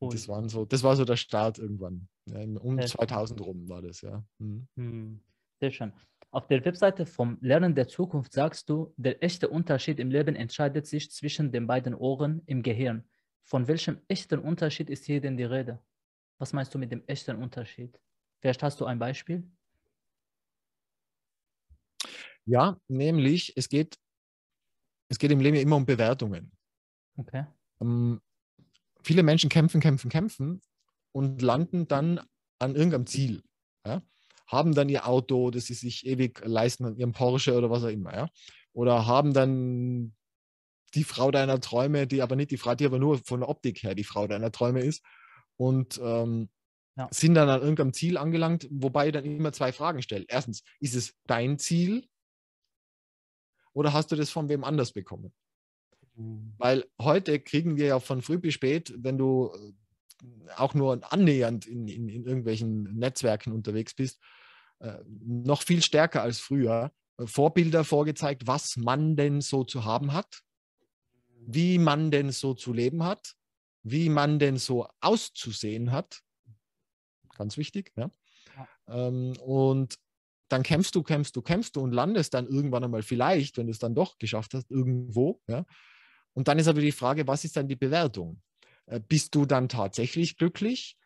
Das, 0.01 0.29
waren 0.29 0.49
so, 0.49 0.65
das 0.65 0.83
war 0.83 0.97
so 0.97 1.05
der 1.05 1.17
Start 1.17 1.59
irgendwann. 1.59 2.09
Ja, 2.27 2.41
um 2.61 2.81
2000 2.81 3.41
rum 3.43 3.69
war 3.69 3.83
das, 3.83 4.01
ja. 4.01 4.25
Mhm. 4.39 4.67
mhm. 4.77 5.21
Sehr 5.61 5.71
schön. 5.73 5.93
Auf 6.31 6.47
der 6.47 6.65
Webseite 6.65 7.05
vom 7.05 7.37
Lernen 7.41 7.75
der 7.75 7.89
Zukunft 7.89 8.33
sagst 8.33 8.71
du, 8.71 8.95
der 8.97 9.23
echte 9.23 9.49
Unterschied 9.49 9.99
im 9.99 10.11
Leben 10.11 10.37
entscheidet 10.37 10.87
sich 10.87 11.11
zwischen 11.11 11.53
den 11.53 11.67
beiden 11.67 11.95
Ohren 11.95 12.43
im 12.47 12.63
Gehirn. 12.63 13.09
Von 13.45 13.67
welchem 13.67 13.99
echten 14.09 14.39
Unterschied 14.39 14.89
ist 14.89 15.05
hier 15.05 15.21
denn 15.21 15.37
die 15.37 15.45
Rede? 15.45 15.83
Was 16.39 16.53
meinst 16.53 16.73
du 16.75 16.79
mit 16.79 16.93
dem 16.93 17.03
echten 17.07 17.37
Unterschied? 17.37 18.01
Vielleicht 18.41 18.63
hast 18.63 18.81
du 18.81 18.87
ein 18.87 18.99
Beispiel? 18.99 19.51
Ja, 22.45 22.81
nämlich 22.89 23.53
es 23.57 23.69
geht, 23.69 23.99
es 25.09 25.19
geht 25.19 25.31
im 25.31 25.41
Leben 25.41 25.57
immer 25.57 25.77
um 25.77 25.85
Bewertungen. 25.85 26.53
Okay. 27.17 27.45
Ähm, 27.81 28.21
viele 29.03 29.23
Menschen 29.23 29.51
kämpfen, 29.51 29.81
kämpfen, 29.81 30.09
kämpfen 30.09 30.63
und 31.13 31.43
landen 31.43 31.89
dann 31.89 32.21
an 32.59 32.75
irgendeinem 32.75 33.07
Ziel. 33.07 33.43
Ja? 33.85 34.03
Haben 34.47 34.75
dann 34.75 34.89
ihr 34.89 35.07
Auto, 35.07 35.51
das 35.51 35.67
sie 35.67 35.75
sich 35.75 36.07
ewig 36.07 36.41
leisten, 36.45 36.97
ihren 36.97 37.13
Porsche 37.13 37.55
oder 37.55 37.71
was 37.71 37.85
auch 37.85 37.89
immer. 37.89 38.15
Ja? 38.15 38.29
Oder 38.73 39.07
haben 39.07 39.35
dann 39.35 40.15
die 40.95 41.05
Frau 41.05 41.31
deiner 41.31 41.61
Träume, 41.61 42.07
die 42.07 42.23
aber 42.23 42.37
nicht 42.37 42.51
die 42.51 42.57
Frau, 42.57 42.75
die 42.75 42.87
aber 42.87 42.99
nur 42.99 43.19
von 43.19 43.41
der 43.41 43.49
Optik 43.49 43.83
her 43.83 43.95
die 43.95 44.05
Frau 44.05 44.27
deiner 44.27 44.53
Träume 44.53 44.81
ist. 44.81 45.05
Und 45.59 46.01
ähm, 46.03 46.49
ja. 46.97 47.09
sind 47.13 47.35
dann 47.35 47.49
an 47.49 47.61
irgendeinem 47.61 47.93
Ziel 47.93 48.17
angelangt, 48.17 48.67
wobei 48.71 49.09
ich 49.09 49.13
dann 49.13 49.25
immer 49.25 49.53
zwei 49.53 49.73
Fragen 49.73 50.03
stelle. 50.03 50.25
Erstens, 50.29 50.63
ist 50.81 50.95
es 50.95 51.15
dein 51.27 51.59
Ziel 51.59 52.09
oder 53.73 53.93
hast 53.93 54.11
du 54.11 54.17
das 54.17 54.31
von 54.31 54.49
wem 54.49 54.65
anders 54.65 54.93
bekommen? 54.93 55.33
Mhm. 56.17 56.55
Weil 56.59 56.85
heute 57.01 57.39
kriegen 57.39 57.77
wir 57.77 57.87
ja 57.87 58.01
von 58.01 58.23
früh 58.23 58.39
bis 58.39 58.55
spät, 58.55 58.93
wenn 58.97 59.19
du 59.19 59.53
äh, 59.55 60.51
auch 60.57 60.75
nur 60.75 61.01
annähernd 61.13 61.67
in, 61.67 61.87
in, 61.87 62.09
in 62.09 62.25
irgendwelchen 62.25 62.83
Netzwerken 62.97 63.53
unterwegs 63.53 63.95
bist, 63.95 64.21
äh, 64.81 64.99
noch 65.07 65.63
viel 65.63 65.83
stärker 65.83 66.23
als 66.23 66.41
früher 66.41 66.93
äh, 67.19 67.27
Vorbilder 67.27 67.85
vorgezeigt, 67.85 68.47
was 68.47 68.77
man 68.77 69.17
denn 69.17 69.41
so 69.41 69.65
zu 69.65 69.85
haben 69.85 70.13
hat, 70.13 70.43
wie 71.47 71.79
man 71.79 72.11
denn 72.11 72.31
so 72.33 72.55
zu 72.55 72.73
leben 72.73 73.05
hat, 73.05 73.35
wie 73.83 74.09
man 74.09 74.39
denn 74.39 74.57
so 74.57 74.89
auszusehen 75.01 75.93
hat. 75.93 76.23
Ganz 77.37 77.57
wichtig. 77.57 77.93
Ja? 77.97 78.11
ja. 78.57 78.69
Ähm, 78.89 79.35
und 79.45 79.99
dann 80.49 80.63
kämpfst 80.63 80.95
du, 80.95 81.03
kämpfst 81.03 81.37
du, 81.37 81.43
kämpfst 81.43 81.77
du 81.77 81.81
und 81.81 81.93
landest 81.93 82.35
dann 82.35 82.47
irgendwann 82.49 82.85
einmal 82.85 83.03
vielleicht, 83.03 83.59
wenn 83.59 83.67
du 83.67 83.73
es 83.73 83.79
dann 83.79 83.95
doch 83.95 84.19
geschafft 84.19 84.55
hast, 84.55 84.71
irgendwo. 84.71 85.41
Ja? 85.47 85.65
Und 86.33 86.49
dann 86.49 86.59
ist 86.59 86.69
aber 86.69 86.81
die 86.81 86.93
Frage, 86.93 87.27
was 87.27 87.45
ist 87.45 87.57
dann 87.57 87.69
die 87.69 87.77
Bewertung? 87.77 88.41
Äh, 88.87 89.01
bist 89.01 89.35
du 89.35 89.45
dann 89.45 89.69
tatsächlich 89.69 90.37
glücklich 90.37 90.97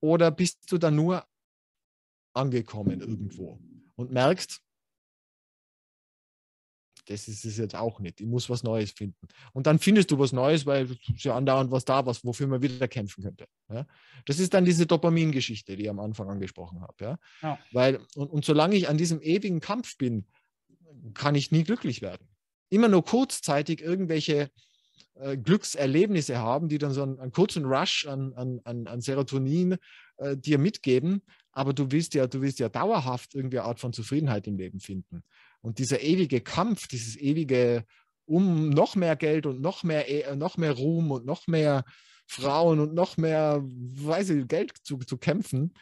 oder 0.00 0.30
bist 0.30 0.70
du 0.70 0.78
dann 0.78 0.96
nur 0.96 1.24
angekommen 2.34 3.00
irgendwo 3.00 3.60
und 3.94 4.10
merkst, 4.10 4.60
das 7.06 7.28
ist 7.28 7.44
es 7.44 7.56
jetzt 7.56 7.74
auch 7.74 8.00
nicht. 8.00 8.20
Ich 8.20 8.26
muss 8.26 8.48
was 8.48 8.62
Neues 8.62 8.92
finden. 8.92 9.26
Und 9.52 9.66
dann 9.66 9.78
findest 9.78 10.10
du 10.10 10.18
was 10.18 10.32
Neues, 10.32 10.66
weil 10.66 10.88
ja 11.16 11.36
andauernd 11.36 11.70
was 11.70 11.84
da 11.84 12.06
was, 12.06 12.24
wofür 12.24 12.46
man 12.46 12.62
wieder 12.62 12.88
kämpfen 12.88 13.24
könnte. 13.24 13.46
Ja? 13.68 13.86
Das 14.24 14.38
ist 14.38 14.54
dann 14.54 14.64
diese 14.64 14.86
Dopamingeschichte, 14.86 15.76
die 15.76 15.84
ich 15.84 15.90
am 15.90 16.00
Anfang 16.00 16.30
angesprochen 16.30 16.80
habe. 16.80 16.94
Ja? 17.04 17.18
ja. 17.42 17.58
Weil, 17.72 18.00
und, 18.14 18.28
und 18.28 18.44
solange 18.44 18.76
ich 18.76 18.88
an 18.88 18.98
diesem 18.98 19.20
ewigen 19.20 19.60
Kampf 19.60 19.96
bin, 19.98 20.26
kann 21.14 21.34
ich 21.34 21.50
nie 21.50 21.64
glücklich 21.64 22.02
werden. 22.02 22.28
Immer 22.70 22.88
nur 22.88 23.04
kurzzeitig 23.04 23.82
irgendwelche 23.82 24.50
äh, 25.14 25.36
Glückserlebnisse 25.36 26.38
haben, 26.38 26.68
die 26.68 26.78
dann 26.78 26.92
so 26.92 27.02
einen, 27.02 27.18
einen 27.18 27.32
kurzen 27.32 27.64
Rush 27.64 28.06
an, 28.06 28.32
an, 28.34 28.86
an 28.86 29.00
Serotonin 29.00 29.76
äh, 30.18 30.36
dir 30.36 30.58
mitgeben, 30.58 31.22
aber 31.52 31.72
du 31.74 31.90
willst 31.90 32.14
ja, 32.14 32.26
du 32.26 32.40
willst 32.40 32.58
ja 32.60 32.68
dauerhaft 32.68 33.34
irgendwie 33.34 33.58
eine 33.58 33.68
Art 33.68 33.80
von 33.80 33.92
Zufriedenheit 33.92 34.46
im 34.46 34.56
Leben 34.56 34.80
finden. 34.80 35.22
Und 35.62 35.78
dieser 35.78 36.00
ewige 36.02 36.40
Kampf, 36.42 36.88
dieses 36.88 37.16
ewige 37.16 37.84
um 38.24 38.70
noch 38.70 38.94
mehr 38.94 39.16
Geld 39.16 39.46
und 39.46 39.60
noch 39.60 39.82
mehr, 39.82 40.08
äh, 40.08 40.36
noch 40.36 40.56
mehr 40.56 40.72
Ruhm 40.72 41.10
und 41.10 41.24
noch 41.24 41.46
mehr 41.46 41.84
Frauen 42.26 42.78
und 42.80 42.94
noch 42.94 43.16
mehr, 43.16 43.62
weiß 43.64 44.30
ich, 44.30 44.48
Geld 44.48 44.72
zu, 44.82 44.98
zu 44.98 45.16
kämpfen, 45.16 45.72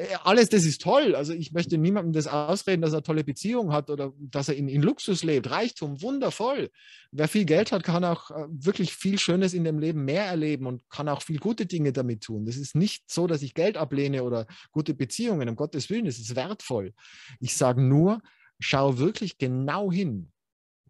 Äh, 0.00 0.16
alles 0.24 0.48
das 0.48 0.64
ist 0.64 0.80
toll. 0.80 1.14
Also 1.14 1.34
ich 1.34 1.52
möchte 1.52 1.76
niemandem 1.76 2.12
das 2.12 2.26
ausreden, 2.26 2.80
dass 2.80 2.94
er 2.94 3.02
tolle 3.02 3.22
Beziehungen 3.22 3.72
hat 3.72 3.90
oder 3.90 4.12
dass 4.18 4.48
er 4.48 4.56
in, 4.56 4.68
in 4.68 4.82
Luxus 4.82 5.22
lebt. 5.22 5.50
Reichtum, 5.50 6.00
wundervoll. 6.00 6.70
Wer 7.12 7.28
viel 7.28 7.44
Geld 7.44 7.70
hat, 7.70 7.82
kann 7.84 8.04
auch 8.04 8.30
äh, 8.30 8.46
wirklich 8.48 8.94
viel 8.94 9.18
Schönes 9.18 9.52
in 9.52 9.64
dem 9.64 9.78
Leben 9.78 10.04
mehr 10.04 10.24
erleben 10.24 10.66
und 10.66 10.88
kann 10.88 11.08
auch 11.08 11.22
viel 11.22 11.38
gute 11.38 11.66
Dinge 11.66 11.92
damit 11.92 12.22
tun. 12.22 12.46
Das 12.46 12.56
ist 12.56 12.74
nicht 12.74 13.10
so, 13.10 13.26
dass 13.26 13.42
ich 13.42 13.52
Geld 13.52 13.76
ablehne 13.76 14.24
oder 14.24 14.46
gute 14.70 14.94
Beziehungen. 14.94 15.48
Um 15.50 15.56
Gottes 15.56 15.90
Willen, 15.90 16.06
das 16.06 16.18
ist 16.18 16.34
wertvoll. 16.34 16.94
Ich 17.38 17.54
sage 17.56 17.82
nur, 17.82 18.22
schau 18.60 18.98
wirklich 18.98 19.38
genau 19.38 19.90
hin. 19.90 20.32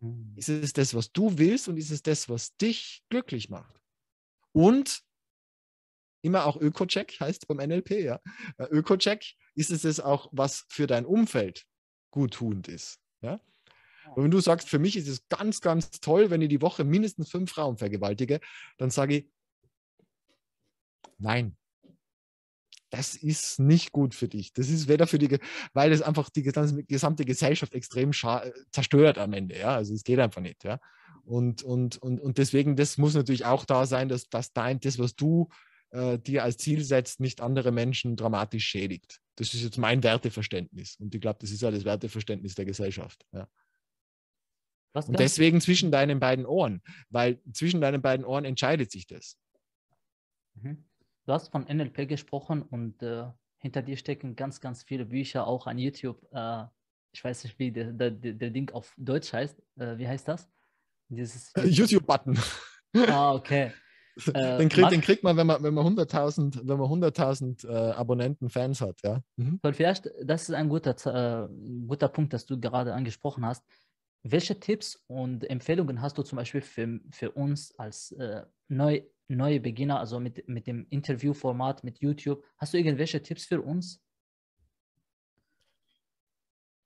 Mhm. 0.00 0.34
Ist 0.36 0.48
es 0.48 0.72
das, 0.72 0.94
was 0.94 1.12
du 1.12 1.38
willst 1.38 1.68
und 1.68 1.76
ist 1.76 1.90
es 1.90 2.02
das, 2.02 2.28
was 2.28 2.56
dich 2.56 3.02
glücklich 3.08 3.48
macht? 3.48 3.80
Und 4.52 5.02
immer 6.22 6.44
auch 6.44 6.60
Öko-Check, 6.60 7.18
heißt 7.20 7.46
beim 7.48 7.58
NLP, 7.58 7.90
ja. 8.02 8.20
Äh, 8.58 8.64
Öko-Check, 8.64 9.24
ist 9.54 9.70
es 9.70 9.82
das 9.82 10.00
auch, 10.00 10.28
was 10.32 10.66
für 10.68 10.86
dein 10.86 11.06
Umfeld 11.06 11.66
guttunend 12.10 12.68
ist. 12.68 13.00
Ja? 13.22 13.40
Und 14.14 14.24
wenn 14.24 14.30
du 14.30 14.40
sagst, 14.40 14.68
für 14.68 14.78
mich 14.78 14.96
ist 14.96 15.08
es 15.08 15.28
ganz, 15.28 15.60
ganz 15.60 16.00
toll, 16.00 16.30
wenn 16.30 16.42
ich 16.42 16.48
die 16.48 16.62
Woche 16.62 16.84
mindestens 16.84 17.30
fünf 17.30 17.50
Frauen 17.50 17.78
vergewaltige, 17.78 18.40
dann 18.76 18.90
sage 18.90 19.16
ich, 19.16 19.30
nein, 21.18 21.56
das 22.90 23.14
ist 23.14 23.60
nicht 23.60 23.92
gut 23.92 24.14
für 24.14 24.28
dich. 24.28 24.52
Das 24.52 24.68
ist 24.68 24.88
weder 24.88 25.06
für 25.06 25.18
die, 25.18 25.38
weil 25.72 25.92
es 25.92 26.02
einfach 26.02 26.28
die 26.28 26.42
gesamte 26.42 27.24
Gesellschaft 27.24 27.74
extrem 27.74 28.12
zerstört 28.72 29.18
am 29.18 29.32
Ende. 29.32 29.58
Ja, 29.58 29.76
also 29.76 29.94
es 29.94 30.04
geht 30.04 30.18
einfach 30.18 30.42
nicht. 30.42 30.64
Ja, 30.64 30.80
und, 31.24 31.62
und, 31.62 31.98
und, 31.98 32.20
und 32.20 32.38
deswegen, 32.38 32.76
das 32.76 32.98
muss 32.98 33.14
natürlich 33.14 33.44
auch 33.44 33.64
da 33.64 33.86
sein, 33.86 34.08
dass, 34.08 34.28
dass 34.28 34.52
dein, 34.52 34.80
das, 34.80 34.98
was 34.98 35.14
du 35.14 35.48
äh, 35.90 36.18
dir 36.18 36.44
als 36.44 36.56
Ziel 36.56 36.82
setzt, 36.84 37.20
nicht 37.20 37.40
andere 37.40 37.72
Menschen 37.72 38.16
dramatisch 38.16 38.66
schädigt. 38.66 39.20
Das 39.36 39.54
ist 39.54 39.62
jetzt 39.62 39.78
mein 39.78 40.02
Werteverständnis. 40.02 40.96
Und 40.96 41.14
ich 41.14 41.20
glaube, 41.20 41.38
das 41.40 41.50
ist 41.50 41.62
ja 41.62 41.70
das 41.70 41.84
Werteverständnis 41.84 42.54
der 42.54 42.64
Gesellschaft. 42.64 43.24
Ja. 43.32 43.48
und 44.94 45.18
deswegen 45.18 45.60
zwischen 45.60 45.90
deinen 45.92 46.18
beiden 46.18 46.46
Ohren, 46.46 46.82
weil 47.10 47.40
zwischen 47.52 47.80
deinen 47.80 48.02
beiden 48.02 48.26
Ohren 48.26 48.44
entscheidet 48.44 48.90
sich 48.90 49.06
das. 49.06 49.38
Mhm. 50.54 50.84
Du 51.30 51.34
hast 51.34 51.52
von 51.52 51.62
NLP 51.62 52.08
gesprochen 52.08 52.60
und 52.60 53.04
äh, 53.04 53.22
hinter 53.58 53.82
dir 53.82 53.96
stecken 53.96 54.34
ganz, 54.34 54.60
ganz 54.60 54.82
viele 54.82 55.04
Bücher, 55.04 55.46
auch 55.46 55.68
an 55.68 55.78
YouTube. 55.78 56.20
Äh, 56.32 56.64
ich 57.12 57.22
weiß 57.22 57.44
nicht, 57.44 57.56
wie 57.60 57.70
der, 57.70 57.92
der, 57.92 58.10
der 58.10 58.50
Ding 58.50 58.68
auf 58.72 58.92
Deutsch 58.96 59.32
heißt. 59.32 59.56
Äh, 59.76 59.96
wie 59.96 60.08
heißt 60.08 60.26
das? 60.26 60.48
YouTube-Button. 61.08 62.36
ah, 63.06 63.34
okay. 63.34 63.70
Äh, 64.34 64.58
den, 64.58 64.68
krieg, 64.68 64.88
den, 64.88 65.00
kriegt 65.00 65.22
man, 65.22 65.36
wenn 65.36 65.46
man, 65.46 65.62
wenn 65.62 65.72
man 65.72 65.86
100.000 65.96 66.62
wenn 66.64 66.80
100 66.80 67.64
äh, 67.64 67.68
Abonnenten, 67.92 68.50
Fans 68.50 68.80
hat. 68.80 68.98
Ja? 69.02 69.22
Mhm. 69.36 69.60
Vielleicht, 69.72 70.10
das 70.22 70.48
ist 70.48 70.54
ein 70.54 70.68
guter, 70.68 71.44
äh, 71.44 71.48
guter 71.86 72.08
Punkt, 72.08 72.32
dass 72.32 72.44
du 72.44 72.60
gerade 72.60 72.92
angesprochen 72.92 73.46
hast. 73.46 73.64
Welche 74.24 74.58
Tipps 74.58 75.02
und 75.06 75.48
Empfehlungen 75.48 76.02
hast 76.02 76.18
du 76.18 76.22
zum 76.22 76.36
Beispiel 76.36 76.60
für, 76.60 77.00
für 77.12 77.30
uns 77.30 77.72
als 77.78 78.10
äh, 78.12 78.42
neu, 78.68 79.02
neue 79.36 79.60
Beginner, 79.60 79.98
also 79.98 80.20
mit, 80.20 80.48
mit 80.48 80.66
dem 80.66 80.86
Interviewformat, 80.90 81.84
mit 81.84 81.98
YouTube? 82.00 82.44
Hast 82.58 82.74
du 82.74 82.78
irgendwelche 82.78 83.22
Tipps 83.22 83.46
für 83.46 83.60
uns? 83.60 84.00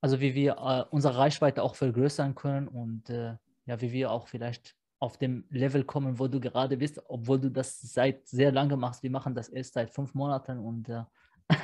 Also 0.00 0.20
wie 0.20 0.34
wir 0.34 0.58
äh, 0.58 0.84
unsere 0.90 1.16
Reichweite 1.16 1.62
auch 1.62 1.74
vergrößern 1.74 2.34
können 2.34 2.68
und 2.68 3.08
äh, 3.08 3.36
ja, 3.66 3.80
wie 3.80 3.92
wir 3.92 4.10
auch 4.10 4.28
vielleicht 4.28 4.76
auf 4.98 5.18
dem 5.18 5.44
Level 5.50 5.84
kommen, 5.84 6.18
wo 6.18 6.28
du 6.28 6.40
gerade 6.40 6.76
bist, 6.76 7.00
obwohl 7.08 7.40
du 7.40 7.50
das 7.50 7.80
seit 7.80 8.26
sehr 8.26 8.52
lange 8.52 8.76
machst. 8.76 9.02
Wir 9.02 9.10
machen 9.10 9.34
das 9.34 9.48
erst 9.48 9.74
seit 9.74 9.90
fünf 9.90 10.14
Monaten 10.14 10.58
und 10.58 10.88
äh, 10.88 11.04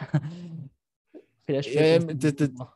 vielleicht. 1.44 1.70
Ähm, 1.74 2.18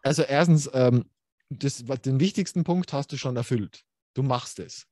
also 0.02 0.22
erstens, 0.22 0.70
ähm, 0.72 1.04
das, 1.50 1.84
den 1.84 2.20
wichtigsten 2.20 2.64
Punkt 2.64 2.92
hast 2.92 3.12
du 3.12 3.16
schon 3.16 3.36
erfüllt. 3.36 3.84
Du 4.14 4.22
machst 4.22 4.58
es. 4.58 4.86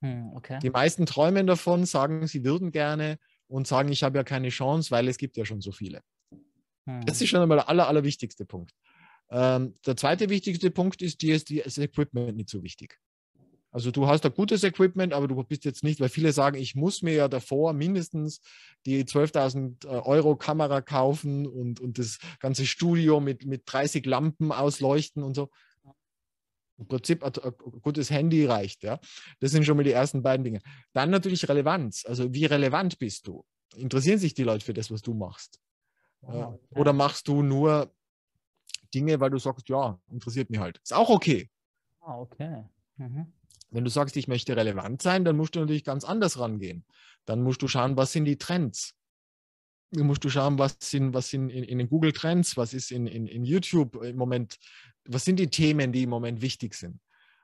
Hm, 0.00 0.32
okay. 0.34 0.58
Die 0.62 0.70
meisten 0.70 1.06
träumen 1.06 1.46
davon, 1.46 1.84
sagen, 1.84 2.26
sie 2.26 2.44
würden 2.44 2.72
gerne 2.72 3.18
und 3.48 3.66
sagen, 3.66 3.90
ich 3.90 4.02
habe 4.02 4.18
ja 4.18 4.24
keine 4.24 4.48
Chance, 4.48 4.90
weil 4.90 5.08
es 5.08 5.18
gibt 5.18 5.36
ja 5.36 5.44
schon 5.44 5.60
so 5.60 5.72
viele. 5.72 6.02
Hm. 6.86 7.04
Das 7.04 7.20
ist 7.20 7.28
schon 7.28 7.40
einmal 7.40 7.58
der 7.58 7.68
aller, 7.68 7.88
allerwichtigste 7.88 8.46
Punkt. 8.46 8.72
Ähm, 9.30 9.74
der 9.86 9.96
zweite 9.96 10.28
wichtigste 10.28 10.70
Punkt 10.70 11.02
ist, 11.02 11.22
dir 11.22 11.34
ist 11.34 11.50
das 11.50 11.78
Equipment 11.78 12.36
nicht 12.36 12.48
so 12.48 12.62
wichtig. 12.62 12.98
Also 13.72 13.92
du 13.92 14.08
hast 14.08 14.26
ein 14.26 14.34
gutes 14.34 14.64
Equipment, 14.64 15.12
aber 15.12 15.28
du 15.28 15.40
bist 15.44 15.64
jetzt 15.64 15.84
nicht, 15.84 16.00
weil 16.00 16.08
viele 16.08 16.32
sagen, 16.32 16.58
ich 16.58 16.74
muss 16.74 17.02
mir 17.02 17.14
ja 17.14 17.28
davor 17.28 17.72
mindestens 17.72 18.40
die 18.84 19.04
12.000 19.04 19.84
äh, 19.84 19.88
Euro 19.88 20.34
Kamera 20.36 20.80
kaufen 20.80 21.46
und, 21.46 21.78
und 21.78 21.98
das 21.98 22.18
ganze 22.40 22.66
Studio 22.66 23.20
mit, 23.20 23.46
mit 23.46 23.62
30 23.66 24.04
Lampen 24.06 24.50
ausleuchten 24.50 25.22
und 25.22 25.34
so. 25.34 25.50
Im 26.80 26.88
Prinzip 26.88 27.22
ein, 27.22 27.32
gutes 27.82 28.10
Handy 28.10 28.46
reicht, 28.46 28.82
ja. 28.82 28.98
Das 29.38 29.50
sind 29.50 29.64
schon 29.64 29.76
mal 29.76 29.82
die 29.84 29.92
ersten 29.92 30.22
beiden 30.22 30.42
Dinge. 30.42 30.60
Dann 30.94 31.10
natürlich 31.10 31.46
Relevanz. 31.48 32.04
Also 32.06 32.32
wie 32.32 32.46
relevant 32.46 32.98
bist 32.98 33.26
du? 33.26 33.44
Interessieren 33.76 34.18
sich 34.18 34.34
die 34.34 34.42
Leute 34.42 34.64
für 34.64 34.72
das, 34.72 34.90
was 34.90 35.02
du 35.02 35.14
machst? 35.14 35.60
Oh, 36.22 36.58
Oder 36.70 36.92
machst 36.92 37.28
du 37.28 37.42
nur 37.42 37.94
Dinge, 38.94 39.20
weil 39.20 39.30
du 39.30 39.38
sagst, 39.38 39.68
ja, 39.68 39.98
interessiert 40.10 40.50
mich 40.50 40.58
halt. 40.58 40.78
Ist 40.82 40.94
auch 40.94 41.10
okay. 41.10 41.48
Ah, 42.00 42.18
okay. 42.18 42.64
Mhm. 42.96 43.32
Wenn 43.70 43.84
du 43.84 43.90
sagst, 43.90 44.16
ich 44.16 44.26
möchte 44.26 44.56
relevant 44.56 45.02
sein, 45.02 45.24
dann 45.24 45.36
musst 45.36 45.54
du 45.54 45.60
natürlich 45.60 45.84
ganz 45.84 46.04
anders 46.04 46.38
rangehen. 46.38 46.84
Dann 47.26 47.42
musst 47.42 47.62
du 47.62 47.68
schauen, 47.68 47.96
was 47.96 48.12
sind 48.12 48.24
die 48.24 48.38
Trends. 48.38 48.94
Musst 49.92 50.24
du 50.24 50.30
schauen, 50.30 50.58
was 50.58 50.76
sind, 50.80 51.14
was 51.14 51.30
sind 51.30 51.50
in, 51.50 51.64
in 51.64 51.78
den 51.78 51.88
Google 51.88 52.12
Trends, 52.12 52.56
was 52.56 52.74
ist 52.74 52.92
in, 52.92 53.06
in, 53.06 53.26
in 53.26 53.44
YouTube 53.44 53.96
im 54.02 54.16
Moment, 54.16 54.56
was 55.04 55.24
sind 55.24 55.40
die 55.40 55.48
Themen, 55.48 55.92
die 55.92 56.04
im 56.04 56.10
Moment 56.10 56.42
wichtig 56.42 56.74
sind. 56.74 57.00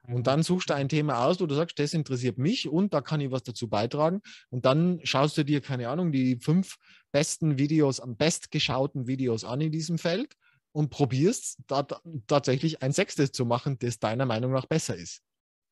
Und 0.07 0.19
mhm. 0.19 0.23
dann 0.23 0.43
suchst 0.43 0.71
du 0.71 0.75
ein 0.75 0.89
Thema 0.89 1.25
aus, 1.25 1.41
wo 1.41 1.47
du 1.47 1.55
sagst, 1.55 1.79
das 1.79 1.95
interessiert 1.95 2.39
mich 2.39 2.69
und 2.69 2.95
da 2.95 3.01
kann 3.01 3.21
ich 3.21 3.31
was 3.31 3.43
dazu 3.43 3.69
beitragen. 3.69 4.21
Und 4.51 4.65
dann 4.65 5.01
schaust 5.03 5.37
du 5.37 5.45
dir, 5.45 5.61
keine 5.61 5.89
Ahnung, 5.89 6.13
die 6.13 6.37
fünf 6.37 6.77
besten 7.13 7.59
Videos, 7.59 8.01
am 8.01 8.17
bestgeschauten 8.17 9.07
Videos 9.07 9.45
an 9.45 9.61
in 9.61 9.73
diesem 9.73 9.99
Feld 9.99 10.35
und 10.73 10.91
probierst 10.91 11.59
da, 11.67 11.87
tatsächlich 12.27 12.83
ein 12.83 12.93
sechstes 12.93 13.33
zu 13.33 13.47
machen, 13.47 13.79
das 13.79 13.99
deiner 13.99 14.27
Meinung 14.27 14.53
nach 14.53 14.67
besser 14.67 14.97
ist. 14.97 15.23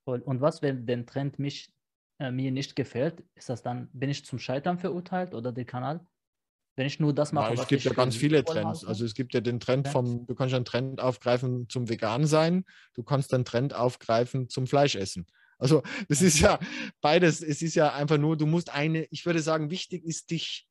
Und 0.06 0.40
was, 0.40 0.60
wenn 0.62 0.86
der 0.86 1.06
Trend 1.06 1.38
mich, 1.38 1.72
äh, 2.18 2.30
mir 2.30 2.50
nicht 2.50 2.76
gefällt? 2.76 3.22
Ist 3.34 3.48
das 3.48 3.62
dann, 3.62 3.88
bin 3.92 4.10
ich 4.10 4.24
zum 4.24 4.38
Scheitern 4.38 4.78
verurteilt 4.78 5.34
oder 5.34 5.52
der 5.52 5.64
Kanal? 5.64 6.06
Wenn 6.76 6.86
ich 6.86 6.98
nur 6.98 7.14
das 7.14 7.32
mache, 7.32 7.54
ja, 7.54 7.62
es 7.62 7.68
gibt 7.68 7.84
ja 7.84 7.92
ganz 7.92 8.16
viele 8.16 8.44
Trends. 8.44 8.84
Also 8.84 9.04
es 9.04 9.14
gibt 9.14 9.32
ja 9.32 9.40
den 9.40 9.60
Trend 9.60 9.88
vom, 9.88 10.26
du 10.26 10.34
kannst 10.34 10.54
einen 10.54 10.64
Trend 10.64 11.00
aufgreifen 11.00 11.68
zum 11.68 11.88
Vegan 11.88 12.26
sein, 12.26 12.64
du 12.94 13.04
kannst 13.04 13.32
einen 13.32 13.44
Trend 13.44 13.74
aufgreifen 13.74 14.48
zum 14.48 14.66
Fleisch 14.66 14.96
essen. 14.96 15.26
Also 15.58 15.82
das 16.08 16.20
ist 16.20 16.40
ja 16.40 16.58
beides, 17.00 17.42
es 17.42 17.62
ist 17.62 17.76
ja 17.76 17.92
einfach 17.94 18.18
nur, 18.18 18.36
du 18.36 18.46
musst 18.46 18.70
eine, 18.70 19.04
ich 19.10 19.24
würde 19.24 19.40
sagen, 19.40 19.70
wichtig 19.70 20.04
ist 20.04 20.30
dich 20.30 20.68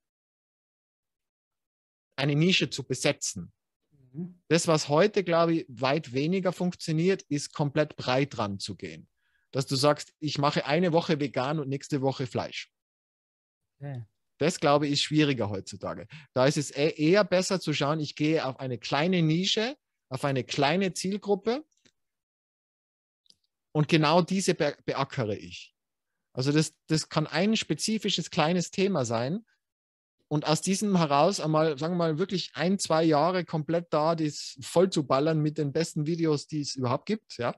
eine 2.17 2.35
Nische 2.35 2.69
zu 2.69 2.83
besetzen. 2.83 3.53
Mhm. 3.91 4.41
Das, 4.49 4.67
was 4.67 4.89
heute, 4.89 5.23
glaube 5.23 5.53
ich, 5.53 5.65
weit 5.69 6.13
weniger 6.13 6.51
funktioniert, 6.51 7.21
ist 7.23 7.53
komplett 7.53 7.95
breit 7.95 8.37
dran 8.37 8.59
zu 8.59 8.75
gehen 8.75 9.07
dass 9.53 9.67
du 9.67 9.75
sagst, 9.75 10.13
ich 10.19 10.39
mache 10.39 10.65
eine 10.65 10.91
Woche 10.91 11.19
vegan 11.19 11.59
und 11.59 11.69
nächste 11.69 12.01
Woche 12.01 12.27
Fleisch. 12.27 12.73
Okay. 13.79 14.03
Das, 14.37 14.59
glaube 14.59 14.87
ich, 14.87 14.93
ist 14.93 15.03
schwieriger 15.03 15.49
heutzutage. 15.49 16.07
Da 16.33 16.45
ist 16.45 16.57
es 16.57 16.71
e-, 16.71 16.95
eher 16.95 17.23
besser 17.23 17.59
zu 17.59 17.73
schauen, 17.73 17.99
ich 17.99 18.15
gehe 18.15 18.45
auf 18.45 18.59
eine 18.59 18.77
kleine 18.77 19.21
Nische, 19.21 19.75
auf 20.09 20.25
eine 20.25 20.43
kleine 20.43 20.93
Zielgruppe 20.93 21.63
und 23.71 23.87
genau 23.87 24.21
diese 24.21 24.53
be 24.53 24.75
beackere 24.85 25.35
ich. 25.35 25.73
Also 26.33 26.51
das, 26.51 26.73
das 26.87 27.09
kann 27.09 27.27
ein 27.27 27.55
spezifisches 27.55 28.29
kleines 28.29 28.71
Thema 28.71 29.05
sein, 29.05 29.45
und 30.29 30.47
aus 30.47 30.61
diesem 30.61 30.97
heraus 30.97 31.39
einmal, 31.39 31.77
sagen 31.77 31.93
wir 31.93 31.97
mal, 31.97 32.17
wirklich 32.17 32.53
ein, 32.55 32.79
zwei 32.79 33.03
Jahre 33.03 33.45
komplett 33.45 33.93
da, 33.93 34.15
das 34.15 34.57
voll 34.61 34.89
zu 34.89 35.05
ballern 35.05 35.39
mit 35.41 35.59
den 35.59 35.71
besten 35.71 36.07
Videos, 36.07 36.47
die 36.47 36.61
es 36.61 36.73
überhaupt 36.73 37.05
gibt, 37.05 37.37
ja 37.37 37.53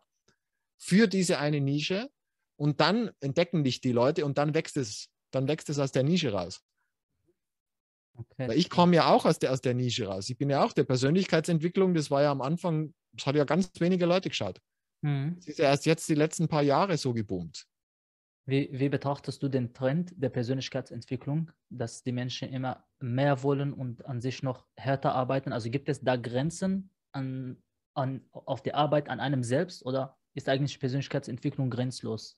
für 0.77 1.07
diese 1.07 1.39
eine 1.39 1.61
Nische 1.61 2.09
und 2.57 2.79
dann 2.79 3.11
entdecken 3.19 3.63
dich 3.63 3.81
die 3.81 3.91
Leute 3.91 4.25
und 4.25 4.37
dann 4.37 4.53
wächst 4.53 4.77
es, 4.77 5.09
dann 5.35 5.47
wächst 5.47 5.69
es 5.69 5.79
aus 5.79 5.91
der 5.91 6.03
Nische 6.03 6.31
raus. 6.31 6.61
Okay. 8.17 8.47
Weil 8.47 8.57
ich 8.57 8.69
komme 8.69 8.95
ja 8.95 9.11
auch 9.11 9.25
aus 9.25 9.39
der, 9.39 9.51
aus 9.51 9.61
der 9.61 9.73
Nische 9.73 10.07
raus. 10.07 10.29
Ich 10.29 10.37
bin 10.37 10.49
ja 10.49 10.63
auch 10.63 10.73
der 10.73 10.85
Persönlichkeitsentwicklung, 10.85 11.93
das 11.93 12.09
war 12.09 12.21
ja 12.21 12.31
am 12.31 12.41
Anfang, 12.41 12.93
das 13.13 13.27
hat 13.27 13.35
ja 13.35 13.43
ganz 13.43 13.69
wenige 13.79 14.05
Leute 14.05 14.29
geschaut. 14.29 14.61
Mhm. 15.01 15.37
ist 15.45 15.59
ja 15.59 15.65
erst 15.65 15.85
jetzt 15.85 16.09
die 16.09 16.15
letzten 16.15 16.47
paar 16.47 16.63
Jahre 16.63 16.97
so 16.97 17.13
geboomt. 17.13 17.67
Wie, 18.47 18.69
wie, 18.71 18.89
betrachtest 18.89 19.41
du 19.41 19.49
den 19.49 19.73
Trend 19.73 20.13
der 20.15 20.29
Persönlichkeitsentwicklung, 20.29 21.51
dass 21.69 22.03
die 22.03 22.11
Menschen 22.11 22.49
immer 22.49 22.85
mehr 22.99 23.41
wollen 23.41 23.73
und 23.73 24.05
an 24.05 24.21
sich 24.21 24.43
noch 24.43 24.67
härter 24.75 25.13
arbeiten? 25.13 25.51
Also 25.51 25.69
gibt 25.69 25.89
es 25.89 26.01
da 26.01 26.15
Grenzen 26.15 26.91
an, 27.11 27.57
an, 27.95 28.21
auf 28.31 28.61
die 28.61 28.73
Arbeit 28.73 29.09
an 29.09 29.19
einem 29.19 29.43
selbst 29.43 29.83
oder 29.83 30.17
ist 30.35 30.47
eigentlich 30.47 30.79
Persönlichkeitsentwicklung 30.79 31.71
grenzlos? 31.71 32.37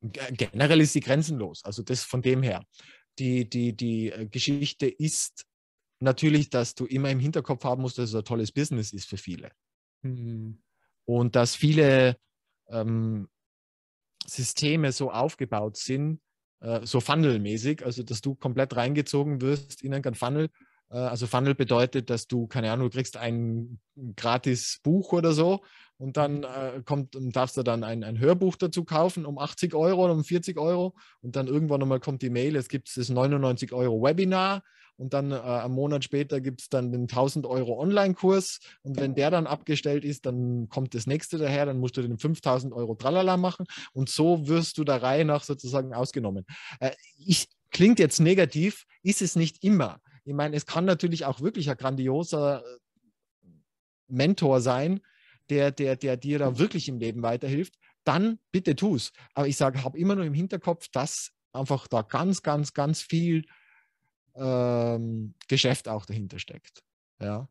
Generell 0.00 0.80
ist 0.80 0.92
sie 0.92 1.00
grenzenlos. 1.00 1.64
Also 1.64 1.82
das 1.82 2.04
von 2.04 2.22
dem 2.22 2.42
her. 2.42 2.64
Die, 3.18 3.48
die, 3.48 3.76
die 3.76 4.10
äh, 4.10 4.26
Geschichte 4.26 4.86
ist 4.86 5.46
natürlich, 6.00 6.48
dass 6.50 6.74
du 6.74 6.86
immer 6.86 7.10
im 7.10 7.20
Hinterkopf 7.20 7.64
haben 7.64 7.82
musst, 7.82 7.98
dass 7.98 8.10
es 8.10 8.14
ein 8.14 8.24
tolles 8.24 8.52
Business 8.52 8.92
ist 8.92 9.08
für 9.08 9.18
viele. 9.18 9.52
Mhm. 10.02 10.62
Und 11.04 11.36
dass 11.36 11.54
viele 11.54 12.16
ähm, 12.68 13.28
Systeme 14.26 14.92
so 14.92 15.10
aufgebaut 15.10 15.76
sind, 15.76 16.20
äh, 16.60 16.86
so 16.86 17.00
funnelmäßig, 17.00 17.84
also 17.84 18.02
dass 18.02 18.20
du 18.20 18.34
komplett 18.34 18.76
reingezogen 18.76 19.40
wirst 19.40 19.82
in 19.82 19.92
einen 19.92 20.14
Funnel. 20.14 20.48
Äh, 20.90 20.98
also 20.98 21.26
Funnel 21.26 21.54
bedeutet, 21.54 22.10
dass 22.10 22.26
du, 22.26 22.46
keine 22.46 22.70
Ahnung, 22.70 22.90
du 22.90 22.96
kriegst 22.96 23.16
ein 23.16 23.80
gratis 24.16 24.80
Buch 24.82 25.12
oder 25.12 25.32
so 25.32 25.60
und 25.98 26.16
dann 26.16 26.44
äh, 26.44 26.82
kommt, 26.84 27.16
darfst 27.18 27.56
du 27.56 27.62
dann 27.62 27.84
ein, 27.84 28.04
ein 28.04 28.18
Hörbuch 28.18 28.56
dazu 28.56 28.84
kaufen 28.84 29.26
um 29.26 29.38
80 29.38 29.74
Euro 29.74 30.04
oder 30.04 30.14
um 30.14 30.24
40 30.24 30.58
Euro 30.58 30.94
und 31.20 31.36
dann 31.36 31.46
irgendwann 31.46 31.80
nochmal 31.80 32.00
kommt 32.00 32.22
die 32.22 32.30
Mail, 32.30 32.56
es 32.56 32.68
gibt 32.68 32.96
das 32.96 33.08
99 33.08 33.72
Euro 33.72 34.02
Webinar 34.02 34.62
und 34.96 35.14
dann 35.14 35.32
äh, 35.32 35.36
einen 35.36 35.74
Monat 35.74 36.04
später 36.04 36.40
gibt 36.40 36.62
es 36.62 36.68
dann 36.68 36.92
den 36.92 37.02
1000 37.02 37.46
Euro 37.46 37.80
Online-Kurs 37.80 38.60
und 38.82 38.98
wenn 38.98 39.14
der 39.14 39.30
dann 39.30 39.46
abgestellt 39.46 40.04
ist, 40.04 40.26
dann 40.26 40.68
kommt 40.68 40.94
das 40.94 41.06
nächste 41.06 41.38
daher, 41.38 41.66
dann 41.66 41.78
musst 41.78 41.96
du 41.96 42.02
den 42.02 42.18
5000 42.18 42.72
Euro 42.72 42.94
Tralala 42.94 43.36
machen 43.36 43.66
und 43.92 44.08
so 44.08 44.48
wirst 44.48 44.78
du 44.78 44.84
der 44.84 45.02
Reihe 45.02 45.24
nach 45.24 45.44
sozusagen 45.44 45.94
ausgenommen. 45.94 46.44
Äh, 46.80 46.92
ich, 47.18 47.48
klingt 47.70 47.98
jetzt 47.98 48.20
negativ, 48.20 48.84
ist 49.02 49.22
es 49.22 49.36
nicht 49.36 49.62
immer. 49.62 50.00
Ich 50.24 50.34
meine, 50.34 50.56
es 50.56 50.66
kann 50.66 50.84
natürlich 50.84 51.24
auch 51.24 51.40
wirklich 51.40 51.70
ein 51.70 51.76
grandioser 51.76 52.62
äh, 52.64 53.48
Mentor 54.08 54.60
sein, 54.60 55.00
der, 55.48 55.70
der, 55.70 55.96
der 55.96 56.16
dir 56.16 56.38
da 56.38 56.58
wirklich 56.58 56.88
im 56.88 56.98
Leben 56.98 57.22
weiterhilft, 57.22 57.74
dann 58.04 58.38
bitte 58.52 58.76
tu 58.76 58.96
es. 58.96 59.12
Aber 59.34 59.48
ich 59.48 59.56
sage, 59.56 59.84
habe 59.84 59.98
immer 59.98 60.14
nur 60.14 60.24
im 60.24 60.34
Hinterkopf, 60.34 60.88
dass 60.88 61.32
einfach 61.52 61.86
da 61.88 62.02
ganz, 62.02 62.42
ganz, 62.42 62.72
ganz 62.72 63.02
viel 63.02 63.44
ähm, 64.36 65.34
Geschäft 65.48 65.88
auch 65.88 66.06
dahinter 66.06 66.38
steckt. 66.38 66.82
Ja. 67.20 67.48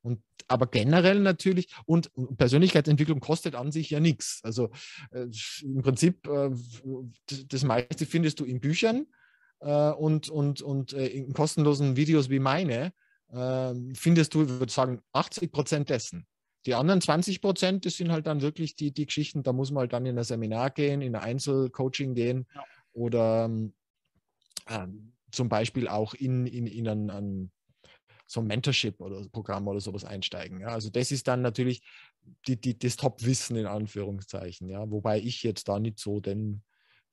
Und, 0.00 0.20
aber 0.48 0.66
generell 0.66 1.20
natürlich, 1.20 1.68
und 1.86 2.10
Persönlichkeitsentwicklung 2.36 3.20
kostet 3.20 3.54
an 3.54 3.70
sich 3.70 3.90
ja 3.90 4.00
nichts. 4.00 4.40
Also 4.42 4.70
äh, 5.12 5.26
im 5.62 5.82
Prinzip, 5.82 6.26
äh, 6.26 6.50
das 7.46 7.62
meiste 7.62 8.06
findest 8.06 8.40
du 8.40 8.44
in 8.44 8.60
Büchern 8.60 9.06
äh, 9.62 9.90
und, 9.92 10.28
und, 10.28 10.62
und 10.62 10.92
äh, 10.92 11.06
in 11.06 11.32
kostenlosen 11.32 11.96
Videos 11.96 12.30
wie 12.30 12.40
meine, 12.40 12.92
ähm, 13.32 13.94
findest 13.94 14.34
du, 14.34 14.42
ich 14.42 14.48
würde 14.48 14.72
sagen, 14.72 15.00
80 15.12 15.52
Prozent 15.52 15.88
dessen. 15.88 16.26
Die 16.66 16.74
anderen 16.74 17.00
20 17.00 17.40
Prozent, 17.40 17.86
das 17.86 17.96
sind 17.96 18.12
halt 18.12 18.26
dann 18.26 18.40
wirklich 18.40 18.76
die, 18.76 18.92
die 18.92 19.06
Geschichten, 19.06 19.42
da 19.42 19.52
muss 19.52 19.70
man 19.70 19.82
halt 19.82 19.92
dann 19.92 20.06
in 20.06 20.18
ein 20.18 20.24
Seminar 20.24 20.70
gehen, 20.70 21.00
in 21.00 21.16
ein 21.16 21.22
Einzelcoaching 21.22 22.14
gehen 22.14 22.46
ja. 22.54 22.64
oder 22.92 23.50
ähm, 24.68 25.12
zum 25.30 25.48
Beispiel 25.48 25.88
auch 25.88 26.14
in, 26.14 26.46
in, 26.46 26.66
in 26.66 26.88
ein, 26.88 27.10
ein 27.10 27.50
so 28.26 28.40
ein 28.40 28.46
Mentorship 28.46 29.00
oder 29.00 29.28
Programm 29.28 29.68
oder 29.68 29.80
sowas 29.80 30.04
einsteigen. 30.04 30.60
Ja. 30.60 30.68
Also 30.68 30.88
das 30.88 31.10
ist 31.10 31.28
dann 31.28 31.42
natürlich 31.42 31.82
die, 32.46 32.58
die, 32.60 32.78
das 32.78 32.96
Top-Wissen 32.96 33.56
in 33.56 33.66
Anführungszeichen, 33.66 34.68
ja, 34.68 34.90
wobei 34.90 35.18
ich 35.18 35.42
jetzt 35.42 35.68
da 35.68 35.78
nicht 35.78 35.98
so 35.98 36.20
den, 36.20 36.62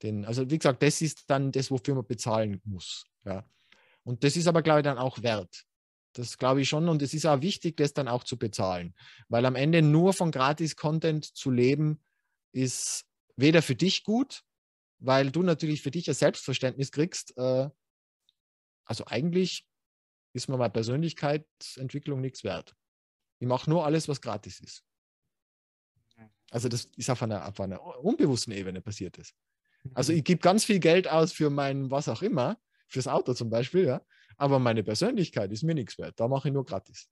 den, 0.03 0.25
also 0.25 0.49
wie 0.49 0.57
gesagt, 0.57 0.81
das 0.83 1.01
ist 1.01 1.29
dann 1.29 1.51
das, 1.51 1.71
wofür 1.71 1.95
man 1.95 2.05
bezahlen 2.05 2.61
muss. 2.63 3.05
Ja. 3.25 3.45
Und 4.03 4.23
das 4.23 4.37
ist 4.37 4.47
aber, 4.47 4.61
glaube 4.61 4.79
ich, 4.79 4.83
dann 4.83 4.97
auch 4.97 5.21
wert. 5.21 5.65
Das 6.13 6.37
glaube 6.37 6.61
ich 6.61 6.69
schon. 6.69 6.89
Und 6.89 7.01
es 7.01 7.13
ist 7.13 7.25
auch 7.25 7.41
wichtig, 7.41 7.77
das 7.77 7.93
dann 7.93 8.07
auch 8.07 8.23
zu 8.23 8.37
bezahlen. 8.37 8.95
Weil 9.27 9.45
am 9.45 9.55
Ende 9.55 9.81
nur 9.81 10.13
von 10.13 10.31
Gratis-Content 10.31 11.25
zu 11.25 11.51
leben, 11.51 12.01
ist 12.51 13.05
weder 13.35 13.61
für 13.61 13.75
dich 13.75 14.03
gut, 14.03 14.43
weil 14.99 15.31
du 15.31 15.43
natürlich 15.43 15.81
für 15.81 15.91
dich 15.91 16.07
ein 16.07 16.15
Selbstverständnis 16.15 16.91
kriegst, 16.91 17.37
äh, 17.37 17.69
also 18.85 19.05
eigentlich 19.05 19.67
ist 20.33 20.49
mir 20.49 20.57
meine 20.57 20.71
Persönlichkeitsentwicklung 20.71 22.21
nichts 22.21 22.43
wert. 22.43 22.75
Ich 23.39 23.47
mache 23.47 23.69
nur 23.69 23.85
alles, 23.85 24.07
was 24.07 24.19
gratis 24.19 24.59
ist. 24.59 24.83
Also 26.51 26.67
das 26.67 26.85
ist 26.97 27.09
auf 27.09 27.21
einer, 27.21 27.47
auf 27.47 27.59
einer 27.59 27.81
unbewussten 28.03 28.53
Ebene 28.53 28.81
passiert 28.81 29.17
ist. 29.17 29.35
Also 29.93 30.13
ich 30.13 30.23
gebe 30.23 30.41
ganz 30.41 30.65
viel 30.65 30.79
Geld 30.79 31.09
aus 31.09 31.31
für 31.31 31.49
mein 31.49 31.91
was 31.91 32.07
auch 32.09 32.21
immer, 32.21 32.57
fürs 32.87 33.07
Auto 33.07 33.33
zum 33.33 33.49
Beispiel, 33.49 33.85
ja. 33.85 34.01
Aber 34.37 34.59
meine 34.59 34.83
Persönlichkeit 34.83 35.51
ist 35.51 35.63
mir 35.63 35.75
nichts 35.75 35.97
wert. 35.97 36.19
Da 36.19 36.27
mache 36.27 36.47
ich 36.47 36.53
nur 36.53 36.65
gratis. 36.65 37.09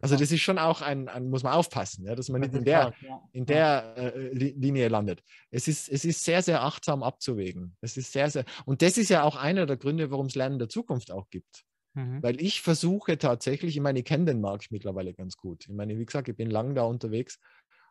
Also 0.00 0.16
das 0.16 0.32
ist 0.32 0.42
schon 0.42 0.58
auch 0.58 0.82
ein, 0.82 1.08
ein 1.08 1.30
muss 1.30 1.42
man 1.42 1.54
aufpassen, 1.54 2.04
ja, 2.04 2.14
dass 2.14 2.28
man 2.28 2.40
nicht 2.42 2.54
in 2.54 2.64
der, 2.64 2.92
in 3.32 3.46
der 3.46 3.94
äh, 3.96 4.28
Linie 4.32 4.88
landet. 4.88 5.22
Es 5.50 5.66
ist, 5.66 5.88
es 5.88 6.04
ist 6.04 6.24
sehr, 6.24 6.42
sehr 6.42 6.62
achtsam 6.62 7.02
abzuwägen. 7.02 7.76
Es 7.80 7.96
ist 7.96 8.12
sehr, 8.12 8.28
sehr, 8.28 8.44
und 8.66 8.82
das 8.82 8.98
ist 8.98 9.08
ja 9.08 9.22
auch 9.22 9.36
einer 9.36 9.64
der 9.64 9.76
Gründe, 9.76 10.10
warum 10.10 10.26
es 10.26 10.34
Lernen 10.34 10.58
der 10.58 10.68
Zukunft 10.68 11.10
auch 11.10 11.30
gibt. 11.30 11.64
Mhm. 11.94 12.22
Weil 12.22 12.40
ich 12.42 12.60
versuche 12.60 13.16
tatsächlich, 13.16 13.76
ich 13.76 13.82
meine, 13.82 14.00
ich 14.00 14.04
kenne 14.04 14.26
den 14.26 14.40
Markt 14.40 14.70
mittlerweile 14.70 15.14
ganz 15.14 15.36
gut. 15.36 15.64
Ich 15.66 15.74
meine, 15.74 15.96
wie 15.96 16.04
gesagt, 16.04 16.28
ich 16.28 16.36
bin 16.36 16.50
lang 16.50 16.74
da 16.74 16.82
unterwegs 16.82 17.38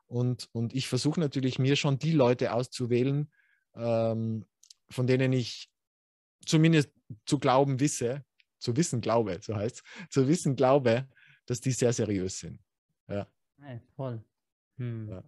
und, 0.05 0.49
und 0.51 0.75
ich 0.75 0.87
versuche 0.87 1.19
natürlich 1.19 1.57
mir 1.57 1.75
schon 1.75 1.97
die 1.97 2.11
Leute 2.11 2.53
auszuwählen, 2.53 3.31
ähm, 3.75 4.45
von 4.89 5.07
denen 5.07 5.33
ich 5.33 5.69
zumindest 6.45 6.91
zu 7.25 7.39
glauben 7.39 7.79
wisse, 7.79 8.23
zu 8.59 8.75
wissen 8.75 9.01
glaube, 9.01 9.39
so 9.41 9.55
heißt 9.55 9.77
es, 9.77 10.09
zu 10.09 10.27
wissen 10.27 10.55
glaube, 10.55 11.07
dass 11.45 11.59
die 11.59 11.71
sehr 11.71 11.93
seriös 11.93 12.39
sind. 12.39 12.59
Ja. 13.07 13.27
Hey, 13.61 13.81
voll. 13.95 14.23
Hm. 14.77 15.09
Ja. 15.09 15.23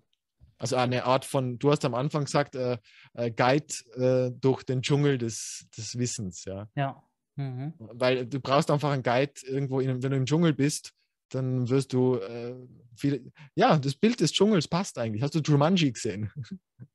Also 0.57 0.77
eine 0.77 1.03
Art 1.03 1.25
von, 1.25 1.59
du 1.59 1.71
hast 1.71 1.83
am 1.83 1.93
Anfang 1.93 2.25
gesagt, 2.25 2.55
äh, 2.55 2.77
äh, 3.13 3.31
Guide 3.31 3.73
äh, 3.95 4.31
durch 4.39 4.63
den 4.63 4.81
Dschungel 4.81 5.17
des, 5.17 5.67
des 5.77 5.97
Wissens, 5.97 6.45
ja. 6.45 6.69
Ja. 6.75 7.03
Mhm. 7.35 7.73
Weil 7.77 8.25
du 8.25 8.39
brauchst 8.39 8.71
einfach 8.71 8.91
einen 8.91 9.03
Guide 9.03 9.33
irgendwo, 9.43 9.81
in, 9.81 10.01
wenn 10.01 10.11
du 10.11 10.17
im 10.17 10.25
Dschungel 10.25 10.53
bist, 10.53 10.93
dann 11.29 11.69
wirst 11.69 11.91
du 11.91 12.15
äh, 12.15 12.55
viele, 12.95 13.31
ja, 13.55 13.77
das 13.77 13.95
Bild 13.95 14.21
des 14.21 14.31
Dschungels 14.31 14.67
passt 14.69 14.97
eigentlich. 14.97 15.21
Hast 15.21 15.35
du 15.35 15.39
Jumanji 15.39 15.91
gesehen? 15.91 16.31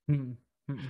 Mhm. 0.06 0.38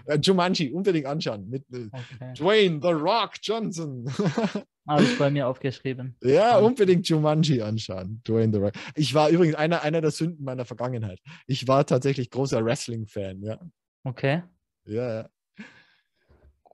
Äh, 0.06 0.18
Jumanji, 0.18 0.70
unbedingt 0.72 1.06
anschauen. 1.06 1.48
Mit 1.48 1.64
äh, 1.72 1.86
okay. 1.86 2.34
Dwayne 2.36 2.80
The 2.82 2.92
Rock 2.92 3.32
Johnson. 3.42 4.04
Habe 4.88 5.02
ich 5.04 5.18
bei 5.18 5.30
mir 5.30 5.46
aufgeschrieben. 5.46 6.16
Ja, 6.22 6.58
unbedingt 6.58 7.08
Jumanji 7.08 7.62
anschauen. 7.62 8.20
Dwayne 8.26 8.52
The 8.52 8.58
Rock. 8.58 8.72
Ich 8.96 9.14
war 9.14 9.28
übrigens 9.28 9.54
einer, 9.56 9.82
einer 9.82 10.00
der 10.00 10.10
Sünden 10.10 10.44
meiner 10.44 10.64
Vergangenheit. 10.64 11.20
Ich 11.46 11.68
war 11.68 11.86
tatsächlich 11.86 12.30
großer 12.30 12.64
Wrestling-Fan, 12.64 13.42
ja. 13.42 13.60
Okay. 14.04 14.42
Ja, 14.86 15.14
ja. 15.14 15.28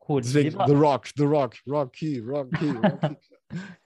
Cool. 0.08 0.22
Deswegen 0.22 0.50
The 0.66 0.72
Rock, 0.72 1.08
The 1.16 1.24
Rock, 1.24 1.56
Rocky, 1.66 2.20
Rocky, 2.20 2.70
Rocky. 2.82 3.16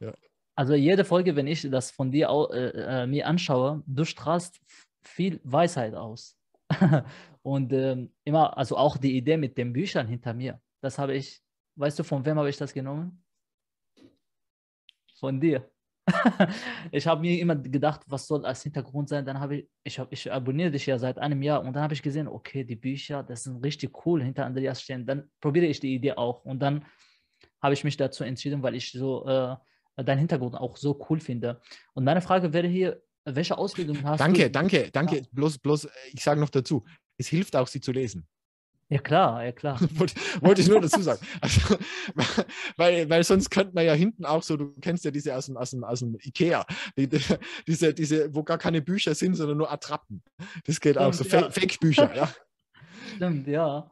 ja. 0.01 0.13
Also 0.55 0.75
jede 0.75 1.05
Folge, 1.05 1.35
wenn 1.37 1.47
ich 1.47 1.69
das 1.71 1.91
von 1.91 2.13
dir 2.13 2.29
äh, 2.53 3.03
äh, 3.03 3.07
mir 3.07 3.27
anschaue, 3.27 3.83
du 3.87 4.05
strahlst 4.05 4.61
viel 5.03 5.41
Weisheit 5.45 5.95
aus. 5.95 6.37
Und 7.43 7.73
ähm, 7.73 8.13
immer, 8.25 8.57
also 8.57 8.77
auch 8.77 8.97
die 8.97 9.17
Idee 9.17 9.37
mit 9.37 9.57
den 9.59 9.73
Büchern 9.73 10.07
hinter 10.07 10.35
mir, 10.35 10.61
das 10.81 10.99
habe 10.99 11.15
ich, 11.15 11.43
weißt 11.77 11.99
du, 11.99 12.05
von 12.05 12.25
wem 12.25 12.39
habe 12.39 12.51
ich 12.51 12.57
das 12.57 12.73
genommen? 12.73 13.23
Von 15.19 15.41
dir. 15.41 15.71
ich 16.91 17.07
habe 17.07 17.21
mir 17.21 17.39
immer 17.41 17.57
gedacht, 17.57 18.03
was 18.07 18.27
soll 18.27 18.45
als 18.45 18.63
Hintergrund 18.63 19.09
sein. 19.09 19.25
Dann 19.25 19.39
habe 19.39 19.57
ich, 19.57 19.69
ich, 19.85 19.99
hab, 19.99 20.13
ich 20.13 20.31
abonniere 20.33 20.71
dich 20.71 20.87
ja 20.87 20.99
seit 20.99 21.19
einem 21.19 21.43
Jahr 21.43 21.61
und 21.61 21.73
dann 21.73 21.83
habe 21.83 21.95
ich 21.95 22.03
gesehen, 22.03 22.29
okay, 22.29 22.65
die 22.65 22.77
Bücher, 22.77 23.23
das 23.23 23.45
sind 23.45 23.63
richtig 23.65 24.07
cool 24.07 24.23
hinter 24.23 24.47
Andreas 24.47 24.83
stehen. 24.83 25.07
Dann 25.07 25.31
probiere 25.41 25.67
ich 25.67 25.81
die 25.81 25.95
Idee 25.95 26.13
auch 26.13 26.45
und 26.45 26.61
dann 26.61 26.85
habe 27.63 27.75
ich 27.75 27.85
mich 27.85 27.97
dazu 27.97 28.25
entschieden, 28.25 28.63
weil 28.63 28.75
ich 28.75 28.93
so 28.93 29.27
äh, 29.27 29.57
deinen 30.03 30.19
Hintergrund 30.19 30.57
auch 30.57 30.77
so 30.77 30.99
cool 31.09 31.21
finde. 31.21 31.61
Und 31.95 32.05
meine 32.05 32.23
Frage 32.23 32.53
wäre 32.53 32.67
hier, 32.67 33.03
welche 33.25 33.57
Ausbildung 33.57 34.03
hast 34.05 34.21
danke, 34.21 34.45
du? 34.45 34.51
Danke, 34.51 34.91
danke, 34.91 35.13
danke. 35.17 35.29
Bloß, 35.33 35.59
bloß, 35.59 35.89
ich 36.13 36.23
sage 36.23 36.41
noch 36.41 36.51
dazu, 36.51 36.85
es 37.17 37.29
hilft 37.29 37.57
auch, 37.57 37.67
sie 37.67 37.81
zu 37.81 37.93
lesen. 37.93 38.27
Ja, 38.91 38.99
klar, 38.99 39.45
ja, 39.45 39.53
klar. 39.53 39.79
wollte, 39.95 40.15
wollte 40.41 40.63
ich 40.63 40.69
nur 40.69 40.81
dazu 40.81 41.01
sagen. 41.01 41.25
Also, 41.41 41.79
weil, 42.77 43.09
weil 43.09 43.23
sonst 43.23 43.49
könnte 43.49 43.73
man 43.73 43.85
ja 43.87 43.93
hinten 43.93 44.25
auch 44.25 44.43
so, 44.43 44.57
du 44.57 44.75
kennst 44.81 45.05
ja 45.05 45.13
diese 45.13 45.37
aus 45.37 45.47
dem, 45.47 45.57
aus 45.57 45.71
dem, 45.71 45.85
aus 45.85 46.01
dem 46.01 46.17
Ikea, 46.21 46.67
die, 46.97 47.09
die, 47.09 47.21
diese, 47.69 47.95
diese, 47.95 48.35
wo 48.35 48.43
gar 48.43 48.59
keine 48.59 48.83
Bücher 48.83 49.15
sind, 49.15 49.37
sondern 49.37 49.59
nur 49.59 49.71
Attrappen. 49.71 50.23
Das 50.65 50.81
geht 50.81 50.97
Stimmt, 50.97 51.07
auch 51.07 51.15
so, 51.15 51.25
ja. 51.25 51.51
Fake-Bücher, 51.51 52.15
ja. 52.17 52.35
Stimmt, 53.17 53.47
ja. 53.47 53.91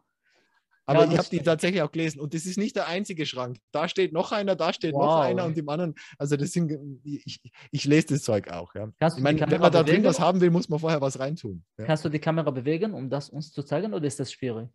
Aber 0.89 1.05
ja, 1.05 1.13
ich 1.13 1.19
habe 1.19 1.29
die 1.29 1.41
tatsächlich 1.41 1.83
auch 1.83 1.93
gelesen 1.93 2.19
und 2.19 2.33
das 2.33 2.47
ist 2.47 2.57
nicht 2.57 2.75
der 2.75 2.89
einzige 2.89 3.27
Schrank. 3.27 3.59
Da 3.73 3.89
steht 3.89 4.15
noch 4.15 4.33
einer, 4.33 4.57
da 4.57 4.73
steht 4.73 4.95
wow. 4.95 5.03
noch 5.03 5.21
einer 5.21 5.45
und 5.45 5.55
die 5.55 5.69
anderen, 5.69 5.95
also 6.17 6.39
das 6.39 6.53
sind, 6.53 6.73
ich, 7.05 7.43
ich 7.71 7.85
lese 7.85 8.07
das 8.07 8.23
Zeug 8.23 8.51
auch. 8.51 8.75
Ja. 8.75 8.89
ich 8.99 9.23
meine, 9.23 9.39
wenn 9.39 9.61
man 9.61 9.71
da 9.71 9.83
drin 9.83 10.03
was 10.03 10.19
haben 10.19 10.41
will, 10.41 10.51
muss 10.51 10.71
man 10.71 10.79
vorher 10.79 11.03
was 11.03 11.19
reintun. 11.19 11.63
Ja. 11.77 11.85
Kannst 11.85 12.07
du 12.07 12.09
die 12.09 12.19
Kamera 12.19 12.51
bewegen, 12.51 12.95
um 12.95 13.11
das 13.11 13.29
uns 13.29 13.53
zu 13.53 13.63
zeigen 13.63 13.93
oder 13.93 14.07
ist 14.07 14.19
das 14.19 14.33
schwierig? 14.33 14.71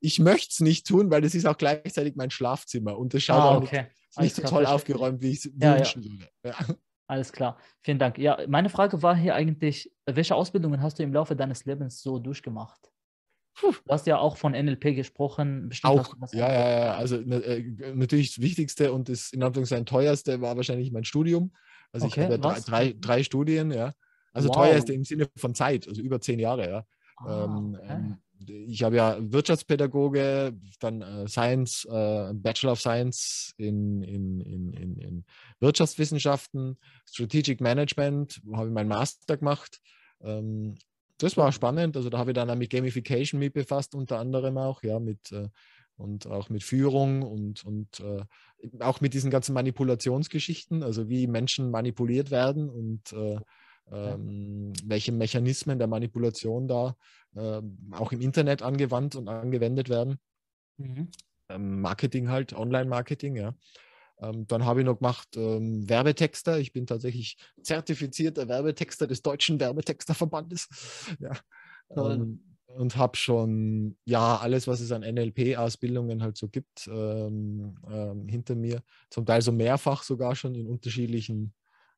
Ich 0.00 0.18
möchte 0.18 0.48
es 0.52 0.60
nicht 0.60 0.86
tun, 0.86 1.10
weil 1.10 1.20
das 1.20 1.34
ist 1.34 1.44
auch 1.44 1.58
gleichzeitig 1.58 2.16
mein 2.16 2.30
Schlafzimmer 2.30 2.96
und 2.96 3.12
das 3.12 3.22
schaut 3.22 3.40
ah, 3.40 3.48
auch 3.50 3.62
okay. 3.62 3.88
nicht, 4.16 4.20
nicht 4.20 4.36
so 4.36 4.42
toll 4.42 4.64
aufgeräumt, 4.64 5.20
wie 5.20 5.32
ich 5.32 5.44
es 5.44 5.52
ja, 5.60 5.76
wünschen 5.76 6.02
würde. 6.02 6.30
Alles 7.06 7.30
klar, 7.30 7.58
vielen 7.82 7.98
Dank. 7.98 8.16
Ja, 8.16 8.38
meine 8.48 8.70
Frage 8.70 9.02
war 9.02 9.14
hier 9.14 9.34
eigentlich, 9.34 9.92
welche 10.06 10.34
Ausbildungen 10.34 10.80
hast 10.80 10.98
du 10.98 11.02
im 11.02 11.12
Laufe 11.12 11.36
deines 11.36 11.66
Lebens 11.66 12.00
so 12.00 12.18
durchgemacht? 12.18 12.90
Du 13.60 13.74
hast 13.88 14.06
ja 14.06 14.18
auch 14.18 14.36
von 14.36 14.52
NLP 14.52 14.94
gesprochen. 14.94 15.68
Bestimmt 15.68 15.92
auch, 15.92 16.14
ja, 16.32 16.50
ja, 16.50 16.70
ja. 16.70 16.94
Also 16.94 17.16
äh, 17.16 17.62
natürlich 17.94 18.34
das 18.34 18.42
Wichtigste 18.42 18.92
und 18.92 19.08
das 19.08 19.32
in 19.32 19.42
Anführungszeichen 19.42 19.86
teuerste 19.86 20.40
war 20.40 20.56
wahrscheinlich 20.56 20.92
mein 20.92 21.04
Studium. 21.04 21.52
Also 21.92 22.06
okay, 22.06 22.20
ich 22.20 22.26
habe 22.26 22.38
drei, 22.38 22.60
drei, 22.60 22.94
drei, 22.98 23.22
Studien, 23.22 23.70
ja. 23.70 23.92
Also 24.32 24.48
wow. 24.48 24.56
teuerste 24.56 24.92
im 24.92 25.04
Sinne 25.04 25.28
von 25.36 25.54
Zeit, 25.54 25.88
also 25.88 26.00
über 26.00 26.20
zehn 26.20 26.38
Jahre, 26.38 26.68
ja. 26.70 26.84
Ah, 27.16 27.44
ähm, 27.44 27.76
okay. 27.78 27.92
ähm, 27.92 28.18
ich 28.46 28.82
habe 28.82 28.96
ja 28.96 29.18
Wirtschaftspädagoge, 29.20 30.56
dann 30.78 31.02
äh, 31.02 31.28
Science, 31.28 31.84
äh, 31.90 32.32
Bachelor 32.32 32.72
of 32.72 32.80
Science 32.80 33.52
in, 33.58 34.02
in, 34.02 34.40
in, 34.40 34.72
in, 34.72 35.24
Wirtschaftswissenschaften, 35.58 36.78
Strategic 37.06 37.60
Management, 37.60 38.40
habe 38.54 38.68
ich 38.68 38.72
meinen 38.72 38.88
Master 38.88 39.36
gemacht. 39.36 39.80
Ähm, 40.22 40.76
das 41.22 41.36
war 41.36 41.52
spannend. 41.52 41.96
Also 41.96 42.10
da 42.10 42.18
habe 42.18 42.30
ich 42.30 42.34
dann 42.34 42.50
auch 42.50 42.56
mit 42.56 42.70
Gamification 42.70 43.38
mit 43.38 43.52
befasst, 43.52 43.94
unter 43.94 44.18
anderem 44.18 44.58
auch, 44.58 44.82
ja, 44.82 44.98
mit 44.98 45.32
äh, 45.32 45.48
und 45.96 46.26
auch 46.26 46.48
mit 46.48 46.62
Führung 46.62 47.22
und, 47.22 47.64
und 47.64 48.00
äh, 48.00 48.24
auch 48.80 49.00
mit 49.00 49.12
diesen 49.12 49.30
ganzen 49.30 49.52
Manipulationsgeschichten, 49.52 50.82
also 50.82 51.08
wie 51.08 51.26
Menschen 51.26 51.70
manipuliert 51.70 52.30
werden 52.30 52.70
und 52.70 53.12
äh, 53.12 53.38
ähm, 53.92 54.72
welche 54.84 55.12
Mechanismen 55.12 55.78
der 55.78 55.88
Manipulation 55.88 56.68
da 56.68 56.96
äh, 57.34 57.60
auch 57.92 58.12
im 58.12 58.20
Internet 58.20 58.62
angewandt 58.62 59.14
und 59.14 59.28
angewendet 59.28 59.88
werden. 59.88 60.18
Mhm. 60.78 61.08
Ähm, 61.48 61.80
Marketing 61.80 62.30
halt, 62.30 62.54
Online-Marketing, 62.54 63.36
ja. 63.36 63.54
Ähm, 64.20 64.46
dann 64.46 64.64
habe 64.64 64.80
ich 64.80 64.86
noch 64.86 64.98
gemacht 64.98 65.28
ähm, 65.36 65.88
Werbetexter. 65.88 66.58
Ich 66.58 66.72
bin 66.72 66.86
tatsächlich 66.86 67.36
zertifizierter 67.62 68.48
Werbetexter 68.48 69.06
des 69.06 69.22
Deutschen 69.22 69.58
Werbetexterverbandes. 69.60 70.68
ja. 71.20 71.32
Ähm, 71.96 72.42
und 72.66 72.96
habe 72.96 73.16
schon 73.16 73.96
ja 74.04 74.36
alles, 74.36 74.68
was 74.68 74.80
es 74.80 74.92
an 74.92 75.02
NLP-Ausbildungen 75.02 76.22
halt 76.22 76.36
so 76.36 76.48
gibt, 76.48 76.88
ähm, 76.88 77.76
ähm, 77.90 78.28
hinter 78.28 78.54
mir. 78.54 78.82
Zum 79.10 79.26
Teil 79.26 79.42
so 79.42 79.52
mehrfach 79.52 80.02
sogar 80.02 80.36
schon 80.36 80.54
in 80.54 80.66
unterschiedlichen, 80.66 81.52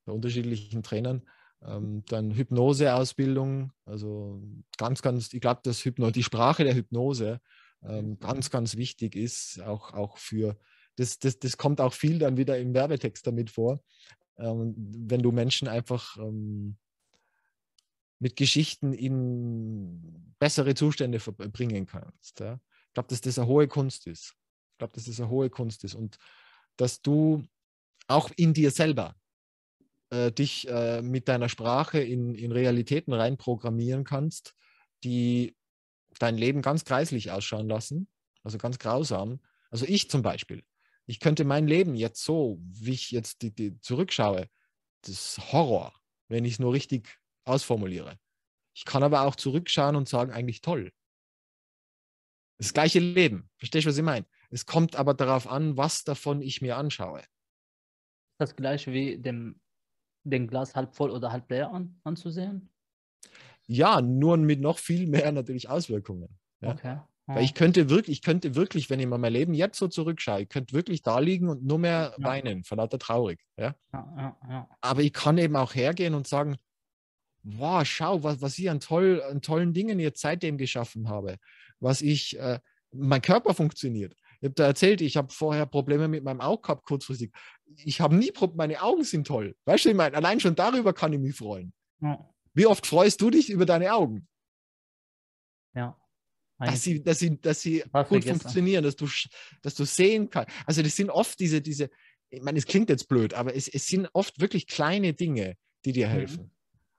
bei 0.04 0.12
unterschiedlichen 0.12 0.82
Trainern. 0.82 1.22
Ähm, 1.64 2.04
dann 2.08 2.34
Hypnoseausbildung, 2.34 3.72
also 3.84 4.42
ganz, 4.78 5.02
ganz, 5.02 5.32
ich 5.32 5.40
glaube, 5.40 5.60
dass 5.62 5.84
Hypno, 5.84 6.10
die 6.10 6.24
Sprache 6.24 6.64
der 6.64 6.74
Hypnose 6.74 7.40
ähm, 7.84 8.10
mhm. 8.10 8.18
ganz, 8.18 8.50
ganz 8.50 8.76
wichtig 8.76 9.14
ist, 9.14 9.60
auch, 9.62 9.92
auch 9.92 10.16
für, 10.16 10.56
das, 10.96 11.18
das, 11.18 11.38
das 11.38 11.56
kommt 11.56 11.80
auch 11.80 11.92
viel 11.92 12.18
dann 12.18 12.36
wieder 12.36 12.58
im 12.58 12.74
Werbetext 12.74 13.26
damit 13.26 13.50
vor, 13.50 13.82
ähm, 14.38 14.74
wenn 14.76 15.22
du 15.22 15.32
Menschen 15.32 15.68
einfach 15.68 16.16
ähm, 16.18 16.76
mit 18.18 18.36
Geschichten 18.36 18.92
in 18.92 20.34
bessere 20.38 20.74
Zustände 20.74 21.18
bringen 21.18 21.86
kannst. 21.86 22.40
Ja? 22.40 22.60
Ich 22.86 22.94
glaube, 22.94 23.08
dass 23.08 23.20
das 23.20 23.38
eine 23.38 23.48
hohe 23.48 23.68
Kunst 23.68 24.06
ist. 24.06 24.34
Ich 24.72 24.78
glaube, 24.78 24.92
dass 24.94 25.04
das 25.04 25.18
eine 25.18 25.28
hohe 25.28 25.50
Kunst 25.50 25.82
ist 25.84 25.94
und 25.94 26.18
dass 26.76 27.02
du 27.02 27.42
auch 28.06 28.30
in 28.36 28.52
dir 28.54 28.70
selber 28.70 29.16
äh, 30.10 30.30
dich 30.30 30.68
äh, 30.68 31.02
mit 31.02 31.28
deiner 31.28 31.48
Sprache 31.48 32.00
in, 32.00 32.34
in 32.34 32.52
Realitäten 32.52 33.12
reinprogrammieren 33.12 34.04
kannst, 34.04 34.54
die 35.04 35.56
dein 36.18 36.36
Leben 36.36 36.62
ganz 36.62 36.84
kreislich 36.84 37.30
ausschauen 37.30 37.68
lassen, 37.68 38.08
also 38.44 38.58
ganz 38.58 38.78
grausam. 38.78 39.40
Also 39.70 39.86
ich 39.86 40.10
zum 40.10 40.22
Beispiel, 40.22 40.62
ich 41.06 41.20
könnte 41.20 41.44
mein 41.44 41.66
Leben 41.66 41.94
jetzt 41.94 42.24
so, 42.24 42.58
wie 42.62 42.92
ich 42.92 43.10
jetzt 43.10 43.42
die, 43.42 43.54
die 43.54 43.80
zurückschaue, 43.80 44.48
das 45.02 45.10
ist 45.10 45.52
Horror, 45.52 45.94
wenn 46.28 46.44
ich 46.44 46.54
es 46.54 46.58
nur 46.58 46.72
richtig 46.72 47.18
ausformuliere. 47.44 48.18
Ich 48.74 48.84
kann 48.84 49.02
aber 49.02 49.22
auch 49.22 49.36
zurückschauen 49.36 49.96
und 49.96 50.08
sagen, 50.08 50.32
eigentlich 50.32 50.60
toll. 50.60 50.92
Das 52.58 52.72
gleiche 52.72 53.00
Leben. 53.00 53.50
Verstehst 53.56 53.86
du, 53.86 53.90
was 53.90 53.98
ich 53.98 54.04
meine? 54.04 54.26
Es 54.50 54.66
kommt 54.66 54.96
aber 54.96 55.14
darauf 55.14 55.48
an, 55.48 55.76
was 55.76 56.04
davon 56.04 56.40
ich 56.40 56.62
mir 56.62 56.76
anschaue. 56.76 57.22
Das 58.38 58.54
gleiche 58.54 58.92
wie 58.92 59.18
dem 59.18 59.60
den 60.24 60.46
Glas 60.46 60.74
halb 60.74 60.94
voll 60.94 61.10
oder 61.10 61.32
halb 61.32 61.50
leer 61.50 61.72
an, 61.72 62.00
anzusehen? 62.04 62.70
Ja, 63.66 64.00
nur 64.00 64.36
mit 64.36 64.60
noch 64.60 64.78
viel 64.78 65.06
mehr 65.06 65.32
natürlich 65.32 65.68
Auswirkungen. 65.68 66.38
Ja? 66.60 66.72
Okay. 66.72 67.00
Ja. 67.32 67.36
Weil 67.36 67.44
ich 67.44 67.54
könnte 67.54 67.88
wirklich, 67.88 68.18
ich 68.18 68.22
könnte 68.22 68.54
wirklich, 68.54 68.90
wenn 68.90 69.00
ich 69.00 69.06
mal 69.06 69.18
mein 69.18 69.32
Leben 69.32 69.54
jetzt 69.54 69.78
so 69.78 69.88
zurückschaue, 69.88 70.42
ich 70.42 70.48
könnte 70.48 70.74
wirklich 70.74 71.02
da 71.02 71.18
liegen 71.18 71.48
und 71.48 71.64
nur 71.64 71.78
mehr 71.78 72.14
ja. 72.18 72.24
weinen, 72.24 72.62
von 72.64 72.78
lauter 72.78 72.98
traurig. 72.98 73.40
Ja? 73.56 73.74
Ja, 73.92 74.68
Aber 74.80 75.02
ich 75.02 75.12
kann 75.12 75.38
eben 75.38 75.56
auch 75.56 75.74
hergehen 75.74 76.14
und 76.14 76.26
sagen, 76.28 76.56
wow, 77.42 77.84
schau, 77.84 78.22
was, 78.22 78.40
was 78.42 78.58
ich 78.58 78.68
an, 78.70 78.80
toll, 78.80 79.22
an 79.28 79.40
tollen 79.40 79.72
Dingen 79.72 79.98
jetzt 79.98 80.20
seitdem 80.20 80.58
geschaffen 80.58 81.08
habe. 81.08 81.38
Was 81.80 82.02
ich, 82.02 82.38
äh, 82.38 82.60
mein 82.92 83.22
Körper 83.22 83.54
funktioniert. 83.54 84.14
Ich 84.40 84.46
habe 84.46 84.54
da 84.54 84.66
erzählt, 84.66 85.00
ich 85.00 85.16
habe 85.16 85.32
vorher 85.32 85.66
Probleme 85.66 86.08
mit 86.08 86.24
meinem 86.24 86.40
Auge 86.40 86.62
gehabt, 86.62 86.84
kurzfristig. 86.84 87.32
Ich 87.76 88.00
habe 88.00 88.14
nie 88.14 88.30
Probleme, 88.30 88.58
meine 88.58 88.82
Augen 88.82 89.04
sind 89.04 89.26
toll. 89.26 89.56
Weißt 89.64 89.84
du, 89.84 89.88
ich 89.88 89.96
meine, 89.96 90.16
allein 90.16 90.38
schon 90.40 90.54
darüber 90.54 90.92
kann 90.92 91.12
ich 91.12 91.18
mich 91.18 91.36
freuen. 91.36 91.72
Ja. 92.00 92.28
Wie 92.52 92.66
oft 92.66 92.86
freust 92.86 93.20
du 93.22 93.30
dich 93.30 93.48
über 93.50 93.64
deine 93.64 93.94
Augen? 93.94 94.28
Ja. 95.74 95.96
Dass 96.70 96.82
sie, 96.82 97.02
dass 97.02 97.18
sie, 97.18 97.40
dass 97.40 97.60
sie 97.60 97.80
gut 97.80 97.92
vergessen. 97.92 98.40
funktionieren, 98.40 98.84
dass 98.84 98.96
du, 98.96 99.08
dass 99.62 99.74
du 99.74 99.84
sehen 99.84 100.30
kannst. 100.30 100.50
Also 100.66 100.82
das 100.82 100.94
sind 100.94 101.10
oft 101.10 101.38
diese, 101.40 101.60
diese, 101.60 101.90
ich 102.30 102.42
meine, 102.42 102.58
es 102.58 102.66
klingt 102.66 102.88
jetzt 102.88 103.08
blöd, 103.08 103.34
aber 103.34 103.54
es, 103.54 103.68
es 103.68 103.86
sind 103.86 104.08
oft 104.12 104.40
wirklich 104.40 104.66
kleine 104.66 105.12
Dinge, 105.12 105.56
die 105.84 105.92
dir 105.92 106.08
mhm. 106.08 106.12
helfen. 106.12 106.42
Mhm. 106.44 106.50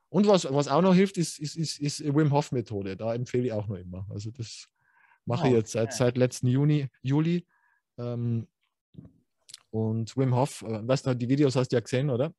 Und 0.10 0.28
was, 0.28 0.46
was 0.52 0.68
auch 0.68 0.82
noch 0.82 0.94
hilft, 0.94 1.18
ist, 1.18 1.40
ist, 1.40 1.56
ist, 1.56 1.80
ist 1.80 2.04
Wim 2.04 2.32
Hof 2.32 2.52
Methode. 2.52 2.96
Da 2.96 3.16
empfehle 3.16 3.46
ich 3.46 3.52
auch 3.52 3.68
noch 3.68 3.78
immer. 3.78 4.06
Also 4.12 4.30
das 4.30 4.68
Mache 5.26 5.48
ich 5.48 5.54
jetzt 5.54 5.72
seit, 5.72 5.94
seit 5.94 6.18
letzten 6.18 6.48
Juni, 6.48 6.90
Juli. 7.02 7.48
Ähm, 7.98 8.48
und 9.72 10.16
Wim 10.18 10.36
Hof, 10.36 10.62
äh, 10.64 10.88
weißt 10.88 11.08
du, 11.08 11.16
die 11.16 11.30
Videos 11.30 11.56
hast 11.56 11.70
du 11.70 11.78
ja 11.78 11.80
gesehen, 11.80 12.10
oder? 12.10 12.34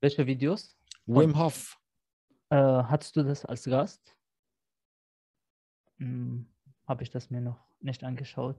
Welche 0.00 0.26
Videos? 0.26 0.76
Wim 1.06 1.38
Hof. 1.38 1.78
Äh, 2.50 2.56
hattest 2.56 3.14
du 3.16 3.22
das 3.22 3.44
als 3.44 3.64
Gast? 3.64 4.16
Hm, 6.02 6.46
Habe 6.86 7.02
ich 7.02 7.10
das 7.10 7.30
mir 7.30 7.40
noch 7.40 7.60
nicht 7.80 8.04
angeschaut. 8.04 8.56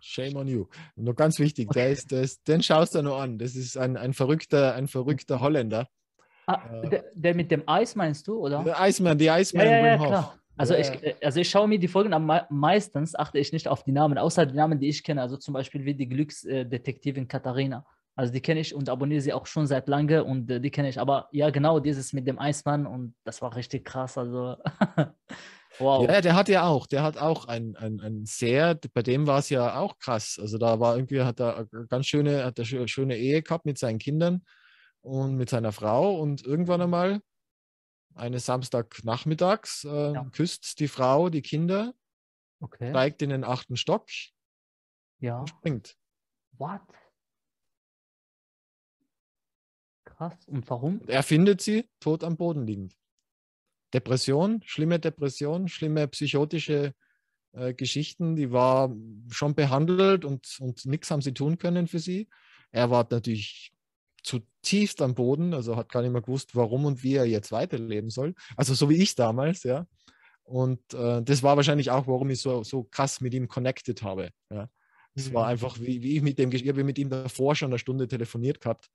Shame 0.00 0.36
on 0.36 0.48
you. 0.48 0.66
Noch 0.96 1.14
ganz 1.14 1.38
wichtig, 1.38 1.68
okay. 1.68 1.80
der 1.80 1.90
ist, 1.90 2.10
der 2.10 2.22
ist, 2.22 2.48
den 2.48 2.62
schaust 2.62 2.94
du 2.94 3.02
noch 3.02 3.20
an. 3.20 3.38
Das 3.38 3.54
ist 3.54 3.76
ein, 3.76 3.96
ein, 3.96 4.14
verrückter, 4.14 4.74
ein 4.74 4.88
verrückter 4.88 5.40
Holländer. 5.40 5.88
Ah, 6.46 6.82
äh, 6.82 6.88
der, 6.88 7.04
der, 7.14 7.34
mit 7.34 7.50
dem 7.50 7.68
Eis 7.68 7.94
meinst 7.94 8.26
du, 8.26 8.38
oder? 8.38 8.64
Der 8.64 8.80
Eismann, 8.80 9.18
die 9.18 9.30
Eismann 9.30 9.66
ja, 9.66 9.86
ja. 9.86 9.96
Klar. 9.98 10.38
Also, 10.56 10.74
ja. 10.74 10.80
ich, 10.80 11.02
äh, 11.02 11.14
also 11.22 11.40
ich 11.40 11.50
schaue 11.50 11.68
mir 11.68 11.78
die 11.78 11.88
Folgen 11.88 12.12
am 12.12 12.30
meistens, 12.48 13.14
achte 13.14 13.38
ich 13.38 13.52
nicht 13.52 13.68
auf 13.68 13.84
die 13.84 13.92
Namen, 13.92 14.18
außer 14.18 14.46
die 14.46 14.56
Namen, 14.56 14.80
die 14.80 14.88
ich 14.88 15.04
kenne. 15.04 15.22
Also 15.22 15.36
zum 15.36 15.54
Beispiel 15.54 15.84
wie 15.84 15.94
die 15.94 16.08
Glücksdetektivin 16.08 17.28
Katharina. 17.28 17.84
Also 18.16 18.32
die 18.32 18.40
kenne 18.40 18.60
ich 18.60 18.74
und 18.74 18.88
abonniere 18.88 19.20
sie 19.20 19.32
auch 19.32 19.46
schon 19.46 19.66
seit 19.66 19.88
lange 19.88 20.24
und 20.24 20.50
äh, 20.50 20.60
die 20.60 20.70
kenne 20.70 20.88
ich. 20.88 20.98
Aber 20.98 21.28
ja, 21.32 21.50
genau 21.50 21.78
dieses 21.78 22.12
mit 22.12 22.26
dem 22.26 22.38
Eismann 22.38 22.86
und 22.86 23.14
das 23.24 23.40
war 23.42 23.54
richtig 23.54 23.84
krass. 23.84 24.18
Also 24.18 24.56
wow. 25.78 26.08
Ja, 26.08 26.20
der 26.20 26.34
hat 26.34 26.48
ja 26.48 26.66
auch, 26.66 26.86
der 26.86 27.02
hat 27.02 27.18
auch 27.18 27.46
ein, 27.46 27.76
ein, 27.76 28.00
ein 28.00 28.26
sehr, 28.26 28.74
bei 28.92 29.02
dem 29.02 29.26
war 29.26 29.38
es 29.38 29.50
ja 29.50 29.78
auch 29.78 29.98
krass. 29.98 30.38
Also 30.40 30.58
da 30.58 30.80
war 30.80 30.96
irgendwie, 30.96 31.22
hat 31.22 31.40
er 31.40 31.66
ganz 31.88 32.06
schöne, 32.06 32.44
hat 32.44 32.58
er 32.58 32.64
schöne 32.64 33.16
Ehe 33.16 33.42
gehabt 33.42 33.66
mit 33.66 33.78
seinen 33.78 33.98
Kindern 33.98 34.44
und 35.02 35.36
mit 35.36 35.50
seiner 35.50 35.72
Frau 35.72 36.18
und 36.18 36.44
irgendwann 36.44 36.82
einmal 36.82 37.20
eines 38.14 38.46
Samstagnachmittags 38.46 39.84
äh, 39.84 40.12
ja. 40.12 40.24
küsst 40.32 40.80
die 40.80 40.88
Frau 40.88 41.30
die 41.30 41.42
Kinder, 41.42 41.94
okay. 42.60 42.90
steigt 42.90 43.22
in 43.22 43.30
den 43.30 43.44
achten 43.44 43.76
Stock 43.76 44.08
ja. 45.20 45.40
und 45.40 45.48
springt. 45.48 45.96
What? 46.58 46.82
Krass. 50.04 50.36
Und 50.48 50.68
warum? 50.68 51.00
er 51.06 51.22
findet 51.22 51.62
sie 51.62 51.88
tot 52.00 52.24
am 52.24 52.36
Boden 52.36 52.66
liegend. 52.66 52.99
Depression, 53.92 54.60
schlimme 54.64 54.98
Depression, 54.98 55.68
schlimme 55.68 56.08
psychotische 56.08 56.94
äh, 57.52 57.74
Geschichten. 57.74 58.36
Die 58.36 58.52
war 58.52 58.94
schon 59.30 59.54
behandelt 59.54 60.24
und, 60.24 60.56
und 60.60 60.86
nichts 60.86 61.10
haben 61.10 61.22
sie 61.22 61.34
tun 61.34 61.58
können 61.58 61.88
für 61.88 61.98
sie. 61.98 62.28
Er 62.72 62.90
war 62.90 63.06
natürlich 63.10 63.72
zutiefst 64.22 65.00
am 65.02 65.14
Boden, 65.14 65.54
also 65.54 65.76
hat 65.76 65.90
gar 65.90 66.02
nicht 66.02 66.12
mehr 66.12 66.22
gewusst, 66.22 66.54
warum 66.54 66.84
und 66.84 67.02
wie 67.02 67.14
er 67.14 67.24
jetzt 67.24 67.52
weiterleben 67.52 68.10
soll. 68.10 68.34
Also 68.56 68.74
so 68.74 68.90
wie 68.90 69.02
ich 69.02 69.14
damals, 69.14 69.62
ja. 69.62 69.86
Und 70.42 70.94
äh, 70.94 71.22
das 71.22 71.42
war 71.42 71.56
wahrscheinlich 71.56 71.90
auch, 71.90 72.06
warum 72.06 72.30
ich 72.30 72.40
so, 72.40 72.62
so 72.64 72.84
krass 72.84 73.20
mit 73.20 73.34
ihm 73.34 73.48
connected 73.48 74.02
habe. 74.02 74.30
Ja. 74.50 74.68
Es 75.14 75.30
mhm. 75.30 75.34
war 75.34 75.46
einfach, 75.46 75.78
wie, 75.80 76.02
wie 76.02 76.16
ich 76.16 76.22
mit 76.22 76.38
dem, 76.38 76.52
ich 76.52 76.68
habe 76.68 76.84
mit 76.84 76.98
ihm 76.98 77.08
davor 77.08 77.54
schon 77.54 77.70
eine 77.70 77.78
Stunde 77.78 78.08
telefoniert 78.08 78.60
gehabt. 78.60 78.90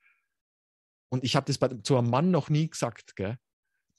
Und 1.10 1.24
ich 1.24 1.36
habe 1.36 1.46
das 1.46 1.58
bei, 1.58 1.70
zu 1.70 1.98
einem 1.98 2.10
Mann 2.10 2.32
noch 2.32 2.50
nie 2.50 2.70
gesagt, 2.70 3.16
gell? 3.16 3.38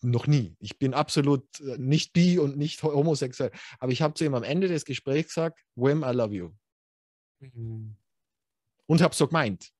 Noch 0.03 0.27
nie. 0.27 0.55
Ich 0.61 0.79
bin 0.79 0.95
absolut 0.95 1.61
äh, 1.61 1.79
nicht 1.79 2.13
bi 2.13 2.39
und 2.39 2.57
nicht 2.57 2.83
homosexuell. 2.83 3.51
Aber 3.79 3.93
ich 3.93 4.03
habe 4.03 4.15
zu 4.15 4.25
ihm 4.25 4.35
am 4.35 4.43
Ende 4.43 4.69
des 4.69 4.85
Gesprächs 4.85 5.29
gesagt, 5.29 5.59
Wim, 5.75 6.03
I 6.03 6.13
love 6.13 6.35
you. 6.35 6.53
Mhm. 7.41 7.97
Und 8.87 9.03
habe 9.03 9.15
so 9.15 9.27
gemeint. 9.27 9.73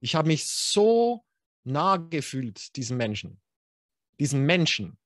Ich 0.00 0.14
habe 0.14 0.28
mich 0.28 0.46
so 0.46 1.24
nah 1.64 1.96
gefühlt, 1.96 2.74
diesem 2.76 2.96
Menschen. 2.96 3.40
Diesem 4.18 4.44
Menschen. 4.46 4.96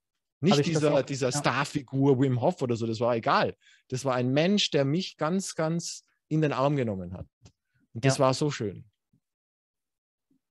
Nicht 0.41 0.67
dieser, 0.67 1.03
dieser 1.03 1.31
ja. 1.31 1.39
Starfigur 1.39 2.21
Wim 2.21 2.41
Hof 2.41 2.61
oder 2.61 2.77
so, 2.77 2.87
das 2.87 3.01
war 3.01 3.17
egal. 3.17 3.57
Das 3.89 4.05
war 4.05 4.15
ein 4.15 4.33
Mensch, 4.33 4.71
der 4.71 4.85
mich 4.85 5.17
ganz, 5.17 5.55
ganz 5.55 6.05
in 6.29 6.43
den 6.43 6.53
Arm 6.53 6.77
genommen 6.77 7.15
hat. 7.15 7.27
Und 7.95 8.05
das 8.05 8.19
ja. 8.19 8.25
war 8.25 8.35
so 8.35 8.51
schön. 8.51 8.85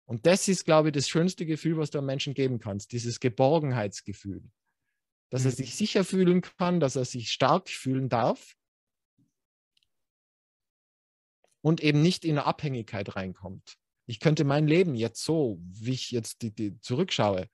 Und 0.05 0.27
das 0.27 0.49
ist, 0.49 0.65
glaube 0.65 0.89
ich, 0.89 0.93
das 0.93 1.09
schönste 1.09 1.47
Gefühl, 1.47 1.77
was 1.79 1.91
du 1.91 1.99
einem 1.99 2.07
Menschen 2.07 2.35
geben 2.35 2.59
kannst, 2.59 2.93
dieses 2.93 3.21
Geborgenheitsgefühl. 3.21 4.43
Dass 5.31 5.43
mhm. 5.43 5.49
er 5.49 5.53
sich 5.53 5.75
sicher 5.77 6.05
fühlen 6.05 6.43
kann, 6.43 6.81
dass 6.81 6.97
er 6.97 7.05
sich 7.05 7.31
stark 7.31 7.69
fühlen 7.69 8.09
darf 8.09 8.55
und 11.63 11.81
eben 11.81 12.03
nicht 12.03 12.25
in 12.25 12.33
eine 12.33 12.47
Abhängigkeit 12.47 13.17
reinkommt. 13.17 13.79
Ich 14.07 14.21
könnte 14.21 14.45
mein 14.45 14.67
Leben 14.67 14.95
jetzt 14.95 15.25
so, 15.25 15.59
wie 15.63 15.93
ich 15.93 16.11
jetzt 16.11 16.43
die, 16.43 16.53
die 16.53 16.79
zurückschaue, 16.81 17.49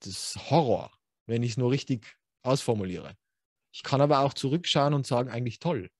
das 0.00 0.08
ist 0.08 0.50
Horror, 0.50 0.90
wenn 1.26 1.42
ich 1.42 1.52
es 1.52 1.56
nur 1.56 1.70
richtig 1.70 2.16
ausformuliere. 2.42 3.16
Ich 3.72 3.82
kann 3.82 4.00
aber 4.00 4.20
auch 4.20 4.34
zurückschauen 4.34 4.94
und 4.94 5.06
sagen, 5.06 5.30
eigentlich 5.30 5.58
toll. 5.58 5.90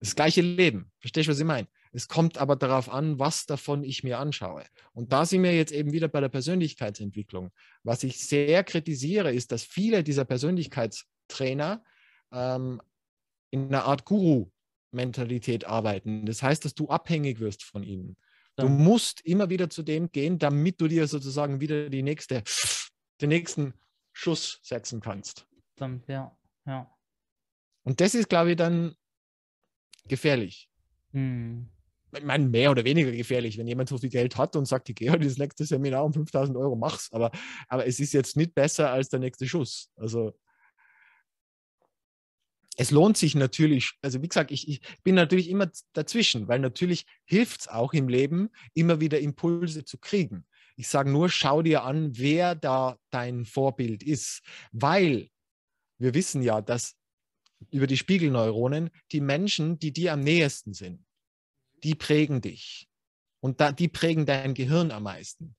Das 0.00 0.14
gleiche 0.14 0.42
Leben. 0.42 0.92
Verstehst 1.00 1.26
du, 1.26 1.32
was 1.32 1.38
ich 1.38 1.44
meine? 1.44 1.66
Es 1.94 2.08
kommt 2.08 2.38
aber 2.38 2.56
darauf 2.56 2.92
an, 2.92 3.20
was 3.20 3.46
davon 3.46 3.84
ich 3.84 4.02
mir 4.02 4.18
anschaue. 4.18 4.64
Und 4.92 5.12
da 5.12 5.24
sind 5.24 5.44
wir 5.44 5.54
jetzt 5.54 5.70
eben 5.70 5.92
wieder 5.92 6.08
bei 6.08 6.20
der 6.20 6.28
Persönlichkeitsentwicklung. 6.28 7.52
Was 7.84 8.02
ich 8.02 8.26
sehr 8.26 8.64
kritisiere, 8.64 9.32
ist, 9.32 9.52
dass 9.52 9.62
viele 9.62 10.02
dieser 10.02 10.24
Persönlichkeitstrainer 10.24 11.84
ähm, 12.32 12.82
in 13.50 13.68
einer 13.68 13.84
Art 13.84 14.04
Guru 14.04 14.50
Mentalität 14.90 15.66
arbeiten. 15.66 16.26
Das 16.26 16.42
heißt, 16.42 16.64
dass 16.64 16.74
du 16.74 16.88
abhängig 16.88 17.38
wirst 17.38 17.62
von 17.62 17.84
ihnen. 17.84 18.16
Du 18.56 18.68
musst 18.68 19.20
immer 19.22 19.50
wieder 19.50 19.70
zu 19.70 19.82
dem 19.82 20.10
gehen, 20.10 20.38
damit 20.38 20.80
du 20.80 20.88
dir 20.88 21.06
sozusagen 21.06 21.60
wieder 21.60 21.90
die 21.90 22.02
nächste, 22.02 22.42
den 23.20 23.28
nächsten 23.28 23.74
Schuss 24.12 24.60
setzen 24.62 25.00
kannst. 25.00 25.46
Stimmt, 25.74 26.08
ja, 26.08 26.36
ja. 26.66 26.90
Und 27.84 28.00
das 28.00 28.14
ist, 28.14 28.28
glaube 28.28 28.52
ich, 28.52 28.56
dann 28.56 28.96
gefährlich. 30.06 30.70
Hm. 31.12 31.68
Ich 32.16 32.24
meine, 32.24 32.48
mehr 32.48 32.70
oder 32.70 32.84
weniger 32.84 33.10
gefährlich, 33.12 33.58
wenn 33.58 33.66
jemand 33.66 33.88
so 33.88 33.98
viel 33.98 34.10
Geld 34.10 34.36
hat 34.36 34.56
und 34.56 34.66
sagt, 34.66 34.88
ich 34.88 34.94
gehe 34.94 35.10
heute 35.10 35.24
das 35.24 35.38
nächste 35.38 35.64
Seminar 35.64 36.04
um 36.04 36.12
5000 36.12 36.56
Euro, 36.56 36.76
mach's. 36.76 37.12
Aber, 37.12 37.30
aber 37.68 37.86
es 37.86 38.00
ist 38.00 38.12
jetzt 38.12 38.36
nicht 38.36 38.54
besser 38.54 38.90
als 38.90 39.08
der 39.08 39.20
nächste 39.20 39.46
Schuss. 39.46 39.90
Also 39.96 40.32
es 42.76 42.90
lohnt 42.90 43.16
sich 43.16 43.34
natürlich, 43.34 43.92
also 44.02 44.22
wie 44.22 44.28
gesagt, 44.28 44.50
ich, 44.50 44.68
ich 44.68 44.80
bin 45.02 45.14
natürlich 45.14 45.48
immer 45.48 45.70
dazwischen, 45.92 46.48
weil 46.48 46.58
natürlich 46.58 47.06
hilft 47.24 47.62
es 47.62 47.68
auch 47.68 47.92
im 47.92 48.08
Leben, 48.08 48.50
immer 48.74 49.00
wieder 49.00 49.20
Impulse 49.20 49.84
zu 49.84 49.98
kriegen. 49.98 50.44
Ich 50.76 50.88
sage 50.88 51.10
nur, 51.10 51.28
schau 51.28 51.62
dir 51.62 51.84
an, 51.84 52.16
wer 52.16 52.54
da 52.54 52.98
dein 53.10 53.44
Vorbild 53.44 54.02
ist, 54.02 54.42
weil 54.72 55.28
wir 55.98 56.14
wissen 56.14 56.42
ja, 56.42 56.60
dass 56.60 56.96
über 57.70 57.86
die 57.86 57.96
Spiegelneuronen 57.96 58.90
die 59.12 59.20
Menschen, 59.20 59.78
die 59.78 59.92
dir 59.92 60.12
am 60.12 60.20
nähesten 60.20 60.74
sind, 60.74 61.04
die 61.84 61.94
prägen 61.94 62.40
dich. 62.40 62.88
Und 63.40 63.60
da, 63.60 63.72
die 63.72 63.88
prägen 63.88 64.26
dein 64.26 64.54
Gehirn 64.54 64.90
am 64.90 65.04
meisten. 65.04 65.54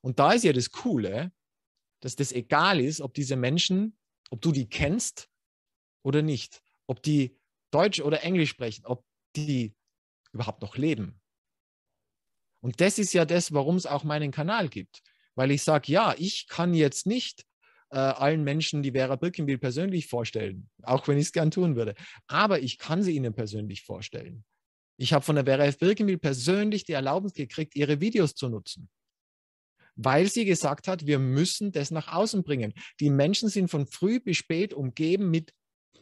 Und 0.00 0.18
da 0.18 0.32
ist 0.32 0.44
ja 0.44 0.52
das 0.52 0.70
Coole, 0.70 1.32
dass 2.00 2.16
das 2.16 2.32
egal 2.32 2.80
ist, 2.80 3.00
ob 3.00 3.14
diese 3.14 3.36
Menschen, 3.36 3.98
ob 4.30 4.40
du 4.40 4.52
die 4.52 4.68
kennst 4.68 5.28
oder 6.02 6.22
nicht. 6.22 6.62
Ob 6.86 7.02
die 7.02 7.38
Deutsch 7.70 8.00
oder 8.00 8.22
Englisch 8.22 8.50
sprechen, 8.50 8.86
ob 8.86 9.04
die 9.34 9.74
überhaupt 10.32 10.62
noch 10.62 10.76
leben. 10.76 11.20
Und 12.60 12.80
das 12.80 12.98
ist 12.98 13.12
ja 13.12 13.24
das, 13.24 13.52
warum 13.52 13.76
es 13.76 13.86
auch 13.86 14.04
meinen 14.04 14.30
Kanal 14.30 14.68
gibt. 14.68 15.02
Weil 15.34 15.50
ich 15.50 15.62
sage, 15.62 15.92
ja, 15.92 16.14
ich 16.16 16.48
kann 16.48 16.72
jetzt 16.72 17.06
nicht 17.06 17.44
äh, 17.90 17.98
allen 17.98 18.44
Menschen 18.44 18.82
die 18.82 18.92
Vera 18.92 19.16
Birkenbiel 19.16 19.58
persönlich 19.58 20.06
vorstellen, 20.06 20.70
auch 20.82 21.06
wenn 21.06 21.18
ich 21.18 21.26
es 21.26 21.32
gern 21.32 21.50
tun 21.50 21.76
würde. 21.76 21.94
Aber 22.26 22.60
ich 22.60 22.78
kann 22.78 23.02
sie 23.02 23.14
ihnen 23.14 23.34
persönlich 23.34 23.82
vorstellen. 23.82 24.44
Ich 24.96 25.12
habe 25.12 25.24
von 25.24 25.36
der 25.36 25.44
Vera 25.44 25.64
F. 25.64 25.78
Birkenbiel 25.78 26.18
persönlich 26.18 26.84
die 26.84 26.92
Erlaubnis 26.92 27.34
gekriegt, 27.34 27.76
ihre 27.76 28.00
Videos 28.00 28.34
zu 28.34 28.48
nutzen 28.48 28.88
weil 29.96 30.26
sie 30.28 30.44
gesagt 30.44 30.88
hat, 30.88 31.06
wir 31.06 31.18
müssen 31.18 31.72
das 31.72 31.90
nach 31.90 32.12
außen 32.12 32.44
bringen. 32.44 32.74
Die 33.00 33.10
Menschen 33.10 33.48
sind 33.48 33.68
von 33.68 33.86
früh 33.86 34.20
bis 34.20 34.36
spät 34.36 34.74
umgeben 34.74 35.30
mit 35.30 35.52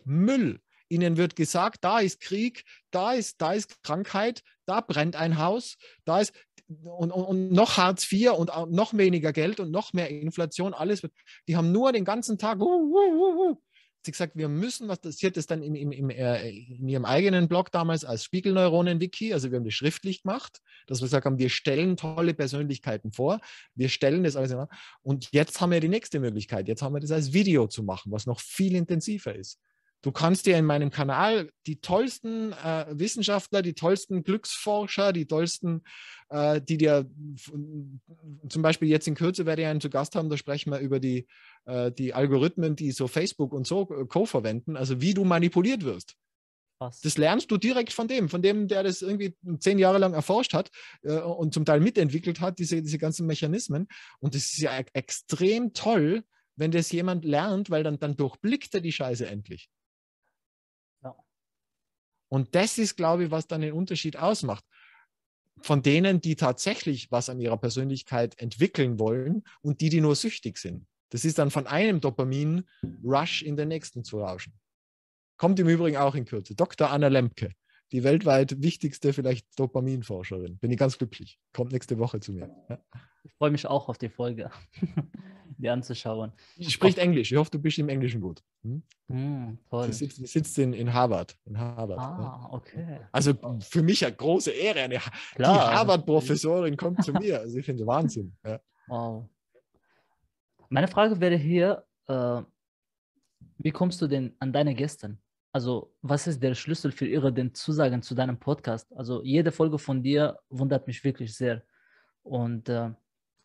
Müll. 0.04 0.60
Ihnen 0.88 1.16
wird 1.16 1.34
gesagt, 1.36 1.82
da 1.82 2.00
ist 2.00 2.20
Krieg, 2.20 2.64
da 2.90 3.12
ist, 3.12 3.40
da 3.40 3.54
ist 3.54 3.82
Krankheit, 3.82 4.42
da 4.66 4.80
brennt 4.80 5.16
ein 5.16 5.38
Haus, 5.38 5.76
da 6.04 6.20
ist 6.20 6.34
und, 6.66 7.10
und, 7.12 7.24
und 7.24 7.52
noch 7.52 7.76
Hartz 7.76 8.10
IV 8.10 8.32
und 8.32 8.50
noch 8.70 8.94
weniger 8.94 9.32
Geld 9.32 9.60
und 9.60 9.70
noch 9.70 9.92
mehr 9.92 10.10
Inflation, 10.10 10.74
alles 10.74 11.02
wird. 11.02 11.12
Die 11.48 11.56
haben 11.56 11.72
nur 11.72 11.92
den 11.92 12.04
ganzen 12.04 12.38
Tag. 12.38 12.60
Uh, 12.60 12.64
uh, 12.64 13.50
uh, 13.50 13.56
sie 14.04 14.12
gesagt, 14.12 14.36
wir 14.36 14.48
müssen, 14.48 14.88
was 14.88 15.00
das, 15.00 15.16
sie 15.16 15.26
hat 15.26 15.36
das 15.36 15.46
dann 15.46 15.62
im, 15.62 15.74
im, 15.74 15.92
im, 15.92 16.10
äh, 16.10 16.48
in 16.50 16.88
ihrem 16.88 17.04
eigenen 17.04 17.48
Blog 17.48 17.70
damals 17.72 18.04
als 18.04 18.24
Spiegelneuronen-Wiki, 18.24 19.32
also 19.32 19.50
wir 19.50 19.56
haben 19.56 19.64
das 19.64 19.74
schriftlich 19.74 20.22
gemacht, 20.22 20.60
dass 20.86 21.00
wir 21.00 21.06
gesagt 21.06 21.26
haben, 21.26 21.38
wir 21.38 21.48
stellen 21.48 21.96
tolle 21.96 22.34
Persönlichkeiten 22.34 23.12
vor, 23.12 23.40
wir 23.74 23.88
stellen 23.88 24.24
das 24.24 24.36
alles 24.36 24.54
und 25.02 25.28
jetzt 25.32 25.60
haben 25.60 25.72
wir 25.72 25.80
die 25.80 25.88
nächste 25.88 26.20
Möglichkeit, 26.20 26.68
jetzt 26.68 26.82
haben 26.82 26.94
wir 26.94 27.00
das 27.00 27.10
als 27.10 27.32
Video 27.32 27.66
zu 27.66 27.82
machen, 27.82 28.12
was 28.12 28.26
noch 28.26 28.40
viel 28.40 28.74
intensiver 28.76 29.34
ist. 29.34 29.58
Du 30.04 30.12
kannst 30.12 30.44
dir 30.44 30.58
in 30.58 30.66
meinem 30.66 30.90
Kanal 30.90 31.50
die 31.66 31.80
tollsten 31.80 32.52
äh, 32.52 32.84
Wissenschaftler, 32.90 33.62
die 33.62 33.72
tollsten 33.72 34.22
Glücksforscher, 34.22 35.14
die 35.14 35.24
tollsten, 35.24 35.82
äh, 36.28 36.60
die 36.60 36.76
dir 36.76 37.10
zum 38.50 38.60
Beispiel 38.60 38.88
jetzt 38.88 39.08
in 39.08 39.14
Kürze 39.14 39.46
werde 39.46 39.62
ich 39.62 39.68
einen 39.68 39.80
zu 39.80 39.88
Gast 39.88 40.14
haben, 40.14 40.28
da 40.28 40.36
sprechen 40.36 40.70
wir 40.72 40.80
über 40.80 41.00
die, 41.00 41.26
äh, 41.64 41.90
die 41.90 42.12
Algorithmen, 42.12 42.76
die 42.76 42.92
so 42.92 43.08
Facebook 43.08 43.54
und 43.54 43.66
so 43.66 43.88
äh, 43.98 44.04
Co. 44.04 44.26
verwenden, 44.26 44.76
also 44.76 45.00
wie 45.00 45.14
du 45.14 45.24
manipuliert 45.24 45.86
wirst. 45.86 46.16
Was? 46.80 47.00
Das 47.00 47.16
lernst 47.16 47.50
du 47.50 47.56
direkt 47.56 47.94
von 47.94 48.06
dem, 48.06 48.28
von 48.28 48.42
dem, 48.42 48.68
der 48.68 48.82
das 48.82 49.00
irgendwie 49.00 49.34
zehn 49.58 49.78
Jahre 49.78 49.96
lang 49.96 50.12
erforscht 50.12 50.52
hat 50.52 50.70
äh, 51.00 51.18
und 51.18 51.54
zum 51.54 51.64
Teil 51.64 51.80
mitentwickelt 51.80 52.42
hat, 52.42 52.58
diese, 52.58 52.82
diese 52.82 52.98
ganzen 52.98 53.26
Mechanismen. 53.26 53.88
Und 54.20 54.34
das 54.34 54.42
ist 54.52 54.58
ja 54.58 54.78
e 54.78 54.84
extrem 54.92 55.72
toll, 55.72 56.24
wenn 56.56 56.72
das 56.72 56.92
jemand 56.92 57.24
lernt, 57.24 57.70
weil 57.70 57.82
dann, 57.82 57.98
dann 57.98 58.18
durchblickt 58.18 58.74
er 58.74 58.82
die 58.82 58.92
Scheiße 58.92 59.26
endlich. 59.26 59.70
Und 62.34 62.56
das 62.56 62.78
ist, 62.78 62.96
glaube 62.96 63.26
ich, 63.26 63.30
was 63.30 63.46
dann 63.46 63.60
den 63.60 63.74
Unterschied 63.74 64.16
ausmacht. 64.16 64.64
Von 65.62 65.82
denen, 65.82 66.20
die 66.20 66.34
tatsächlich 66.34 67.12
was 67.12 67.28
an 67.28 67.38
ihrer 67.38 67.56
Persönlichkeit 67.56 68.36
entwickeln 68.40 68.98
wollen 68.98 69.44
und 69.62 69.80
die, 69.80 69.88
die 69.88 70.00
nur 70.00 70.16
süchtig 70.16 70.58
sind. 70.58 70.84
Das 71.10 71.24
ist 71.24 71.38
dann 71.38 71.52
von 71.52 71.68
einem 71.68 72.00
Dopamin-Rush 72.00 73.42
in 73.42 73.56
den 73.56 73.68
nächsten 73.68 74.02
zu 74.02 74.18
rauschen. 74.18 74.52
Kommt 75.36 75.60
im 75.60 75.68
Übrigen 75.68 75.96
auch 75.96 76.16
in 76.16 76.24
Kürze. 76.24 76.56
Dr. 76.56 76.90
Anna 76.90 77.06
Lemke, 77.06 77.52
die 77.92 78.02
weltweit 78.02 78.60
wichtigste 78.60 79.12
vielleicht 79.12 79.46
Dopaminforscherin. 79.56 80.58
Bin 80.58 80.72
ich 80.72 80.78
ganz 80.78 80.98
glücklich. 80.98 81.38
Kommt 81.52 81.70
nächste 81.70 81.98
Woche 82.00 82.18
zu 82.18 82.32
mir. 82.32 82.50
Ja. 82.68 82.84
Ich 83.24 83.32
freue 83.34 83.50
mich 83.50 83.66
auch 83.66 83.88
auf 83.88 83.98
die 83.98 84.08
Folge. 84.08 84.50
die 85.58 85.68
anzuschauen. 85.68 86.32
Sie 86.56 86.70
spricht 86.70 86.98
Englisch. 86.98 87.32
Ich 87.32 87.38
hoffe, 87.38 87.50
du 87.50 87.58
bist 87.58 87.78
im 87.78 87.88
Englischen 87.88 88.20
gut. 88.20 88.42
Hm? 88.62 88.82
Mm, 89.08 89.58
toll. 89.70 89.86
Sie 89.86 90.06
sitzt, 90.06 90.26
sitzt 90.26 90.58
in, 90.58 90.72
in, 90.72 90.92
Harvard. 90.92 91.36
In 91.44 91.58
Harvard 91.58 91.98
ah, 91.98 92.18
ja. 92.20 92.52
okay. 92.52 93.00
Also 93.12 93.34
für 93.60 93.82
mich 93.82 94.04
eine 94.04 94.14
große 94.14 94.50
Ehre. 94.50 94.80
Eine, 94.80 95.00
die 95.38 95.44
Harvard-Professorin 95.44 96.76
kommt 96.76 97.04
zu 97.04 97.12
mir. 97.20 97.40
Also 97.40 97.58
ich 97.58 97.66
finde 97.66 97.86
Wahnsinn. 97.86 98.36
Ja. 98.44 98.60
Wow. 98.88 99.28
Meine 100.68 100.88
Frage 100.88 101.20
wäre 101.20 101.36
hier, 101.36 101.84
äh, 102.08 102.42
wie 103.58 103.70
kommst 103.70 104.02
du 104.02 104.06
denn 104.06 104.34
an 104.38 104.52
deine 104.52 104.74
Gäste? 104.74 105.16
Also, 105.52 105.94
was 106.02 106.26
ist 106.26 106.42
der 106.42 106.54
Schlüssel 106.54 106.90
für 106.90 107.06
ihre 107.06 107.32
den 107.32 107.54
Zusagen 107.54 108.02
zu 108.02 108.16
deinem 108.16 108.40
Podcast? 108.40 108.92
Also, 108.96 109.22
jede 109.22 109.52
Folge 109.52 109.78
von 109.78 110.02
dir 110.02 110.40
wundert 110.50 110.88
mich 110.88 111.04
wirklich 111.04 111.32
sehr. 111.32 111.62
Und 112.24 112.68
äh, 112.68 112.90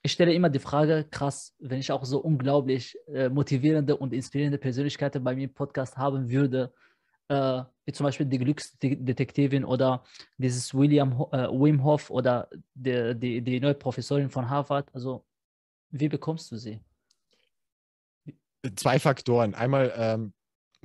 ich 0.02 0.12
stelle 0.12 0.34
immer 0.34 0.50
die 0.50 0.60
Frage, 0.60 1.06
krass, 1.10 1.56
wenn 1.60 1.80
ich 1.80 1.92
auch 1.92 2.06
so 2.06 2.20
unglaublich 2.20 2.98
äh, 3.08 3.30
motivierende 3.30 3.98
und 3.98 4.14
inspirierende 4.14 4.58
Persönlichkeiten 4.58 5.24
bei 5.24 5.36
mir 5.36 5.46
im 5.46 5.54
Podcast 5.54 5.98
haben 5.98 6.30
würde, 6.30 6.74
äh, 7.28 7.64
wie 7.86 7.92
zum 7.92 8.06
Beispiel 8.06 8.26
die 8.26 8.40
Glücksdetektivin 8.40 9.66
oder 9.66 10.04
dieses 10.38 10.74
William 10.74 11.12
äh, 11.32 11.48
Wim 11.50 11.84
Hof 11.84 12.10
oder 12.10 12.50
die, 12.74 13.14
die, 13.16 13.42
die 13.42 13.60
neue 13.60 13.76
Professorin 13.76 14.30
von 14.30 14.50
Harvard. 14.50 14.90
Also, 14.94 15.26
wie 15.92 16.08
bekommst 16.08 16.52
du 16.52 16.58
sie? 16.58 16.80
Zwei 18.76 19.00
Faktoren. 19.00 19.54
Einmal 19.54 19.94
ähm, 19.96 20.34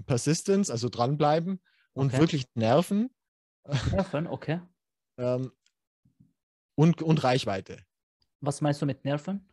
Persistence, 0.07 0.71
also 0.71 0.89
dranbleiben 0.89 1.61
und 1.93 2.09
okay. 2.09 2.19
wirklich 2.19 2.47
Nerven. 2.55 3.11
Nerven, 3.93 4.27
okay. 4.27 4.61
ähm, 5.19 5.53
und, 6.75 7.01
und 7.01 7.23
Reichweite. 7.23 7.79
Was 8.47 8.61
meinst 8.61 8.83
du 8.83 8.87
mit 8.87 9.05
Nerven? 9.05 9.49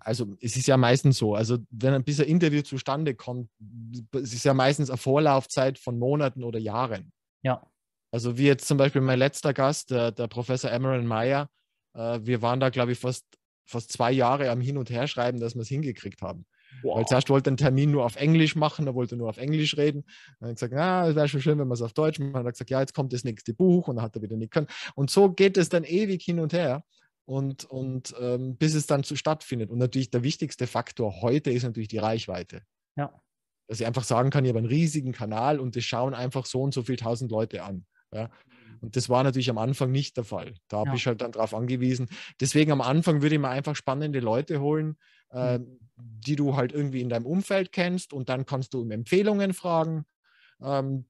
Also 0.00 0.36
es 0.40 0.56
ist 0.56 0.66
ja 0.66 0.76
meistens 0.76 1.18
so, 1.18 1.34
also 1.34 1.58
wenn 1.70 1.94
ein 1.94 2.04
bisschen 2.04 2.26
Interview 2.26 2.62
zustande 2.62 3.14
kommt, 3.14 3.48
es 4.12 4.34
ist 4.34 4.44
ja 4.44 4.54
meistens 4.54 4.90
eine 4.90 4.98
Vorlaufzeit 4.98 5.78
von 5.78 5.98
Monaten 5.98 6.44
oder 6.44 6.58
Jahren. 6.58 7.12
Ja. 7.42 7.66
Also 8.10 8.36
wie 8.38 8.46
jetzt 8.46 8.68
zum 8.68 8.78
Beispiel 8.78 9.00
mein 9.00 9.18
letzter 9.18 9.54
Gast, 9.54 9.90
der, 9.90 10.12
der 10.12 10.28
Professor 10.28 10.70
Emerald 10.70 11.04
Meyer, 11.04 11.48
äh, 11.94 12.20
wir 12.22 12.42
waren 12.42 12.60
da, 12.60 12.68
glaube 12.70 12.92
ich, 12.92 12.98
fast, 12.98 13.24
fast 13.66 13.90
zwei 13.90 14.12
Jahre 14.12 14.50
am 14.50 14.60
Hin- 14.60 14.78
und 14.78 14.90
Herschreiben, 14.90 15.40
dass 15.40 15.54
wir 15.54 15.62
es 15.62 15.68
hingekriegt 15.68 16.22
haben. 16.22 16.46
Wow. 16.82 16.98
Weil 16.98 17.06
zuerst 17.06 17.30
wollte 17.30 17.48
er 17.48 17.52
einen 17.52 17.56
Termin 17.56 17.90
nur 17.90 18.04
auf 18.04 18.16
Englisch 18.16 18.56
machen, 18.56 18.86
er 18.86 18.94
wollte 18.94 19.16
nur 19.16 19.28
auf 19.28 19.38
Englisch 19.38 19.76
reden. 19.76 20.04
Dann 20.38 20.50
hat 20.50 20.62
er 20.62 20.68
gesagt, 20.68 20.72
na, 20.74 21.08
es 21.08 21.16
wäre 21.16 21.28
schon 21.28 21.40
schön, 21.40 21.58
wenn 21.58 21.68
wir 21.68 21.74
es 21.74 21.82
auf 21.82 21.92
Deutsch 21.92 22.18
machen. 22.18 22.32
Dann 22.32 22.40
hat 22.40 22.46
er 22.46 22.52
gesagt, 22.52 22.70
ja, 22.70 22.80
jetzt 22.80 22.94
kommt 22.94 23.12
das 23.12 23.24
nächste 23.24 23.54
Buch 23.54 23.88
und 23.88 23.96
dann 23.96 24.04
hat 24.04 24.14
er 24.16 24.22
wieder 24.22 24.36
nicht 24.36 24.52
können. 24.52 24.66
Und 24.94 25.10
so 25.10 25.32
geht 25.32 25.56
es 25.56 25.68
dann 25.68 25.84
ewig 25.84 26.22
hin 26.22 26.40
und 26.40 26.52
her 26.52 26.84
und, 27.24 27.64
und 27.64 28.14
ähm, 28.20 28.56
bis 28.56 28.74
es 28.74 28.86
dann 28.86 29.04
zu 29.04 29.16
stattfindet. 29.16 29.70
Und 29.70 29.78
natürlich 29.78 30.10
der 30.10 30.22
wichtigste 30.22 30.66
Faktor 30.66 31.22
heute 31.22 31.50
ist 31.50 31.62
natürlich 31.62 31.88
die 31.88 31.98
Reichweite. 31.98 32.62
Ja. 32.96 33.20
Dass 33.66 33.80
ich 33.80 33.86
einfach 33.86 34.04
sagen 34.04 34.30
kann, 34.30 34.44
ich 34.44 34.50
habe 34.50 34.58
einen 34.58 34.68
riesigen 34.68 35.12
Kanal 35.12 35.58
und 35.58 35.74
das 35.76 35.84
schauen 35.84 36.14
einfach 36.14 36.46
so 36.46 36.62
und 36.62 36.74
so 36.74 36.82
viele 36.82 36.98
tausend 36.98 37.30
Leute 37.30 37.62
an. 37.62 37.86
Ja. 38.12 38.30
Und 38.80 38.96
das 38.96 39.08
war 39.08 39.24
natürlich 39.24 39.48
am 39.48 39.58
Anfang 39.58 39.90
nicht 39.90 40.16
der 40.16 40.24
Fall. 40.24 40.54
Da 40.68 40.78
ja. 40.78 40.84
bin 40.84 40.94
ich 40.94 41.06
halt 41.06 41.22
dann 41.22 41.32
darauf 41.32 41.54
angewiesen. 41.54 42.08
Deswegen 42.40 42.72
am 42.72 42.82
Anfang 42.82 43.22
würde 43.22 43.34
ich 43.34 43.40
mir 43.40 43.48
einfach 43.48 43.74
spannende 43.76 44.20
Leute 44.20 44.60
holen, 44.60 44.98
äh, 45.30 45.58
die 45.96 46.36
du 46.36 46.56
halt 46.56 46.72
irgendwie 46.72 47.00
in 47.00 47.08
deinem 47.08 47.26
Umfeld 47.26 47.72
kennst 47.72 48.12
und 48.12 48.28
dann 48.28 48.44
kannst 48.44 48.74
du 48.74 48.82
um 48.82 48.90
Empfehlungen 48.90 49.54
fragen. 49.54 50.04
Ähm, 50.62 51.06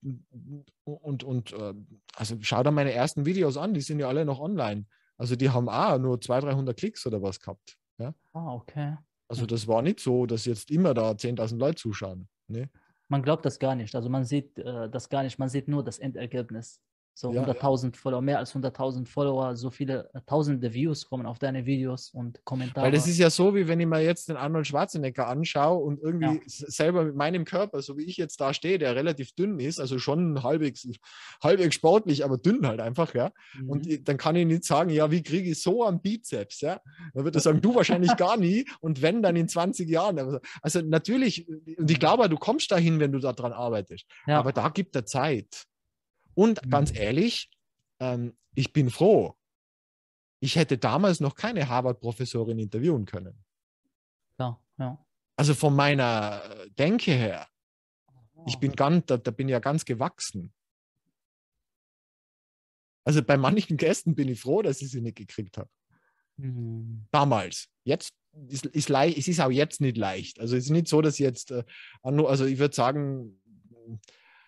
und 0.83 1.23
und 1.23 1.53
äh, 1.53 1.73
also 2.15 2.37
schau 2.41 2.63
da 2.63 2.71
meine 2.71 2.93
ersten 2.93 3.25
Videos 3.25 3.57
an, 3.57 3.73
die 3.73 3.81
sind 3.81 3.99
ja 3.99 4.07
alle 4.07 4.25
noch 4.25 4.39
online. 4.39 4.85
Also 5.17 5.35
die 5.35 5.49
haben 5.49 5.69
auch 5.69 5.97
nur 5.97 6.19
200, 6.19 6.53
300 6.53 6.77
Klicks 6.77 7.05
oder 7.05 7.21
was 7.21 7.39
gehabt. 7.39 7.77
Ja? 7.97 8.13
Ah, 8.33 8.53
okay. 8.53 8.97
Also 9.27 9.45
das 9.45 9.67
war 9.67 9.81
nicht 9.81 9.99
so, 9.99 10.25
dass 10.25 10.45
jetzt 10.45 10.69
immer 10.69 10.93
da 10.93 11.11
10.000 11.11 11.57
Leute 11.57 11.75
zuschauen. 11.75 12.27
Nee. 12.47 12.67
Man 13.07 13.21
glaubt 13.21 13.45
das 13.45 13.59
gar 13.59 13.75
nicht. 13.75 13.95
Also 13.95 14.09
man 14.09 14.25
sieht 14.25 14.57
äh, 14.59 14.89
das 14.89 15.09
gar 15.09 15.23
nicht. 15.23 15.39
Man 15.39 15.49
sieht 15.49 15.67
nur 15.67 15.83
das 15.83 15.99
Endergebnis. 15.99 16.81
So 17.17 17.31
ja, 17.31 17.45
100.000 17.45 17.85
ja. 17.85 17.91
Follower, 17.93 18.21
mehr 18.21 18.39
als 18.39 18.53
100.000 18.53 19.07
Follower, 19.07 19.55
so 19.55 19.71
viele 19.71 20.09
äh, 20.13 20.19
tausende 20.25 20.73
Views 20.73 21.07
kommen 21.07 21.25
auf 21.25 21.39
deine 21.39 21.65
Videos 21.65 22.09
und 22.09 22.43
Kommentare. 22.43 22.87
Weil 22.87 22.91
das 22.91 23.07
ist 23.07 23.17
ja 23.17 23.29
so, 23.29 23.55
wie 23.55 23.69
wenn 23.69 23.79
ich 23.79 23.87
mir 23.87 24.01
jetzt 24.01 24.27
den 24.27 24.35
Arnold 24.35 24.67
Schwarzenegger 24.67 25.25
anschaue 25.25 25.81
und 25.81 26.01
irgendwie 26.01 26.35
ja. 26.35 26.41
selber 26.45 27.05
mit 27.05 27.15
meinem 27.15 27.45
Körper, 27.45 27.81
so 27.81 27.97
wie 27.97 28.03
ich 28.03 28.17
jetzt 28.17 28.41
da 28.41 28.53
stehe, 28.53 28.79
der 28.79 28.97
relativ 28.97 29.31
dünn 29.31 29.61
ist, 29.61 29.79
also 29.79 29.97
schon 29.97 30.43
halbwegs, 30.43 30.85
halbwegs 31.41 31.75
sportlich, 31.75 32.25
aber 32.25 32.37
dünn 32.37 32.67
halt 32.67 32.81
einfach, 32.81 33.13
ja. 33.13 33.31
Mhm. 33.57 33.69
Und 33.69 34.09
dann 34.09 34.17
kann 34.17 34.35
ich 34.35 34.45
nicht 34.45 34.65
sagen, 34.65 34.89
ja, 34.89 35.09
wie 35.09 35.23
kriege 35.23 35.51
ich 35.51 35.61
so 35.63 35.85
einen 35.85 36.01
Bizeps, 36.01 36.59
ja. 36.59 36.81
Dann 37.13 37.23
wird 37.23 37.35
er 37.35 37.41
sagen, 37.41 37.61
du 37.61 37.75
wahrscheinlich 37.75 38.13
gar 38.17 38.35
nie 38.35 38.65
und 38.81 39.01
wenn, 39.01 39.23
dann 39.23 39.37
in 39.37 39.47
20 39.47 39.89
Jahren. 39.89 40.19
Also 40.61 40.81
natürlich, 40.81 41.47
und 41.77 41.89
ich 41.89 41.99
glaube, 41.99 42.27
du 42.27 42.35
kommst 42.35 42.69
dahin, 42.71 42.99
wenn 42.99 43.13
du 43.13 43.19
daran 43.19 43.53
arbeitest. 43.53 44.05
Aber 44.25 44.51
da 44.51 44.67
gibt 44.67 44.97
er 44.97 45.05
Zeit. 45.05 45.65
Und 46.35 46.63
mhm. 46.63 46.69
ganz 46.69 46.95
ehrlich, 46.95 47.49
ähm, 47.99 48.37
ich 48.53 48.71
bin 48.71 48.89
froh. 48.89 49.35
Ich 50.39 50.55
hätte 50.55 50.77
damals 50.77 51.19
noch 51.19 51.35
keine 51.35 51.67
Harvard-Professorin 51.67 52.59
interviewen 52.59 53.05
können. 53.05 53.43
Ja, 54.39 54.59
ja. 54.77 55.03
Also 55.37 55.55
von 55.55 55.75
meiner 55.75 56.67
Denke 56.77 57.11
her. 57.11 57.47
Ich 58.45 58.57
bin 58.57 58.73
ganz, 58.73 59.05
da, 59.07 59.17
da 59.17 59.31
bin 59.31 59.49
ja 59.49 59.59
ganz 59.59 59.85
gewachsen. 59.85 60.53
Also 63.03 63.23
bei 63.23 63.37
manchen 63.37 63.77
Gästen 63.77 64.15
bin 64.15 64.29
ich 64.29 64.41
froh, 64.41 64.61
dass 64.61 64.81
ich 64.81 64.91
sie 64.91 65.01
nicht 65.01 65.17
gekriegt 65.17 65.57
habe. 65.57 65.69
Mhm. 66.37 67.07
Damals. 67.11 67.69
Jetzt 67.83 68.13
ist, 68.49 68.65
ist 68.65 68.89
leicht, 68.89 69.17
es 69.17 69.27
ist 69.27 69.39
auch 69.39 69.51
jetzt 69.51 69.81
nicht 69.81 69.97
leicht. 69.97 70.39
Also 70.39 70.55
es 70.57 70.65
ist 70.65 70.71
nicht 70.71 70.87
so, 70.87 71.01
dass 71.01 71.17
jetzt, 71.17 71.51
äh, 71.51 71.63
also 72.01 72.45
ich 72.45 72.59
würde 72.59 72.75
sagen, 72.75 73.39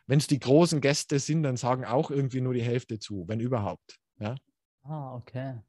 wenn 0.08 0.20
es 0.20 0.28
die 0.28 0.40
großen 0.40 0.82
Gäste 0.82 1.20
sind, 1.20 1.44
dann 1.44 1.58
sagen 1.58 1.86
auch 1.86 2.10
irgendwie 2.10 2.42
nur 2.42 2.54
die 2.54 2.62
Hälfte 2.62 2.98
zu, 2.98 3.26
wenn 3.28 3.40
überhaupt. 3.40 4.00
Ja? 4.20 4.36
Ah, 4.84 5.16
okay. 5.16 5.60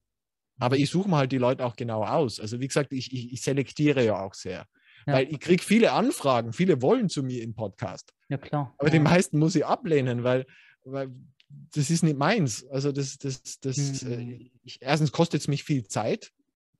Aber 0.61 0.77
ich 0.77 0.91
suche 0.91 1.09
mir 1.09 1.17
halt 1.17 1.33
die 1.33 1.39
Leute 1.39 1.65
auch 1.65 1.77
genau 1.77 2.05
aus. 2.05 2.41
Also 2.41 2.61
wie 2.61 2.67
gesagt, 2.67 2.93
ich, 2.93 3.13
ich, 3.13 3.33
ich 3.33 3.43
selektiere 3.43 4.05
ja 4.05 4.21
auch 4.21 4.35
sehr. 4.35 4.67
Ja. 5.07 5.15
Weil 5.15 5.29
ich 5.31 5.41
kriege 5.41 5.63
viele 5.63 5.93
Anfragen, 5.93 6.53
viele 6.53 6.83
wollen 6.83 7.09
zu 7.09 7.23
mir 7.23 7.43
im 7.43 7.55
Podcast. 7.55 8.13
Ja, 8.29 8.39
klar. 8.39 8.75
Aber 8.79 8.89
ja. 8.89 8.93
die 8.93 9.01
meisten 9.01 9.39
muss 9.39 9.55
ich 9.55 9.65
ablehnen, 9.65 10.25
weil, 10.25 10.47
weil 10.85 11.11
das 11.75 11.91
ist 11.91 12.03
nicht 12.03 12.19
meins. 12.19 12.67
Also 12.69 12.93
das, 12.93 13.19
das, 13.19 13.61
das, 13.61 14.03
mhm. 14.03 14.51
ich, 14.65 14.79
erstens 14.81 15.13
kostet 15.13 15.41
es 15.41 15.49
mich 15.49 15.65
viel 15.65 15.87
Zeit. 15.87 16.33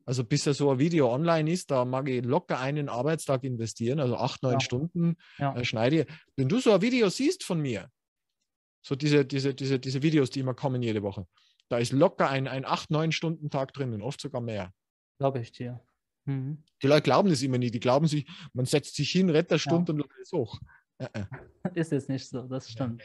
Also 0.09 0.25
bis 0.25 0.47
ja 0.47 0.55
so 0.55 0.71
ein 0.71 0.79
Video 0.79 1.13
online 1.13 1.53
ist, 1.53 1.71
da 1.71 1.85
mag 1.85 2.09
ich 2.09 2.25
locker 2.25 2.59
einen 2.59 2.89
Arbeitstag 2.89 3.45
investieren, 3.45 4.01
also 4.01 4.17
acht, 4.17 4.43
neun 4.43 4.55
ja. 4.55 4.61
Stunden 4.61 5.17
ja. 5.37 5.55
Äh, 5.55 5.67
schneide. 5.67 6.07
Wenn 6.35 6.49
du 6.49 6.61
so 6.61 6.73
ein 6.73 6.81
Video 6.81 7.11
siehst 7.11 7.45
von 7.45 7.61
mir, 7.61 7.91
so 8.81 8.97
diese, 8.97 9.27
diese, 9.27 9.55
diese, 9.55 9.79
diese 9.79 10.03
Videos, 10.03 10.31
die 10.31 10.41
immer 10.41 10.55
kommen 10.55 10.81
jede 10.81 11.03
Woche, 11.03 11.27
da 11.69 11.77
ist 11.77 11.93
locker 11.93 12.31
ein, 12.31 12.49
ein 12.49 12.65
acht, 12.65 12.91
neun 12.91 13.13
Stunden 13.13 13.51
Tag 13.51 13.75
drinnen, 13.75 14.01
oft 14.01 14.19
sogar 14.19 14.41
mehr. 14.41 14.73
Glaube 15.19 15.41
ich 15.41 15.53
dir. 15.53 15.79
Mhm. 16.25 16.65
Die 16.83 16.87
Leute 16.87 17.03
glauben 17.03 17.29
das 17.29 17.43
immer 17.43 17.59
nie. 17.59 17.71
Die 17.71 17.79
glauben 17.79 18.07
sich, 18.07 18.27
man 18.55 18.65
setzt 18.65 18.97
sich 18.97 19.11
hin, 19.11 19.29
rettet 19.29 19.53
eine 19.53 19.59
Stunde 19.59 19.93
ja. 19.93 19.95
und 19.95 19.99
lädt 19.99 20.23
es 20.23 20.33
hoch. 20.33 20.59
Ist 21.75 21.93
es 21.93 22.09
nicht 22.09 22.27
so, 22.27 22.49
das 22.49 22.71
stimmt. 22.71 23.03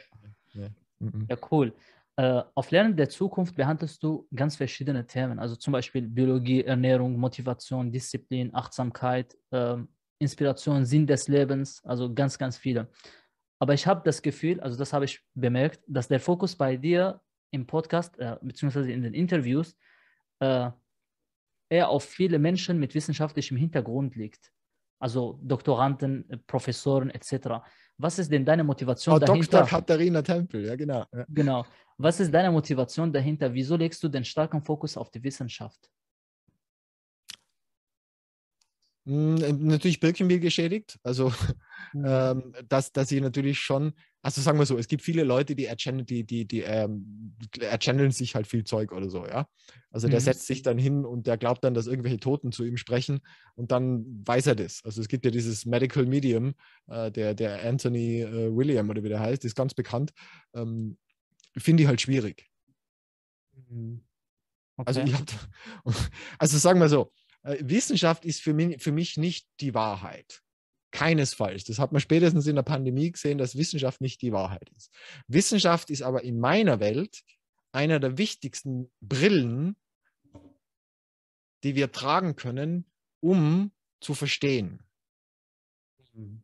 Ja, 0.53 0.69
mhm. 0.99 1.27
ja 1.29 1.35
cool. 1.51 1.75
Äh, 2.15 2.43
auf 2.53 2.69
Lernen 2.69 2.95
der 2.95 3.09
Zukunft 3.09 3.55
behandelst 3.55 4.03
du 4.03 4.27
ganz 4.35 4.55
verschiedene 4.55 5.05
Themen, 5.07 5.39
also 5.39 5.55
zum 5.55 5.73
Beispiel 5.73 6.03
Biologie, 6.03 6.63
Ernährung, 6.63 7.17
Motivation, 7.17 7.91
Disziplin, 7.91 8.53
Achtsamkeit, 8.53 9.35
äh, 9.49 9.77
Inspiration, 10.19 10.85
Sinn 10.85 11.07
des 11.07 11.27
Lebens, 11.27 11.83
also 11.83 12.13
ganz, 12.13 12.37
ganz 12.37 12.57
viele. 12.57 12.87
Aber 13.59 13.73
ich 13.73 13.87
habe 13.87 14.01
das 14.05 14.21
Gefühl, 14.21 14.59
also 14.59 14.77
das 14.77 14.93
habe 14.93 15.05
ich 15.05 15.21
bemerkt, 15.33 15.81
dass 15.87 16.07
der 16.07 16.19
Fokus 16.19 16.55
bei 16.55 16.77
dir 16.77 17.21
im 17.51 17.65
Podcast 17.65 18.19
äh, 18.19 18.37
beziehungsweise 18.41 18.91
in 18.91 19.01
den 19.01 19.13
Interviews 19.13 19.75
äh, 20.39 20.69
eher 21.69 21.89
auf 21.89 22.03
viele 22.03 22.37
Menschen 22.37 22.79
mit 22.79 22.93
wissenschaftlichem 22.93 23.57
Hintergrund 23.57 24.15
liegt. 24.15 24.51
Also 24.99 25.39
Doktoranden, 25.41 26.29
äh, 26.29 26.37
Professoren 26.37 27.09
etc. 27.09 27.63
Was 27.97 28.19
ist 28.19 28.31
denn 28.31 28.45
deine 28.45 28.63
Motivation 28.63 29.15
oh, 29.15 29.19
dahinter? 29.19 29.59
Dr. 29.59 29.67
Katharina 29.67 30.21
Tempel, 30.21 30.65
ja 30.65 30.75
genau. 30.75 31.05
Ja. 31.11 31.25
Genau. 31.29 31.65
Was 31.97 32.19
ist 32.19 32.33
deine 32.33 32.51
Motivation 32.51 33.11
dahinter? 33.11 33.53
Wieso 33.53 33.75
legst 33.75 34.03
du 34.03 34.07
den 34.07 34.25
starken 34.25 34.61
Fokus 34.61 34.97
auf 34.97 35.11
die 35.11 35.23
Wissenschaft? 35.23 35.89
Hm, 39.05 39.65
natürlich 39.67 39.99
Birkenbiel 39.99 40.39
geschädigt. 40.39 40.97
Also, 41.03 41.29
mhm. 41.93 42.05
ähm, 42.05 42.53
dass, 42.69 42.91
dass 42.91 43.11
ich 43.11 43.21
natürlich 43.21 43.59
schon, 43.59 43.93
also 44.21 44.39
sagen 44.39 44.57
wir 44.57 44.65
so, 44.65 44.77
es 44.77 44.87
gibt 44.87 45.01
viele 45.01 45.23
Leute, 45.23 45.55
die 45.55 45.65
erchanneln, 45.65 46.05
die, 46.05 46.23
die, 46.23 46.45
die 46.47 46.61
ähm, 46.61 47.35
erchanneln 47.59 48.11
sich 48.11 48.35
halt 48.35 48.47
viel 48.47 48.63
Zeug 48.63 48.93
oder 48.93 49.09
so, 49.09 49.25
ja. 49.25 49.47
Also 49.91 50.07
der 50.07 50.21
mhm. 50.21 50.23
setzt 50.23 50.47
sich 50.47 50.61
dann 50.61 50.77
hin 50.77 51.03
und 51.03 51.27
der 51.27 51.37
glaubt 51.37 51.63
dann, 51.65 51.73
dass 51.73 51.87
irgendwelche 51.87 52.19
Toten 52.19 52.53
zu 52.53 52.63
ihm 52.63 52.77
sprechen 52.77 53.19
und 53.55 53.71
dann 53.71 54.23
weiß 54.25 54.47
er 54.47 54.55
das. 54.55 54.81
Also 54.85 55.01
es 55.01 55.09
gibt 55.09 55.25
ja 55.25 55.31
dieses 55.31 55.65
Medical 55.65 56.05
Medium, 56.05 56.53
äh, 56.87 57.11
der, 57.11 57.35
der 57.35 57.61
Anthony 57.67 58.21
äh, 58.21 58.55
William 58.55 58.89
oder 58.89 59.03
wie 59.03 59.09
der 59.09 59.19
heißt, 59.19 59.43
ist 59.43 59.55
ganz 59.55 59.73
bekannt. 59.73 60.13
Ähm, 60.55 60.97
finde 61.57 61.83
ich 61.83 61.89
halt 61.89 62.01
schwierig. 62.01 62.49
Mhm. 63.69 64.03
Also 64.77 65.01
okay. 65.01 65.13
Also, 65.13 65.25
ich 65.85 65.95
hab, 65.95 66.11
also 66.39 66.57
sagen 66.57 66.79
wir 66.79 66.89
so, 66.89 67.11
äh, 67.43 67.57
Wissenschaft 67.61 68.25
ist 68.25 68.41
für 68.41 68.53
mich, 68.53 68.81
für 68.81 68.91
mich 68.91 69.17
nicht 69.17 69.47
die 69.59 69.73
Wahrheit. 69.73 70.41
Keinesfalls. 70.91 71.63
Das 71.63 71.79
hat 71.79 71.91
man 71.91 72.01
spätestens 72.01 72.45
in 72.45 72.55
der 72.55 72.63
Pandemie 72.63 73.11
gesehen, 73.11 73.39
dass 73.39 73.57
Wissenschaft 73.57 73.99
nicht 73.99 74.21
die 74.21 74.31
Wahrheit 74.31 74.69
ist. 74.75 74.91
Wissenschaft 75.27 75.89
ist 75.89 76.03
aber 76.03 76.23
in 76.23 76.39
meiner 76.39 76.79
Welt 76.79 77.23
einer 77.71 77.99
der 77.99 78.19
wichtigsten 78.19 78.91
Brillen, 79.01 79.75
die 81.63 81.75
wir 81.75 81.91
tragen 81.91 82.35
können, 82.35 82.85
um 83.21 83.71
zu 84.01 84.13
verstehen. 84.13 84.83
Mhm. 86.13 86.43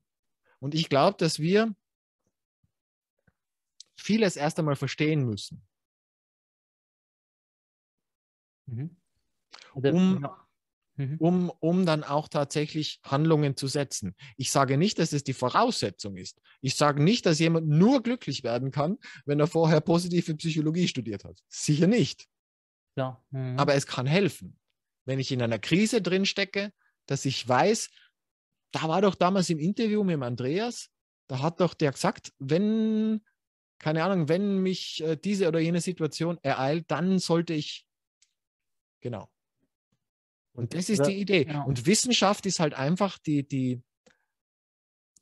Und 0.60 0.74
ich 0.74 0.90
glaube, 0.90 1.18
dass 1.18 1.40
wir 1.40 1.76
vieles 4.00 4.36
erst 4.36 4.60
einmal 4.60 4.76
verstehen 4.76 5.26
müssen. 5.26 5.62
Mhm. 8.68 8.96
Um, 9.74 10.28
mhm. 10.96 11.18
um, 11.20 11.50
um 11.60 11.86
dann 11.86 12.04
auch 12.04 12.28
tatsächlich 12.28 13.00
Handlungen 13.04 13.56
zu 13.56 13.68
setzen. 13.68 14.16
Ich 14.38 14.52
sage 14.52 14.78
nicht, 14.78 15.00
dass 15.00 15.14
es 15.14 15.24
die 15.24 15.34
Voraussetzung 15.34 16.18
ist. 16.18 16.42
Ich 16.62 16.76
sage 16.76 17.02
nicht, 17.02 17.26
dass 17.26 17.40
jemand 17.40 17.68
nur 17.68 18.04
glücklich 18.04 18.44
werden 18.44 18.72
kann, 18.72 18.98
wenn 19.26 19.40
er 19.40 19.48
vorher 19.48 19.82
positive 19.82 20.36
Psychologie 20.36 20.88
studiert 20.88 21.24
hat. 21.24 21.40
Sicher 21.48 21.88
nicht. 21.88 22.28
Ja. 22.96 23.24
Mhm. 23.32 23.58
Aber 23.58 23.76
es 23.76 23.86
kann 23.88 24.06
helfen, 24.06 24.58
wenn 25.06 25.20
ich 25.20 25.32
in 25.32 25.42
einer 25.42 25.60
Krise 25.60 26.02
drin 26.02 26.26
stecke, 26.26 26.74
dass 27.06 27.26
ich 27.26 27.48
weiß, 27.48 27.90
da 28.72 28.88
war 28.88 29.02
doch 29.02 29.16
damals 29.16 29.50
im 29.50 29.60
Interview 29.60 30.04
mit 30.04 30.14
dem 30.14 30.24
Andreas, 30.24 30.90
da 31.28 31.42
hat 31.42 31.60
doch 31.62 31.74
der 31.74 31.92
gesagt, 31.92 32.34
wenn 32.40 33.22
keine 33.80 34.04
Ahnung, 34.04 34.30
wenn 34.30 34.60
mich 34.60 35.02
äh, 35.04 35.16
diese 35.16 35.48
oder 35.48 35.60
jene 35.60 35.82
Situation 35.82 36.38
ereilt, 36.44 36.86
dann 36.92 37.20
sollte 37.20 37.54
ich, 37.54 37.86
genau. 39.02 39.30
Und 40.54 40.74
das 40.74 40.90
ist 40.90 41.06
die 41.06 41.16
Idee. 41.16 41.46
Genau. 41.46 41.66
Und 41.66 41.86
Wissenschaft 41.86 42.46
ist 42.46 42.60
halt 42.60 42.74
einfach 42.74 43.18
die, 43.18 43.48
die 43.48 43.82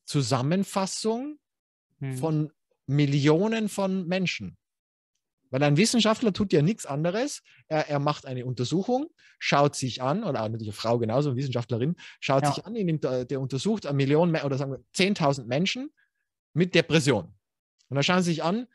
Zusammenfassung 0.05 1.37
hm. 1.99 2.17
von 2.17 2.51
Millionen 2.87 3.69
von 3.69 4.07
Menschen. 4.07 4.57
Weil 5.49 5.63
ein 5.63 5.77
Wissenschaftler 5.77 6.33
tut 6.33 6.51
ja 6.51 6.61
nichts 6.61 6.85
anderes. 6.85 7.41
Er, 7.67 7.87
er 7.87 7.99
macht 7.99 8.25
eine 8.25 8.45
Untersuchung, 8.45 9.07
schaut 9.39 9.75
sich 9.75 10.01
an, 10.01 10.23
oder 10.23 10.41
natürlich 10.41 10.67
eine 10.67 10.73
Frau 10.73 10.97
genauso, 10.97 11.29
eine 11.29 11.37
Wissenschaftlerin, 11.37 11.95
schaut 12.19 12.43
Ja. 12.43 12.53
sich 12.53 12.65
an, 12.65 12.73
nimmt, 12.73 13.05
äh, 13.05 13.25
der 13.25 13.39
untersucht 13.39 13.85
eine 13.85 13.95
Million 13.95 14.35
oder 14.35 14.57
sagen 14.57 14.71
wir 14.71 14.83
10.000 14.93 15.45
Menschen 15.45 15.91
mit 16.53 16.75
Depression. 16.75 17.36
Und 17.89 17.95
dann 17.95 18.03
schauen 18.03 18.21
sie 18.21 18.31
sich 18.31 18.43
an, 18.43 18.67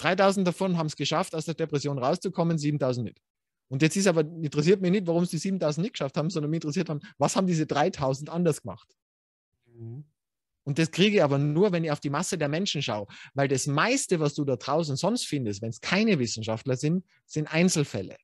3.000 0.00 0.44
davon 0.44 0.78
haben 0.78 0.86
es 0.86 0.96
geschafft, 0.96 1.34
aus 1.34 1.44
der 1.44 1.54
Depression 1.54 1.98
rauszukommen, 1.98 2.56
7.000 2.56 3.02
nicht. 3.02 3.20
Und 3.68 3.82
jetzt 3.82 3.96
ist 3.96 4.06
aber, 4.06 4.22
interessiert 4.22 4.80
mich 4.80 4.90
nicht, 4.90 5.06
warum 5.06 5.22
es 5.22 5.30
die 5.30 5.38
7.000 5.38 5.82
nicht 5.82 5.92
geschafft 5.92 6.16
haben, 6.16 6.30
sondern 6.30 6.50
mich 6.50 6.58
interessiert, 6.58 6.88
haben, 6.88 7.00
was 7.18 7.36
haben 7.36 7.46
diese 7.46 7.64
3.000 7.64 8.28
anders 8.28 8.62
gemacht? 8.62 8.96
Mhm. 9.66 10.04
Und 10.64 10.78
das 10.78 10.90
kriege 10.90 11.16
ich 11.16 11.22
aber 11.22 11.38
nur, 11.38 11.72
wenn 11.72 11.84
ich 11.84 11.90
auf 11.90 12.00
die 12.00 12.10
Masse 12.10 12.36
der 12.36 12.48
Menschen 12.48 12.82
schaue. 12.82 13.06
Weil 13.34 13.48
das 13.48 13.66
meiste, 13.66 14.20
was 14.20 14.34
du 14.34 14.44
da 14.44 14.56
draußen 14.56 14.96
sonst 14.96 15.26
findest, 15.26 15.62
wenn 15.62 15.70
es 15.70 15.80
keine 15.80 16.18
Wissenschaftler 16.18 16.76
sind, 16.76 17.04
sind 17.26 17.52
Einzelfälle. 17.52 18.16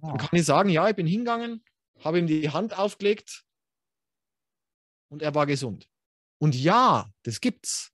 Dann 0.00 0.16
kann 0.16 0.38
ich 0.38 0.44
sagen, 0.44 0.70
ja, 0.70 0.88
ich 0.88 0.96
bin 0.96 1.06
hingegangen, 1.06 1.62
habe 2.02 2.18
ihm 2.18 2.26
die 2.26 2.48
Hand 2.50 2.78
aufgelegt 2.78 3.44
und 5.08 5.22
er 5.22 5.34
war 5.34 5.46
gesund. 5.46 5.88
Und 6.38 6.54
ja, 6.54 7.10
das 7.24 7.40
gibt's. 7.40 7.92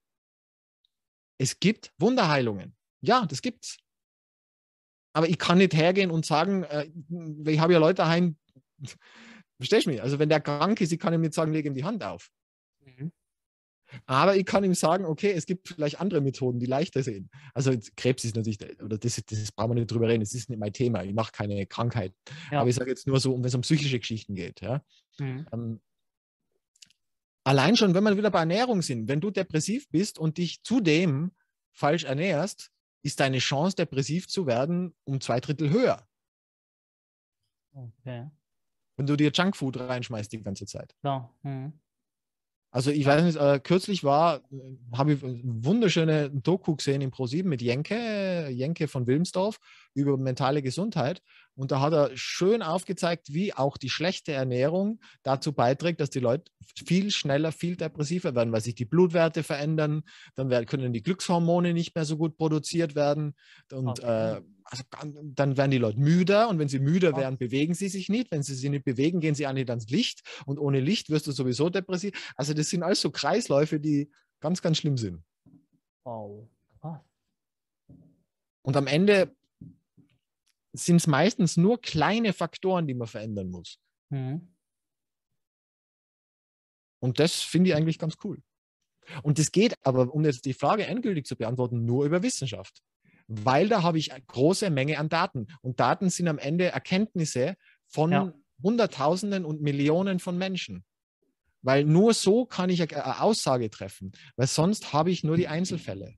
Es 1.39 1.61
gibt 1.61 1.93
Wunderheilungen. 1.99 2.74
Ja, 3.01 3.26
das 3.26 3.43
gibt's. 3.43 3.78
Aber 5.12 5.28
ich 5.28 5.39
kann 5.39 5.59
nicht 5.59 5.74
hergehen 5.74 6.11
und 6.11 6.26
sagen, 6.26 6.64
äh, 6.64 6.91
ich 7.47 7.59
habe 7.59 7.72
ja 7.72 7.78
Leute 7.78 7.97
daheim, 7.97 8.37
verstehst 9.59 9.87
du 9.87 9.91
mich? 9.91 10.03
Also 10.03 10.18
wenn 10.18 10.28
der 10.28 10.41
krank 10.41 10.80
ist, 10.80 10.93
ich 10.93 10.99
kann 10.99 11.14
ihm 11.14 11.22
nicht 11.22 11.34
sagen, 11.34 11.53
lege 11.53 11.68
ihm 11.68 11.74
die 11.74 11.84
Hand 11.84 12.05
auf. 12.05 12.30
Mhm. 12.84 13.12
Aber 14.07 14.37
ich 14.37 14.45
kann 14.45 14.64
ihm 14.64 14.74
sagen, 14.74 15.05
okay, 15.05 15.32
es 15.32 15.47
gibt 15.47 15.68
vielleicht 15.68 16.01
andere 16.01 16.20
Methoden, 16.20 16.59
die 16.59 16.66
leichter 16.66 17.03
sind. 17.03 17.30
Also 17.55 17.72
Krebs 17.97 18.24
ist 18.24 18.37
natürlich, 18.37 18.59
oder 18.82 18.99
das, 18.99 19.22
das 19.24 19.53
brauchen 19.53 19.70
wir 19.70 19.74
nicht 19.76 19.91
drüber 19.91 20.09
reden, 20.09 20.20
das 20.20 20.34
ist 20.34 20.51
nicht 20.51 20.59
mein 20.59 20.72
Thema. 20.72 21.05
Ich 21.05 21.14
mache 21.14 21.32
keine 21.32 21.64
Krankheit. 21.66 22.12
Ja. 22.51 22.61
Aber 22.61 22.68
ich 22.68 22.76
sage 22.76 22.91
jetzt 22.91 23.07
nur 23.07 23.20
so, 23.20 23.34
wenn 23.34 23.45
es 23.45 23.55
um 23.55 23.61
psychische 23.61 23.99
Geschichten 23.99 24.34
geht. 24.34 24.61
Ja? 24.61 24.82
Mhm. 25.18 25.47
Ähm, 25.53 25.80
allein 27.47 27.76
schon, 27.76 27.94
wenn 27.94 28.05
wir 28.05 28.16
wieder 28.16 28.30
bei 28.30 28.40
Ernährung 28.40 28.82
sind, 28.82 29.09
wenn 29.09 29.20
du 29.20 29.30
depressiv 29.30 29.88
bist 29.90 30.18
und 30.18 30.36
dich 30.38 30.62
zudem 30.62 31.32
falsch 31.72 32.05
ernährst, 32.05 32.70
ist 33.03 33.20
deine 33.20 33.38
Chance, 33.38 33.76
depressiv 33.76 34.26
zu 34.28 34.47
werden, 34.47 34.94
um 35.05 35.20
zwei 35.20 35.38
Drittel 35.40 35.70
höher. 35.70 36.07
Okay, 37.72 38.30
Wenn 38.97 39.07
du 39.07 39.16
dir 39.16 39.30
Junkfood 39.30 39.78
reinschmeißt 39.78 40.32
die 40.32 40.42
ganze 40.42 40.66
Zeit. 40.66 40.94
klar. 41.01 41.34
Mhm. 41.42 41.78
Also 42.77 42.91
ich 42.91 43.07
weiß 43.07 43.24
nicht, 43.24 43.39
äh, 43.39 43.59
kürzlich 43.59 44.05
war, 44.05 44.43
äh, 44.53 44.59
habe 44.95 45.14
ich 45.14 45.20
wunderschöne 45.22 46.29
Doku 46.29 46.77
gesehen 46.77 47.01
im 47.01 47.11
Pro7 47.11 47.45
mit 47.45 47.62
Jenke, 47.62 48.49
Jenke 48.51 48.87
von 48.87 49.07
Wilmsdorf 49.07 49.61
über 49.95 50.18
mentale 50.18 50.61
Gesundheit. 50.61 51.22
Und 51.55 51.70
da 51.70 51.81
hat 51.81 51.95
er 51.95 52.11
schön 52.16 52.61
aufgezeigt, 52.61 53.33
wie 53.33 53.55
auch 53.55 53.79
die 53.79 53.89
schlechte 53.89 54.33
Ernährung 54.33 55.01
dazu 55.22 55.55
beiträgt, 55.55 56.03
dass 56.03 56.11
die 56.11 56.20
Leute 56.20 56.53
viel 56.87 57.11
schneller, 57.11 57.51
viel 57.51 57.77
depressiver 57.77 58.35
werden, 58.35 58.53
weil 58.53 58.61
sich 58.61 58.74
die 58.74 58.85
Blutwerte 58.85 59.43
verändern, 59.43 60.03
dann 60.35 60.51
werden, 60.51 60.66
können 60.66 60.93
die 60.93 61.03
Glückshormone 61.03 61.72
nicht 61.72 61.95
mehr 61.95 62.05
so 62.05 62.18
gut 62.18 62.37
produziert 62.37 62.95
werden. 62.95 63.37
Und 63.72 64.05
Okay. 64.05 64.35
äh, 64.37 64.43
also, 64.68 64.82
dann 65.22 65.56
werden 65.56 65.70
die 65.70 65.78
Leute 65.78 65.98
müder 65.98 66.48
und 66.48 66.58
wenn 66.58 66.68
sie 66.68 66.80
müder 66.80 67.10
Krass. 67.10 67.20
werden, 67.20 67.38
bewegen 67.38 67.74
sie 67.74 67.88
sich 67.88 68.08
nicht. 68.08 68.30
Wenn 68.30 68.42
sie 68.42 68.54
sich 68.54 68.68
nicht 68.68 68.84
bewegen, 68.84 69.20
gehen 69.20 69.34
sie 69.34 69.46
auch 69.46 69.52
nicht 69.52 69.70
ans 69.70 69.88
Licht 69.88 70.22
und 70.44 70.58
ohne 70.58 70.80
Licht 70.80 71.08
wirst 71.08 71.26
du 71.26 71.32
sowieso 71.32 71.70
depressiv. 71.70 72.34
Also 72.36 72.52
das 72.52 72.68
sind 72.68 72.82
alles 72.82 73.00
so 73.00 73.10
Kreisläufe, 73.10 73.78
die 73.78 74.10
ganz, 74.40 74.62
ganz 74.62 74.78
schlimm 74.78 74.96
sind. 74.96 75.22
Wow. 76.04 76.48
Krass. 76.80 77.00
Und 78.62 78.76
am 78.76 78.88
Ende 78.88 79.34
sind 80.72 80.96
es 80.96 81.06
meistens 81.06 81.56
nur 81.56 81.80
kleine 81.80 82.32
Faktoren, 82.32 82.86
die 82.86 82.94
man 82.94 83.06
verändern 83.06 83.48
muss. 83.48 83.78
Mhm. 84.10 84.52
Und 86.98 87.20
das 87.20 87.40
finde 87.40 87.70
ich 87.70 87.76
eigentlich 87.76 87.98
ganz 87.98 88.16
cool. 88.24 88.42
Und 89.22 89.38
das 89.38 89.52
geht 89.52 89.74
aber, 89.82 90.12
um 90.12 90.24
jetzt 90.24 90.44
die 90.44 90.54
Frage 90.54 90.86
endgültig 90.86 91.26
zu 91.26 91.36
beantworten, 91.36 91.84
nur 91.84 92.04
über 92.04 92.22
Wissenschaft. 92.22 92.82
Weil 93.29 93.68
da 93.68 93.83
habe 93.83 93.99
ich 93.99 94.12
eine 94.12 94.22
große 94.24 94.70
Menge 94.70 94.99
an 94.99 95.09
Daten. 95.09 95.49
Und 95.62 95.81
Daten 95.81 96.11
sind 96.11 96.29
am 96.29 96.39
Ende 96.39 96.66
Erkenntnisse 96.66 97.57
von 97.87 98.12
Ja. 98.12 98.33
Hunderttausenden 98.62 99.45
und 99.45 99.61
Millionen 99.61 100.18
von 100.18 100.39
Menschen. 100.39 100.85
Weil 101.62 101.85
nur 101.85 102.14
so 102.14 102.47
kann 102.47 102.70
ich 102.70 102.81
eine 102.83 103.20
Aussage 103.20 103.68
treffen. 103.70 104.12
Weil 104.37 104.47
sonst 104.47 104.93
habe 104.93 105.11
ich 105.11 105.24
nur 105.24 105.37
die 105.37 105.49
Einzelfälle. 105.49 106.14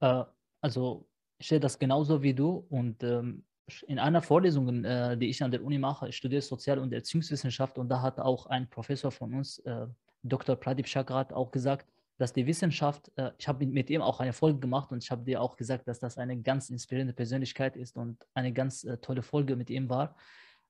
Äh, 0.00 0.24
also 0.60 1.08
ich 1.38 1.48
sehe 1.48 1.60
das 1.60 1.78
genauso 1.78 2.22
wie 2.22 2.34
du 2.34 2.66
und 2.68 3.02
ähm, 3.04 3.44
in 3.86 3.98
einer 3.98 4.22
Vorlesung, 4.22 4.84
äh, 4.84 5.16
die 5.16 5.28
ich 5.28 5.42
an 5.42 5.50
der 5.50 5.62
Uni 5.62 5.78
mache, 5.78 6.08
ich 6.08 6.16
studiere 6.16 6.42
Sozial- 6.42 6.78
und 6.78 6.92
Erziehungswissenschaft 6.92 7.78
und 7.78 7.88
da 7.88 8.00
hat 8.02 8.18
auch 8.18 8.46
ein 8.46 8.68
Professor 8.68 9.10
von 9.10 9.34
uns, 9.34 9.58
äh, 9.60 9.86
Dr. 10.22 10.56
Pradip 10.56 10.88
Chagrat, 10.88 11.32
auch 11.32 11.50
gesagt, 11.50 11.86
dass 12.18 12.32
die 12.32 12.46
Wissenschaft, 12.46 13.10
äh, 13.16 13.30
ich 13.38 13.48
habe 13.48 13.64
mit, 13.64 13.72
mit 13.72 13.90
ihm 13.90 14.02
auch 14.02 14.20
eine 14.20 14.32
Folge 14.32 14.58
gemacht 14.58 14.90
und 14.90 15.02
ich 15.02 15.10
habe 15.10 15.24
dir 15.24 15.40
auch 15.40 15.56
gesagt, 15.56 15.88
dass 15.88 16.00
das 16.00 16.18
eine 16.18 16.36
ganz 16.42 16.68
inspirierende 16.68 17.14
Persönlichkeit 17.14 17.76
ist 17.76 17.96
und 17.96 18.18
eine 18.34 18.52
ganz 18.52 18.84
äh, 18.84 18.98
tolle 18.98 19.22
Folge 19.22 19.56
mit 19.56 19.70
ihm 19.70 19.88
war. 19.88 20.16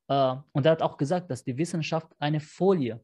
Äh, 0.08 0.36
und 0.52 0.66
er 0.66 0.72
hat 0.72 0.82
auch 0.82 0.98
gesagt, 0.98 1.30
dass 1.30 1.42
die 1.42 1.56
Wissenschaft 1.56 2.14
eine 2.18 2.40
Folie 2.40 3.00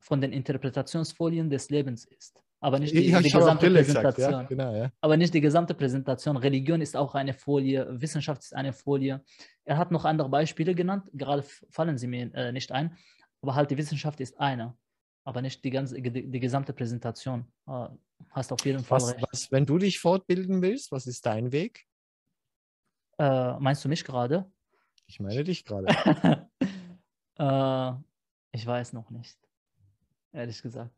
von 0.00 0.20
den 0.20 0.32
Interpretationsfolien 0.32 1.50
des 1.50 1.68
Lebens 1.68 2.06
ist, 2.06 2.40
aber 2.60 2.78
nicht 2.78 2.94
die, 2.94 3.12
die 3.12 3.30
gesamte 3.30 3.66
Brille 3.66 3.84
gesagt, 3.84 4.16
Präsentation 4.16 4.42
ja, 4.42 4.48
genau, 4.48 4.74
ja. 4.74 4.90
aber 5.02 5.18
nicht 5.18 5.34
die 5.34 5.42
gesamte 5.42 5.74
Präsentation. 5.74 6.38
Religion 6.38 6.80
ist 6.80 6.96
auch 6.96 7.14
eine 7.14 7.34
Folie, 7.34 7.86
Wissenschaft 8.00 8.42
ist 8.42 8.54
eine 8.54 8.72
Folie. 8.72 9.22
Er 9.66 9.76
hat 9.76 9.90
noch 9.90 10.06
andere 10.06 10.30
Beispiele 10.30 10.74
genannt, 10.74 11.10
gerade 11.12 11.44
fallen 11.68 11.98
sie 11.98 12.06
mir 12.06 12.34
äh, 12.34 12.52
nicht 12.52 12.72
ein, 12.72 12.96
aber 13.42 13.54
halt 13.54 13.70
die 13.70 13.76
Wissenschaft 13.76 14.20
ist 14.20 14.40
eine, 14.40 14.74
aber 15.24 15.42
nicht 15.42 15.64
die, 15.64 15.70
ganze, 15.70 16.00
die, 16.00 16.30
die 16.30 16.40
gesamte 16.40 16.72
Präsentation. 16.72 17.52
Äh, 17.66 17.88
hast 18.30 18.52
auf 18.52 18.64
jeden 18.64 18.84
Fall 18.84 19.00
Was, 19.00 19.14
recht. 19.14 19.26
was, 19.30 19.52
wenn 19.52 19.66
du 19.66 19.78
dich 19.78 19.98
fortbilden 19.98 20.62
willst, 20.62 20.92
was 20.92 21.06
ist 21.06 21.24
dein 21.26 21.52
Weg? 21.52 21.86
Äh, 23.18 23.58
meinst 23.58 23.84
du 23.84 23.88
mich 23.88 24.04
gerade? 24.04 24.50
Ich 25.06 25.20
meine 25.20 25.44
dich 25.44 25.64
gerade. 25.64 25.86
äh, 27.38 27.92
ich 28.52 28.66
weiß 28.66 28.92
noch 28.92 29.10
nicht, 29.10 29.38
ehrlich 30.32 30.62
gesagt. 30.62 30.94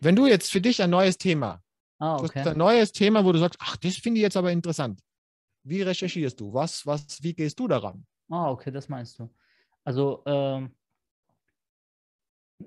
Wenn 0.00 0.16
du 0.16 0.26
jetzt 0.26 0.50
für 0.50 0.60
dich 0.60 0.82
ein 0.82 0.90
neues 0.90 1.18
Thema, 1.18 1.62
Ah, 1.98 2.16
okay. 2.16 2.40
ein 2.40 2.58
neues 2.58 2.90
Thema, 2.90 3.24
wo 3.24 3.30
du 3.30 3.38
sagst, 3.38 3.58
ach, 3.62 3.76
das 3.76 3.94
finde 3.96 4.18
ich 4.18 4.22
jetzt 4.22 4.36
aber 4.36 4.50
interessant. 4.50 5.00
Wie 5.64 5.82
recherchierst 5.82 6.40
du? 6.40 6.52
Was, 6.52 6.84
was, 6.84 7.22
wie 7.22 7.32
gehst 7.32 7.60
du 7.60 7.68
daran? 7.68 8.04
Ah, 8.28 8.50
okay, 8.50 8.72
das 8.72 8.88
meinst 8.88 9.20
du. 9.20 9.32
Also, 9.84 10.22
ähm, 10.26 10.74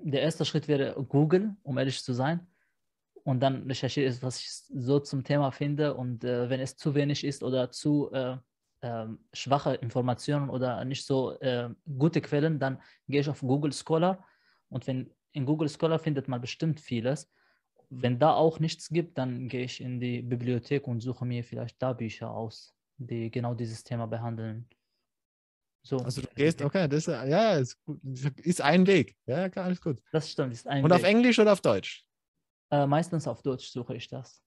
der 0.02 0.22
erste 0.22 0.44
Schritt 0.44 0.68
wäre 0.68 0.94
Google, 1.08 1.56
um 1.62 1.78
ehrlich 1.78 2.02
zu 2.02 2.12
sein. 2.12 2.46
Und 3.24 3.40
dann 3.40 3.66
recherchiere 3.66 4.08
ich, 4.08 4.22
was 4.22 4.40
ich 4.40 4.50
so 4.50 5.00
zum 5.00 5.24
Thema 5.24 5.50
finde. 5.50 5.94
Und 5.94 6.22
äh, 6.24 6.48
wenn 6.48 6.60
es 6.60 6.76
zu 6.76 6.94
wenig 6.94 7.24
ist 7.24 7.42
oder 7.42 7.70
zu 7.70 8.12
äh, 8.12 8.36
ähm, 8.82 9.18
schwache 9.32 9.74
Informationen 9.74 10.48
oder 10.48 10.84
nicht 10.84 11.04
so 11.04 11.38
äh, 11.40 11.70
gute 11.98 12.20
Quellen, 12.20 12.58
dann 12.58 12.80
gehe 13.08 13.20
ich 13.20 13.28
auf 13.28 13.40
Google 13.40 13.72
Scholar. 13.72 14.24
Und 14.68 14.86
wenn 14.86 15.10
in 15.32 15.44
Google 15.44 15.68
Scholar 15.68 15.98
findet 15.98 16.28
man 16.28 16.40
bestimmt 16.40 16.80
vieles. 16.80 17.30
Wenn 17.90 18.18
da 18.18 18.34
auch 18.34 18.60
nichts 18.60 18.88
gibt, 18.88 19.18
dann 19.18 19.48
gehe 19.48 19.64
ich 19.64 19.80
in 19.80 20.00
die 20.00 20.22
Bibliothek 20.22 20.86
und 20.86 21.00
suche 21.00 21.24
mir 21.26 21.42
vielleicht 21.44 21.82
da 21.82 21.92
Bücher 21.92 22.30
aus, 22.30 22.74
die 22.96 23.30
genau 23.30 23.54
dieses 23.54 23.82
Thema 23.84 24.06
behandeln. 24.06 24.68
So. 25.86 25.98
Also 25.98 26.20
du 26.20 26.28
gehst, 26.34 26.62
okay, 26.62 26.88
das 26.88 27.06
ist, 27.06 27.06
ja, 27.06 27.52
ist, 27.54 27.80
gut. 27.84 28.00
ist 28.38 28.60
ein 28.60 28.88
Weg. 28.88 29.16
Ja, 29.26 29.48
klar, 29.48 29.66
alles 29.66 29.80
gut. 29.80 30.02
Das 30.10 30.28
stimmt, 30.28 30.52
ist 30.52 30.66
ein 30.66 30.82
Und 30.82 30.90
auf 30.90 31.02
Weg. 31.02 31.08
Englisch 31.10 31.38
oder 31.38 31.52
auf 31.52 31.60
Deutsch? 31.60 32.04
Äh, 32.72 32.88
meistens 32.88 33.28
auf 33.28 33.40
Deutsch 33.42 33.68
suche 33.68 33.94
ich 33.94 34.08
das. 34.08 34.42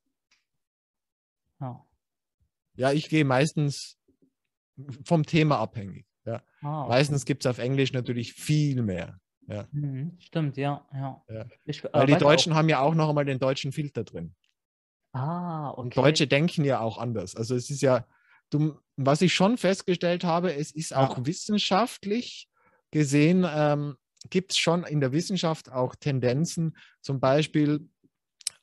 Ja. 1.61 1.85
Ja, 2.75 2.91
ich 2.91 3.07
gehe 3.07 3.23
meistens 3.23 3.97
vom 5.05 5.25
Thema 5.25 5.59
abhängig. 5.59 6.05
Ja. 6.25 6.43
Ah, 6.61 6.81
okay. 6.81 6.89
Meistens 6.89 7.23
gibt 7.23 7.45
es 7.45 7.49
auf 7.49 7.57
Englisch 7.57 7.93
natürlich 7.93 8.33
viel 8.33 8.81
mehr. 8.81 9.17
Mhm, 9.71 10.17
stimmt, 10.19 10.57
ja, 10.57 10.85
ja. 10.93 11.23
Ja. 11.29 11.45
Ich, 11.65 11.83
äh, 11.83 11.89
Weil 11.93 12.07
die 12.07 12.17
Deutschen 12.17 12.53
haben 12.53 12.67
ja 12.67 12.81
auch 12.81 12.93
noch 12.93 13.09
einmal 13.09 13.25
den 13.25 13.39
deutschen 13.39 13.71
Filter 13.71 14.03
drin. 14.03 14.35
Auch, 15.13 15.19
ah, 15.19 15.69
okay. 15.71 15.81
Und 15.81 15.97
Deutsche 15.97 16.27
denken 16.27 16.65
ja 16.65 16.81
auch 16.81 16.97
anders. 16.97 17.35
Also 17.35 17.55
es 17.55 17.69
ist 17.69 17.81
ja, 17.81 18.05
du, 18.49 18.79
was 18.97 19.21
ich 19.21 19.33
schon 19.33 19.57
festgestellt 19.57 20.23
habe, 20.23 20.53
es 20.53 20.71
ist 20.71 20.95
auch 20.95 21.17
Ja. 21.17 21.25
wissenschaftlich 21.25 22.49
gesehen, 22.91 23.45
ähm, 23.47 23.95
gibt 24.29 24.51
es 24.51 24.57
schon 24.57 24.83
in 24.83 24.99
der 24.99 25.11
Wissenschaft 25.11 25.71
auch 25.71 25.95
Tendenzen, 25.95 26.75
zum 27.01 27.19
Beispiel, 27.19 27.87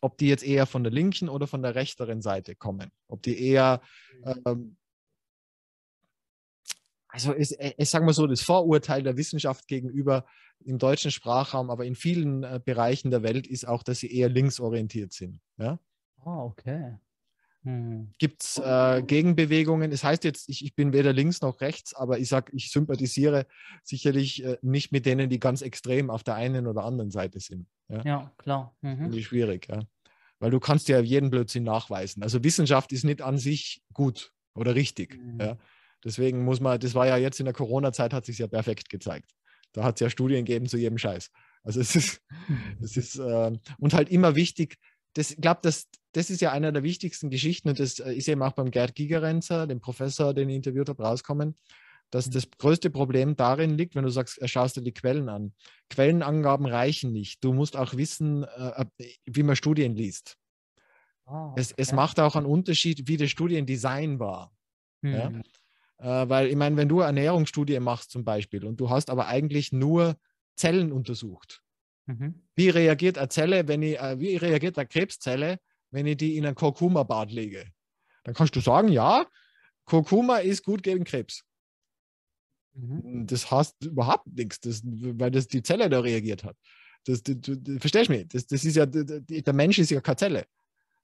ob 0.01 0.19
die 0.19 0.29
jetzt 0.29 0.45
eher 0.45 0.67
von 0.67 0.85
der 0.85 0.93
linken 0.93 1.29
oder 1.29 1.47
von 1.47 1.63
der 1.63 1.75
rechteren 1.75 2.21
Seite 2.21 2.55
kommen. 2.55 2.91
Ob 3.09 3.23
die 3.23 3.41
eher, 3.41 3.81
ähm, 4.45 4.77
also 7.09 7.33
es, 7.33 7.53
es 7.53 7.91
sagen 7.91 8.07
wir 8.07 8.13
so, 8.13 8.27
das 8.27 8.43
Vorurteil 8.43 9.03
der 9.03 9.17
Wissenschaft 9.17 9.67
gegenüber 9.67 10.27
im 10.65 10.79
deutschen 10.79 11.11
Sprachraum, 11.11 11.71
aber 11.71 11.85
in 11.85 11.95
vielen 11.95 12.43
äh, 12.43 12.61
Bereichen 12.63 13.11
der 13.11 13.23
Welt 13.23 13.47
ist 13.47 13.67
auch, 13.67 13.83
dass 13.83 14.01
sie 14.01 14.13
eher 14.13 14.29
linksorientiert 14.29 15.13
sind. 15.13 15.41
Ja? 15.57 15.79
Ah, 16.25 16.43
okay. 16.43 16.99
Hm. 17.67 18.13
Gibt 18.19 18.45
es 18.45 18.59
äh, 18.59 19.03
Gegenbewegungen? 19.03 19.91
Das 19.91 20.05
heißt 20.05 20.23
jetzt, 20.23 20.49
ich, 20.49 20.65
ich, 20.65 20.77
bin 20.77 20.93
weder 20.93 21.13
links 21.13 21.41
noch 21.41 21.61
rechts, 21.61 21.95
aber 21.95 22.21
ich 22.21 22.29
sage, 22.29 22.53
ich 22.55 22.71
sympathisiere 22.71 23.45
sicherlich 23.83 24.45
äh, 24.45 24.57
nicht 24.63 24.93
mit 24.93 25.05
denen, 25.05 25.29
die 25.29 25.41
ganz 25.41 25.63
extrem 25.63 26.09
auf 26.09 26.23
der 26.23 26.37
einen 26.37 26.69
oder 26.69 26.85
anderen 26.85 27.11
Seite 27.11 27.41
sind. 27.41 27.67
Ja, 27.89 28.03
ja 28.05 28.33
klar. 28.39 28.77
Mhm. 28.83 28.99
Finde 28.99 29.19
ich 29.19 29.27
schwierig, 29.27 29.67
ja. 29.69 29.81
Weil 30.39 30.53
du 30.53 30.61
kannst 30.61 30.87
ja 30.89 31.01
jeden 31.01 31.29
Blödsinn 31.29 31.65
nachweisen. 31.65 32.23
Also 32.23 32.45
Wissenschaft 32.45 32.93
ist 32.93 33.03
nicht 33.03 33.21
an 33.21 33.37
sich 33.37 33.83
gut 33.93 34.33
oder 34.55 34.77
richtig. 34.77 35.17
Mhm. 35.17 35.41
Ja. 35.41 35.59
Deswegen 36.05 36.45
muss 36.45 36.61
man, 36.61 36.79
das 36.79 36.95
war 36.95 37.09
ja 37.09 37.17
jetzt 37.17 37.41
in 37.41 37.47
der 37.47 37.55
Corona-Zeit, 37.55 38.13
hat 38.13 38.27
sich 38.27 38.39
ja 38.39 38.47
perfekt 38.47 38.91
gezeigt. 38.91 39.33
Da 39.73 39.83
hat 39.83 39.97
es 39.97 40.01
ja 40.01 40.09
Studien 40.09 40.45
gegeben 40.45 40.67
zu 40.67 40.77
jedem 40.77 40.99
Scheiß. 40.99 41.33
Also 41.65 41.81
es 41.81 41.97
ist, 41.97 42.23
es 42.81 42.97
ist 42.97 43.17
äh, 43.17 43.59
und 43.81 43.93
halt 43.93 44.09
immer 44.09 44.37
wichtig, 44.37 44.79
das, 45.15 45.33
ich 45.33 45.41
glaube, 45.41 45.61
das, 45.63 45.89
das 46.17 46.31
ist 46.31 46.41
ja 46.41 46.51
einer 46.51 46.73
der 46.73 46.83
wichtigsten 46.83 47.29
Geschichten 47.29 47.69
und 47.69 47.79
das 47.79 47.99
äh, 47.99 48.15
ist 48.15 48.27
eben 48.29 48.43
auch 48.43 48.53
beim 48.53 48.71
Gerd 48.71 48.95
Gigerenzer, 48.95 49.67
dem 49.67 49.81
Professor, 49.81 50.33
den 50.33 50.49
ich 50.49 50.57
interviewt 50.57 50.89
habe, 50.89 51.03
rauskommen, 51.03 51.55
dass 52.11 52.29
mhm. 52.29 52.31
das 52.33 52.51
größte 52.57 52.89
Problem 52.89 53.37
darin 53.37 53.77
liegt, 53.77 53.95
wenn 53.95 54.05
du 54.05 54.11
sagst, 54.11 54.41
äh, 54.41 54.49
schaust 54.49 54.77
dir 54.77 54.83
die 54.83 54.95
Quellen 54.95 55.29
an. 55.29 55.53
Quellenangaben 55.91 56.65
reichen 56.67 57.13
nicht. 57.13 57.45
Du 57.45 57.53
musst 57.53 57.77
auch 57.77 57.95
wissen, 57.95 58.45
äh, 58.45 58.87
wie 59.27 59.43
man 59.43 59.57
Studien 59.57 59.95
liest. 59.95 60.39
Oh, 61.27 61.51
okay. 61.51 61.61
es, 61.61 61.73
es, 61.77 61.93
macht 61.93 62.19
auch 62.19 62.35
einen 62.35 62.47
Unterschied, 62.47 63.09
wie 63.09 63.19
das 63.19 63.31
Studiendesign 63.31 64.19
war. 64.19 64.57
Mhm. 65.03 65.13
Ja? 65.13 66.29
Weil, 66.29 66.49
ich 66.49 66.57
meine, 66.57 66.77
wenn 66.77 66.91
du 66.91 67.01
eine 67.01 67.21
Ernährungsstudie 67.21 67.81
machst 67.81 68.11
zum 68.11 68.23
Beispiel 68.23 68.67
und 68.67 68.79
du 68.79 68.91
hast 68.91 69.09
aber 69.09 69.29
eigentlich 69.29 69.73
nur 69.73 70.17
Zellen 70.55 70.93
untersucht, 70.93 71.63
Mhm. 72.07 72.43
Wie 72.55 72.69
reagiert 72.69 73.19
eine 73.19 73.29
Zelle, 73.29 73.67
wenn 73.67 73.83
ich, 73.83 73.99
wie 73.99 74.37
reagiert 74.37 74.79
eine 74.79 74.87
Krebszelle, 74.87 75.59
wenn 75.97 76.05
ich 76.05 76.19
die 76.19 76.37
in 76.37 76.45
ein 76.45 76.55
Kurkuma-Bad 76.55 77.33
lege? 77.33 77.73
Dann 78.25 78.35
kannst 78.35 78.55
du 78.55 78.61
sagen, 78.61 78.89
ja, 78.89 79.27
Kurkuma 79.87 80.39
ist 80.39 80.63
gut 80.63 80.83
gegen 80.83 81.05
Krebs. 81.05 81.43
Mhm. 82.75 83.27
Das 83.27 83.51
heißt 83.51 83.83
überhaupt 83.83 84.27
nichts, 84.27 84.61
das, 84.61 84.83
weil 84.85 85.31
das 85.31 85.49
die 85.49 85.63
Zelle 85.63 85.89
da 85.89 86.01
reagiert 86.01 86.45
hat. 86.45 86.55
Das, 87.07 87.23
du, 87.23 87.35
du, 87.35 87.81
verstehst 87.81 88.11
mich? 88.11 88.29
Das, 88.29 88.47
das 88.47 88.63
ist 88.67 88.77
ja, 88.77 88.85
der 88.85 89.55
Mensch 89.55 89.79
ist 89.79 89.91
ja 89.91 90.03
keine 90.03 90.17
Zelle. 90.17 90.47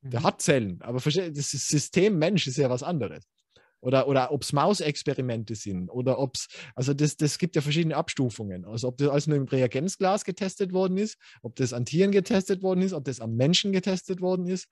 Der 0.03 0.21
mhm. 0.21 0.25
hat 0.25 0.43
Zellen, 0.43 0.83
aber 0.83 0.99
das 1.01 1.51
System 1.51 2.19
Mensch 2.19 2.47
ist 2.47 2.59
ja 2.59 2.69
was 2.69 2.83
anderes 2.83 3.25
oder, 3.83 4.07
oder 4.07 4.31
ob 4.31 4.43
es 4.43 4.53
Mausexperimente 4.53 5.57
sind 5.57 5.91
oder 5.91 6.19
ob 6.19 6.37
es, 6.37 6.49
also 6.75 6.95
das, 6.95 7.17
das 7.17 7.37
gibt 7.37 7.57
ja 7.57 7.63
verschiedene 7.63 7.97
Abstufungen. 7.97 8.65
Also 8.65 8.89
ob 8.89 8.97
das 8.97 9.09
alles 9.09 9.27
nur 9.27 9.37
im 9.37 9.45
Reagenzglas 9.45 10.25
getestet 10.25 10.73
worden 10.73 10.97
ist, 10.97 11.19
ob 11.43 11.57
das 11.57 11.73
an 11.73 11.85
Tieren 11.85 12.13
getestet 12.13 12.63
worden 12.63 12.81
ist, 12.81 12.93
ob 12.93 13.05
das 13.05 13.21
am 13.21 13.35
Menschen 13.35 13.73
getestet 13.73 14.21
worden 14.21 14.47
ist 14.47 14.69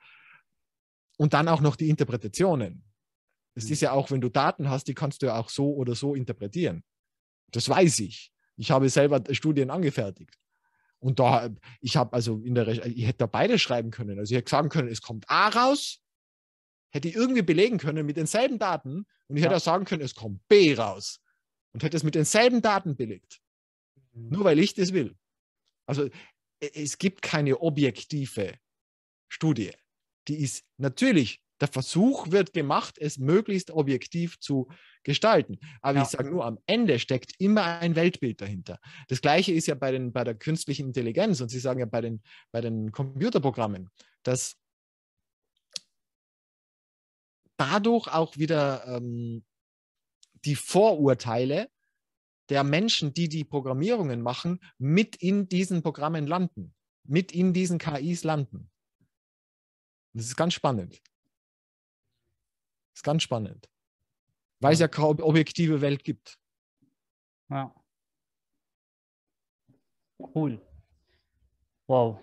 und 1.19 1.35
dann 1.35 1.49
auch 1.49 1.61
noch 1.61 1.75
die 1.75 1.89
Interpretationen. 1.89 2.85
Es 3.57 3.67
mhm. 3.67 3.73
ist 3.73 3.81
ja 3.83 3.93
auch, 3.93 4.13
wenn 4.13 4.21
du 4.21 4.29
Daten 4.29 4.71
hast, 4.71 4.87
die 4.87 4.95
kannst 4.95 5.23
du 5.23 5.27
ja 5.27 5.39
auch 5.39 5.49
so 5.49 5.75
oder 5.75 5.97
so 5.97 6.15
interpretieren. 6.15 6.85
Das 7.51 7.69
weiß 7.69 7.99
ich. 8.01 8.33
Ich 8.57 8.71
habe 8.71 8.89
selber 8.89 9.23
Studien 9.35 9.71
angefertigt. 9.71 10.37
Und 11.01 11.19
da, 11.19 11.51
ich 11.81 11.97
habe 11.97 12.13
also 12.13 12.39
in 12.45 12.55
der, 12.55 12.69
ich 12.69 13.07
hätte 13.07 13.19
da 13.19 13.27
beide 13.27 13.59
schreiben 13.59 13.91
können. 13.91 14.21
Also 14.21 14.33
ich 14.33 14.39
hätte 14.39 14.51
sagen 14.51 14.69
können, 14.69 14.89
es 14.89 15.03
kommt 15.03 15.29
A 15.29 15.49
raus 15.49 16.01
hätte 16.91 17.09
ich 17.09 17.15
irgendwie 17.15 17.43
belegen 17.43 17.79
können 17.79 18.07
mit 18.07 18.17
denselben 18.17 18.59
Daten 18.59 19.07
und 19.29 19.37
ich 19.37 19.43
ja. 19.43 19.49
hätte 19.49 19.57
auch 19.57 19.65
sagen 19.65 19.85
können, 19.85 20.03
es 20.03 20.15
kommt 20.15 20.47
B 20.49 20.75
raus 20.75 21.21
und 21.73 21.83
hätte 21.83 21.97
es 21.97 22.03
mit 22.03 22.15
denselben 22.15 22.63
Daten 22.63 22.97
belegt. 22.97 23.41
Mhm. 24.13 24.31
Nur 24.31 24.45
weil 24.45 24.59
ich 24.59 24.75
das 24.75 24.93
will. 24.93 25.17
Also 25.87 26.09
es 26.61 26.99
gibt 26.99 27.23
keine 27.23 27.61
objektive 27.61 28.55
Studie. 29.29 29.73
Die 30.29 30.37
ist 30.41 30.65
natürlich, 30.77 31.43
der 31.61 31.69
Versuch 31.69 32.31
wird 32.31 32.53
gemacht, 32.53 32.97
es 32.99 33.19
möglichst 33.19 33.71
objektiv 33.71 34.39
zu 34.39 34.69
gestalten. 35.03 35.59
Aber 35.81 35.99
ja. 35.99 36.03
ich 36.03 36.09
sage 36.09 36.31
nur, 36.31 36.45
am 36.45 36.59
Ende 36.67 36.99
steckt 36.99 37.33
immer 37.39 37.79
ein 37.79 37.97
Weltbild 37.97 38.41
dahinter. 38.41 38.79
Das 39.09 39.21
gleiche 39.21 39.53
ist 39.53 39.67
ja 39.67 39.75
bei, 39.75 39.93
den, 39.93 40.13
bei 40.13 40.25
der 40.25 40.35
künstlichen 40.35 40.89
Intelligenz 40.89 41.41
und 41.41 41.49
Sie 41.49 41.59
sagen 41.59 41.81
ja 41.81 41.87
bei 41.87 42.01
den, 42.01 42.23
bei 42.53 42.61
den 42.61 42.93
Computerprogrammen, 42.93 43.89
dass 44.23 44.57
dadurch 47.61 48.09
auch 48.09 48.39
wieder 48.39 48.87
ähm, 48.87 49.45
die 50.47 50.57
Vorurteile 50.57 51.71
der 52.49 52.65
Menschen, 52.65 53.13
die 53.13 53.29
die 53.29 53.45
Programmierungen 53.45 54.23
machen, 54.23 54.61
mit 54.79 55.17
in 55.17 55.49
diesen 55.49 55.83
Programmen 55.83 56.27
landen, 56.27 56.75
mit 57.05 57.33
in 57.33 57.53
diesen 57.53 57.79
KIs 57.79 58.25
landen. 58.25 58.71
Das 60.15 60.25
ist 60.25 60.37
ganz 60.37 60.55
spannend. 60.55 61.03
Das 62.93 63.01
ist 63.01 63.03
ganz 63.05 63.23
spannend. 63.23 63.69
Weil 64.59 64.73
es 64.73 64.81
ja 64.81 64.89
keine 64.89 65.23
objektive 65.23 65.81
Welt 65.83 66.03
gibt. 66.03 66.39
Ja. 67.51 67.75
Cool. 70.19 70.61
Wow. 71.87 72.19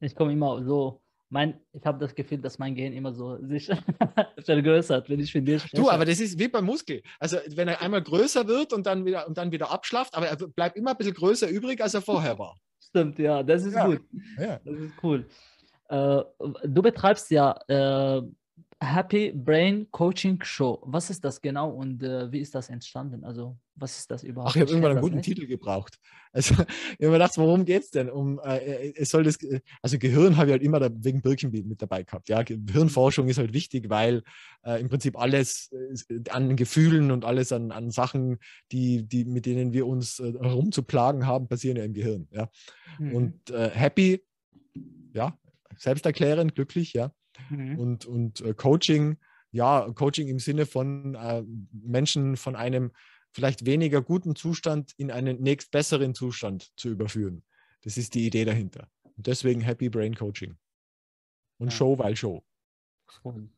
Ich 0.00 0.14
komme 0.14 0.32
immer 0.32 0.64
so 0.64 1.01
mein, 1.32 1.58
ich 1.72 1.84
habe 1.86 1.98
das 1.98 2.14
Gefühl, 2.14 2.38
dass 2.38 2.58
mein 2.58 2.74
Gehirn 2.74 2.92
immer 2.92 3.14
so 3.14 3.38
sich 3.46 3.66
vergrößert, 4.44 5.08
wenn 5.08 5.18
ich 5.18 5.34
mit 5.34 5.48
dir 5.48 5.58
spreche. 5.58 5.76
Du, 5.76 5.88
aber 5.88 6.04
das 6.04 6.20
ist 6.20 6.38
wie 6.38 6.48
beim 6.48 6.66
Muskel. 6.66 7.02
Also 7.18 7.38
wenn 7.56 7.68
er 7.68 7.80
einmal 7.80 8.02
größer 8.02 8.46
wird 8.46 8.74
und 8.74 8.86
dann 8.86 9.06
wieder 9.06 9.26
und 9.26 9.38
dann 9.38 9.50
wieder 9.50 9.70
abschlafft, 9.70 10.14
aber 10.14 10.26
er 10.28 10.36
bleibt 10.36 10.76
immer 10.76 10.90
ein 10.90 10.96
bisschen 10.98 11.14
größer 11.14 11.48
übrig, 11.48 11.82
als 11.82 11.94
er 11.94 12.02
vorher 12.02 12.38
war. 12.38 12.58
Stimmt, 12.80 13.18
ja, 13.18 13.42
das 13.42 13.64
ist 13.64 13.74
ja. 13.74 13.86
gut. 13.86 14.02
Ja. 14.38 14.60
Das 14.62 14.76
ist 14.78 14.92
cool. 15.02 15.26
Äh, 15.88 16.22
du 16.64 16.82
betreibst 16.82 17.30
ja 17.30 17.58
äh, 17.66 18.22
Happy 18.82 19.30
Brain 19.32 19.86
Coaching 19.92 20.42
Show. 20.42 20.82
Was 20.84 21.08
ist 21.08 21.24
das 21.24 21.40
genau 21.40 21.70
und 21.70 22.02
äh, 22.02 22.32
wie 22.32 22.40
ist 22.40 22.52
das 22.52 22.68
entstanden? 22.68 23.22
Also, 23.22 23.56
was 23.76 23.96
ist 23.96 24.10
das 24.10 24.24
überhaupt? 24.24 24.50
Ach, 24.50 24.56
ich 24.56 24.62
habe 24.62 24.70
irgendwann 24.72 24.92
einen 24.92 25.00
guten 25.00 25.16
nicht? 25.16 25.24
Titel 25.24 25.46
gebraucht. 25.46 26.00
Also, 26.32 26.54
ich 26.54 26.60
habe 26.60 26.96
mir 26.98 27.12
gedacht, 27.12 27.38
worum 27.38 27.64
geht 27.64 27.84
es 27.84 27.90
denn? 27.90 28.10
Um, 28.10 28.40
äh, 28.40 28.56
äh, 28.56 28.94
es 28.96 29.10
soll 29.10 29.22
das, 29.22 29.38
also 29.82 29.98
Gehirn 29.98 30.36
habe 30.36 30.48
ich 30.48 30.52
halt 30.52 30.62
immer 30.62 30.80
da, 30.80 30.90
wegen 30.92 31.22
Birkenbiel 31.22 31.62
mit 31.62 31.80
dabei 31.80 32.02
gehabt. 32.02 32.28
Ja, 32.28 32.42
Gehirnforschung 32.42 33.28
ist 33.28 33.38
halt 33.38 33.52
wichtig, 33.52 33.88
weil 33.88 34.24
äh, 34.64 34.80
im 34.80 34.88
Prinzip 34.88 35.16
alles 35.16 35.70
äh, 35.70 36.20
an 36.30 36.56
Gefühlen 36.56 37.12
und 37.12 37.24
alles 37.24 37.52
an, 37.52 37.70
an 37.70 37.92
Sachen, 37.92 38.38
die, 38.72 39.04
die, 39.06 39.24
mit 39.24 39.46
denen 39.46 39.72
wir 39.72 39.86
uns 39.86 40.18
äh, 40.18 40.32
herumzuplagen 40.32 41.24
haben, 41.24 41.46
passieren 41.46 41.76
ja 41.76 41.84
im 41.84 41.94
Gehirn. 41.94 42.26
Ja. 42.32 42.50
Mhm. 42.98 43.14
Und 43.14 43.50
happy, 43.50 44.24
ja, 45.12 45.38
selbsterklärend, 45.76 46.56
glücklich, 46.56 46.92
ja 46.94 47.12
Mhm. 47.50 47.78
Und, 47.78 48.06
und 48.06 48.40
äh, 48.40 48.54
Coaching, 48.54 49.18
ja, 49.50 49.90
Coaching 49.94 50.28
im 50.28 50.38
Sinne 50.38 50.66
von 50.66 51.14
äh, 51.14 51.42
Menschen 51.72 52.36
von 52.36 52.56
einem 52.56 52.92
vielleicht 53.32 53.66
weniger 53.66 54.02
guten 54.02 54.36
Zustand 54.36 54.92
in 54.96 55.10
einen 55.10 55.40
nächst 55.42 55.70
besseren 55.70 56.14
Zustand 56.14 56.70
zu 56.76 56.88
überführen. 56.88 57.42
Das 57.82 57.96
ist 57.96 58.14
die 58.14 58.26
Idee 58.26 58.44
dahinter. 58.44 58.88
Und 59.16 59.26
deswegen 59.26 59.60
Happy 59.60 59.88
Brain 59.88 60.14
Coaching. 60.14 60.56
Und 61.58 61.68
ja. 61.68 61.76
Show, 61.76 61.98
weil 61.98 62.16
Show. 62.16 62.42
Cool. 63.24 63.48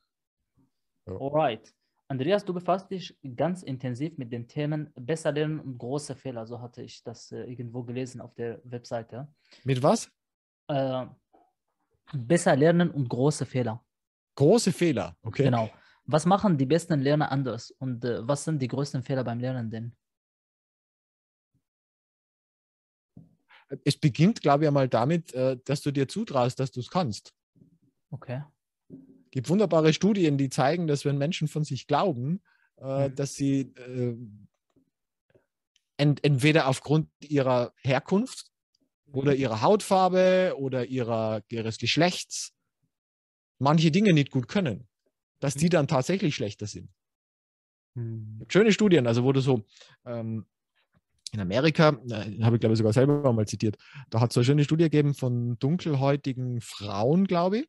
Ja. 1.06 1.14
Alright. 1.14 1.74
Andreas, 2.08 2.44
du 2.44 2.52
befasst 2.52 2.90
dich 2.90 3.16
ganz 3.34 3.62
intensiv 3.62 4.18
mit 4.18 4.30
den 4.32 4.46
Themen 4.46 4.92
Besser 4.94 5.32
lernen 5.32 5.58
und 5.60 5.78
große 5.78 6.14
Fehler. 6.14 6.46
So 6.46 6.60
hatte 6.60 6.82
ich 6.82 7.02
das 7.02 7.32
äh, 7.32 7.44
irgendwo 7.44 7.82
gelesen 7.82 8.20
auf 8.20 8.34
der 8.34 8.60
Webseite. 8.64 9.28
Mit 9.64 9.82
was? 9.82 10.10
Äh, 10.68 11.06
Besser 12.12 12.56
lernen 12.56 12.90
und 12.90 13.08
große 13.08 13.46
Fehler. 13.46 13.84
Große 14.36 14.72
Fehler, 14.72 15.16
okay. 15.22 15.44
Genau. 15.44 15.70
Was 16.06 16.26
machen 16.26 16.58
die 16.58 16.66
besten 16.66 17.00
Lerner 17.00 17.32
anders 17.32 17.70
und 17.70 18.04
äh, 18.04 18.26
was 18.26 18.44
sind 18.44 18.60
die 18.60 18.68
größten 18.68 19.02
Fehler 19.02 19.24
beim 19.24 19.40
Lernen 19.40 19.70
denn? 19.70 19.96
Es 23.84 23.96
beginnt, 23.96 24.42
glaube 24.42 24.64
ich, 24.64 24.68
einmal 24.68 24.88
damit, 24.88 25.32
äh, 25.32 25.56
dass 25.64 25.80
du 25.80 25.90
dir 25.90 26.06
zutraust, 26.06 26.60
dass 26.60 26.70
du 26.70 26.80
es 26.80 26.90
kannst. 26.90 27.32
Okay. 28.10 28.44
Es 28.90 29.30
gibt 29.30 29.48
wunderbare 29.48 29.92
Studien, 29.92 30.36
die 30.36 30.50
zeigen, 30.50 30.86
dass 30.86 31.04
wenn 31.04 31.16
Menschen 31.16 31.48
von 31.48 31.64
sich 31.64 31.86
glauben, 31.86 32.42
äh, 32.76 33.08
mhm. 33.08 33.14
dass 33.14 33.34
sie 33.34 33.72
äh, 33.76 34.16
ent 35.96 36.22
entweder 36.24 36.68
aufgrund 36.68 37.08
ihrer 37.20 37.72
Herkunft 37.76 38.50
oder 39.14 39.34
ihrer 39.34 39.62
Hautfarbe 39.62 40.54
oder 40.58 40.86
ihrer, 40.86 41.42
ihres 41.48 41.78
Geschlechts 41.78 42.52
manche 43.58 43.90
Dinge 43.90 44.12
nicht 44.12 44.30
gut 44.30 44.48
können, 44.48 44.88
dass 45.40 45.54
die 45.54 45.66
mhm. 45.66 45.70
dann 45.70 45.88
tatsächlich 45.88 46.34
schlechter 46.34 46.66
sind. 46.66 46.90
Mhm. 47.94 48.44
Schöne 48.48 48.72
Studien, 48.72 49.06
also 49.06 49.30
du 49.32 49.40
so 49.40 49.64
ähm, 50.04 50.46
in 51.32 51.40
Amerika, 51.40 52.00
äh, 52.08 52.42
habe 52.42 52.56
ich 52.56 52.60
glaube 52.60 52.74
ich 52.74 52.78
sogar 52.78 52.92
selber 52.92 53.32
mal 53.32 53.46
zitiert, 53.46 53.76
da 54.10 54.20
hat 54.20 54.30
es 54.30 54.34
so 54.34 54.40
eine 54.40 54.44
schöne 54.44 54.64
Studie 54.64 54.84
gegeben 54.84 55.14
von 55.14 55.58
dunkelhäutigen 55.58 56.60
Frauen, 56.60 57.26
glaube 57.26 57.58
ich, 57.58 57.68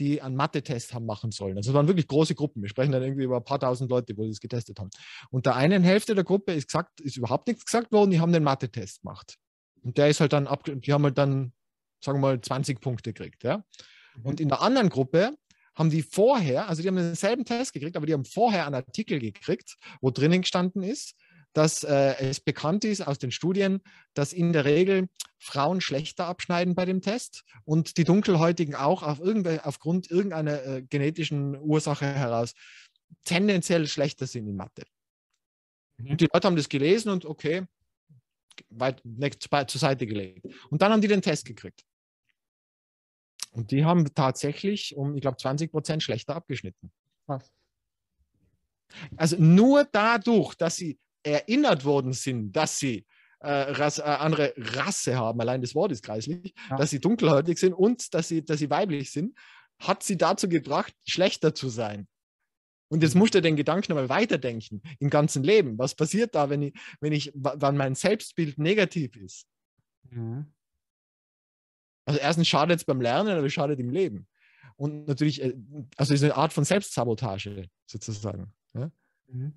die 0.00 0.20
einen 0.22 0.34
Mathe-Test 0.34 0.92
haben 0.94 1.06
machen 1.06 1.30
sollen. 1.30 1.56
Also 1.56 1.70
es 1.70 1.74
waren 1.74 1.86
wirklich 1.86 2.08
große 2.08 2.34
Gruppen. 2.34 2.62
Wir 2.62 2.68
sprechen 2.68 2.90
dann 2.90 3.02
irgendwie 3.02 3.24
über 3.24 3.36
ein 3.36 3.44
paar 3.44 3.60
tausend 3.60 3.90
Leute, 3.90 4.16
wo 4.16 4.24
sie 4.24 4.30
es 4.30 4.40
getestet 4.40 4.80
haben. 4.80 4.90
Und 5.30 5.46
der 5.46 5.54
einen 5.54 5.84
Hälfte 5.84 6.16
der 6.16 6.24
Gruppe 6.24 6.52
ist 6.52 6.66
gesagt, 6.66 7.00
ist 7.00 7.16
überhaupt 7.16 7.46
nichts 7.46 7.64
gesagt 7.64 7.92
worden, 7.92 8.10
die 8.10 8.20
haben 8.20 8.32
den 8.32 8.42
Mathe-Test 8.42 9.02
gemacht. 9.02 9.38
Und 9.84 9.98
der 9.98 10.08
ist 10.08 10.20
halt 10.20 10.32
dann 10.32 10.46
ab, 10.46 10.64
die 10.64 10.92
haben 10.92 11.04
halt 11.04 11.18
dann, 11.18 11.52
sagen 12.00 12.18
wir 12.18 12.28
mal, 12.28 12.40
20 12.40 12.80
Punkte 12.80 13.12
gekriegt. 13.12 13.44
Ja? 13.44 13.64
Mhm. 14.16 14.26
Und 14.26 14.40
in 14.40 14.48
der 14.48 14.62
anderen 14.62 14.88
Gruppe 14.88 15.36
haben 15.74 15.90
die 15.90 16.02
vorher, 16.02 16.68
also 16.68 16.82
die 16.82 16.88
haben 16.88 16.96
denselben 16.96 17.44
Test 17.44 17.72
gekriegt, 17.72 17.96
aber 17.96 18.06
die 18.06 18.12
haben 18.12 18.24
vorher 18.24 18.66
einen 18.66 18.76
Artikel 18.76 19.18
gekriegt, 19.18 19.76
wo 20.00 20.10
drinnen 20.10 20.42
gestanden 20.42 20.82
ist, 20.82 21.14
dass 21.52 21.84
äh, 21.84 22.16
es 22.18 22.40
bekannt 22.40 22.84
ist 22.84 23.06
aus 23.06 23.18
den 23.18 23.30
Studien, 23.30 23.80
dass 24.14 24.32
in 24.32 24.52
der 24.52 24.64
Regel 24.64 25.08
Frauen 25.38 25.80
schlechter 25.80 26.26
abschneiden 26.26 26.74
bei 26.74 26.84
dem 26.84 27.00
Test 27.00 27.44
und 27.64 27.96
die 27.96 28.04
Dunkelhäutigen 28.04 28.74
auch 28.74 29.02
auf 29.02 29.20
aufgrund 29.62 30.10
irgendeiner 30.10 30.64
äh, 30.64 30.82
genetischen 30.82 31.56
Ursache 31.60 32.06
heraus 32.06 32.54
tendenziell 33.24 33.86
schlechter 33.86 34.26
sind 34.26 34.48
in 34.48 34.56
Mathe. 34.56 34.84
Mhm. 35.98 36.12
Und 36.12 36.20
die 36.20 36.28
Leute 36.32 36.46
haben 36.46 36.56
das 36.56 36.68
gelesen 36.68 37.10
und 37.10 37.24
okay, 37.24 37.66
weit, 38.70 39.02
zur 39.70 39.80
Seite 39.80 40.06
gelegt. 40.06 40.46
Und 40.70 40.82
dann 40.82 40.92
haben 40.92 41.00
die 41.00 41.08
den 41.08 41.22
Test 41.22 41.44
gekriegt. 41.44 41.84
Und 43.52 43.70
die 43.70 43.84
haben 43.84 44.12
tatsächlich 44.14 44.96
um, 44.96 45.14
ich 45.14 45.20
glaube, 45.20 45.36
20 45.36 45.70
Prozent 45.70 46.02
schlechter 46.02 46.34
abgeschnitten. 46.34 46.90
Was? 47.26 47.52
Also 49.16 49.36
nur 49.38 49.84
dadurch, 49.84 50.54
dass 50.54 50.76
sie 50.76 50.98
erinnert 51.22 51.84
worden 51.84 52.12
sind, 52.12 52.52
dass 52.52 52.78
sie 52.78 53.06
äh, 53.40 53.50
Rasse, 53.50 54.02
äh, 54.02 54.06
andere 54.06 54.54
Rasse 54.56 55.16
haben, 55.16 55.40
allein 55.40 55.60
das 55.60 55.74
Wort 55.74 55.92
ist 55.92 56.02
kreislich, 56.02 56.54
ja. 56.70 56.76
dass 56.76 56.90
sie 56.90 57.00
dunkelhäutig 57.00 57.58
sind 57.58 57.74
und 57.74 58.12
dass 58.14 58.28
sie, 58.28 58.44
dass 58.44 58.58
sie 58.58 58.70
weiblich 58.70 59.10
sind, 59.12 59.36
hat 59.78 60.02
sie 60.02 60.16
dazu 60.16 60.48
gebracht, 60.48 60.94
schlechter 61.06 61.54
zu 61.54 61.68
sein. 61.68 62.06
Und 62.94 63.02
jetzt 63.02 63.16
musst 63.16 63.34
du 63.34 63.42
den 63.42 63.56
Gedanken 63.56 63.90
nochmal 63.90 64.08
weiterdenken 64.08 64.80
im 65.00 65.10
ganzen 65.10 65.42
Leben. 65.42 65.76
Was 65.78 65.96
passiert 65.96 66.36
da, 66.36 66.48
wenn 66.48 66.62
ich, 66.62 66.74
wenn 67.00 67.12
ich, 67.12 67.32
wenn 67.34 67.76
mein 67.76 67.96
Selbstbild 67.96 68.56
negativ 68.56 69.16
ist? 69.16 69.48
Mhm. 70.10 70.46
Also 72.04 72.20
erstens 72.20 72.46
schadet 72.46 72.78
es 72.78 72.84
beim 72.84 73.00
Lernen, 73.00 73.36
aber 73.36 73.48
es 73.48 73.52
schadet 73.52 73.80
im 73.80 73.90
Leben. 73.90 74.28
Und 74.76 75.08
natürlich, 75.08 75.42
äh, 75.42 75.56
also 75.96 76.14
es 76.14 76.20
ist 76.20 76.22
eine 76.22 76.36
Art 76.36 76.52
von 76.52 76.62
Selbstsabotage 76.62 77.68
sozusagen. 77.84 78.52
Ja? 78.74 78.92
Mhm. 79.26 79.54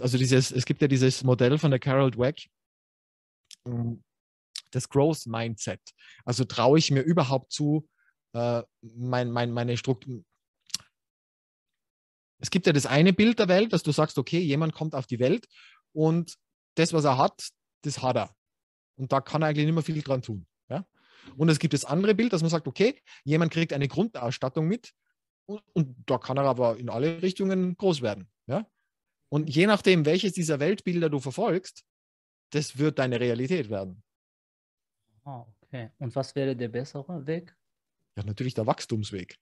Also 0.00 0.16
dieses, 0.16 0.50
es 0.50 0.64
gibt 0.64 0.80
ja 0.80 0.88
dieses 0.88 1.22
Modell 1.22 1.58
von 1.58 1.70
der 1.70 1.80
Carol 1.80 2.10
Dweck, 2.10 2.48
ähm, 3.66 4.02
das 4.70 4.88
Growth 4.88 5.26
Mindset. 5.26 5.82
Also 6.24 6.44
traue 6.44 6.78
ich 6.78 6.90
mir 6.90 7.02
überhaupt 7.02 7.52
zu, 7.52 7.86
äh, 8.32 8.62
mein, 8.80 9.30
mein, 9.30 9.50
meine 9.52 9.76
Struktur. 9.76 10.24
Es 12.40 12.50
gibt 12.50 12.66
ja 12.66 12.72
das 12.72 12.86
eine 12.86 13.12
Bild 13.12 13.38
der 13.38 13.48
Welt, 13.48 13.72
dass 13.72 13.82
du 13.82 13.92
sagst, 13.92 14.18
okay, 14.18 14.38
jemand 14.38 14.74
kommt 14.74 14.94
auf 14.94 15.06
die 15.06 15.18
Welt 15.18 15.46
und 15.92 16.36
das, 16.74 16.92
was 16.92 17.04
er 17.04 17.18
hat, 17.18 17.50
das 17.82 18.02
hat 18.02 18.16
er. 18.16 18.34
Und 18.96 19.12
da 19.12 19.20
kann 19.20 19.42
er 19.42 19.48
eigentlich 19.48 19.66
nicht 19.66 19.74
mehr 19.74 19.82
viel 19.82 20.02
dran 20.02 20.22
tun. 20.22 20.46
Ja? 20.68 20.86
Und 21.36 21.48
es 21.48 21.58
gibt 21.58 21.74
das 21.74 21.84
andere 21.84 22.14
Bild, 22.14 22.32
dass 22.32 22.42
man 22.42 22.50
sagt, 22.50 22.66
okay, 22.66 23.00
jemand 23.24 23.52
kriegt 23.52 23.72
eine 23.72 23.88
Grundausstattung 23.88 24.66
mit 24.66 24.92
und, 25.46 25.62
und 25.72 25.96
da 26.06 26.18
kann 26.18 26.36
er 26.36 26.44
aber 26.44 26.78
in 26.78 26.88
alle 26.88 27.22
Richtungen 27.22 27.76
groß 27.76 28.02
werden. 28.02 28.28
Ja? 28.46 28.66
Und 29.28 29.48
je 29.48 29.66
nachdem, 29.66 30.06
welches 30.06 30.32
dieser 30.32 30.60
Weltbilder 30.60 31.10
du 31.10 31.20
verfolgst, 31.20 31.84
das 32.50 32.78
wird 32.78 32.98
deine 32.98 33.20
Realität 33.20 33.70
werden. 33.70 34.02
Ah, 35.24 35.46
okay. 35.62 35.90
Und 35.98 36.14
was 36.16 36.34
wäre 36.34 36.56
der 36.56 36.68
bessere 36.68 37.26
Weg? 37.26 37.54
Ja, 38.16 38.24
natürlich 38.24 38.54
der 38.54 38.66
Wachstumsweg. 38.66 39.38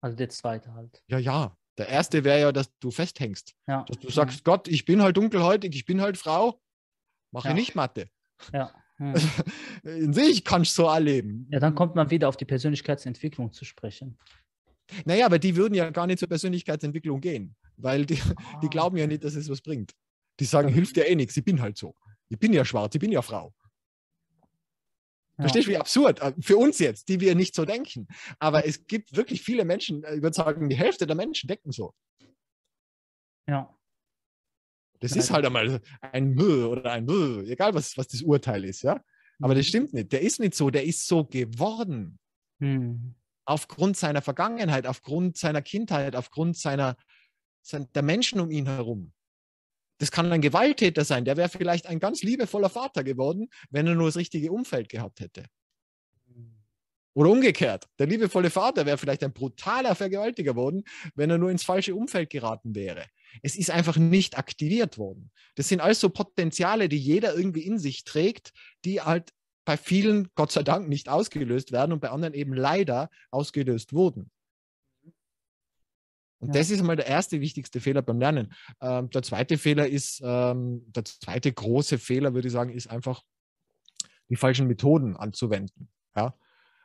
Also 0.00 0.16
der 0.16 0.28
zweite 0.28 0.74
halt. 0.74 1.02
Ja, 1.06 1.18
ja. 1.18 1.56
Der 1.78 1.88
erste 1.88 2.24
wäre 2.24 2.40
ja, 2.40 2.52
dass 2.52 2.68
du 2.80 2.90
festhängst. 2.90 3.54
Ja. 3.66 3.84
Dass 3.84 3.98
du 3.98 4.10
sagst. 4.10 4.44
Gott, 4.44 4.68
ich 4.68 4.84
bin 4.84 5.00
halt 5.00 5.16
dunkelhäutig, 5.16 5.74
ich 5.74 5.84
bin 5.84 6.00
halt 6.00 6.18
Frau, 6.18 6.60
mache 7.30 7.48
ja. 7.48 7.54
nicht 7.54 7.74
Mathe. 7.74 8.08
Ja. 8.52 8.72
Hm. 8.98 9.14
In 9.84 10.12
sich 10.12 10.42
kannst 10.42 10.76
du 10.76 10.82
so 10.82 10.88
erleben. 10.88 11.46
Ja, 11.52 11.60
dann 11.60 11.76
kommt 11.76 11.94
man 11.94 12.10
wieder 12.10 12.28
auf 12.28 12.36
die 12.36 12.44
Persönlichkeitsentwicklung 12.44 13.52
zu 13.52 13.64
sprechen. 13.64 14.18
Naja, 15.04 15.26
aber 15.26 15.38
die 15.38 15.54
würden 15.54 15.74
ja 15.74 15.90
gar 15.90 16.08
nicht 16.08 16.18
zur 16.18 16.26
Persönlichkeitsentwicklung 16.26 17.20
gehen, 17.20 17.54
weil 17.76 18.06
die, 18.06 18.20
ah. 18.20 18.58
die 18.60 18.68
glauben 18.68 18.96
ja 18.96 19.06
nicht, 19.06 19.22
dass 19.22 19.36
es 19.36 19.48
was 19.48 19.60
bringt. 19.60 19.92
Die 20.40 20.44
sagen, 20.44 20.68
hilft 20.68 20.96
ja 20.96 21.04
eh 21.04 21.14
nichts, 21.14 21.36
ich 21.36 21.44
bin 21.44 21.62
halt 21.62 21.76
so. 21.76 21.94
Ich 22.28 22.40
bin 22.40 22.52
ja 22.52 22.64
schwarz, 22.64 22.92
ich 22.92 23.00
bin 23.00 23.12
ja 23.12 23.22
Frau. 23.22 23.54
Ja. 25.38 25.44
Verstehst 25.44 25.68
du, 25.68 25.70
wie 25.72 25.78
absurd? 25.78 26.20
Äh, 26.20 26.32
für 26.40 26.56
uns 26.56 26.78
jetzt, 26.78 27.08
die 27.08 27.20
wir 27.20 27.34
nicht 27.34 27.54
so 27.54 27.64
denken. 27.64 28.08
Aber 28.40 28.66
es 28.66 28.86
gibt 28.86 29.16
wirklich 29.16 29.42
viele 29.42 29.64
Menschen, 29.64 30.02
äh, 30.02 30.16
ich 30.16 30.22
würde 30.22 30.34
sagen, 30.34 30.68
die 30.68 30.76
Hälfte 30.76 31.06
der 31.06 31.16
Menschen 31.16 31.46
denken 31.46 31.70
so. 31.70 31.94
Ja. 33.48 33.74
Das 35.00 35.12
ist 35.12 35.30
halt 35.30 35.46
einmal 35.46 35.80
ein 36.00 36.34
Müll 36.34 36.64
oder 36.64 36.90
ein 36.90 37.04
Müll, 37.04 37.48
egal 37.48 37.72
was, 37.72 37.96
was 37.96 38.08
das 38.08 38.22
Urteil 38.22 38.64
ist, 38.64 38.82
ja. 38.82 39.00
Aber 39.40 39.54
das 39.54 39.66
mhm. 39.66 39.68
stimmt 39.68 39.94
nicht. 39.94 40.12
Der 40.12 40.22
ist 40.22 40.40
nicht 40.40 40.54
so, 40.54 40.70
der 40.70 40.84
ist 40.84 41.06
so 41.06 41.24
geworden. 41.24 42.18
Hm. 42.60 43.14
Aufgrund 43.44 43.96
seiner 43.96 44.20
Vergangenheit, 44.20 44.86
aufgrund 44.86 45.38
seiner 45.38 45.62
Kindheit, 45.62 46.16
aufgrund 46.16 46.56
seiner, 46.56 46.96
der 47.72 48.02
Menschen 48.02 48.40
um 48.40 48.50
ihn 48.50 48.66
herum. 48.66 49.12
Das 49.98 50.10
kann 50.10 50.32
ein 50.32 50.40
Gewalttäter 50.40 51.04
sein, 51.04 51.24
der 51.24 51.36
wäre 51.36 51.48
vielleicht 51.48 51.86
ein 51.86 51.98
ganz 51.98 52.22
liebevoller 52.22 52.70
Vater 52.70 53.04
geworden, 53.04 53.48
wenn 53.70 53.86
er 53.86 53.94
nur 53.94 54.06
das 54.06 54.16
richtige 54.16 54.52
Umfeld 54.52 54.88
gehabt 54.88 55.20
hätte. 55.20 55.44
Oder 57.18 57.30
umgekehrt, 57.30 57.88
der 57.98 58.06
liebevolle 58.06 58.48
Vater 58.48 58.86
wäre 58.86 58.96
vielleicht 58.96 59.24
ein 59.24 59.32
brutaler 59.32 59.96
Vergewaltiger 59.96 60.52
geworden, 60.52 60.84
wenn 61.16 61.30
er 61.30 61.38
nur 61.38 61.50
ins 61.50 61.64
falsche 61.64 61.96
Umfeld 61.96 62.30
geraten 62.30 62.76
wäre. 62.76 63.06
Es 63.42 63.56
ist 63.56 63.70
einfach 63.70 63.96
nicht 63.96 64.38
aktiviert 64.38 64.98
worden. 64.98 65.32
Das 65.56 65.68
sind 65.68 65.80
also 65.80 66.10
Potenziale, 66.10 66.88
die 66.88 66.96
jeder 66.96 67.34
irgendwie 67.34 67.62
in 67.62 67.80
sich 67.80 68.04
trägt, 68.04 68.52
die 68.84 69.00
halt 69.00 69.32
bei 69.64 69.76
vielen, 69.76 70.28
Gott 70.36 70.52
sei 70.52 70.62
Dank, 70.62 70.88
nicht 70.88 71.08
ausgelöst 71.08 71.72
werden 71.72 71.92
und 71.92 72.00
bei 72.00 72.10
anderen 72.10 72.34
eben 72.34 72.54
leider 72.54 73.10
ausgelöst 73.32 73.92
wurden. 73.92 74.30
Und 76.38 76.48
ja. 76.48 76.60
das 76.60 76.70
ist 76.70 76.82
mal 76.82 76.96
der 76.96 77.06
erste 77.06 77.40
wichtigste 77.40 77.80
Fehler 77.80 78.02
beim 78.02 78.18
Lernen. 78.20 78.52
Ähm, 78.80 79.10
der 79.10 79.22
zweite 79.22 79.58
Fehler 79.58 79.88
ist, 79.88 80.20
ähm, 80.24 80.84
der 80.88 81.04
zweite 81.04 81.52
große 81.52 81.98
Fehler, 81.98 82.34
würde 82.34 82.48
ich 82.48 82.52
sagen, 82.52 82.70
ist 82.70 82.88
einfach 82.88 83.22
die 84.28 84.36
falschen 84.36 84.68
Methoden 84.68 85.16
anzuwenden. 85.16 85.88
Ja? 86.16 86.34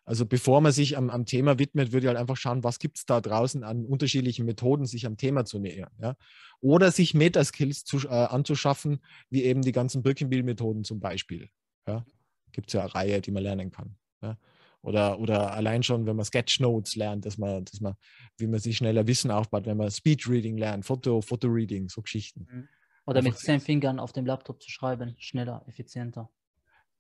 Also 0.05 0.25
bevor 0.25 0.59
man 0.59 0.71
sich 0.71 0.97
am, 0.97 1.09
am 1.09 1.25
Thema 1.25 1.59
widmet, 1.59 1.91
würde 1.91 2.05
ich 2.05 2.07
halt 2.09 2.17
einfach 2.17 2.35
schauen, 2.35 2.63
was 2.63 2.79
gibt 2.79 2.97
es 2.97 3.05
da 3.05 3.21
draußen 3.21 3.63
an 3.63 3.85
unterschiedlichen 3.85 4.45
Methoden, 4.45 4.85
sich 4.85 5.05
am 5.05 5.17
Thema 5.17 5.45
zu 5.45 5.59
nähern. 5.59 5.91
Ja? 6.01 6.15
Oder 6.59 6.91
sich 6.91 7.13
Metaskills 7.13 7.85
zu, 7.85 7.99
äh, 8.07 8.09
anzuschaffen, 8.09 8.99
wie 9.29 9.43
eben 9.43 9.61
die 9.61 9.71
ganzen 9.71 10.03
Brückenbildmethoden 10.03 10.83
zum 10.83 10.99
Beispiel. 10.99 11.49
Ja? 11.87 12.05
Gibt 12.51 12.67
es 12.69 12.73
ja 12.73 12.81
eine 12.81 12.95
Reihe, 12.95 13.21
die 13.21 13.31
man 13.31 13.43
lernen 13.43 13.71
kann. 13.71 13.95
Ja? 14.21 14.37
Oder, 14.83 15.17
oder 15.19 15.53
allein 15.53 15.81
schon, 15.81 16.05
wenn 16.05 16.17
man 16.17 16.25
Sketchnotes 16.25 16.95
lernt, 16.95 17.25
dass 17.25 17.37
man, 17.37 17.63
dass 17.63 17.79
man, 17.79 17.95
wie 18.37 18.47
man 18.47 18.59
sich 18.59 18.77
schneller 18.77 19.07
Wissen 19.07 19.31
aufbaut, 19.31 19.65
wenn 19.65 19.77
man 19.77 19.89
Speedreading 19.89 20.57
lernt, 20.57 20.85
Foto, 20.85 21.21
Fotoreading, 21.21 21.87
so 21.87 22.01
Geschichten. 22.01 22.47
Mhm. 22.51 22.67
Oder 23.05 23.21
mit 23.21 23.37
zehn 23.37 23.61
Fingern 23.61 23.99
auf 23.99 24.11
dem 24.11 24.25
Laptop 24.25 24.61
zu 24.61 24.69
schreiben, 24.69 25.15
schneller, 25.17 25.63
effizienter. 25.67 26.29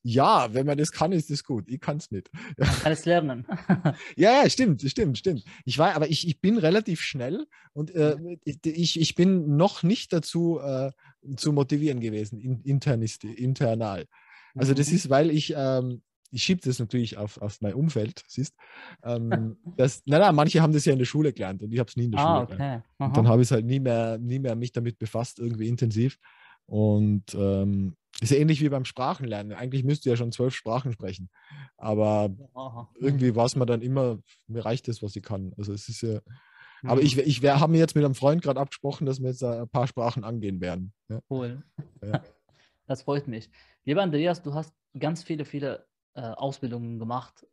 Ja, 0.01 0.53
wenn 0.53 0.65
man 0.65 0.77
das 0.77 0.91
kann, 0.91 1.13
ist 1.13 1.29
das 1.29 1.43
gut. 1.43 1.69
Ich 1.69 1.79
kann 1.79 1.97
es 1.97 2.11
nicht. 2.11 2.29
Man 2.57 2.69
kann 2.69 2.91
es 2.91 3.05
lernen. 3.05 3.47
ja, 4.17 4.43
ja, 4.43 4.49
stimmt, 4.49 4.81
stimmt, 4.81 5.17
stimmt. 5.17 5.45
Ich 5.63 5.77
war, 5.77 5.95
aber 5.95 6.09
ich, 6.09 6.27
ich 6.27 6.41
bin 6.41 6.57
relativ 6.57 6.99
schnell 6.99 7.47
und 7.71 7.89
äh, 7.91 8.17
ich, 8.43 8.99
ich 8.99 9.15
bin 9.15 9.55
noch 9.55 9.81
nicht 9.81 10.11
dazu 10.11 10.59
äh, 10.59 10.91
zu 11.37 11.53
motivieren 11.53 12.01
gewesen, 12.01 12.37
in, 12.37 12.61
internist, 12.63 13.23
internal. 13.23 14.07
Also 14.55 14.73
das 14.73 14.89
mhm. 14.89 14.95
ist, 14.95 15.09
weil 15.09 15.31
ich 15.31 15.53
ähm, 15.55 16.01
ich 16.33 16.43
schiebe 16.43 16.61
das 16.63 16.79
natürlich 16.79 17.17
auf, 17.17 17.41
auf 17.41 17.61
mein 17.61 17.73
Umfeld, 17.73 18.23
siehst 18.27 18.55
ähm, 19.03 19.57
das, 19.77 20.01
nein, 20.05 20.21
nein, 20.21 20.35
manche 20.35 20.61
haben 20.61 20.73
das 20.73 20.85
ja 20.85 20.93
in 20.93 20.99
der 20.99 21.05
Schule 21.05 21.31
gelernt 21.31 21.61
und 21.61 21.71
ich 21.71 21.79
habe 21.79 21.89
es 21.89 21.95
nie 21.95 22.05
in 22.05 22.11
der 22.11 22.19
ah, 22.19 22.23
Schule 22.23 22.43
okay. 22.43 22.53
gelernt. 22.53 22.85
Und 22.97 23.17
dann 23.17 23.27
habe 23.27 23.41
ich 23.41 23.47
es 23.47 23.51
halt 23.51 23.65
nie 23.65 23.79
mehr, 23.79 24.17
nie 24.17 24.39
mehr 24.39 24.55
mich 24.55 24.71
damit 24.71 24.97
befasst, 24.97 25.39
irgendwie 25.39 25.67
intensiv. 25.67 26.17
Und 26.65 27.35
ähm, 27.35 27.95
ist 28.21 28.31
ja 28.31 28.37
ähnlich 28.37 28.61
wie 28.61 28.69
beim 28.69 28.85
Sprachenlernen. 28.85 29.53
Eigentlich 29.53 29.83
müsste 29.83 30.09
ja 30.09 30.15
schon 30.15 30.31
zwölf 30.31 30.55
Sprachen 30.55 30.91
sprechen. 30.93 31.29
Aber 31.77 32.35
Aha. 32.53 32.89
irgendwie 32.95 33.35
war 33.35 33.45
es 33.45 33.55
mir 33.55 33.65
dann 33.65 33.81
immer, 33.81 34.19
mir 34.47 34.63
reicht 34.63 34.87
das, 34.87 35.01
was 35.01 35.15
ich 35.15 35.23
kann. 35.23 35.53
Also 35.57 35.73
es 35.73 35.89
ist 35.89 36.01
ja. 36.01 36.19
Mhm. 36.83 36.89
Aber 36.89 37.01
ich, 37.01 37.17
ich 37.17 37.43
habe 37.43 37.71
mir 37.71 37.79
jetzt 37.79 37.95
mit 37.95 38.05
einem 38.05 38.15
Freund 38.15 38.41
gerade 38.41 38.59
abgesprochen, 38.59 39.05
dass 39.05 39.19
wir 39.19 39.29
jetzt 39.29 39.43
ein 39.43 39.67
paar 39.69 39.87
Sprachen 39.87 40.23
angehen 40.23 40.61
werden. 40.61 40.93
Ja. 41.09 41.19
Cool. 41.29 41.63
Ja. 42.03 42.21
Das 42.85 43.03
freut 43.03 43.29
mich. 43.29 43.49
Lieber 43.85 44.03
Andreas, 44.03 44.41
du 44.41 44.53
hast 44.53 44.73
ganz 44.99 45.23
viele, 45.23 45.45
viele 45.45 45.87
äh, 46.15 46.21
Ausbildungen 46.21 46.99
gemacht. 46.99 47.45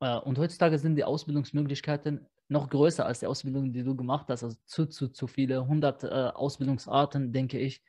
Äh, 0.00 0.18
und 0.18 0.38
heutzutage 0.38 0.78
sind 0.78 0.96
die 0.96 1.04
Ausbildungsmöglichkeiten 1.04 2.26
noch 2.48 2.68
größer 2.68 3.04
als 3.04 3.20
die 3.20 3.26
Ausbildung, 3.26 3.72
die 3.72 3.82
du 3.82 3.96
gemacht 3.96 4.26
hast. 4.28 4.44
Also 4.44 4.56
zu, 4.66 4.86
zu, 4.86 5.08
zu 5.08 5.26
viele, 5.26 5.60
100 5.60 6.04
äh, 6.04 6.06
Ausbildungsarten, 6.06 7.32
denke 7.32 7.58
ich. 7.58 7.82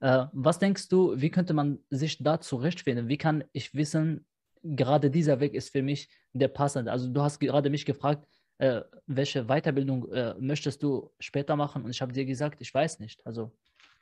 Äh, 0.00 0.26
was 0.32 0.58
denkst 0.58 0.88
du, 0.88 1.14
wie 1.16 1.30
könnte 1.30 1.54
man 1.54 1.78
sich 1.90 2.18
da 2.22 2.40
zurechtfinden? 2.40 3.08
Wie 3.08 3.16
kann 3.16 3.44
ich 3.52 3.74
wissen, 3.74 4.26
gerade 4.62 5.10
dieser 5.10 5.40
Weg 5.40 5.54
ist 5.54 5.70
für 5.70 5.82
mich 5.82 6.08
der 6.32 6.48
passende? 6.48 6.92
Also 6.92 7.08
du 7.08 7.22
hast 7.22 7.38
gerade 7.38 7.70
mich 7.70 7.86
gefragt, 7.86 8.26
äh, 8.58 8.82
welche 9.06 9.46
Weiterbildung 9.46 10.08
möchtest 10.38 10.82
du 10.82 11.10
später 11.18 11.56
machen? 11.56 11.82
Und 11.84 11.90
ich 11.90 12.02
habe 12.02 12.12
dir 12.12 12.24
gesagt, 12.26 12.60
ich 12.60 12.72
weiß 12.72 13.00
nicht. 13.00 13.26
Also 13.26 13.52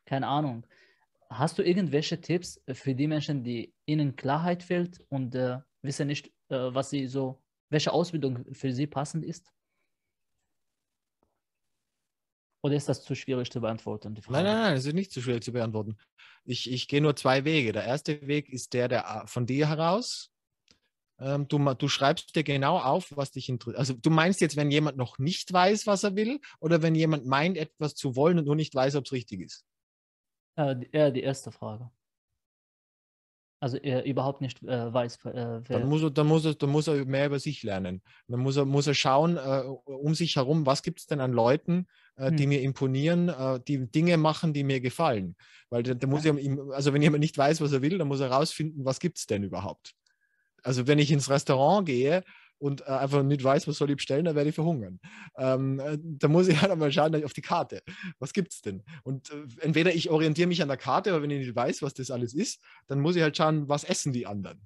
keine 0.05 0.27
Ahnung. 0.27 0.65
Hast 1.31 1.59
du 1.59 1.63
irgendwelche 1.63 2.21
Tipps 2.21 2.61
für 2.73 2.95
die 2.95 3.07
Menschen, 3.07 3.45
die 3.45 3.73
ihnen 3.87 4.17
Klarheit 4.17 4.65
fehlt 4.65 5.01
und 5.09 5.35
äh, 5.37 5.59
wissen 5.83 6.09
nicht, 6.09 6.27
äh, 6.49 6.75
was 6.75 6.91
sie 6.91 7.07
so, 7.07 7.41
welche 7.71 7.93
Ausbildung 7.93 8.53
für 8.53 8.73
sie 8.73 8.89
passend 8.89 9.25
ist? 9.25 9.53
Oder 12.63 12.75
ist 12.75 12.89
das 12.89 13.05
zu 13.05 13.15
schwierig 13.15 13.51
zu 13.51 13.61
beantworten? 13.61 14.15
Nein, 14.29 14.45
nein, 14.45 14.45
nein, 14.45 14.75
das 14.75 14.85
ist 14.85 14.93
nicht 14.93 15.13
zu 15.13 15.23
schwierig 15.23 15.43
zu 15.43 15.53
beantworten. 15.53 15.97
Ich, 16.45 16.71
ich 16.71 16.89
gehe 16.89 17.01
nur 17.01 17.17
zwei 17.17 17.45
Wege. 17.45 17.73
Der 17.73 17.85
erste 17.85 18.27
Weg 18.27 18.49
ist 18.51 18.75
der, 18.75 18.89
der 18.89 19.25
von 19.27 19.47
dir 19.47 19.69
heraus. 19.69 20.31
Ähm, 21.21 21.49
du, 21.49 21.59
du 21.75 21.89
schreibst 21.89 22.35
dir 22.35 22.45
genau 22.45 22.79
auf, 22.79 23.17
was 23.17 23.31
dich 23.31 23.49
interessiert. 23.49 23.79
Also 23.79 23.95
du 23.95 24.11
meinst 24.11 24.41
jetzt, 24.41 24.57
wenn 24.57 24.71
jemand 24.71 24.97
noch 24.97 25.19
nicht 25.19 25.53
weiß, 25.53 25.87
was 25.87 26.03
er 26.03 26.17
will, 26.17 26.41
oder 26.59 26.83
wenn 26.83 26.95
jemand 26.95 27.25
meint, 27.25 27.57
etwas 27.57 27.95
zu 27.95 28.17
wollen 28.17 28.39
und 28.39 28.47
nur 28.47 28.57
nicht 28.57 28.75
weiß, 28.75 28.97
ob 28.97 29.07
es 29.07 29.13
richtig 29.13 29.41
ist? 29.41 29.65
Äh, 30.57 30.77
eher 30.93 31.11
die 31.11 31.23
erste 31.23 31.53
Frage. 31.53 31.91
Also 33.63 33.77
er 33.77 34.07
überhaupt 34.07 34.41
nicht 34.41 34.63
äh, 34.63 34.93
weiß, 34.93 35.17
äh, 35.27 35.61
wer. 35.67 35.81
Dann 35.81 35.89
muss, 35.89 36.03
er, 36.03 36.11
dann, 36.11 36.27
muss 36.27 36.47
er, 36.47 36.55
dann 36.55 36.71
muss 36.71 36.89
er 36.89 37.05
mehr 37.05 37.27
über 37.27 37.39
sich 37.39 37.63
lernen. 37.63 38.01
Dann 38.27 38.41
muss 38.41 38.57
er, 38.57 38.65
muss 38.65 38.87
er 38.87 38.95
schauen 38.95 39.37
äh, 39.37 39.63
um 39.85 40.15
sich 40.15 40.37
herum, 40.37 40.65
was 40.65 40.83
gibt 40.83 41.01
es 41.01 41.07
denn 41.07 41.21
an 41.21 41.33
Leuten, 41.33 41.87
äh, 42.17 42.33
die 42.33 42.45
hm. 42.45 42.49
mir 42.49 42.63
imponieren, 42.63 43.29
äh, 43.29 43.61
die 43.61 43.87
Dinge 43.91 44.17
machen, 44.17 44.55
die 44.55 44.65
mir 44.65 44.81
gefallen. 44.81 45.37
Weil 45.69 45.83
der 45.83 46.09
muss 46.09 46.25
ja, 46.25 46.35
also 46.73 46.95
wenn 46.95 47.03
jemand 47.03 47.21
nicht 47.21 47.37
weiß, 47.37 47.61
was 47.61 47.73
er 47.73 47.83
will, 47.83 47.99
dann 47.99 48.09
muss 48.09 48.21
er 48.21 48.31
rausfinden, 48.31 48.87
was 48.87 48.99
gibt 48.99 49.19
es 49.19 49.27
denn 49.27 49.43
überhaupt. 49.43 49.93
Also 50.63 50.87
wenn 50.87 50.99
ich 50.99 51.13
ins 51.13 51.29
Restaurant 51.29 51.87
gehe 51.87 52.25
und 52.61 52.83
äh, 52.83 52.91
einfach 52.91 53.23
nicht 53.23 53.43
weiß, 53.43 53.67
was 53.67 53.79
soll 53.79 53.91
ich 53.91 53.97
bestellen, 53.97 54.27
dann 54.27 54.37
werde 54.37 54.51
ich 54.51 54.55
verhungern. 54.55 55.01
Ähm, 55.37 55.81
äh, 55.81 55.99
da 56.01 56.29
muss 56.29 56.47
ich 56.47 56.61
halt 56.61 56.71
einmal 56.71 56.93
schauen 56.93 57.25
auf 57.25 57.33
die 57.33 57.41
Karte. 57.41 57.83
Was 58.19 58.33
gibt 58.33 58.53
es 58.53 58.61
denn? 58.61 58.83
Und 59.03 59.31
äh, 59.31 59.47
entweder 59.61 59.95
ich 59.95 60.11
orientiere 60.11 60.47
mich 60.47 60.63
an 60.63 60.69
der 60.69 60.77
Karte, 60.77 61.11
aber 61.11 61.23
wenn 61.23 61.31
ich 61.31 61.47
nicht 61.47 61.57
weiß, 61.57 61.83
was 61.83 61.95
das 61.95 62.11
alles 62.11 62.35
ist, 62.35 62.63
dann 62.87 63.01
muss 63.01 63.17
ich 63.17 63.23
halt 63.23 63.37
schauen, 63.37 63.69
was 63.69 63.85
essen 63.85 64.13
die 64.13 64.27
anderen. 64.27 64.61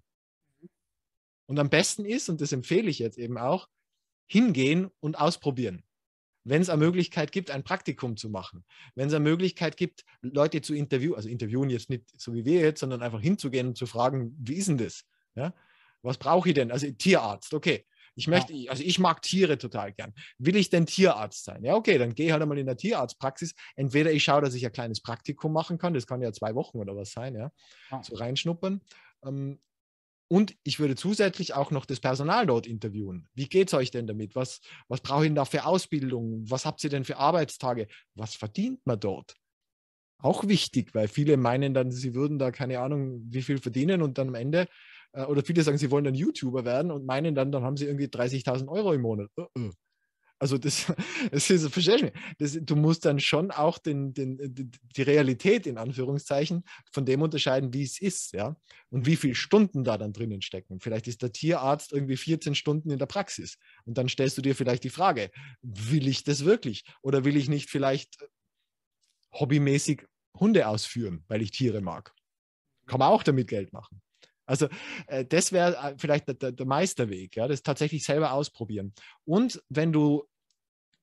Und 1.47 1.59
am 1.59 1.71
besten 1.71 2.05
ist, 2.05 2.29
und 2.29 2.41
das 2.41 2.53
empfehle 2.53 2.91
ich 2.91 2.99
jetzt 2.99 3.19
eben 3.19 3.39
auch, 3.39 3.69
hingehen 4.27 4.91
und 5.01 5.19
ausprobieren. 5.19 5.85
Wenn 6.47 6.61
es 6.61 6.69
eine 6.69 6.85
Möglichkeit 6.85 7.33
gibt, 7.33 7.51
ein 7.51 7.63
Praktikum 7.63 8.17
zu 8.17 8.29
machen, 8.29 8.65
wenn 8.95 9.09
es 9.09 9.15
eine 9.15 9.23
Möglichkeit 9.23 9.77
gibt, 9.77 10.05
Leute 10.21 10.61
zu 10.61 10.75
interviewen, 10.75 11.15
also 11.15 11.29
interviewen 11.29 11.71
jetzt 11.71 11.91
nicht 11.91 12.05
so 12.19 12.35
wie 12.35 12.45
wir 12.45 12.61
jetzt, 12.61 12.81
sondern 12.81 13.03
einfach 13.03 13.21
hinzugehen 13.21 13.69
und 13.69 13.79
zu 13.79 13.87
fragen, 13.87 14.35
wie 14.39 14.55
ist 14.55 14.69
denn 14.69 14.79
das? 14.79 15.05
Ja? 15.37 15.55
Was 16.05 16.19
brauche 16.19 16.49
ich 16.49 16.55
denn? 16.55 16.71
Also 16.71 16.91
Tierarzt, 16.91 17.55
okay. 17.55 17.85
Ich 18.17 18.29
möchte, 18.29 18.53
ja. 18.53 18.71
also 18.71 18.85
ich 18.85 18.99
mag 19.01 19.23
Tiere 19.23 19.59
total 19.59 19.93
gern. 19.93 20.13
Will 20.39 20.55
ich 20.55 20.71
denn 20.71 20.87
Tierarzt 20.87 21.45
sein? 21.45 21.65
Ja, 21.65 21.75
okay, 21.75 21.99
dann 21.99 22.15
gehe 22.15 22.33
halt 22.33 22.43
einmal 22.43 22.59
in 22.59 22.67
der 22.67 22.77
Tierarztpraxis. 22.77 23.55
Entweder 23.75 24.13
ich 24.13 24.23
schaue, 24.23 24.41
dass 24.41 24.55
ich 24.55 24.65
ein 24.65 24.73
kleines 24.73 25.01
Praktikum 25.01 25.53
machen 25.53 25.79
kann, 25.79 25.95
das 25.95 26.07
kann 26.07 26.23
ja 26.23 26.33
zwei 26.33 26.55
Wochen 26.55 26.79
oder 26.79 26.95
was 26.95 27.11
sein, 27.11 27.35
ja, 27.35 27.51
ja. 27.91 28.03
so 28.03 28.15
reinschnuppern. 28.15 28.81
Ähm, 29.25 29.59
und 30.29 30.57
ich 30.63 30.79
würde 30.79 30.97
zusätzlich 30.97 31.55
auch 31.55 31.71
noch 31.71 31.85
das 31.85 32.01
Personal 32.01 32.47
dort 32.47 32.67
interviewen. 32.67 33.29
Wie 33.35 33.49
geht 33.49 33.69
es 33.69 33.75
euch 33.75 33.91
denn 33.91 34.07
damit? 34.07 34.35
Was, 34.35 34.61
was 34.89 35.01
brauche 35.01 35.25
ich 35.25 35.29
denn 35.29 35.35
da 35.35 35.45
für 35.45 35.67
Ausbildung? 35.67 36.45
Was 36.49 36.65
habt 36.65 36.83
ihr 36.83 36.91
denn 36.91 37.05
für 37.05 37.19
Arbeitstage? 37.19 37.89
Was 38.15 38.35
verdient 38.35 38.81
man 38.87 38.99
dort? 38.99 39.35
Auch 40.19 40.49
wichtig, 40.49 40.95
weil 40.95 41.09
viele 41.09 41.37
meinen 41.37 41.75
dann, 41.75 41.91
sie 41.93 42.15
würden 42.15 42.39
da 42.39 42.51
keine 42.51 42.81
Ahnung, 42.81 43.21
wie 43.29 43.43
viel 43.43 43.59
verdienen 43.59 44.01
und 44.01 44.17
dann 44.17 44.29
am 44.29 44.35
Ende 44.35 44.69
äh, 45.15 45.25
oder 45.25 45.43
viele 45.43 45.63
sagen, 45.63 45.79
sie 45.79 45.91
wollen 45.91 46.05
dann 46.05 46.15
YouTuber 46.15 46.65
werden 46.65 46.91
und 46.91 47.07
meinen 47.07 47.35
dann, 47.35 47.53
dann 47.53 47.65
haben 47.65 47.77
sie 47.77 47.87
irgendwie 47.87 48.07
30.000 48.07 48.69
Euro 48.69 48.93
im 48.93 49.03
Monat. 49.03 49.31
Uh 49.39 49.47
-uh. 49.57 49.73
Also 50.39 50.59
das, 50.59 50.87
das 51.31 51.49
ist, 51.49 51.73
verstehst 51.73 52.03
du 52.03 52.13
das, 52.39 52.59
Du 52.61 52.77
musst 52.77 53.05
dann 53.05 53.21
schon 53.21 53.51
auch 53.51 53.79
den, 53.79 54.13
den, 54.13 54.71
die 54.97 55.03
Realität 55.03 55.67
in 55.67 55.79
Anführungszeichen 55.79 56.65
von 56.93 57.07
dem 57.07 57.23
unterscheiden, 57.23 57.73
wie 57.73 57.83
es 57.83 58.01
ist, 58.01 58.33
ja, 58.33 58.57
und 58.91 59.07
wie 59.07 59.17
viele 59.17 59.37
Stunden 59.37 59.85
da 59.85 59.97
dann 59.97 60.13
drinnen 60.13 60.43
stecken. 60.43 60.81
Vielleicht 60.81 61.07
ist 61.07 61.23
der 61.23 61.33
Tierarzt 61.33 61.93
irgendwie 61.93 62.17
14 62.17 62.55
Stunden 62.55 62.91
in 62.91 62.99
der 62.99 63.07
Praxis 63.07 63.59
und 63.85 63.97
dann 63.97 64.09
stellst 64.09 64.37
du 64.37 64.43
dir 64.43 64.55
vielleicht 64.55 64.85
die 64.85 64.91
Frage, 64.91 65.31
will 65.63 66.09
ich 66.09 66.25
das 66.25 66.45
wirklich 66.45 66.85
oder 67.03 67.25
will 67.25 67.37
ich 67.37 67.49
nicht 67.49 67.71
vielleicht 67.71 68.29
hobbymäßig 69.33 70.07
Hunde 70.39 70.67
ausführen, 70.69 71.25
weil 71.29 71.43
ich 71.43 71.53
Tiere 71.53 71.81
mag? 71.81 72.13
Kann 72.87 72.99
man 72.99 73.09
auch 73.09 73.23
damit 73.23 73.49
Geld 73.49 73.73
machen. 73.73 74.03
Also 74.47 74.69
äh, 75.07 75.25
das 75.25 75.53
wäre 75.53 75.77
äh, 75.77 75.95
vielleicht 75.99 76.29
der, 76.29 76.53
der, 76.53 76.67
Meisterweg, 76.67 77.37
ja, 77.37 77.49
das 77.49 77.63
tatsächlich 77.63 78.05
selber 78.05 78.33
ausprobieren. 78.33 78.93
Und 79.25 79.63
wenn 79.69 79.93
du 79.93 80.25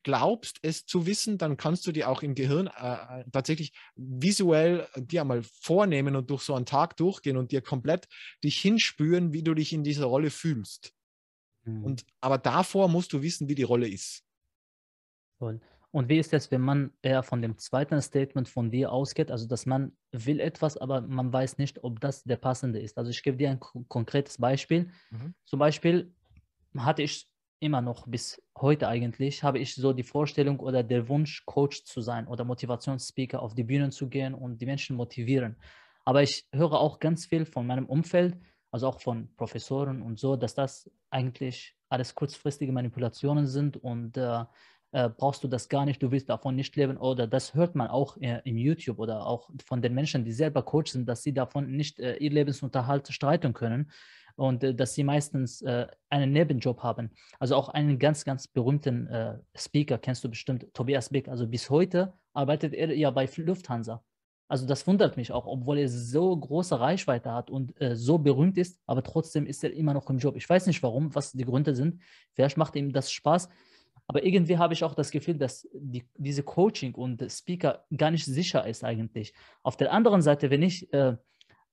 glaubst, 0.03 0.57
es 0.63 0.85
zu 0.85 1.05
wissen, 1.05 1.37
dann 1.37 1.57
kannst 1.57 1.85
du 1.85 1.91
dir 1.91 2.09
auch 2.09 2.23
im 2.23 2.33
Gehirn 2.35 2.67
äh, 2.67 3.21
äh 3.21 3.25
tatsächlich 3.31 3.73
visuell 3.95 4.87
dir 4.95 5.21
einmal 5.21 5.43
vornehmen 5.43 6.15
und 6.15 6.29
durch 6.29 6.41
so 6.41 6.55
einen 6.55 6.65
Tag 6.65 6.97
durchgehen 6.97 7.37
und 7.37 7.51
dir 7.51 7.61
komplett 7.61 8.07
dich 8.43 8.59
hinspüren, 8.59 9.33
wie 9.33 9.43
du 9.43 9.53
dich 9.53 9.73
in 9.73 9.83
dieser 9.83 10.05
Rolle 10.05 10.31
fühlst. 10.31 10.93
Mhm. 11.63 11.83
Und 11.83 12.05
aber 12.19 12.37
davor 12.37 12.87
musst 12.89 13.13
du 13.13 13.21
wissen, 13.21 13.47
wie 13.47 13.55
die 13.55 13.63
Rolle 13.63 13.87
ist. 13.87 14.23
Toll. 15.39 15.59
Und 15.91 16.07
wie 16.07 16.19
ist 16.19 16.33
es, 16.33 16.51
wenn 16.51 16.61
man 16.61 16.91
eher 17.01 17.21
von 17.21 17.41
dem 17.41 17.57
zweiten 17.57 18.01
Statement 18.01 18.47
von 18.47 18.71
dir 18.71 18.91
ausgeht, 18.91 19.29
also 19.29 19.45
dass 19.45 19.65
man 19.65 19.91
will 20.11 20.39
etwas, 20.39 20.77
aber 20.77 21.01
man 21.01 21.33
weiß 21.33 21.57
nicht, 21.57 21.83
ob 21.83 21.99
das 21.99 22.23
der 22.23 22.37
passende 22.37 22.79
ist. 22.79 22.97
Also 22.97 23.11
ich 23.11 23.23
gebe 23.23 23.37
dir 23.37 23.49
ein 23.49 23.59
konkretes 23.59 24.37
Beispiel. 24.37 24.89
Mhm. 25.09 25.33
Zum 25.45 25.59
Beispiel 25.59 26.13
hatte 26.77 27.03
ich 27.03 27.27
immer 27.59 27.81
noch 27.81 28.07
bis 28.07 28.41
heute 28.57 28.87
eigentlich, 28.87 29.43
habe 29.43 29.59
ich 29.59 29.75
so 29.75 29.91
die 29.91 30.03
Vorstellung 30.03 30.59
oder 30.61 30.81
der 30.81 31.09
Wunsch, 31.09 31.45
Coach 31.45 31.83
zu 31.83 32.01
sein 32.01 32.27
oder 32.27 32.45
Motivationsspeaker 32.45 33.41
auf 33.41 33.53
die 33.53 33.63
Bühnen 33.63 33.91
zu 33.91 34.07
gehen 34.07 34.33
und 34.33 34.61
die 34.61 34.65
Menschen 34.65 34.95
motivieren. 34.95 35.57
Aber 36.05 36.23
ich 36.23 36.47
höre 36.53 36.73
auch 36.73 36.99
ganz 36.99 37.25
viel 37.25 37.45
von 37.45 37.67
meinem 37.67 37.85
Umfeld, 37.85 38.37
also 38.71 38.87
auch 38.87 39.01
von 39.01 39.29
Professoren 39.35 40.01
und 40.01 40.19
so, 40.19 40.35
dass 40.37 40.55
das 40.55 40.89
eigentlich 41.09 41.75
alles 41.89 42.15
kurzfristige 42.15 42.71
Manipulationen 42.71 43.45
sind 43.45 43.77
und 43.77 44.17
äh, 44.17 44.45
äh, 44.91 45.09
brauchst 45.09 45.43
du 45.43 45.47
das 45.47 45.69
gar 45.69 45.85
nicht, 45.85 46.01
du 46.01 46.11
willst 46.11 46.29
davon 46.29 46.55
nicht 46.55 46.75
leben 46.75 46.97
oder 46.97 47.27
das 47.27 47.53
hört 47.53 47.75
man 47.75 47.87
auch 47.87 48.17
äh, 48.17 48.41
im 48.43 48.57
YouTube 48.57 48.99
oder 48.99 49.25
auch 49.25 49.49
von 49.65 49.81
den 49.81 49.93
Menschen, 49.93 50.25
die 50.25 50.31
selber 50.31 50.63
Coach 50.63 50.91
sind, 50.91 51.07
dass 51.07 51.23
sie 51.23 51.33
davon 51.33 51.71
nicht 51.71 51.99
äh, 51.99 52.17
ihr 52.17 52.31
Lebensunterhalt 52.31 53.07
streiten 53.07 53.53
können 53.53 53.91
und 54.35 54.63
äh, 54.63 54.75
dass 54.75 54.93
sie 54.93 55.03
meistens 55.03 55.61
äh, 55.61 55.87
einen 56.09 56.31
Nebenjob 56.33 56.83
haben. 56.83 57.11
Also 57.39 57.55
auch 57.55 57.69
einen 57.69 57.99
ganz, 57.99 58.25
ganz 58.25 58.47
berühmten 58.47 59.07
Speaker 59.55 59.97
kennst 59.97 60.23
du 60.23 60.29
bestimmt, 60.29 60.67
Tobias 60.73 61.09
Beck. 61.09 61.27
Also 61.27 61.47
bis 61.47 61.69
heute 61.69 62.13
arbeitet 62.33 62.73
er 62.73 62.95
ja 62.95 63.11
bei 63.11 63.29
Lufthansa. 63.37 64.03
Also 64.51 64.67
das 64.67 64.85
wundert 64.85 65.15
mich 65.15 65.31
auch, 65.31 65.45
obwohl 65.45 65.77
er 65.77 65.87
so 65.87 66.35
große 66.35 66.77
Reichweite 66.77 67.31
hat 67.31 67.49
und 67.49 67.79
äh, 67.79 67.95
so 67.95 68.17
berühmt 68.17 68.57
ist, 68.57 68.81
aber 68.85 69.01
trotzdem 69.01 69.45
ist 69.45 69.63
er 69.63 69.71
immer 69.71 69.93
noch 69.93 70.09
im 70.09 70.17
Job. 70.17 70.35
Ich 70.35 70.49
weiß 70.49 70.67
nicht 70.67 70.83
warum, 70.83 71.15
was 71.15 71.31
die 71.31 71.45
Gründe 71.45 71.73
sind. 71.73 72.01
Vielleicht 72.33 72.57
macht 72.57 72.75
ihm 72.75 72.91
das 72.91 73.13
Spaß. 73.13 73.47
Aber 74.11 74.25
irgendwie 74.25 74.57
habe 74.57 74.73
ich 74.73 74.83
auch 74.83 74.93
das 74.93 75.09
Gefühl, 75.09 75.35
dass 75.35 75.65
die, 75.73 76.03
diese 76.17 76.43
Coaching 76.43 76.93
und 76.95 77.23
Speaker 77.31 77.85
gar 77.95 78.11
nicht 78.11 78.25
sicher 78.25 78.67
ist 78.67 78.83
eigentlich. 78.83 79.33
Auf 79.63 79.77
der 79.77 79.93
anderen 79.93 80.21
Seite, 80.21 80.49
wenn 80.49 80.63
ich 80.63 80.91
äh, 80.91 81.15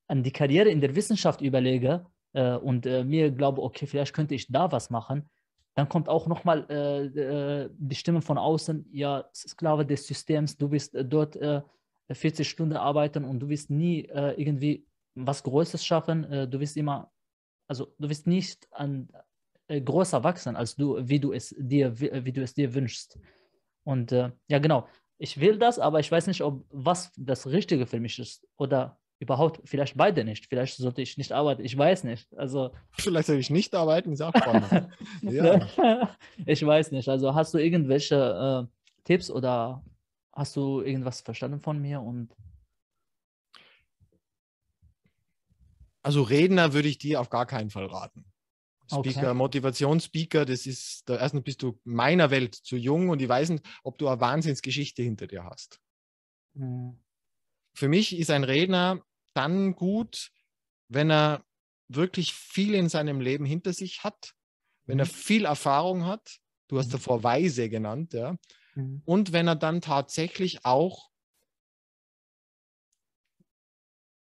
an 0.06 0.22
die 0.22 0.30
Karriere 0.30 0.68
in 0.68 0.80
der 0.80 0.94
Wissenschaft 0.94 1.40
überlege 1.40 2.06
äh, 2.34 2.52
und 2.54 2.86
äh, 2.86 3.02
mir 3.02 3.32
glaube, 3.32 3.60
okay, 3.60 3.88
vielleicht 3.88 4.14
könnte 4.14 4.36
ich 4.36 4.46
da 4.52 4.70
was 4.70 4.88
machen, 4.88 5.28
dann 5.74 5.88
kommt 5.88 6.08
auch 6.08 6.28
nochmal 6.28 6.64
äh, 6.70 7.06
äh, 7.06 7.70
die 7.76 7.96
Stimme 7.96 8.22
von 8.22 8.38
außen, 8.38 8.86
ja, 8.92 9.28
Sklave 9.34 9.84
des 9.84 10.06
Systems, 10.06 10.56
du 10.56 10.70
wirst 10.70 10.94
äh, 10.94 11.04
dort 11.04 11.36
40 12.08 12.48
Stunden 12.48 12.76
arbeiten 12.76 13.24
und 13.24 13.40
du 13.40 13.48
wirst 13.48 13.68
nie 13.68 14.08
irgendwie 14.36 14.86
was 15.16 15.42
Größeres 15.42 15.84
schaffen, 15.84 16.22
du 16.48 16.60
wirst 16.60 16.76
immer, 16.76 17.10
also 17.66 17.92
du 17.98 18.08
wirst 18.08 18.28
nicht 18.28 18.68
an, 18.70 19.08
äh, 19.12 19.18
größer 19.68 20.24
wachsen, 20.24 20.56
als 20.56 20.76
du, 20.76 20.96
wie 21.00 21.20
du 21.20 21.32
es 21.32 21.54
dir, 21.58 22.00
wie, 22.00 22.10
wie 22.24 22.32
du 22.32 22.42
es 22.42 22.54
dir 22.54 22.74
wünschst. 22.74 23.18
Und 23.84 24.12
äh, 24.12 24.30
ja, 24.48 24.58
genau. 24.58 24.88
Ich 25.18 25.40
will 25.40 25.58
das, 25.58 25.78
aber 25.78 26.00
ich 26.00 26.10
weiß 26.10 26.26
nicht, 26.28 26.42
ob 26.42 26.64
was 26.70 27.12
das 27.16 27.46
Richtige 27.46 27.86
für 27.86 28.00
mich 28.00 28.18
ist 28.18 28.46
oder 28.56 28.98
überhaupt 29.18 29.60
vielleicht 29.64 29.96
beide 29.96 30.24
nicht. 30.24 30.46
Vielleicht 30.46 30.76
sollte 30.76 31.02
ich 31.02 31.18
nicht 31.18 31.32
arbeiten. 31.32 31.64
Ich 31.64 31.76
weiß 31.76 32.04
nicht. 32.04 32.32
Also 32.36 32.70
vielleicht 32.92 33.26
soll 33.26 33.38
ich 33.38 33.50
nicht 33.50 33.74
arbeiten, 33.74 34.12
ist 34.12 34.20
auch 34.20 34.34
spannend. 34.36 34.88
ja. 35.22 36.08
Ich 36.46 36.64
weiß 36.64 36.92
nicht. 36.92 37.08
Also 37.08 37.34
hast 37.34 37.52
du 37.52 37.58
irgendwelche 37.58 38.68
äh, 38.68 39.02
Tipps 39.04 39.30
oder 39.30 39.82
hast 40.32 40.54
du 40.54 40.82
irgendwas 40.82 41.20
verstanden 41.20 41.60
von 41.60 41.80
mir 41.80 42.00
und 42.00 42.32
also 46.02 46.22
Redner 46.22 46.72
würde 46.72 46.88
ich 46.88 46.98
dir 46.98 47.20
auf 47.20 47.28
gar 47.28 47.44
keinen 47.44 47.70
Fall 47.70 47.86
raten. 47.86 48.24
Speaker, 48.88 49.30
okay. 49.30 49.34
Motivationsspeaker, 49.34 50.44
das 50.44 50.66
ist, 50.66 51.08
da 51.08 51.16
erstens 51.18 51.42
bist 51.42 51.62
du 51.62 51.78
meiner 51.84 52.30
Welt 52.30 52.54
zu 52.54 52.76
jung 52.76 53.10
und 53.10 53.20
ich 53.20 53.28
weiß 53.28 53.50
nicht, 53.50 53.64
ob 53.82 53.98
du 53.98 54.08
eine 54.08 54.20
Wahnsinnsgeschichte 54.20 55.02
hinter 55.02 55.26
dir 55.26 55.44
hast. 55.44 55.80
Mhm. 56.54 56.98
Für 57.74 57.88
mich 57.88 58.18
ist 58.18 58.30
ein 58.30 58.44
Redner 58.44 59.02
dann 59.34 59.74
gut, 59.74 60.30
wenn 60.88 61.10
er 61.10 61.44
wirklich 61.88 62.32
viel 62.32 62.74
in 62.74 62.88
seinem 62.88 63.20
Leben 63.20 63.44
hinter 63.44 63.72
sich 63.72 64.04
hat, 64.04 64.34
wenn 64.86 64.98
er 64.98 65.04
mhm. 65.04 65.10
viel 65.10 65.44
Erfahrung 65.44 66.06
hat, 66.06 66.38
du 66.68 66.78
hast 66.78 66.88
mhm. 66.88 66.92
davor 66.92 67.22
Weise 67.22 67.68
genannt, 67.68 68.14
ja, 68.14 68.36
mhm. 68.74 69.02
und 69.04 69.32
wenn 69.32 69.48
er 69.48 69.56
dann 69.56 69.80
tatsächlich 69.80 70.64
auch 70.64 71.07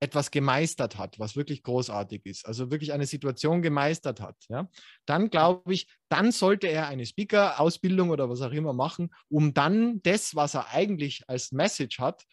etwas 0.01 0.31
gemeistert 0.31 0.99
hat, 0.99 1.19
was 1.19 1.37
wirklich 1.37 1.63
großartig 1.63 2.27
ist, 2.27 2.47
also 2.47 2.71
wirklich 2.71 2.93
eine 2.93 3.07
Situation 3.07 3.63
gemeistert 3.63 4.21
hat, 4.21 4.37
ja, 4.49 4.69
dann 5.07 5.31
glaube 5.31 5.73
ich, 5.73 5.89
dann 6.09 6.33
sollte 6.33 6.67
er 6.67 6.89
eine 6.89 7.07
Speaker-Ausbildung 7.07 8.11
oder 8.11 8.29
was 8.29 8.43
auch 8.43 8.53
immer 8.53 8.73
machen, 8.73 9.11
um 9.29 9.55
dann 9.55 10.03
das, 10.03 10.35
was 10.35 10.55
er 10.55 10.71
eigentlich 10.71 11.23
als 11.29 11.53
Message 11.53 12.01
hat, 12.01 12.25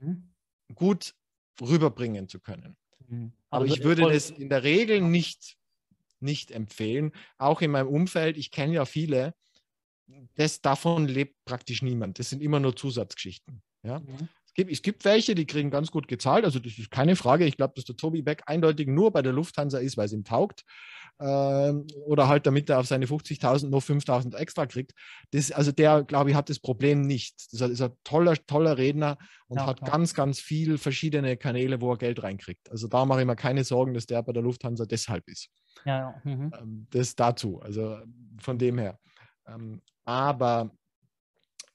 mhm. 0.00 0.30
gut 0.74 1.14
rüberbringen 1.60 2.28
zu 2.28 2.40
können. 2.40 2.76
Mhm. 3.08 3.32
Aber, 3.50 3.64
Aber 3.64 3.74
ich 3.74 3.82
würde 3.82 4.02
das 4.02 4.30
in 4.30 4.48
der 4.48 4.62
Regel 4.62 5.00
nicht, 5.00 5.56
nicht 6.20 6.50
empfehlen. 6.50 7.12
Auch 7.36 7.60
in 7.60 7.72
meinem 7.72 7.88
Umfeld, 7.88 8.36
ich 8.36 8.50
kenne 8.50 8.74
ja 8.74 8.84
viele, 8.84 9.34
das, 10.36 10.62
davon 10.62 11.06
lebt 11.06 11.36
praktisch 11.44 11.82
niemand. 11.82 12.18
Das 12.18 12.30
sind 12.30 12.42
immer 12.42 12.60
nur 12.60 12.74
Zusatzgeschichten. 12.74 13.62
Ja? 13.82 14.00
Mhm 14.00 14.28
es 14.66 14.82
gibt 14.82 15.04
welche, 15.04 15.34
die 15.34 15.46
kriegen 15.46 15.70
ganz 15.70 15.90
gut 15.90 16.08
gezahlt. 16.08 16.44
Also 16.44 16.58
das 16.58 16.78
ist 16.78 16.90
keine 16.90 17.16
Frage. 17.16 17.44
Ich 17.44 17.56
glaube, 17.56 17.74
dass 17.76 17.84
der 17.84 17.96
Tobi 17.96 18.22
Beck 18.22 18.42
eindeutig 18.46 18.88
nur 18.88 19.12
bei 19.12 19.22
der 19.22 19.32
Lufthansa 19.32 19.78
ist, 19.78 19.96
weil 19.96 20.06
es 20.06 20.12
ihm 20.12 20.24
taugt. 20.24 20.64
Ähm, 21.20 21.86
oder 22.04 22.28
halt, 22.28 22.46
damit 22.46 22.70
er 22.70 22.78
auf 22.78 22.86
seine 22.86 23.06
50.000 23.06 23.68
noch 23.70 23.82
5.000 23.82 24.36
extra 24.36 24.66
kriegt. 24.66 24.92
Das, 25.32 25.50
also 25.50 25.72
der, 25.72 26.04
glaube 26.04 26.30
ich, 26.30 26.36
hat 26.36 26.48
das 26.48 26.60
Problem 26.60 27.02
nicht. 27.02 27.34
Das 27.52 27.68
ist 27.70 27.80
ein 27.80 27.92
toller, 28.04 28.34
toller 28.46 28.78
Redner 28.78 29.18
und 29.48 29.58
ja, 29.58 29.66
hat 29.66 29.78
klar. 29.78 29.90
ganz, 29.90 30.14
ganz 30.14 30.40
viel 30.40 30.78
verschiedene 30.78 31.36
Kanäle, 31.36 31.80
wo 31.80 31.92
er 31.92 31.98
Geld 31.98 32.22
reinkriegt. 32.22 32.70
Also 32.70 32.86
da 32.86 33.04
mache 33.04 33.20
ich 33.20 33.26
mir 33.26 33.36
keine 33.36 33.64
Sorgen, 33.64 33.94
dass 33.94 34.06
der 34.06 34.22
bei 34.22 34.32
der 34.32 34.42
Lufthansa 34.42 34.86
deshalb 34.86 35.26
ist. 35.28 35.48
Ja, 35.84 35.98
ja. 35.98 36.14
Mhm. 36.24 36.52
Ähm, 36.60 36.86
das 36.90 37.16
dazu. 37.16 37.60
Also 37.60 37.98
von 38.40 38.58
dem 38.58 38.78
her. 38.78 38.98
Ähm, 39.48 39.82
aber 40.04 40.70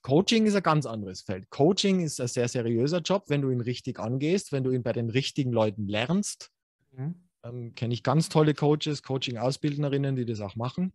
Coaching 0.03 0.45
ist 0.45 0.55
ein 0.55 0.63
ganz 0.63 0.85
anderes 0.85 1.21
Feld. 1.21 1.49
Coaching 1.49 2.01
ist 2.01 2.19
ein 2.21 2.27
sehr 2.27 2.47
seriöser 2.47 2.99
Job, 2.99 3.25
wenn 3.30 3.41
du 3.41 3.49
ihn 3.49 3.61
richtig 3.61 3.99
angehst, 3.99 4.51
wenn 4.51 4.63
du 4.63 4.71
ihn 4.71 4.84
bei 4.84 4.93
den 4.93 5.09
richtigen 5.09 5.51
Leuten 5.51 5.88
lernst. 5.88 6.51
Mhm. 6.91 7.15
Ähm, 7.43 7.73
Kenne 7.75 7.93
ich 7.93 8.03
ganz 8.03 8.30
tolle 8.30 8.53
Coaches, 8.53 9.01
Coaching-Ausbildnerinnen, 9.01 10.15
die 10.15 10.25
das 10.25 10.41
auch 10.41 10.55
machen. 10.55 10.93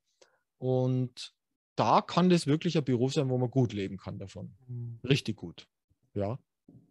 Und 0.58 1.34
da 1.74 2.02
kann 2.02 2.28
das 2.28 2.46
wirklich 2.46 2.76
ein 2.76 2.84
Beruf 2.84 3.14
sein, 3.14 3.30
wo 3.30 3.38
man 3.38 3.50
gut 3.50 3.72
leben 3.72 3.96
kann 3.96 4.18
davon. 4.18 4.54
Mhm. 4.66 5.00
Richtig 5.08 5.36
gut. 5.36 5.66
Ja. 6.14 6.38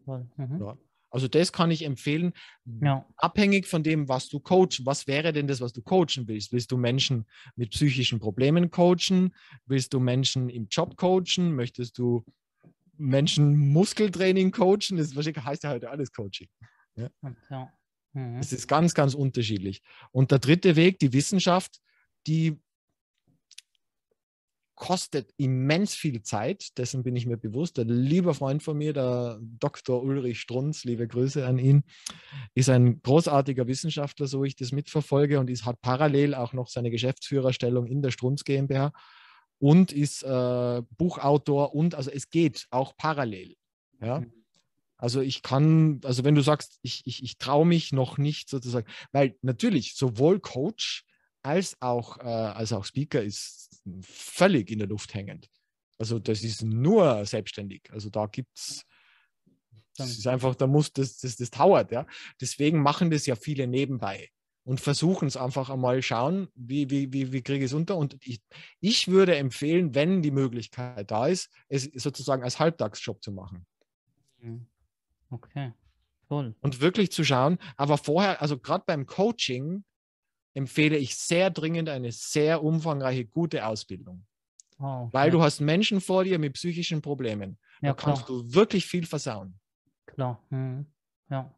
Mhm. 0.05 0.59
ja. 0.59 0.77
Also 1.17 1.27
das 1.27 1.51
kann 1.51 1.71
ich 1.71 1.83
empfehlen, 1.83 2.31
ja. 2.79 3.03
abhängig 3.15 3.65
von 3.65 3.81
dem, 3.81 4.07
was 4.07 4.29
du 4.29 4.39
coachen. 4.39 4.85
Was 4.85 5.07
wäre 5.07 5.33
denn 5.33 5.47
das, 5.47 5.61
was 5.61 5.73
du 5.73 5.81
coachen 5.81 6.27
willst? 6.27 6.53
Willst 6.53 6.71
du 6.71 6.77
Menschen 6.77 7.25
mit 7.55 7.71
psychischen 7.71 8.19
Problemen 8.19 8.69
coachen? 8.69 9.33
Willst 9.65 9.95
du 9.95 9.99
Menschen 9.99 10.47
im 10.47 10.67
Job 10.69 10.95
coachen? 10.95 11.55
Möchtest 11.55 11.97
du 11.97 12.23
Menschen 12.97 13.57
Muskeltraining 13.57 14.51
coachen? 14.51 14.97
Das 14.97 15.15
heißt 15.15 15.63
ja 15.63 15.71
heute 15.71 15.89
alles 15.89 16.11
Coaching. 16.11 16.49
Ja. 16.95 17.09
ja. 17.49 17.73
Mhm. 18.13 18.37
Es 18.37 18.53
ist 18.53 18.67
ganz, 18.67 18.93
ganz 18.93 19.15
unterschiedlich. 19.15 19.81
Und 20.11 20.29
der 20.29 20.37
dritte 20.37 20.75
Weg, 20.75 20.99
die 20.99 21.13
Wissenschaft, 21.13 21.79
die 22.27 22.59
kostet 24.77 25.33
immens 25.37 25.95
viel 25.95 26.21
Zeit, 26.21 26.77
dessen 26.77 27.03
bin 27.03 27.15
ich 27.15 27.25
mir 27.25 27.37
bewusst. 27.37 27.79
Ein 27.79 27.89
lieber 27.89 28.35
Freund 28.35 28.61
von 28.61 28.77
mir, 28.77 28.93
der 28.93 29.39
Dr. 29.41 30.01
Ulrich 30.01 30.39
Strunz, 30.39 30.83
liebe 30.85 31.07
Grüße 31.07 31.45
an 31.45 31.57
ihn, 31.57 31.83
ist 32.53 32.69
ein 32.69 33.01
großartiger 33.01 33.67
Wissenschaftler, 33.67 34.27
so 34.27 34.43
ich 34.43 34.55
das 34.55 34.71
mitverfolge 34.71 35.39
und 35.39 35.49
ist, 35.49 35.65
hat 35.65 35.81
parallel 35.81 36.35
auch 36.35 36.53
noch 36.53 36.69
seine 36.69 36.91
Geschäftsführerstellung 36.91 37.87
in 37.87 38.03
der 38.03 38.11
Strunz 38.11 38.43
GmbH 38.43 38.93
und 39.57 39.91
ist 39.91 40.21
äh, 40.21 40.81
Buchautor 40.97 41.73
und 41.73 41.95
also 41.95 42.11
es 42.11 42.29
geht 42.29 42.67
auch 42.69 42.95
parallel. 42.95 43.55
Ja. 43.99 44.19
Mhm. 44.19 44.31
Also 44.99 45.21
ich 45.21 45.41
kann, 45.41 46.01
also 46.03 46.23
wenn 46.23 46.35
du 46.35 46.41
sagst, 46.41 46.77
ich, 46.83 47.01
ich, 47.05 47.23
ich 47.23 47.39
traue 47.39 47.65
mich 47.65 47.93
noch 47.93 48.19
nicht 48.19 48.47
sozusagen, 48.47 48.87
weil 49.11 49.35
natürlich 49.41 49.95
sowohl 49.95 50.39
Coach 50.39 51.06
als 51.47 51.81
auch, 51.81 52.17
äh, 52.17 52.23
als 52.23 52.73
auch 52.73 52.83
Speaker 52.83 53.23
ist 53.23 53.81
völlig 54.01 54.69
in 54.69 54.79
der 54.79 54.87
Luft 54.89 55.13
hängend. 55.13 55.49
Also 55.97 56.19
das 56.19 56.43
ist 56.43 56.61
nur 56.61 57.25
selbstständig. 57.25 57.89
Also 57.91 58.09
da 58.09 58.25
gibt 58.25 58.55
es, 58.57 58.85
das 59.95 60.11
ist 60.11 60.27
einfach, 60.27 60.55
da 60.55 60.67
muss 60.67 60.91
das, 60.91 61.17
das, 61.19 61.37
das 61.37 61.49
dauert, 61.49 61.91
ja. 61.91 62.05
Deswegen 62.41 62.81
machen 62.81 63.09
das 63.09 63.25
ja 63.25 63.35
viele 63.35 63.65
nebenbei 63.65 64.29
und 64.65 64.81
versuchen 64.81 65.27
es 65.29 65.37
einfach 65.37 65.69
einmal 65.69 66.01
schauen, 66.01 66.49
wie, 66.53 66.89
wie, 66.89 67.13
wie, 67.13 67.31
wie 67.31 67.41
kriege 67.41 67.63
ich 67.63 67.71
es 67.71 67.73
unter. 67.73 67.95
Und 67.95 68.17
ich, 68.19 68.41
ich 68.81 69.07
würde 69.07 69.37
empfehlen, 69.37 69.95
wenn 69.95 70.21
die 70.21 70.31
Möglichkeit 70.31 71.09
da 71.09 71.27
ist, 71.27 71.49
es 71.69 71.85
sozusagen 71.95 72.43
als 72.43 72.59
Halbtagsjob 72.59 73.23
zu 73.23 73.31
machen. 73.31 73.65
Mhm. 74.39 74.67
Okay, 75.29 75.71
toll. 76.27 76.55
Und 76.59 76.81
wirklich 76.81 77.11
zu 77.11 77.23
schauen, 77.23 77.57
aber 77.77 77.97
vorher, 77.97 78.41
also 78.41 78.59
gerade 78.59 78.83
beim 78.85 79.05
Coaching, 79.05 79.85
empfehle 80.57 80.97
ich 80.97 81.15
sehr 81.15 81.51
dringend 81.51 81.87
eine 81.87 82.11
sehr 82.11 82.63
umfangreiche, 82.63 83.25
gute 83.25 83.67
Ausbildung. 83.67 84.25
Oh, 84.79 85.03
okay. 85.03 85.09
Weil 85.13 85.31
du 85.31 85.41
hast 85.43 85.59
Menschen 85.59 86.01
vor 86.01 86.23
dir 86.23 86.39
mit 86.39 86.53
psychischen 86.53 87.01
Problemen. 87.03 87.59
Ja, 87.81 87.89
da 87.89 87.93
kannst 87.93 88.25
klar. 88.25 88.39
du 88.39 88.53
wirklich 88.55 88.87
viel 88.87 89.05
versauen. 89.05 89.59
Klar. 90.07 90.43
Mhm. 90.49 90.87
Ja. 91.29 91.53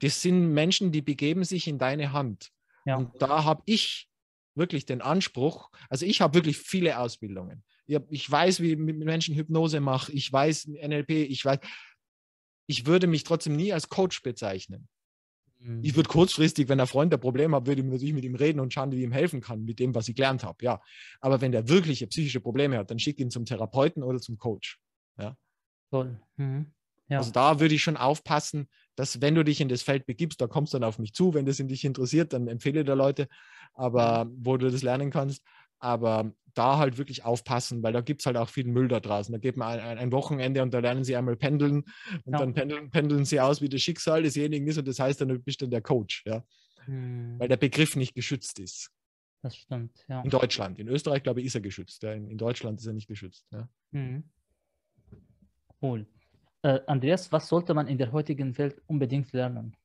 Das 0.00 0.22
sind 0.22 0.54
Menschen, 0.54 0.92
die 0.92 1.02
begeben 1.02 1.44
sich 1.44 1.68
in 1.68 1.78
deine 1.78 2.12
Hand. 2.14 2.50
Ja. 2.86 2.96
Und 2.96 3.20
da 3.20 3.44
habe 3.44 3.62
ich 3.66 4.08
wirklich 4.54 4.86
den 4.86 5.02
Anspruch, 5.02 5.70
also 5.90 6.06
ich 6.06 6.22
habe 6.22 6.34
wirklich 6.34 6.56
viele 6.56 6.98
Ausbildungen. 6.98 7.62
Ich, 7.86 7.96
hab, 7.96 8.10
ich 8.10 8.30
weiß, 8.30 8.60
wie 8.60 8.72
ich 8.72 8.78
mit 8.78 8.96
Menschen 8.96 9.34
Hypnose 9.34 9.80
mache, 9.80 10.10
ich 10.10 10.32
weiß 10.32 10.68
NLP, 10.68 11.10
ich 11.10 11.44
weiß, 11.44 11.58
ich 12.66 12.86
würde 12.86 13.06
mich 13.06 13.24
trotzdem 13.24 13.56
nie 13.56 13.74
als 13.74 13.90
Coach 13.90 14.22
bezeichnen. 14.22 14.88
Ich 15.82 15.94
würde 15.94 16.08
kurzfristig, 16.08 16.68
wenn 16.68 16.80
ein 16.80 16.86
Freund 16.86 17.12
ein 17.14 17.20
Problem 17.20 17.54
hat, 17.54 17.66
würde 17.66 17.82
ich 17.82 17.86
natürlich 17.86 18.14
mit 18.14 18.24
ihm 18.24 18.34
reden 18.34 18.60
und 18.60 18.72
schauen, 18.72 18.90
wie 18.90 18.96
ich 18.96 19.04
ihm 19.04 19.12
helfen 19.12 19.40
kann 19.40 19.64
mit 19.64 19.78
dem, 19.78 19.94
was 19.94 20.08
ich 20.08 20.16
gelernt 20.16 20.44
habe. 20.44 20.64
Ja. 20.64 20.80
Aber 21.20 21.40
wenn 21.40 21.52
der 21.52 21.68
wirkliche 21.68 22.06
psychische 22.06 22.40
Probleme 22.40 22.78
hat, 22.78 22.90
dann 22.90 22.98
schickt 22.98 23.20
ihn 23.20 23.30
zum 23.30 23.44
Therapeuten 23.44 24.02
oder 24.02 24.18
zum 24.20 24.38
Coach. 24.38 24.78
Ja. 25.18 25.36
Toll. 25.90 26.20
Mhm. 26.36 26.72
Ja. 27.08 27.18
Also 27.18 27.30
da 27.30 27.60
würde 27.60 27.74
ich 27.74 27.82
schon 27.82 27.96
aufpassen, 27.96 28.68
dass 28.96 29.20
wenn 29.20 29.34
du 29.34 29.44
dich 29.44 29.60
in 29.60 29.68
das 29.68 29.82
Feld 29.82 30.06
begibst, 30.06 30.40
da 30.40 30.46
kommst 30.46 30.72
du 30.72 30.78
dann 30.78 30.88
auf 30.88 30.98
mich 30.98 31.12
zu. 31.12 31.34
Wenn 31.34 31.46
das 31.46 31.60
in 31.60 31.68
dich 31.68 31.84
interessiert, 31.84 32.32
dann 32.32 32.48
empfehle 32.48 32.84
dir 32.84 32.94
Leute, 32.94 33.28
aber 33.74 34.30
wo 34.34 34.56
du 34.56 34.70
das 34.70 34.82
lernen 34.82 35.10
kannst. 35.10 35.42
Aber 35.82 36.32
da 36.54 36.78
halt 36.78 36.96
wirklich 36.96 37.24
aufpassen, 37.24 37.82
weil 37.82 37.92
da 37.92 38.02
gibt 38.02 38.20
es 38.20 38.26
halt 38.26 38.36
auch 38.36 38.48
viel 38.48 38.66
Müll 38.66 38.86
da 38.86 39.00
draußen. 39.00 39.32
Da 39.32 39.38
geht 39.38 39.56
man 39.56 39.80
ein, 39.80 39.98
ein, 39.98 40.12
Wochenende 40.12 40.62
und 40.62 40.72
da 40.72 40.78
lernen 40.78 41.02
sie 41.02 41.16
einmal 41.16 41.36
pendeln 41.36 41.84
und 42.24 42.32
ja. 42.32 42.38
dann 42.38 42.54
pendeln, 42.54 42.90
pendeln 42.90 43.24
sie 43.24 43.40
aus, 43.40 43.60
wie 43.60 43.68
das 43.68 43.80
Schicksal 43.80 44.22
desjenigen 44.22 44.66
ist 44.68 44.78
und 44.78 44.86
das 44.86 45.00
heißt 45.00 45.20
dann, 45.20 45.28
du 45.28 45.38
bist 45.40 45.60
dann 45.60 45.70
der 45.70 45.82
Coach, 45.82 46.22
ja. 46.24 46.44
Hm. 46.84 47.36
Weil 47.38 47.48
der 47.48 47.56
Begriff 47.56 47.96
nicht 47.96 48.14
geschützt 48.14 48.60
ist. 48.60 48.92
Das 49.42 49.56
stimmt, 49.56 50.04
ja. 50.08 50.22
In 50.22 50.30
Deutschland. 50.30 50.78
In 50.78 50.86
Österreich, 50.86 51.24
glaube 51.24 51.40
ich, 51.40 51.46
ist 51.46 51.56
er 51.56 51.60
geschützt. 51.62 52.02
Ja. 52.04 52.12
In, 52.12 52.28
in, 52.30 52.38
Deutschland 52.38 52.78
ist 52.78 52.86
er 52.86 52.92
nicht 52.92 53.08
geschützt. 53.08 53.44
Ja. 53.50 53.68
Hm. 53.90 54.30
Cool. 55.80 56.06
Äh, 56.62 56.78
Andreas, 56.86 57.32
was 57.32 57.48
sollte 57.48 57.74
man 57.74 57.88
in 57.88 57.98
der 57.98 58.12
heutigen 58.12 58.56
Welt 58.56 58.80
unbedingt 58.86 59.32
lernen? 59.32 59.76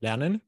Lernen? 0.00 0.42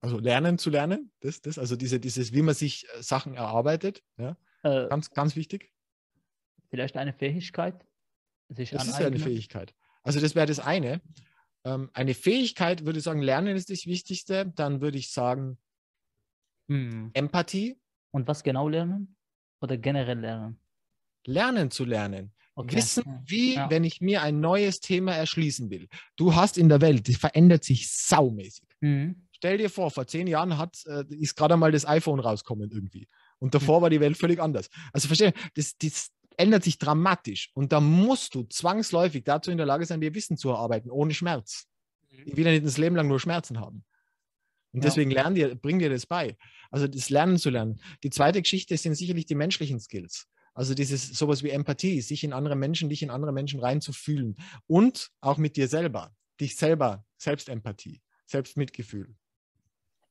Also 0.00 0.18
lernen 0.18 0.58
zu 0.58 0.70
lernen, 0.70 1.10
das, 1.20 1.40
das, 1.40 1.58
also 1.58 1.74
diese, 1.74 1.98
dieses, 1.98 2.32
wie 2.32 2.42
man 2.42 2.54
sich 2.54 2.86
äh, 2.94 3.02
Sachen 3.02 3.34
erarbeitet, 3.34 4.02
ja, 4.16 4.36
äh, 4.62 4.88
ganz, 4.88 5.10
ganz 5.10 5.34
wichtig. 5.34 5.72
Vielleicht 6.70 6.96
eine 6.96 7.12
Fähigkeit, 7.12 7.84
sich 8.48 8.70
Das 8.70 8.86
ist 8.86 8.98
ja 8.98 9.06
eine 9.06 9.18
Fähigkeit. 9.18 9.74
Also 10.02 10.20
das 10.20 10.34
wäre 10.34 10.46
das 10.46 10.60
eine. 10.60 11.00
Ähm, 11.64 11.90
eine 11.92 12.14
Fähigkeit, 12.14 12.84
würde 12.84 12.98
ich 12.98 13.04
sagen, 13.04 13.22
Lernen 13.22 13.56
ist 13.56 13.70
das 13.70 13.86
Wichtigste. 13.86 14.52
Dann 14.54 14.80
würde 14.80 14.98
ich 14.98 15.10
sagen, 15.10 15.58
hm. 16.68 17.10
Empathie. 17.14 17.80
Und 18.10 18.28
was 18.28 18.42
genau 18.42 18.68
lernen? 18.68 19.16
Oder 19.60 19.76
generell 19.76 20.20
lernen? 20.20 20.60
Lernen 21.26 21.70
zu 21.70 21.84
lernen. 21.84 22.32
Okay. 22.54 22.76
Wissen, 22.76 23.22
wie, 23.26 23.54
ja. 23.54 23.70
wenn 23.70 23.84
ich 23.84 24.00
mir 24.00 24.22
ein 24.22 24.40
neues 24.40 24.80
Thema 24.80 25.12
erschließen 25.12 25.70
will. 25.70 25.88
Du 26.16 26.34
hast 26.34 26.58
in 26.58 26.68
der 26.68 26.80
Welt, 26.80 27.06
die 27.06 27.14
verändert 27.14 27.64
sich 27.64 27.90
saumäßig. 27.90 28.68
Mhm. 28.80 29.27
Stell 29.38 29.58
dir 29.58 29.70
vor, 29.70 29.90
vor 29.90 30.06
zehn 30.06 30.26
Jahren 30.26 30.58
hat, 30.58 30.84
äh, 30.86 31.04
ist 31.14 31.36
gerade 31.36 31.56
mal 31.56 31.70
das 31.70 31.86
iPhone 31.86 32.18
rauskommen 32.18 32.70
irgendwie. 32.72 33.08
Und 33.38 33.54
davor 33.54 33.82
war 33.82 33.88
die 33.88 34.00
Welt 34.00 34.16
völlig 34.16 34.40
anders. 34.40 34.68
Also 34.92 35.06
verstehe, 35.06 35.32
das, 35.54 35.76
das 35.78 36.10
ändert 36.36 36.64
sich 36.64 36.78
dramatisch. 36.78 37.50
Und 37.54 37.72
da 37.72 37.80
musst 37.80 38.34
du 38.34 38.42
zwangsläufig 38.42 39.22
dazu 39.24 39.52
in 39.52 39.56
der 39.56 39.66
Lage 39.66 39.86
sein, 39.86 40.00
dir 40.00 40.14
Wissen 40.14 40.36
zu 40.36 40.50
erarbeiten, 40.50 40.90
ohne 40.90 41.14
Schmerz. 41.14 41.66
Mhm. 42.10 42.22
Ich 42.26 42.36
will 42.36 42.46
ja 42.46 42.52
nicht 42.52 42.66
das 42.66 42.78
Leben 42.78 42.96
lang 42.96 43.06
nur 43.06 43.20
Schmerzen 43.20 43.60
haben. 43.60 43.84
Und 44.72 44.82
ja. 44.82 44.88
deswegen 44.88 45.12
lern 45.12 45.34
dir, 45.34 45.54
bring 45.54 45.78
dir 45.78 45.88
das 45.88 46.06
bei. 46.06 46.36
Also 46.70 46.88
das 46.88 47.08
Lernen 47.08 47.38
zu 47.38 47.50
lernen. 47.50 47.80
Die 48.02 48.10
zweite 48.10 48.42
Geschichte 48.42 48.76
sind 48.76 48.96
sicherlich 48.96 49.26
die 49.26 49.36
menschlichen 49.36 49.78
Skills. 49.78 50.26
Also 50.52 50.74
dieses 50.74 51.10
sowas 51.10 51.44
wie 51.44 51.50
Empathie, 51.50 52.00
sich 52.00 52.24
in 52.24 52.32
andere 52.32 52.56
Menschen, 52.56 52.88
dich 52.88 53.04
in 53.04 53.10
andere 53.10 53.32
Menschen 53.32 53.60
reinzufühlen. 53.60 54.36
Und 54.66 55.10
auch 55.20 55.38
mit 55.38 55.56
dir 55.56 55.68
selber, 55.68 56.12
dich 56.40 56.56
selber, 56.56 57.04
Selbstempathie, 57.16 58.02
Selbstmitgefühl. 58.26 59.14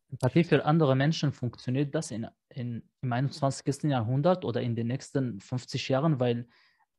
Empathie 0.10 0.44
für 0.44 0.64
andere 0.66 0.96
Menschen 0.96 1.32
funktioniert 1.34 1.94
das 1.94 2.12
in, 2.12 2.28
in, 2.50 2.84
im 3.02 3.14
21. 3.14 3.84
Jahrhundert 3.84 4.46
oder 4.46 4.62
in 4.62 4.76
den 4.76 4.88
nächsten 4.88 5.40
50 5.40 5.90
Jahren, 5.90 6.20
weil 6.20 6.48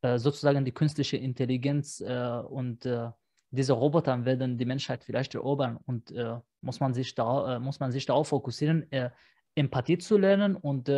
äh, 0.03 0.19
sozusagen 0.19 0.65
die 0.65 0.73
künstliche 0.73 1.17
Intelligenz 1.17 2.01
äh, 2.01 2.43
und 2.49 2.85
äh, 2.85 3.11
diese 3.51 3.73
Roboter 3.73 4.25
werden 4.27 4.59
die 4.59 4.67
Menschheit 4.67 5.05
vielleicht 5.05 5.35
erobern 5.35 5.79
und 5.87 6.11
äh, 6.11 6.39
muss, 6.61 6.81
man 6.81 6.93
sich 6.93 7.15
da, 7.15 7.57
äh, 7.57 7.59
muss 7.59 7.81
man 7.81 7.93
sich 7.93 8.05
darauf 8.05 8.29
fokussieren, 8.29 8.91
äh, 8.93 9.11
Empathie 9.55 9.99
zu 9.99 10.19
lernen 10.19 10.55
und 10.55 10.89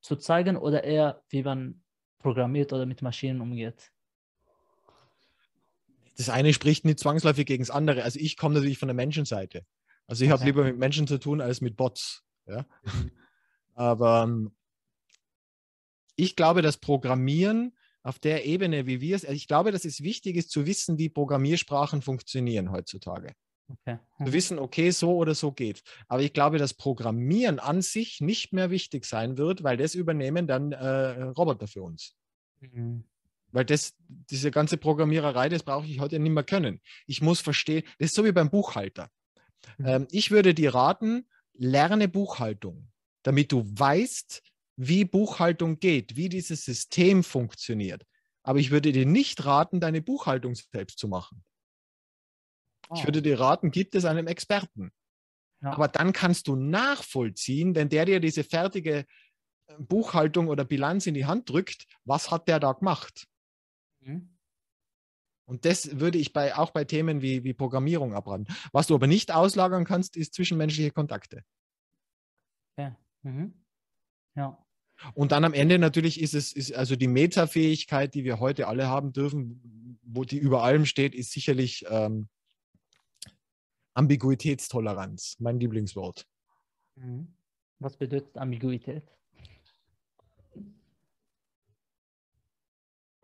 zu 0.00 0.16
zeigen 0.16 0.56
oder 0.56 0.82
eher, 0.82 1.22
wie 1.28 1.44
man 1.44 1.82
programmiert 2.18 2.72
oder 2.72 2.84
mit 2.84 3.02
Maschinen 3.02 3.40
umgeht? 3.40 3.92
Das 6.16 6.28
eine 6.28 6.52
spricht 6.52 6.84
nicht 6.84 6.98
zwangsläufig 6.98 7.46
gegen 7.46 7.62
das 7.62 7.70
andere. 7.70 8.02
Also 8.02 8.18
ich 8.18 8.36
komme 8.36 8.54
natürlich 8.54 8.78
von 8.78 8.88
der 8.88 8.94
Menschenseite. 8.94 9.64
Also 10.10 10.24
ich 10.24 10.32
okay. 10.32 10.40
habe 10.40 10.44
lieber 10.44 10.64
mit 10.64 10.76
Menschen 10.76 11.06
zu 11.06 11.18
tun 11.18 11.40
als 11.40 11.60
mit 11.60 11.76
Bots. 11.76 12.24
Ja? 12.46 12.66
Mhm. 12.82 13.12
Aber 13.74 14.24
ähm, 14.24 14.52
ich 16.16 16.34
glaube, 16.34 16.62
das 16.62 16.78
Programmieren 16.78 17.76
auf 18.02 18.18
der 18.18 18.44
Ebene, 18.44 18.86
wie 18.86 19.00
wir 19.00 19.14
es, 19.14 19.24
also 19.24 19.36
ich 19.36 19.46
glaube, 19.46 19.70
dass 19.70 19.84
es 19.84 20.02
wichtig 20.02 20.34
ist 20.34 20.50
zu 20.50 20.66
wissen, 20.66 20.98
wie 20.98 21.08
Programmiersprachen 21.08 22.02
funktionieren 22.02 22.72
heutzutage. 22.72 23.34
Okay. 23.68 24.00
Zu 24.16 24.24
mhm. 24.24 24.32
wissen, 24.32 24.58
okay, 24.58 24.90
so 24.90 25.14
oder 25.14 25.36
so 25.36 25.52
geht. 25.52 25.84
Aber 26.08 26.22
ich 26.22 26.32
glaube, 26.32 26.58
dass 26.58 26.74
Programmieren 26.74 27.60
an 27.60 27.80
sich 27.80 28.20
nicht 28.20 28.52
mehr 28.52 28.70
wichtig 28.70 29.04
sein 29.04 29.38
wird, 29.38 29.62
weil 29.62 29.76
das 29.76 29.94
übernehmen 29.94 30.48
dann 30.48 30.72
äh, 30.72 31.22
Roboter 31.22 31.68
für 31.68 31.82
uns. 31.82 32.16
Mhm. 32.58 33.04
Weil 33.52 33.64
das, 33.64 33.94
diese 34.08 34.50
ganze 34.50 34.76
Programmiererei, 34.76 35.48
das 35.48 35.62
brauche 35.62 35.86
ich 35.86 36.00
heute 36.00 36.18
nicht 36.18 36.32
mehr 36.32 36.42
können. 36.42 36.80
Ich 37.06 37.22
muss 37.22 37.40
verstehen, 37.40 37.84
das 38.00 38.06
ist 38.06 38.16
so 38.16 38.24
wie 38.24 38.32
beim 38.32 38.50
Buchhalter. 38.50 39.08
Mhm. 39.78 39.86
Ähm, 39.86 40.08
ich 40.10 40.30
würde 40.30 40.54
dir 40.54 40.74
raten, 40.74 41.26
lerne 41.54 42.08
Buchhaltung, 42.08 42.90
damit 43.22 43.52
du 43.52 43.64
weißt, 43.66 44.42
wie 44.76 45.04
Buchhaltung 45.04 45.78
geht, 45.78 46.16
wie 46.16 46.28
dieses 46.28 46.64
System 46.64 47.22
funktioniert. 47.22 48.06
Aber 48.42 48.58
ich 48.58 48.70
würde 48.70 48.92
dir 48.92 49.06
nicht 49.06 49.44
raten, 49.44 49.80
deine 49.80 50.00
Buchhaltung 50.00 50.54
selbst 50.54 50.98
zu 50.98 51.08
machen. 51.08 51.44
Oh. 52.88 52.94
Ich 52.96 53.04
würde 53.04 53.20
dir 53.22 53.38
raten, 53.38 53.70
gibt 53.70 53.94
es 53.94 54.04
einen 54.04 54.26
Experten. 54.26 54.90
Ja. 55.62 55.72
Aber 55.72 55.88
dann 55.88 56.12
kannst 56.12 56.48
du 56.48 56.56
nachvollziehen, 56.56 57.74
denn 57.74 57.90
der 57.90 58.06
dir 58.06 58.20
diese 58.20 58.44
fertige 58.44 59.04
äh, 59.66 59.74
Buchhaltung 59.78 60.48
oder 60.48 60.64
Bilanz 60.64 61.06
in 61.06 61.14
die 61.14 61.26
Hand 61.26 61.50
drückt, 61.50 61.86
was 62.04 62.30
hat 62.30 62.48
der 62.48 62.58
da 62.58 62.72
gemacht? 62.72 63.26
Mhm. 64.00 64.29
Und 65.50 65.64
das 65.64 65.98
würde 65.98 66.16
ich 66.16 66.32
bei, 66.32 66.54
auch 66.54 66.70
bei 66.70 66.84
Themen 66.84 67.22
wie, 67.22 67.42
wie 67.42 67.52
Programmierung 67.52 68.14
abraten. 68.14 68.46
Was 68.70 68.86
du 68.86 68.94
aber 68.94 69.08
nicht 69.08 69.32
auslagern 69.32 69.84
kannst, 69.84 70.16
ist 70.16 70.32
zwischenmenschliche 70.32 70.92
Kontakte. 70.92 71.42
Ja. 72.78 72.96
Mhm. 73.22 73.52
ja. 74.36 74.64
Und 75.12 75.32
dann 75.32 75.44
am 75.44 75.52
Ende 75.52 75.80
natürlich 75.80 76.20
ist 76.20 76.34
es, 76.34 76.52
ist 76.52 76.72
also 76.72 76.94
die 76.94 77.08
Metafähigkeit, 77.08 78.14
die 78.14 78.22
wir 78.22 78.38
heute 78.38 78.68
alle 78.68 78.86
haben 78.86 79.12
dürfen, 79.12 79.98
wo 80.02 80.22
die 80.22 80.38
über 80.38 80.62
allem 80.62 80.86
steht, 80.86 81.16
ist 81.16 81.32
sicherlich 81.32 81.84
ähm, 81.88 82.28
Ambiguitätstoleranz, 83.94 85.34
mein 85.40 85.58
Lieblingswort. 85.58 86.28
Mhm. 86.94 87.34
Was 87.80 87.96
bedeutet 87.96 88.38
Ambiguität? 88.38 89.02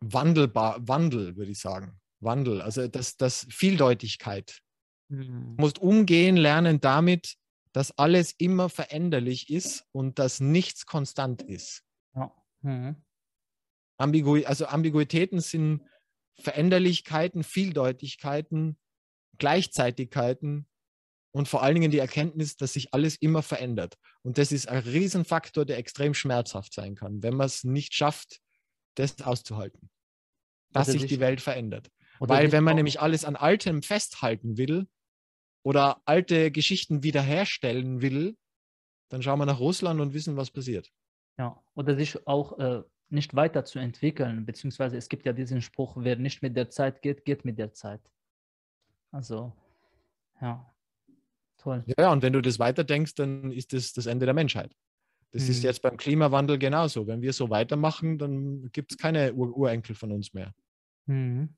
Wandelbar, 0.01 0.89
Wandel, 0.89 1.37
würde 1.37 1.53
ich 1.53 1.61
sagen. 1.61 2.01
Wandel, 2.27 2.61
also 2.61 2.87
das, 2.89 3.17
das 3.17 3.47
Vieldeutigkeit. 3.49 4.61
Mhm. 5.09 5.57
Du 5.57 5.63
musst 5.63 5.79
umgehen 5.79 6.37
lernen 6.37 6.83
damit, 6.83 7.37
dass 7.73 7.97
alles 7.99 8.33
immer 8.33 8.69
veränderlich 8.69 9.49
ist 9.51 9.85
und 9.93 10.19
dass 10.19 10.41
nichts 10.41 10.85
konstant 10.85 11.43
ist. 11.43 11.83
Ja. 12.15 12.33
Mhm. 12.61 12.97
Ambigu 13.99 14.45
also 14.45 14.67
Ambiguitäten 14.67 15.41
sind 15.41 15.83
Veränderlichkeiten, 16.39 17.45
Vieldeutigkeiten, 17.45 18.79
Gleichzeitigkeiten 19.39 20.67
und 21.33 21.49
vor 21.49 21.63
allen 21.63 21.75
Dingen 21.75 21.91
die 21.91 21.99
Erkenntnis, 21.99 22.57
dass 22.57 22.75
sich 22.75 22.95
alles 22.95 23.17
immer 23.17 23.43
verändert. 23.43 23.97
Und 24.23 24.39
das 24.39 24.53
ist 24.53 24.69
ein 24.69 24.83
Riesenfaktor, 24.83 25.65
der 25.65 25.79
extrem 25.79 26.15
schmerzhaft 26.15 26.73
sein 26.73 26.95
kann, 26.95 27.23
wenn 27.23 27.35
man 27.35 27.47
es 27.47 27.65
nicht 27.65 27.95
schafft, 27.95 28.41
das 28.95 29.21
auszuhalten, 29.21 29.91
dass 30.73 30.89
sich 30.89 31.07
die 31.07 31.21
Welt 31.21 31.41
verändert. 31.41 31.91
Weil 32.21 32.53
wenn 32.53 32.65
man 32.65 32.77
nämlich 32.77 33.01
alles 33.01 33.25
an 33.25 33.37
Altem 33.37 33.83
festhalten 33.83 34.57
will, 34.57 34.87
oder 35.67 36.01
alte 36.05 36.53
Geschichten 36.53 37.03
wiederherstellen 37.03 38.01
will, 38.01 38.37
dann 39.09 39.21
schauen 39.21 39.41
wir 39.41 39.47
nach 39.47 39.59
Russland 39.59 40.01
und 40.01 40.15
wissen, 40.15 40.37
was 40.37 40.53
passiert. 40.53 40.93
Ja, 41.39 41.61
oder 41.75 41.97
sich 41.97 42.25
auch 42.25 42.57
äh, 42.61 42.85
nicht 43.09 43.35
weiterzuentwickeln, 43.35 44.47
beziehungsweise 44.47 44.97
es 44.97 45.09
gibt 45.09 45.27
ja 45.27 45.33
diesen 45.33 45.61
Spruch, 45.63 45.97
wer 45.99 46.15
nicht 46.15 46.41
mit 46.41 46.57
der 46.57 46.71
Zeit 46.71 47.03
geht, 47.03 47.25
geht 47.25 47.45
mit 47.45 47.59
der 47.59 47.73
Zeit. 47.73 48.01
Also, 49.11 49.53
ja, 50.41 50.73
toll. 51.57 51.83
Ja, 51.99 52.13
und 52.13 52.23
wenn 52.23 52.33
du 52.33 52.43
das 52.43 52.61
weiterdenkst, 52.61 53.17
dann 53.17 53.51
ist 53.51 53.73
das 53.73 53.93
das 53.93 54.07
Ende 54.07 54.25
der 54.25 54.35
Menschheit. 54.35 54.73
Das 55.33 55.43
mhm. 55.43 55.51
ist 55.51 55.65
jetzt 55.65 55.83
beim 55.83 55.97
Klimawandel 55.97 56.61
genauso. 56.61 57.09
Wenn 57.09 57.23
wir 57.23 57.33
so 57.33 57.51
weitermachen, 57.51 58.19
dann 58.19 58.71
gibt 58.71 58.93
es 58.93 58.99
keine 58.99 59.35
Ur 59.35 59.57
Urenkel 59.57 59.97
von 59.97 60.13
uns 60.13 60.33
mehr. 60.33 60.55
Mhm. 61.07 61.57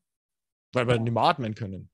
Weil 0.73 0.87
wir 0.87 0.99
nicht 0.99 1.13
mehr 1.13 1.23
atmen 1.23 1.55
können. 1.55 1.91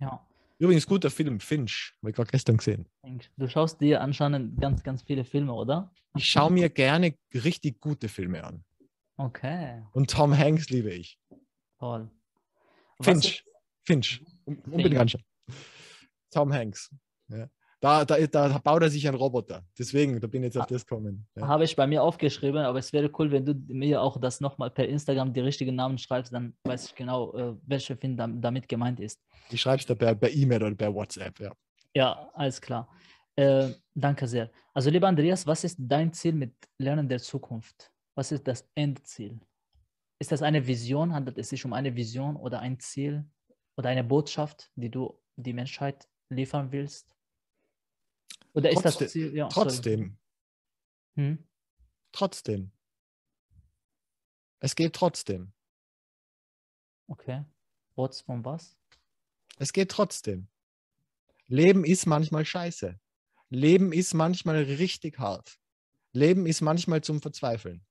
Ja. 0.00 0.26
Übrigens, 0.58 0.86
guter 0.86 1.10
Film, 1.10 1.40
Finch, 1.40 1.94
habe 2.00 2.10
ich 2.10 2.16
gerade 2.16 2.30
gestern 2.30 2.56
gesehen. 2.56 2.86
Du 3.36 3.48
schaust 3.48 3.80
dir 3.80 4.00
anscheinend 4.00 4.60
ganz, 4.60 4.82
ganz 4.82 5.02
viele 5.02 5.24
Filme, 5.24 5.52
oder? 5.54 5.92
Ich 6.16 6.26
schaue 6.26 6.52
mir 6.52 6.68
gerne 6.68 7.14
richtig 7.32 7.80
gute 7.80 8.08
Filme 8.08 8.42
an. 8.42 8.64
Okay. 9.16 9.82
Und 9.92 10.10
Tom 10.10 10.36
Hanks 10.36 10.68
liebe 10.68 10.90
ich. 10.90 11.18
Toll. 11.78 12.10
Finch. 13.00 13.44
Finch. 13.84 14.24
Unbedingt 14.44 14.98
anschauen. 14.98 15.24
Tom 16.30 16.52
Hanks. 16.52 16.94
Ja. 17.28 17.48
Da, 17.80 18.04
da, 18.04 18.18
da 18.26 18.58
baut 18.58 18.82
er 18.82 18.90
sich 18.90 19.06
ein 19.06 19.14
Roboter. 19.14 19.62
Deswegen, 19.78 20.20
da 20.20 20.26
bin 20.26 20.42
ich 20.42 20.48
jetzt 20.48 20.58
auf 20.58 20.66
das 20.66 20.84
gekommen. 20.84 21.28
Ja. 21.36 21.46
Habe 21.46 21.64
ich 21.64 21.76
bei 21.76 21.86
mir 21.86 22.02
aufgeschrieben, 22.02 22.58
aber 22.58 22.80
es 22.80 22.92
wäre 22.92 23.08
cool, 23.18 23.30
wenn 23.30 23.46
du 23.46 23.54
mir 23.68 24.02
auch 24.02 24.18
das 24.20 24.40
nochmal 24.40 24.70
per 24.70 24.88
Instagram 24.88 25.32
die 25.32 25.40
richtigen 25.40 25.76
Namen 25.76 25.96
schreibst, 25.96 26.32
dann 26.32 26.56
weiß 26.64 26.86
ich 26.86 26.94
genau, 26.96 27.32
äh, 27.36 27.54
welcher 27.66 27.96
Film 27.96 28.16
damit 28.16 28.68
gemeint 28.68 28.98
ist. 28.98 29.20
Ich 29.50 29.60
schreibe 29.60 29.78
es 29.78 29.86
da 29.86 29.94
per, 29.94 30.16
per 30.16 30.30
E-Mail 30.30 30.64
oder 30.64 30.74
per 30.74 30.92
WhatsApp, 30.92 31.38
ja. 31.38 31.52
Ja, 31.94 32.30
alles 32.34 32.60
klar. 32.60 32.88
Äh, 33.36 33.70
danke 33.94 34.26
sehr. 34.26 34.50
Also, 34.74 34.90
lieber 34.90 35.06
Andreas, 35.06 35.46
was 35.46 35.62
ist 35.62 35.76
dein 35.78 36.12
Ziel 36.12 36.32
mit 36.32 36.54
Lernen 36.78 37.08
der 37.08 37.20
Zukunft? 37.20 37.92
Was 38.16 38.32
ist 38.32 38.48
das 38.48 38.68
Endziel? 38.74 39.38
Ist 40.20 40.32
das 40.32 40.42
eine 40.42 40.66
Vision? 40.66 41.14
Handelt 41.14 41.38
es 41.38 41.50
sich 41.50 41.64
um 41.64 41.72
eine 41.72 41.94
Vision 41.94 42.34
oder 42.34 42.58
ein 42.58 42.80
Ziel 42.80 43.24
oder 43.76 43.90
eine 43.90 44.02
Botschaft, 44.02 44.72
die 44.74 44.90
du 44.90 45.16
die 45.36 45.52
Menschheit 45.52 46.08
liefern 46.28 46.72
willst? 46.72 47.06
Oder 48.52 48.70
ist 48.70 48.82
trotzdem, 48.82 49.04
das 49.04 49.12
Ziel? 49.12 49.34
Ja, 49.34 49.48
trotzdem. 49.48 50.18
Hm? 51.14 51.46
Trotzdem. 52.12 52.72
Es 54.60 54.74
geht 54.74 54.94
trotzdem. 54.94 55.52
Okay. 57.06 57.44
Trotz 57.94 58.20
von 58.20 58.44
was? 58.44 58.76
Es 59.58 59.72
geht 59.72 59.90
trotzdem. 59.90 60.48
Leben 61.46 61.84
ist 61.84 62.06
manchmal 62.06 62.44
scheiße. 62.44 63.00
Leben 63.48 63.92
ist 63.92 64.14
manchmal 64.14 64.62
richtig 64.62 65.18
hart. 65.18 65.58
Leben 66.12 66.46
ist 66.46 66.60
manchmal 66.60 67.02
zum 67.02 67.20
Verzweifeln. 67.22 67.86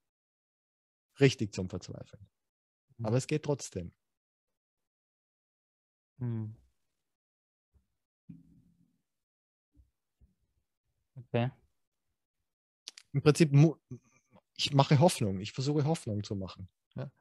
Richtig 1.20 1.54
zum 1.54 1.70
Verzweifeln. 1.70 2.28
Hm. 2.98 3.06
Aber 3.06 3.18
es 3.18 3.28
geht 3.28 3.44
trotzdem. 3.44 3.92
Hm. 6.20 6.56
Okay. 11.30 11.52
Im 13.14 13.22
Prinzip, 13.22 13.52
ich 14.56 14.74
mache 14.74 15.00
Hoffnung. 15.00 15.40
Ich 15.40 15.52
versuche 15.52 15.86
Hoffnung 15.86 16.24
zu 16.24 16.36
machen. 16.36 16.70
Ja? 16.96 17.12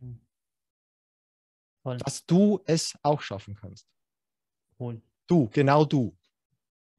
Mhm. 0.00 0.20
Dass 1.84 2.26
du 2.26 2.60
es 2.66 2.98
auch 3.02 3.22
schaffen 3.22 3.54
kannst. 3.54 3.88
Cool. 4.78 5.00
Du, 5.26 5.48
genau 5.48 5.84
du. 5.84 6.16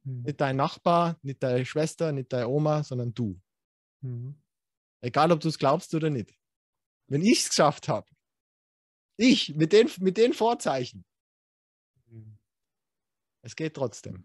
Mhm. 0.04 0.24
Nicht 0.24 0.42
dein 0.42 0.56
Nachbar, 0.56 1.20
nicht 1.22 1.44
deine 1.44 1.66
Schwester, 1.66 2.12
nicht 2.12 2.34
deine 2.34 2.48
Oma, 2.48 2.84
sondern 2.84 3.14
du. 3.14 3.40
Mhm. 4.02 4.42
Egal, 5.02 5.32
ob 5.32 5.40
du 5.40 5.50
es 5.50 5.58
glaubst 5.58 5.94
oder 5.94 6.10
nicht. 6.10 6.38
Wenn 7.08 7.22
ich 7.22 7.42
es 7.42 7.50
geschafft 7.50 7.88
habe, 7.88 8.10
ich 9.18 9.56
mit 9.56 9.74
den, 9.74 9.90
mit 10.00 10.18
den 10.18 10.34
Vorzeichen, 10.34 11.06
mhm. 12.08 12.38
es 13.42 13.56
geht 13.56 13.76
trotzdem. 13.76 14.24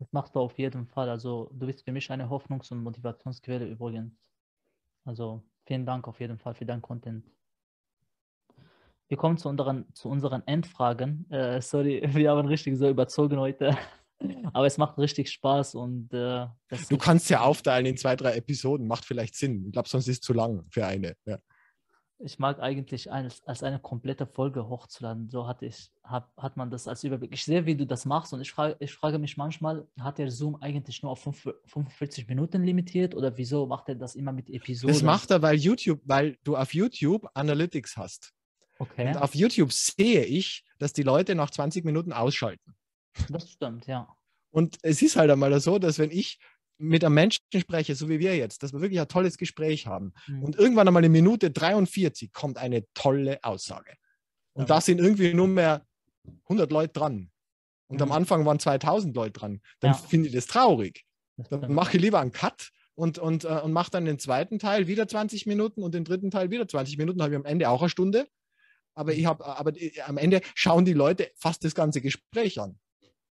Das 0.00 0.10
machst 0.12 0.34
du 0.34 0.40
auf 0.40 0.58
jeden 0.58 0.86
Fall. 0.86 1.10
Also 1.10 1.50
du 1.52 1.66
bist 1.66 1.84
für 1.84 1.92
mich 1.92 2.10
eine 2.10 2.28
Hoffnungs- 2.30 2.72
und 2.72 2.82
Motivationsquelle 2.82 3.66
übrigens. 3.66 4.14
Also 5.04 5.42
vielen 5.66 5.84
Dank 5.84 6.08
auf 6.08 6.18
jeden 6.20 6.38
Fall 6.38 6.54
für 6.54 6.64
dein 6.64 6.80
Content. 6.80 7.30
Wir 9.08 9.18
kommen 9.18 9.36
zu 9.36 9.50
unseren, 9.50 9.92
zu 9.94 10.08
unseren 10.08 10.42
Endfragen. 10.46 11.30
Äh, 11.30 11.60
sorry, 11.60 12.00
wir 12.14 12.30
haben 12.30 12.48
richtig 12.48 12.78
so 12.78 12.88
überzogen 12.88 13.38
heute. 13.38 13.76
Aber 14.54 14.66
es 14.66 14.78
macht 14.78 14.96
richtig 14.96 15.30
Spaß 15.30 15.74
und 15.74 16.12
äh, 16.14 16.46
Du 16.88 16.96
kannst 16.96 17.28
ja 17.28 17.42
aufteilen 17.42 17.84
in 17.84 17.96
zwei, 17.98 18.16
drei 18.16 18.36
Episoden, 18.36 18.86
macht 18.86 19.04
vielleicht 19.04 19.34
Sinn. 19.34 19.66
Ich 19.66 19.72
glaube, 19.72 19.88
sonst 19.88 20.08
ist 20.08 20.16
es 20.16 20.20
zu 20.22 20.32
lang 20.32 20.64
für 20.70 20.86
eine. 20.86 21.14
Ja. 21.26 21.38
Ich 22.22 22.38
mag 22.38 22.60
eigentlich 22.60 23.10
als, 23.10 23.42
als 23.46 23.62
eine 23.62 23.78
komplette 23.78 24.26
Folge 24.26 24.68
hochzuladen. 24.68 25.28
So 25.30 25.46
hatte 25.46 25.66
ich, 25.66 25.90
hab, 26.04 26.36
hat 26.36 26.56
man 26.56 26.70
das 26.70 26.86
als 26.86 27.02
Überblick. 27.04 27.32
Ich 27.32 27.44
sehe, 27.44 27.66
wie 27.66 27.74
du 27.74 27.86
das 27.86 28.04
machst 28.04 28.32
und 28.32 28.40
ich 28.40 28.52
frage, 28.52 28.76
ich 28.78 28.92
frage 28.92 29.18
mich 29.18 29.36
manchmal, 29.36 29.86
hat 29.98 30.18
der 30.18 30.30
Zoom 30.30 30.56
eigentlich 30.56 31.02
nur 31.02 31.12
auf 31.12 31.22
45 31.22 32.28
Minuten 32.28 32.62
limitiert 32.62 33.14
oder 33.14 33.36
wieso 33.36 33.66
macht 33.66 33.88
er 33.88 33.94
das 33.94 34.14
immer 34.14 34.32
mit 34.32 34.50
Episoden? 34.50 34.94
Das 34.94 35.02
macht 35.02 35.30
er, 35.30 35.42
weil 35.42 35.56
YouTube, 35.56 36.00
weil 36.04 36.36
du 36.44 36.56
auf 36.56 36.74
YouTube 36.74 37.26
Analytics 37.34 37.96
hast. 37.96 38.32
Okay. 38.78 39.08
Und 39.08 39.16
auf 39.16 39.34
YouTube 39.34 39.72
sehe 39.72 40.24
ich, 40.24 40.64
dass 40.78 40.92
die 40.92 41.02
Leute 41.02 41.34
nach 41.34 41.50
20 41.50 41.84
Minuten 41.84 42.12
ausschalten. 42.12 42.74
Das 43.28 43.50
stimmt, 43.50 43.86
ja. 43.86 44.08
Und 44.50 44.78
es 44.82 45.02
ist 45.02 45.16
halt 45.16 45.30
einmal 45.30 45.58
so, 45.60 45.78
dass 45.78 45.98
wenn 45.98 46.10
ich 46.10 46.38
mit 46.80 47.04
einem 47.04 47.14
Menschen 47.14 47.42
spreche, 47.54 47.94
so 47.94 48.08
wie 48.08 48.18
wir 48.18 48.36
jetzt, 48.36 48.62
dass 48.62 48.72
wir 48.72 48.80
wirklich 48.80 49.00
ein 49.00 49.08
tolles 49.08 49.36
Gespräch 49.36 49.86
haben 49.86 50.12
mhm. 50.26 50.42
und 50.42 50.56
irgendwann 50.56 50.88
einmal 50.88 51.04
in 51.04 51.12
Minute 51.12 51.50
43 51.50 52.32
kommt 52.32 52.58
eine 52.58 52.84
tolle 52.94 53.38
Aussage. 53.42 53.92
Und 54.52 54.68
ja. 54.68 54.76
da 54.76 54.80
sind 54.80 54.98
irgendwie 54.98 55.34
nur 55.34 55.48
mehr 55.48 55.86
100 56.44 56.70
Leute 56.72 56.92
dran. 56.92 57.30
Und 57.88 57.96
mhm. 57.96 58.02
am 58.02 58.12
Anfang 58.12 58.46
waren 58.46 58.58
2000 58.58 59.14
Leute 59.14 59.32
dran. 59.32 59.60
Dann 59.80 59.92
ja. 59.92 59.96
finde 59.96 60.28
ich 60.28 60.34
das 60.34 60.46
traurig. 60.46 61.04
Dann 61.50 61.72
mache 61.72 61.96
ich 61.96 62.02
lieber 62.02 62.20
einen 62.20 62.32
Cut 62.32 62.70
und, 62.94 63.18
und, 63.18 63.44
äh, 63.44 63.60
und 63.62 63.72
mache 63.72 63.90
dann 63.90 64.04
den 64.04 64.18
zweiten 64.18 64.58
Teil 64.58 64.86
wieder 64.86 65.08
20 65.08 65.46
Minuten 65.46 65.82
und 65.82 65.94
den 65.94 66.04
dritten 66.04 66.30
Teil 66.30 66.50
wieder 66.50 66.66
20 66.66 66.98
Minuten. 66.98 67.22
habe 67.22 67.32
ich 67.32 67.38
am 67.38 67.44
Ende 67.44 67.68
auch 67.68 67.80
eine 67.80 67.90
Stunde. 67.90 68.28
Aber, 68.94 69.12
ich 69.12 69.24
hab, 69.26 69.46
aber 69.46 69.74
äh, 69.76 70.00
am 70.02 70.18
Ende 70.18 70.40
schauen 70.54 70.84
die 70.84 70.92
Leute 70.92 71.30
fast 71.36 71.64
das 71.64 71.74
ganze 71.74 72.00
Gespräch 72.00 72.60
an. 72.60 72.78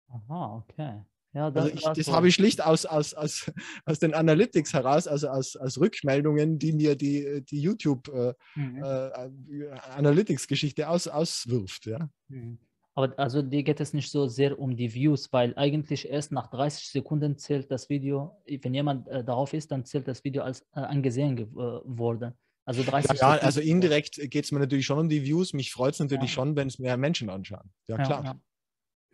Aha, 0.09 0.65
okay. 0.69 1.03
Ja, 1.37 1.51
das, 1.51 1.65
also 1.65 1.77
ich, 1.77 1.83
das 1.83 2.07
so. 2.07 2.13
habe 2.15 2.29
ich 2.29 2.35
schlicht 2.35 2.65
aus, 2.65 2.87
aus, 2.87 3.13
aus, 3.13 3.53
aus 3.85 3.99
den 3.99 4.15
Analytics 4.15 4.73
heraus, 4.73 5.07
also 5.07 5.29
aus, 5.29 5.55
aus 5.55 5.79
Rückmeldungen, 5.79 6.59
die 6.59 6.73
mir 6.73 6.97
die, 6.97 7.45
die 7.45 7.61
YouTube 7.61 8.09
äh, 8.09 8.33
mhm. 8.55 8.83
äh, 8.83 9.69
Analytics-Geschichte 9.95 10.89
aus, 10.89 11.09
auswirft. 11.09 11.85
Ja. 11.85 12.09
Mhm. 12.29 12.59
Aber 12.95 13.13
also 13.19 13.43
dir 13.43 13.63
geht 13.63 13.83
es 13.83 13.93
nicht 13.93 14.11
so 14.11 14.29
sehr 14.29 14.59
um 14.59 14.75
die 14.79 14.95
Views, 14.95 15.31
weil 15.31 15.53
eigentlich 15.57 16.09
erst 16.09 16.33
nach 16.33 16.47
30 16.47 16.89
Sekunden 16.89 17.37
zählt 17.37 17.71
das 17.71 17.91
Video, 17.91 18.43
wenn 18.47 18.73
jemand 18.73 19.07
äh, 19.09 19.23
darauf 19.23 19.53
ist, 19.53 19.71
dann 19.71 19.85
zählt 19.85 20.09
das 20.09 20.25
Video 20.25 20.43
als 20.43 20.63
äh, 20.75 20.81
angesehen 20.81 21.37
äh, 21.37 21.45
worden. 21.45 22.33
Also 22.65 22.83
30 22.83 23.11
ja, 23.11 23.17
Sekunden. 23.17 23.45
also 23.45 23.61
indirekt 23.61 24.31
geht 24.31 24.47
es 24.47 24.53
mir 24.53 24.61
natürlich 24.61 24.87
schon 24.87 24.99
um 24.99 25.11
die 25.11 25.23
Views. 25.23 25.53
Mich 25.53 25.71
freut 25.71 25.93
es 25.93 26.01
natürlich 26.01 26.31
ja. 26.31 26.35
schon, 26.37 26.57
wenn 26.57 26.69
es 26.69 26.79
mehr 26.79 26.97
Menschen 26.97 27.29
anschauen. 27.29 27.71
Ja, 27.89 27.99
klar. 27.99 28.41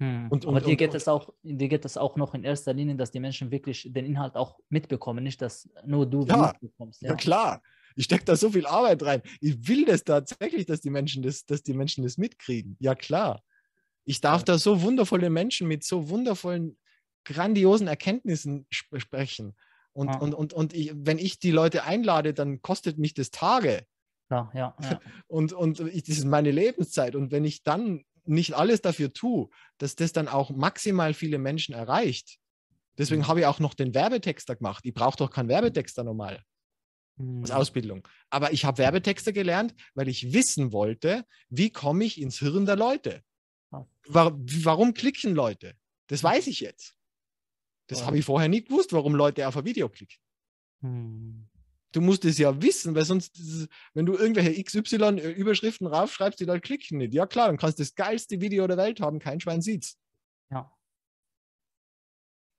Hm. 0.02 0.26
Und, 0.30 0.46
Aber 0.46 0.56
und, 0.56 0.66
dir, 0.66 0.74
geht 0.74 0.94
es 0.94 1.06
auch, 1.06 1.32
dir 1.44 1.68
geht 1.68 1.84
es 1.84 1.96
auch 1.96 2.16
noch 2.16 2.34
in 2.34 2.42
erster 2.42 2.72
Linie, 2.72 2.96
dass 2.96 3.12
die 3.12 3.20
Menschen 3.20 3.52
wirklich 3.52 3.88
den 3.88 4.04
Inhalt 4.04 4.34
auch 4.34 4.58
mitbekommen, 4.68 5.22
nicht 5.22 5.40
dass 5.40 5.68
nur 5.86 6.06
du 6.06 6.26
ja, 6.26 6.48
mitbekommst. 6.48 7.02
Ja. 7.02 7.10
ja, 7.10 7.14
klar. 7.14 7.62
Ich 7.94 8.06
stecke 8.06 8.24
da 8.24 8.34
so 8.34 8.50
viel 8.50 8.66
Arbeit 8.66 9.04
rein. 9.04 9.22
Ich 9.40 9.68
will 9.68 9.84
das 9.84 10.02
tatsächlich, 10.02 10.66
dass 10.66 10.80
die 10.80 10.90
Menschen 10.90 11.22
das, 11.22 11.46
dass 11.46 11.62
die 11.62 11.72
Menschen 11.72 12.02
das 12.02 12.18
mitkriegen. 12.18 12.76
Ja, 12.80 12.96
klar. 12.96 13.44
Ich 14.04 14.20
darf 14.20 14.40
ja. 14.40 14.46
da 14.46 14.58
so 14.58 14.82
wundervolle 14.82 15.30
Menschen 15.30 15.68
mit 15.68 15.84
so 15.84 16.08
wundervollen, 16.08 16.76
grandiosen 17.24 17.86
Erkenntnissen 17.86 18.66
sp 18.74 18.98
sprechen. 18.98 19.54
Und, 19.92 20.08
ja. 20.08 20.18
und, 20.18 20.34
und, 20.34 20.52
und 20.52 20.72
ich, 20.74 20.92
wenn 20.96 21.18
ich 21.18 21.38
die 21.38 21.52
Leute 21.52 21.84
einlade, 21.84 22.34
dann 22.34 22.60
kostet 22.60 22.98
mich 22.98 23.14
das 23.14 23.30
Tage. 23.30 23.86
Ja, 24.30 24.50
ja, 24.52 24.74
ja. 24.80 25.00
Und, 25.28 25.52
und 25.52 25.80
ich, 25.80 26.04
das 26.04 26.16
ist 26.16 26.24
meine 26.24 26.50
Lebenszeit. 26.50 27.14
Und 27.14 27.30
wenn 27.30 27.44
ich 27.44 27.62
dann 27.62 28.02
nicht 28.24 28.54
alles 28.54 28.80
dafür 28.80 29.12
tue, 29.12 29.48
dass 29.78 29.96
das 29.96 30.12
dann 30.12 30.28
auch 30.28 30.50
maximal 30.50 31.14
viele 31.14 31.38
Menschen 31.38 31.74
erreicht. 31.74 32.38
Deswegen 32.98 33.22
mhm. 33.22 33.28
habe 33.28 33.40
ich 33.40 33.46
auch 33.46 33.58
noch 33.58 33.74
den 33.74 33.94
Werbetexter 33.94 34.56
gemacht. 34.56 34.84
Ich 34.84 34.94
brauche 34.94 35.16
doch 35.16 35.30
keinen 35.30 35.48
Werbetexter 35.48 36.04
normal 36.04 36.44
als 37.18 37.50
mhm. 37.50 37.56
Ausbildung. 37.56 38.08
Aber 38.30 38.52
ich 38.52 38.64
habe 38.64 38.78
Werbetexter 38.78 39.32
gelernt, 39.32 39.74
weil 39.94 40.08
ich 40.08 40.32
wissen 40.32 40.72
wollte, 40.72 41.24
wie 41.48 41.70
komme 41.70 42.04
ich 42.04 42.20
ins 42.20 42.38
Hirn 42.38 42.66
der 42.66 42.76
Leute. 42.76 43.22
warum 44.06 44.94
klicken 44.94 45.34
Leute? 45.34 45.74
Das 46.08 46.22
weiß 46.22 46.46
ich 46.48 46.60
jetzt. 46.60 46.96
Das 47.86 48.06
habe 48.06 48.18
ich 48.18 48.24
vorher 48.24 48.48
nie 48.48 48.64
gewusst, 48.64 48.92
warum 48.92 49.14
Leute 49.14 49.46
auf 49.46 49.56
ein 49.56 49.64
Video 49.64 49.88
klicken. 49.88 50.18
Hm. 50.80 51.48
Du 51.92 52.00
musst 52.00 52.24
es 52.24 52.38
ja 52.38 52.60
wissen, 52.62 52.94
weil 52.94 53.04
sonst, 53.04 53.68
wenn 53.94 54.06
du 54.06 54.14
irgendwelche 54.14 54.62
XY-Überschriften 54.62 55.86
raufschreibst, 55.86 56.40
die 56.40 56.46
Leute 56.46 56.62
klicken 56.62 56.98
nicht. 56.98 57.12
Ja 57.12 57.26
klar, 57.26 57.48
dann 57.48 57.58
kannst 57.58 57.78
du 57.78 57.82
das 57.82 57.94
geilste 57.94 58.40
Video 58.40 58.66
der 58.66 58.78
Welt 58.78 59.00
haben, 59.00 59.18
kein 59.18 59.40
Schwein 59.40 59.60
sieht's. 59.62 59.98
Ja. 60.50 60.72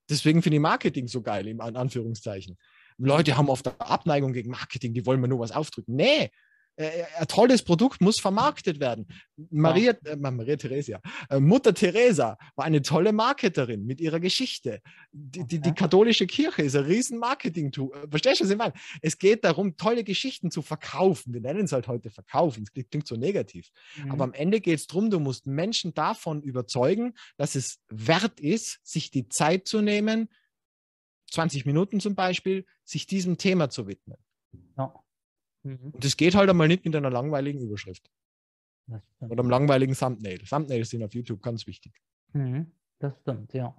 Deswegen 0.10 0.41
finde 0.41 0.57
ich 0.57 0.61
Marketing 0.61 1.07
so 1.07 1.22
geil, 1.22 1.47
in 1.47 1.60
Anführungszeichen. 1.60 2.57
Leute 2.97 3.35
haben 3.35 3.49
oft 3.49 3.68
eine 3.68 3.81
Abneigung 3.81 4.34
gegen 4.34 4.51
Marketing, 4.51 4.93
die 4.93 5.05
wollen 5.05 5.19
mir 5.19 5.27
nur 5.27 5.39
was 5.39 5.51
aufdrücken. 5.51 5.95
Nee, 5.95 6.30
äh, 6.76 7.02
äh, 7.02 7.06
ein 7.20 7.28
tolles 7.28 7.62
Produkt 7.62 8.02
muss 8.02 8.20
vermarktet 8.20 8.80
werden. 8.80 9.08
Maria, 9.52 9.94
äh, 10.06 10.16
Maria 10.16 10.56
Theresia, 10.56 11.02
äh, 11.30 11.40
Mutter 11.40 11.74
Teresa 11.74 12.38
war 12.56 12.66
eine 12.66 12.82
tolle 12.82 13.14
Marketerin 13.14 13.86
mit 13.86 14.02
ihrer 14.02 14.20
Geschichte. 14.20 14.82
Die, 15.12 15.41
okay. 15.41 15.48
die, 15.50 15.62
die 15.62 15.74
katholische 15.74 16.26
Kirche 16.26 16.64
ist 16.64 16.76
ein 16.76 16.86
riesen 16.86 17.20
Marketing-Tool. 17.20 17.91
Äh, 17.95 18.08
verstehst 18.10 18.40
du, 18.40 18.45
was 18.45 18.52
ich 18.52 18.58
meine? 18.58 18.74
Es 19.02 19.20
geht 19.20 19.44
darum, 19.44 19.78
tolle 19.78 20.04
Geschichten 20.04 20.50
zu 20.50 20.64
verkaufen. 20.64 21.34
Wir 21.34 21.41
nennen 21.41 21.66
es 21.66 21.74
halt 21.74 21.88
heute 21.88 22.10
verkaufen. 22.10 22.66
Das 22.74 22.86
klingt 22.90 23.08
so 23.08 23.16
negativ. 23.16 23.70
Mhm. 23.98 24.12
Aber 24.12 24.24
am 24.24 24.34
Ende 24.34 24.60
geht 24.60 24.80
es 24.80 24.88
darum, 24.88 25.12
du 25.12 25.20
musst 25.20 25.45
Menschen 25.45 25.94
davon 25.94 26.41
überzeugen, 26.41 27.14
dass 27.38 27.54
es 27.54 27.80
wert 27.90 28.40
ist, 28.40 28.80
sich 28.84 29.12
die 29.12 29.30
Zeit 29.30 29.68
zu 29.68 29.82
nehmen, 29.82 30.28
20 31.32 31.66
Minuten 31.66 32.00
zum 32.00 32.16
Beispiel, 32.16 32.66
sich 32.84 33.06
diesem 33.06 33.38
Thema 33.38 33.70
zu 33.70 33.88
widmen. 33.88 34.18
Ja. 34.78 35.02
Mhm. 35.64 35.91
Und 35.91 36.03
das 36.03 36.18
geht 36.18 36.35
halt 36.35 36.49
einmal 36.49 36.68
nicht 36.68 36.85
mit 36.85 36.95
einer 36.95 37.10
langweiligen 37.10 37.61
Überschrift. 37.61 38.10
Oder 39.19 39.41
einem 39.41 39.49
langweiligen 39.49 39.95
Thumbnail. 39.95 40.40
Thumbnails 40.40 40.90
sind 40.90 41.03
auf 41.03 41.14
YouTube 41.14 41.41
ganz 41.41 41.65
wichtig. 41.65 41.94
Mhm. 42.34 42.72
Das 42.99 43.14
stimmt, 43.22 43.53
ja. 43.53 43.76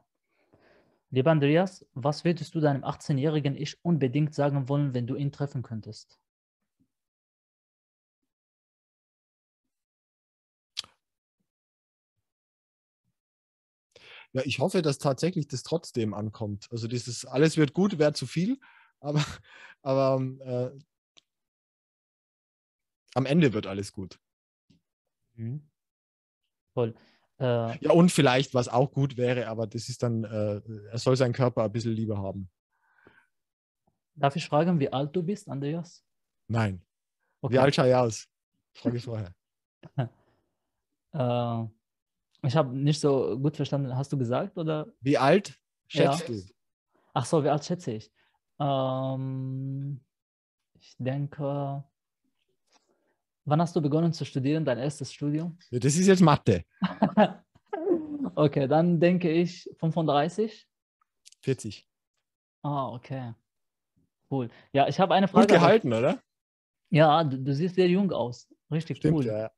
Lieber 1.11 1.31
Andreas, 1.31 1.86
was 1.94 2.24
würdest 2.24 2.55
du 2.55 2.61
deinem 2.61 2.82
18-jährigen 2.82 3.56
Ich 3.56 3.85
unbedingt 3.85 4.35
sagen 4.35 4.69
wollen, 4.69 4.94
wenn 4.94 5.06
du 5.06 5.15
ihn 5.15 5.31
treffen 5.31 5.62
könntest? 5.62 6.19
Ja, 14.32 14.43
ich 14.44 14.59
hoffe, 14.59 14.82
dass 14.82 14.98
tatsächlich 14.98 15.47
das 15.47 15.62
trotzdem 15.62 16.12
ankommt. 16.15 16.66
Also 16.73 16.89
dieses 16.89 17.24
alles 17.24 17.56
wird 17.56 17.73
gut, 17.73 17.98
wäre 17.98 18.12
zu 18.12 18.27
viel, 18.27 18.59
aber, 18.98 19.24
aber 19.82 20.20
äh, 20.74 20.78
am 23.15 23.27
Ende 23.27 23.53
wird 23.53 23.66
alles 23.66 23.93
gut. 23.93 24.19
Mhm. 25.35 25.69
Voll. 26.74 26.95
Äh, 27.39 27.78
ja, 27.78 27.93
und 27.93 28.11
vielleicht, 28.12 28.55
was 28.55 28.69
auch 28.69 28.93
gut 28.93 29.16
wäre, 29.16 29.49
aber 29.49 29.66
das 29.66 29.89
ist 29.89 30.03
dann, 30.03 30.24
äh, 30.24 30.61
er 30.91 30.99
soll 30.99 31.16
seinen 31.16 31.32
Körper 31.32 31.65
ein 31.65 31.73
bisschen 31.73 31.93
lieber 31.93 32.19
haben. 32.19 32.51
Darf 34.15 34.36
ich 34.36 34.47
fragen, 34.47 34.78
wie 34.78 34.93
alt 34.93 35.15
du 35.16 35.23
bist, 35.23 35.49
Andreas? 35.49 36.05
Nein. 36.47 36.82
Okay. 37.41 37.55
Wie 37.55 37.59
alt 37.59 37.74
schaue 37.74 37.89
ich 37.89 37.95
aus? 37.95 38.28
Frage 38.73 38.97
ich 38.97 39.05
vorher. 39.05 39.35
äh, 41.12 41.65
ich 42.47 42.57
habe 42.57 42.77
nicht 42.77 43.01
so 43.01 43.39
gut 43.39 43.57
verstanden. 43.57 43.97
Hast 43.97 44.12
du 44.12 44.19
gesagt? 44.19 44.57
Oder? 44.57 44.86
Wie 45.01 45.19
alt 45.19 45.59
schätzt 45.89 46.28
ja. 46.28 46.35
du? 46.35 46.43
Ach 47.12 47.24
so, 47.24 47.43
wie 47.43 47.49
alt 47.49 47.65
schätze 47.65 47.93
ich? 47.93 48.12
Ähm, 48.61 50.01
ich 50.78 50.95
denke 50.99 51.85
Wann 53.47 53.61
hast 53.61 53.77
du 53.77 53.83
begonnen 53.83 54.12
zu 54.12 54.25
studieren, 54.25 54.65
dein 54.65 54.79
erstes 54.79 55.12
Studium? 55.12 55.59
Das 55.71 55.97
ist 55.97 56.07
jetzt 56.07 56.23
Mathe. 56.23 56.65
okay, 58.35 58.66
dann 58.66 58.99
denke 58.99 59.31
ich 59.31 59.69
35. 59.79 60.66
40. 61.43 61.87
Ah, 62.62 62.89
okay. 62.89 63.35
Cool. 64.31 64.49
Ja, 64.73 64.89
ich 64.89 64.99
habe 64.99 65.15
eine 65.15 65.29
Frage. 65.29 65.47
Gut 65.47 65.57
gehalten, 65.57 65.93
aber... 65.93 65.99
oder? 65.99 66.23
Ja, 66.89 67.23
du, 67.23 67.39
du, 67.39 67.55
siehst 67.55 67.75
sehr 67.75 67.89
jung 67.89 68.11
aus. 68.12 68.49
Richtig 68.71 68.97
stimmt, 68.97 69.19
cool. 69.19 69.27
Ja. 69.27 69.51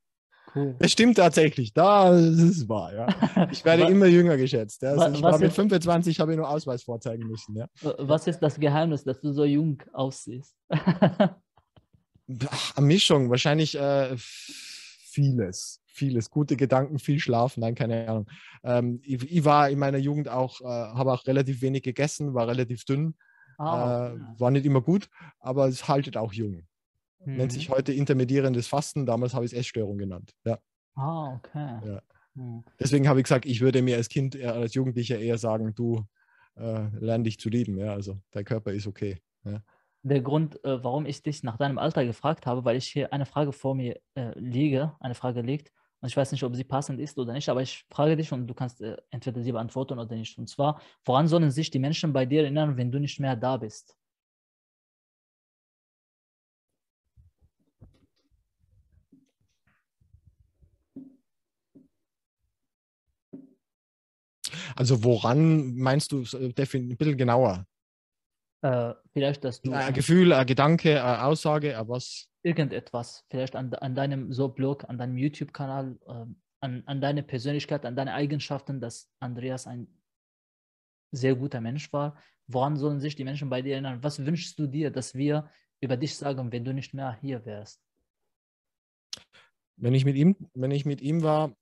cool. 0.56 0.74
Das 0.80 0.90
stimmt 0.90 1.16
tatsächlich. 1.16 1.72
Das 1.72 2.20
ist 2.20 2.68
wahr, 2.68 2.92
ja. 2.92 3.48
Ich 3.52 3.64
werde 3.64 3.84
immer 3.84 4.06
jünger 4.06 4.36
geschätzt. 4.36 4.82
Ja. 4.82 4.90
Also 4.94 5.14
ich 5.14 5.22
war 5.22 5.38
mit 5.38 5.52
25, 5.52 6.18
habe 6.18 6.32
ich 6.32 6.38
nur 6.38 6.48
Ausweis 6.48 6.82
vorzeigen 6.82 7.28
müssen. 7.28 7.54
Ja. 7.54 7.68
Was 7.98 8.26
ist 8.26 8.40
das 8.40 8.58
Geheimnis, 8.58 9.04
dass 9.04 9.20
du 9.20 9.32
so 9.32 9.44
jung 9.44 9.80
aussiehst? 9.92 10.56
Ach, 12.48 12.76
eine 12.76 12.86
Mischung, 12.86 13.30
wahrscheinlich 13.30 13.78
äh, 13.78 14.14
vieles. 14.16 15.80
Vieles. 15.86 16.30
Gute 16.30 16.56
Gedanken, 16.56 16.98
viel 16.98 17.18
Schlaf, 17.18 17.56
nein, 17.56 17.74
keine 17.74 18.08
Ahnung. 18.08 18.26
Ähm, 18.62 19.00
ich, 19.02 19.30
ich, 19.30 19.44
war 19.44 19.70
in 19.70 19.78
meiner 19.78 19.98
Jugend 19.98 20.28
auch, 20.28 20.60
äh, 20.60 20.64
habe 20.64 21.12
auch 21.12 21.26
relativ 21.26 21.62
wenig 21.62 21.82
gegessen, 21.82 22.34
war 22.34 22.48
relativ 22.48 22.84
dünn. 22.84 23.14
Ah, 23.58 24.12
äh, 24.12 24.40
war 24.40 24.50
nicht 24.50 24.66
immer 24.66 24.82
gut, 24.82 25.08
aber 25.38 25.66
es 25.68 25.88
haltet 25.88 26.18
auch 26.18 26.34
jung. 26.34 26.66
Mhm. 27.24 27.36
Nennt 27.36 27.52
sich 27.52 27.70
heute 27.70 27.94
intermedierendes 27.94 28.66
Fasten, 28.66 29.06
damals 29.06 29.32
habe 29.32 29.46
ich 29.46 29.52
es 29.52 29.58
Essstörung 29.58 29.96
genannt. 29.96 30.34
Ja. 30.44 30.58
Ah, 30.94 31.34
okay. 31.36 31.78
Ja. 31.86 32.02
Deswegen 32.78 33.08
habe 33.08 33.20
ich 33.20 33.24
gesagt, 33.24 33.46
ich 33.46 33.62
würde 33.62 33.80
mir 33.80 33.96
als 33.96 34.10
Kind, 34.10 34.38
als 34.38 34.74
Jugendlicher 34.74 35.18
eher 35.18 35.38
sagen, 35.38 35.74
du 35.74 36.04
äh, 36.56 36.88
lern 36.98 37.24
dich 37.24 37.38
zu 37.38 37.48
lieben. 37.48 37.78
Ja, 37.78 37.92
also 37.92 38.20
dein 38.32 38.44
Körper 38.44 38.72
ist 38.72 38.86
okay. 38.86 39.18
Ja. 39.44 39.62
Der 40.08 40.20
Grund, 40.20 40.62
äh, 40.64 40.84
warum 40.84 41.04
ich 41.04 41.22
dich 41.22 41.42
nach 41.42 41.56
deinem 41.56 41.78
Alter 41.78 42.04
gefragt 42.04 42.46
habe, 42.46 42.64
weil 42.64 42.76
ich 42.76 42.86
hier 42.86 43.12
eine 43.12 43.26
Frage 43.26 43.52
vor 43.52 43.74
mir 43.74 43.98
äh, 44.14 44.38
liege, 44.38 44.94
eine 45.00 45.14
Frage 45.16 45.40
liegt, 45.42 45.72
und 46.00 46.08
ich 46.08 46.16
weiß 46.16 46.30
nicht, 46.30 46.44
ob 46.44 46.54
sie 46.54 46.62
passend 46.64 47.00
ist 47.00 47.18
oder 47.18 47.32
nicht, 47.32 47.48
aber 47.48 47.62
ich 47.62 47.84
frage 47.90 48.16
dich 48.16 48.30
und 48.32 48.46
du 48.46 48.54
kannst 48.54 48.80
äh, 48.82 48.96
entweder 49.10 49.42
sie 49.42 49.50
beantworten 49.50 49.98
oder 49.98 50.14
nicht. 50.14 50.38
Und 50.38 50.48
zwar, 50.48 50.80
woran 51.04 51.26
sollen 51.26 51.50
sich 51.50 51.70
die 51.70 51.78
Menschen 51.80 52.12
bei 52.12 52.24
dir 52.26 52.42
erinnern, 52.42 52.76
wenn 52.76 52.92
du 52.92 53.00
nicht 53.00 53.18
mehr 53.18 53.34
da 53.34 53.56
bist? 53.56 53.96
Also 64.76 65.02
woran 65.04 65.74
meinst 65.76 66.12
du 66.12 66.22
äh, 66.22 66.52
ein 66.54 66.96
bisschen 66.96 67.16
genauer? 67.16 67.66
Äh, 68.62 68.94
vielleicht, 69.12 69.44
dass 69.44 69.60
du. 69.60 69.72
Ein 69.72 69.92
Gefühl, 69.94 70.32
ein 70.32 70.46
Gedanke, 70.46 71.02
eine 71.02 71.24
Aussage, 71.24 71.76
aber 71.76 71.94
was? 71.94 72.28
Irgendetwas. 72.42 73.24
Vielleicht 73.28 73.56
an, 73.56 73.72
an 73.74 73.94
deinem 73.94 74.32
so 74.32 74.48
Blog, 74.48 74.88
an 74.88 74.98
deinem 74.98 75.18
YouTube-Kanal, 75.18 75.98
äh, 76.06 76.26
an, 76.60 76.82
an 76.86 77.00
deine 77.00 77.22
Persönlichkeit, 77.22 77.84
an 77.84 77.96
deine 77.96 78.14
Eigenschaften, 78.14 78.80
dass 78.80 79.10
Andreas 79.20 79.66
ein 79.66 79.88
sehr 81.12 81.34
guter 81.34 81.60
Mensch 81.60 81.92
war. 81.92 82.16
Woran 82.46 82.76
sollen 82.76 83.00
sich 83.00 83.16
die 83.16 83.24
Menschen 83.24 83.50
bei 83.50 83.62
dir 83.62 83.72
erinnern? 83.72 84.02
Was 84.02 84.24
wünschst 84.24 84.58
du 84.58 84.66
dir, 84.66 84.90
dass 84.90 85.14
wir 85.14 85.50
über 85.80 85.96
dich 85.96 86.16
sagen, 86.16 86.52
wenn 86.52 86.64
du 86.64 86.72
nicht 86.72 86.94
mehr 86.94 87.18
hier 87.20 87.44
wärst? 87.44 87.82
Wenn 89.76 89.94
ich 89.94 90.04
mit 90.04 90.16
ihm, 90.16 90.36
wenn 90.54 90.70
ich 90.70 90.86
mit 90.86 91.02
ihm 91.02 91.22
war, 91.22 91.54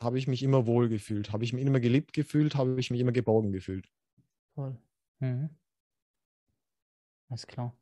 habe 0.00 0.18
ich 0.18 0.26
mich 0.26 0.42
immer 0.42 0.66
wohl 0.66 0.88
gefühlt. 0.88 1.32
Habe 1.32 1.44
ich 1.44 1.52
mich 1.52 1.64
immer 1.64 1.80
geliebt 1.80 2.12
gefühlt, 2.12 2.54
habe 2.54 2.78
ich 2.78 2.90
mich 2.90 3.00
immer 3.00 3.12
geborgen 3.12 3.52
gefühlt. 3.52 3.88
Toll. 4.54 4.76
Mhm. 5.20 5.50
Alles 7.32 7.46
klar. 7.46 7.74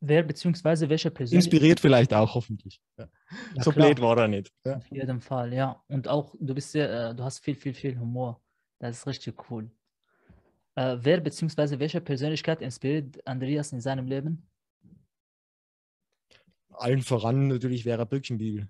Wer 0.00 0.22
bzw. 0.22 0.88
welche 0.88 1.10
Person. 1.10 1.36
Inspiriert 1.36 1.80
vielleicht 1.80 2.14
auch, 2.14 2.34
hoffentlich. 2.34 2.80
Ja. 2.96 3.10
Ja, 3.54 3.62
so 3.62 3.72
klar. 3.72 3.88
blöd 3.88 4.00
war 4.00 4.16
er 4.16 4.28
nicht. 4.28 4.50
Ja. 4.64 4.76
Auf 4.78 4.90
jeden 4.90 5.20
Fall, 5.20 5.52
ja. 5.52 5.84
Und 5.88 6.08
auch, 6.08 6.34
du 6.40 6.54
bist 6.54 6.72
sehr, 6.72 7.10
äh, 7.10 7.14
du 7.14 7.22
hast 7.22 7.40
viel, 7.40 7.54
viel, 7.54 7.74
viel 7.74 7.98
Humor. 7.98 8.42
Das 8.78 8.96
ist 8.96 9.06
richtig 9.06 9.50
cool. 9.50 9.70
Äh, 10.76 10.96
wer 11.00 11.20
bzw. 11.20 11.78
welche 11.78 12.00
Persönlichkeit 12.00 12.62
inspiriert 12.62 13.18
Andreas 13.26 13.72
in 13.72 13.82
seinem 13.82 14.06
Leben? 14.06 14.48
Allen 16.70 17.02
voran 17.02 17.48
natürlich 17.48 17.82
Vera 17.82 18.04
Birkenbiel. 18.04 18.66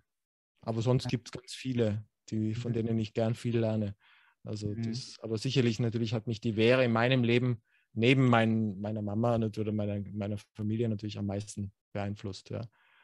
Aber 0.63 0.83
sonst 0.83 1.07
gibt 1.07 1.29
es 1.29 1.33
ganz 1.33 1.55
viele 1.55 2.05
die, 2.31 2.55
von 2.55 2.73
mhm. 2.73 2.75
denen 2.75 2.99
ich 2.99 3.15
gern 3.15 3.37
viel 3.37 3.61
lerne. 3.61 3.95
Also 4.43 4.71
mhm. 4.71 4.83
das, 4.83 5.21
aber 5.21 5.39
sicherlich 5.39 5.79
natürlich 5.79 6.15
hat 6.15 6.27
mich 6.27 6.41
die 6.41 6.57
Wäre 6.57 6.85
in 6.85 6.91
meinem 6.91 7.23
Leben 7.23 7.63
neben 7.93 8.27
mein, 8.29 8.81
meiner 8.81 9.03
Mama 9.03 9.37
oder 9.37 9.73
meiner, 9.73 10.01
meiner 10.13 10.39
Familie 10.55 10.89
natürlich 10.89 11.19
am 11.19 11.27
meisten 11.27 11.73
beeinflusst. 11.93 12.51
Ja. 12.51 12.63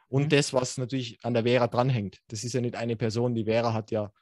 Und 0.09 0.25
mhm. 0.25 0.29
das, 0.29 0.53
was 0.53 0.79
natürlich 0.79 1.19
an 1.25 1.35
der 1.35 1.45
Vera 1.45 1.67
dranhängt. 1.67 2.21
Das 2.29 2.45
ist 2.45 2.53
ja 2.53 2.61
nicht 2.61 2.77
eine 2.77 2.97
Person. 2.97 3.35
Die 3.35 3.45
Vera 3.45 3.73
hat 3.73 3.91
ja 3.91 4.13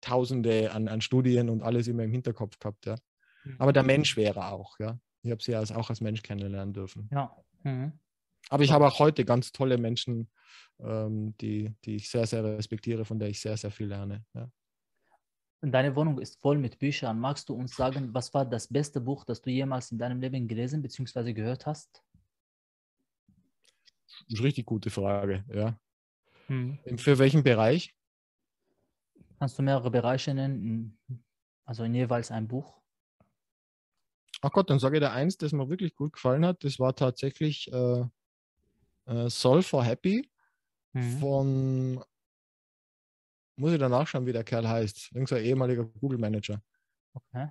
Tausende 0.00 0.72
an, 0.72 0.88
an 0.88 1.00
Studien 1.00 1.48
und 1.48 1.62
alles 1.62 1.86
immer 1.86 2.02
im 2.02 2.10
Hinterkopf 2.10 2.58
gehabt. 2.58 2.86
Ja. 2.86 2.96
Mhm. 3.44 3.56
Aber 3.58 3.72
der 3.72 3.84
Mensch 3.84 4.16
wäre 4.16 4.46
auch. 4.46 4.78
Ja. 4.80 4.98
Ich 5.22 5.30
habe 5.30 5.42
sie 5.42 5.52
ja 5.52 5.62
auch 5.62 5.90
als 5.90 6.00
Mensch 6.00 6.22
kennenlernen 6.22 6.74
dürfen. 6.74 7.08
Ja. 7.12 7.36
Mhm. 7.62 7.92
Aber 8.48 8.64
ich 8.64 8.72
habe 8.72 8.86
auch 8.86 8.98
heute 8.98 9.24
ganz 9.24 9.52
tolle 9.52 9.78
Menschen, 9.78 10.28
ähm, 10.80 11.36
die, 11.40 11.72
die 11.84 11.96
ich 11.96 12.10
sehr, 12.10 12.26
sehr 12.26 12.42
respektiere, 12.42 13.04
von 13.04 13.18
der 13.18 13.28
ich 13.28 13.40
sehr, 13.40 13.56
sehr 13.56 13.70
viel 13.70 13.86
lerne. 13.86 14.24
Ja. 14.34 14.50
Deine 15.64 15.94
Wohnung 15.94 16.18
ist 16.18 16.40
voll 16.40 16.58
mit 16.58 16.80
Büchern. 16.80 17.20
Magst 17.20 17.48
du 17.48 17.54
uns 17.54 17.76
sagen, 17.76 18.12
was 18.12 18.34
war 18.34 18.44
das 18.44 18.66
beste 18.66 19.00
Buch, 19.00 19.24
das 19.24 19.40
du 19.42 19.50
jemals 19.50 19.92
in 19.92 19.98
deinem 19.98 20.20
Leben 20.20 20.48
gelesen 20.48 20.82
bzw. 20.82 21.32
gehört 21.32 21.66
hast? 21.66 22.02
Das 24.06 24.24
ist 24.28 24.38
eine 24.38 24.48
richtig 24.48 24.66
gute 24.66 24.90
Frage, 24.90 25.44
ja. 25.54 25.78
Hm. 26.48 26.78
Für 26.96 27.18
welchen 27.20 27.44
Bereich? 27.44 27.94
Kannst 29.38 29.56
du 29.56 29.62
mehrere 29.62 29.90
Bereiche 29.90 30.34
nennen, 30.34 30.98
also 31.64 31.84
in 31.84 31.94
jeweils 31.94 32.32
ein 32.32 32.48
Buch? 32.48 32.80
Ach 34.40 34.50
Gott, 34.50 34.68
dann 34.68 34.80
sage 34.80 34.96
ich 34.96 35.00
dir 35.00 35.12
eins, 35.12 35.38
das 35.38 35.52
mir 35.52 35.68
wirklich 35.68 35.94
gut 35.94 36.14
gefallen 36.14 36.44
hat. 36.44 36.64
Das 36.64 36.80
war 36.80 36.96
tatsächlich 36.96 37.72
äh, 37.72 38.04
äh, 39.06 39.30
Soul 39.30 39.62
for 39.62 39.84
Happy 39.84 40.28
mhm. 40.92 41.18
von 41.18 42.04
muss 43.56 43.72
ich 43.72 43.78
dann 43.78 43.90
nachschauen, 43.90 44.26
wie 44.26 44.32
der 44.32 44.44
Kerl 44.44 44.68
heißt. 44.68 45.12
Irgendein 45.12 45.44
ehemaliger 45.44 45.84
Google-Manager. 45.84 46.62
Okay. 47.14 47.48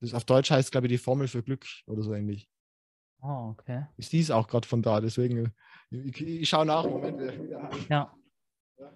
Das 0.00 0.14
auf 0.14 0.24
Deutsch 0.24 0.50
heißt, 0.50 0.70
glaube 0.70 0.86
ich, 0.86 0.92
die 0.92 0.98
Formel 0.98 1.28
für 1.28 1.42
Glück 1.42 1.66
oder 1.86 2.02
so 2.02 2.14
ähnlich. 2.14 2.48
Oh, 3.20 3.54
okay. 3.58 3.86
Ist 3.96 4.12
dies 4.12 4.30
auch 4.30 4.46
gerade 4.46 4.66
von 4.66 4.80
da, 4.80 5.00
deswegen, 5.00 5.52
ich, 5.90 6.20
ich 6.20 6.48
schaue 6.48 6.66
nach, 6.66 6.84
Moment, 6.84 7.18
wieder. 7.18 7.68
Ja. 7.88 8.16
ja. 8.78 8.94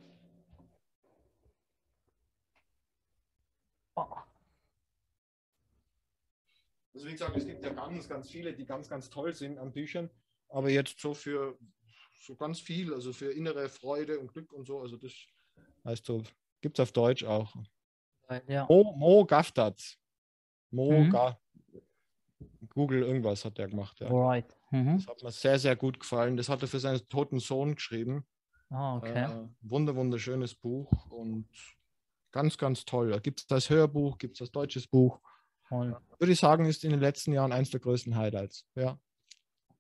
Oh. 3.97 4.07
Also 6.95 7.07
wie 7.07 7.13
gesagt, 7.13 7.37
es 7.37 7.47
gibt 7.47 7.65
ja 7.65 7.73
ganz, 7.73 8.09
ganz 8.09 8.31
viele, 8.31 8.55
die 8.55 8.65
ganz, 8.65 8.89
ganz 8.89 9.11
toll 9.11 9.35
sind 9.35 9.59
an 9.59 9.73
Büchern, 9.73 10.09
aber 10.49 10.71
jetzt 10.71 11.01
so 11.01 11.15
für 11.15 11.59
so 12.21 12.37
ganz 12.37 12.61
viel, 12.61 12.95
also 12.95 13.13
für 13.13 13.33
innere 13.33 13.69
Freude 13.69 14.21
und 14.21 14.33
Glück 14.33 14.53
und 14.53 14.67
so, 14.67 14.81
also 14.81 14.97
das 14.97 15.13
Heißt 15.85 16.07
so, 16.07 16.23
gibt 16.61 16.79
es 16.79 16.83
auf 16.83 16.93
Deutsch 16.93 17.25
auch. 17.25 17.55
Ja. 18.47 18.67
Mo, 18.69 18.95
Mo 18.97 19.25
Gaftat. 19.25 19.99
Mo 20.71 20.93
mhm. 20.93 21.11
Ga 21.11 21.39
Google 22.75 23.03
irgendwas 23.03 23.45
hat 23.45 23.59
der 23.59 23.69
gemacht. 23.69 24.01
Ja. 24.01 24.09
Right. 24.09 24.57
Mhm. 24.71 24.97
Das 24.97 25.07
hat 25.07 25.23
mir 25.23 25.31
sehr, 25.31 25.59
sehr 25.59 25.77
gut 25.77 26.01
gefallen. 26.01 26.37
Das 26.37 26.49
hat 26.49 26.63
er 26.63 26.69
für 26.69 26.79
seinen 26.79 27.07
toten 27.09 27.39
Sohn 27.39 27.75
geschrieben. 27.75 28.25
Ah, 28.71 28.97
okay. 28.97 29.25
Äh, 29.25 29.49
wunder, 29.61 29.95
wunderschönes 29.95 30.55
Buch 30.55 30.91
und 31.11 31.47
ganz, 32.31 32.57
ganz 32.57 32.85
toll. 32.87 33.21
Gibt 33.21 33.41
es 33.41 33.47
das 33.47 33.69
Hörbuch, 33.69 34.17
gibt 34.17 34.35
es 34.35 34.39
das 34.39 34.51
deutsches 34.51 34.87
Buch. 34.87 35.21
Toll. 35.69 35.97
Würde 36.19 36.33
ich 36.33 36.41
sagen, 36.41 36.65
ist 36.65 36.85
in 36.85 36.91
den 36.91 37.01
letzten 37.01 37.33
Jahren 37.33 37.53
eines 37.53 37.71
der 37.71 37.81
größten 37.81 38.17
Highlights. 38.17 38.67
Ja. 38.75 38.99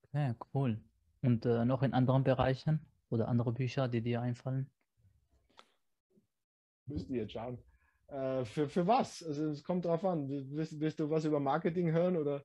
Okay, 0.04 0.34
cool. 0.52 0.78
Und 1.22 1.46
äh, 1.46 1.64
noch 1.64 1.82
in 1.82 1.94
anderen 1.94 2.24
Bereichen 2.24 2.84
oder 3.08 3.28
andere 3.28 3.52
Bücher, 3.52 3.88
die 3.88 4.02
dir 4.02 4.20
einfallen? 4.20 4.70
Müsste 6.92 7.14
jetzt 7.14 7.32
schauen. 7.32 7.58
Äh, 8.08 8.44
für, 8.44 8.68
für 8.68 8.86
was? 8.86 9.22
Also 9.22 9.46
es 9.46 9.64
kommt 9.64 9.84
drauf 9.84 10.04
an. 10.04 10.28
Willst, 10.28 10.78
willst 10.80 11.00
du 11.00 11.10
was 11.10 11.24
über 11.24 11.40
Marketing 11.40 11.90
hören 11.92 12.16
oder? 12.16 12.44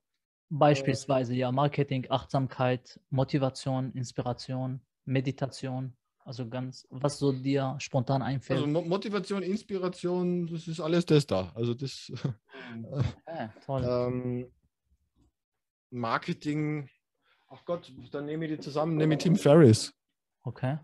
Beispielsweise 0.50 1.34
ja 1.34 1.52
Marketing, 1.52 2.06
Achtsamkeit, 2.08 2.98
Motivation, 3.10 3.92
Inspiration, 3.92 4.80
Meditation. 5.04 5.94
Also 6.24 6.48
ganz, 6.48 6.86
was 6.90 7.18
so 7.18 7.32
dir 7.32 7.76
spontan 7.78 8.22
einfällt. 8.22 8.62
Also 8.62 8.82
Motivation, 8.82 9.42
Inspiration, 9.42 10.46
das 10.46 10.68
ist 10.68 10.80
alles 10.80 11.04
das 11.06 11.26
da. 11.26 11.52
Also 11.54 11.74
das 11.74 12.12
okay, 12.90 13.48
toll. 13.64 13.84
ähm, 13.86 14.50
Marketing, 15.90 16.88
ach 17.48 17.64
Gott, 17.64 17.92
dann 18.12 18.26
nehme 18.26 18.46
ich 18.46 18.52
die 18.52 18.60
zusammen, 18.60 18.96
nehme 18.96 19.14
ich 19.14 19.20
Tim 19.20 19.36
Ferriss. 19.36 19.94
Okay 20.42 20.78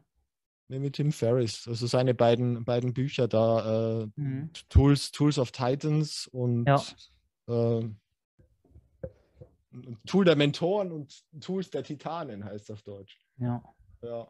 mit 0.69 0.95
Tim 0.95 1.13
Ferriss, 1.13 1.69
also 1.69 1.87
seine 1.87 2.15
beiden, 2.15 2.65
beiden 2.65 2.95
Bücher 2.95 3.29
da, 3.29 4.03
äh, 4.03 4.07
mhm. 4.17 4.51
Tools, 4.69 5.13
Tools 5.13 5.39
of 5.39 5.53
Titans 5.53 6.27
und 6.33 6.67
ja. 6.67 6.83
äh, 7.49 7.89
Tool 10.07 10.25
der 10.25 10.37
Mentoren 10.37 10.93
und 10.93 11.23
Tools 11.41 11.71
der 11.71 11.83
Titanen 11.83 12.45
heißt 12.45 12.69
das 12.69 12.79
auf 12.79 12.83
Deutsch. 12.83 13.19
Ja. 13.39 13.63
Ja. 14.03 14.29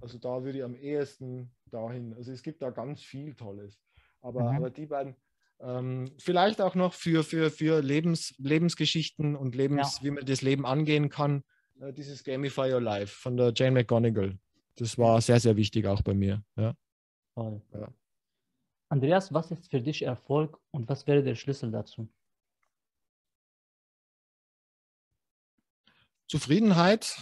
Also 0.00 0.18
da 0.18 0.44
würde 0.44 0.58
ich 0.58 0.64
am 0.64 0.74
ehesten 0.74 1.50
dahin. 1.70 2.14
Also 2.14 2.32
es 2.32 2.42
gibt 2.42 2.60
da 2.60 2.70
ganz 2.70 3.00
viel 3.00 3.34
Tolles. 3.34 3.80
Aber, 4.20 4.50
mhm. 4.50 4.56
aber 4.56 4.70
die 4.70 4.86
beiden, 4.86 5.16
ähm, 5.60 6.10
vielleicht 6.18 6.60
auch 6.60 6.74
noch 6.74 6.92
für, 6.92 7.24
für, 7.24 7.50
für 7.50 7.80
Lebens, 7.80 8.34
Lebensgeschichten 8.38 9.34
und 9.34 9.54
Lebens, 9.54 9.98
ja. 9.98 10.04
wie 10.04 10.10
man 10.10 10.26
das 10.26 10.42
Leben 10.42 10.66
angehen 10.66 11.08
kann, 11.08 11.42
äh, 11.80 11.92
dieses 11.92 12.22
Gamify 12.22 12.72
Your 12.72 12.80
Life 12.80 13.18
von 13.18 13.36
der 13.36 13.52
Jane 13.54 13.72
McGonigal 13.72 14.38
das 14.76 14.98
war 14.98 15.20
sehr, 15.20 15.40
sehr 15.40 15.56
wichtig 15.56 15.86
auch 15.86 16.02
bei 16.02 16.14
mir. 16.14 16.44
Ja. 16.56 16.74
Toll. 17.34 17.62
Ja. 17.72 17.92
Andreas, 18.88 19.32
was 19.32 19.50
ist 19.50 19.70
für 19.70 19.80
dich 19.80 20.02
Erfolg 20.02 20.60
und 20.70 20.88
was 20.88 21.06
wäre 21.06 21.22
der 21.22 21.34
Schlüssel 21.34 21.70
dazu? 21.70 22.08
Zufriedenheit 26.28 27.16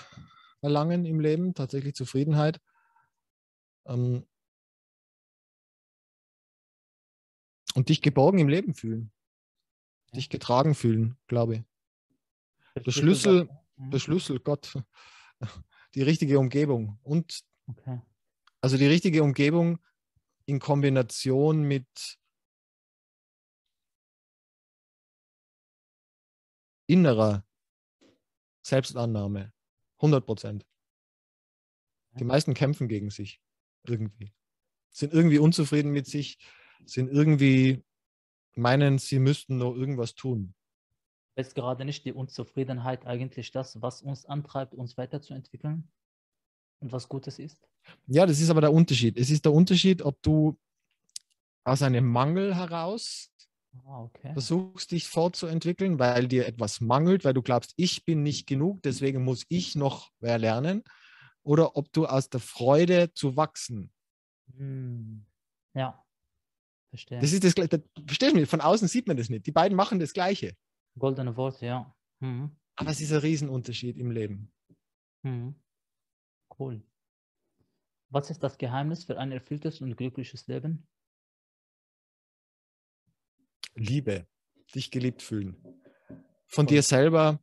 erlangen 0.60 1.04
im 1.04 1.20
Leben, 1.20 1.54
tatsächlich 1.54 1.94
Zufriedenheit. 1.94 2.60
Ähm, 3.86 4.26
und 7.74 7.88
dich 7.88 8.02
geborgen 8.02 8.38
im 8.38 8.48
Leben 8.48 8.74
fühlen. 8.74 9.12
Dich 10.14 10.28
getragen 10.28 10.74
fühlen, 10.74 11.18
glaube 11.26 11.56
ich. 11.56 11.62
Der 12.84 12.92
Schlüssel, 12.92 13.48
der 13.76 13.98
Schlüssel, 13.98 14.40
Gott, 14.40 14.74
die 15.94 16.02
richtige 16.02 16.39
Umgebung 16.39 16.98
und 17.02 17.44
okay. 17.66 18.01
also 18.60 18.77
die 18.77 18.86
richtige 18.86 19.23
Umgebung 19.23 19.78
in 20.47 20.59
Kombination 20.59 21.62
mit 21.62 22.19
innerer 26.86 27.47
Selbstannahme. 28.62 29.52
100 29.98 30.27
Prozent. 30.27 30.66
Die 32.19 32.24
meisten 32.24 32.55
kämpfen 32.55 32.89
gegen 32.89 33.10
sich. 33.10 33.40
Irgendwie. 33.85 34.32
Sind 34.90 35.12
irgendwie 35.12 35.39
unzufrieden 35.39 35.93
mit 35.93 36.06
sich, 36.06 36.39
sind 36.85 37.10
irgendwie, 37.10 37.82
meinen, 38.55 38.98
sie 38.98 39.19
müssten 39.19 39.59
nur 39.59 39.77
irgendwas 39.77 40.14
tun. 40.14 40.55
Ist 41.34 41.54
gerade 41.54 41.84
nicht 41.84 42.04
die 42.04 42.12
Unzufriedenheit 42.12 43.06
eigentlich 43.06 43.52
das, 43.52 43.80
was 43.80 44.02
uns 44.02 44.26
antreibt, 44.26 44.74
uns 44.74 44.98
weiterzuentwickeln 44.98 45.90
und 46.80 46.92
was 46.92 47.09
Gutes 47.09 47.38
ist? 47.38 47.66
Ja, 48.06 48.26
das 48.26 48.40
ist 48.40 48.50
aber 48.50 48.60
der 48.60 48.72
Unterschied. 48.72 49.16
Es 49.16 49.30
ist 49.30 49.44
der 49.44 49.52
Unterschied, 49.52 50.02
ob 50.02 50.20
du 50.22 50.59
aus 51.64 51.82
einem 51.82 52.06
Mangel 52.06 52.54
heraus 52.54 53.32
ah, 53.86 54.02
okay. 54.02 54.32
versuchst, 54.32 54.90
dich 54.90 55.06
fortzuentwickeln, 55.06 55.98
weil 55.98 56.28
dir 56.28 56.46
etwas 56.46 56.80
mangelt, 56.80 57.24
weil 57.24 57.34
du 57.34 57.42
glaubst, 57.42 57.72
ich 57.76 58.04
bin 58.04 58.22
nicht 58.22 58.46
genug, 58.46 58.82
deswegen 58.82 59.24
muss 59.24 59.44
ich 59.48 59.74
noch 59.74 60.10
mehr 60.20 60.38
lernen, 60.38 60.82
oder 61.44 61.76
ob 61.76 61.92
du 61.92 62.06
aus 62.06 62.28
der 62.28 62.40
Freude 62.40 63.12
zu 63.14 63.36
wachsen. 63.36 63.90
Hm. 64.56 65.24
Ja. 65.74 66.04
Verstehe. 66.90 67.20
Das 67.20 67.32
ist 67.32 67.42
das, 67.42 67.54
das 67.54 67.80
verstehst 68.06 68.32
du 68.32 68.40
mich? 68.40 68.48
Von 68.48 68.60
außen 68.60 68.86
sieht 68.86 69.06
man 69.06 69.16
das 69.16 69.30
nicht. 69.30 69.46
Die 69.46 69.52
beiden 69.52 69.76
machen 69.76 69.98
das 69.98 70.12
Gleiche. 70.12 70.54
Goldene 70.98 71.36
Worte, 71.36 71.66
ja. 71.66 71.94
Mhm. 72.20 72.56
Aber 72.77 72.90
es 72.90 73.01
ist 73.01 73.12
ein 73.12 73.19
Riesenunterschied 73.19 73.97
im 73.97 74.10
Leben. 74.10 74.52
Mhm. 75.23 75.55
Cool. 76.59 76.82
Was 78.10 78.31
ist 78.31 78.43
das 78.43 78.59
Geheimnis 78.59 79.05
für 79.05 79.19
ein 79.19 79.32
erfülltes 79.32 79.81
und 79.81 79.97
glückliches 79.97 80.47
Leben? 80.47 80.86
Liebe, 83.74 84.27
dich 84.74 84.90
geliebt 84.90 85.23
fühlen. 85.23 85.56
Von 86.47 86.64
cool. 86.64 86.69
dir 86.69 86.82
selber 86.82 87.43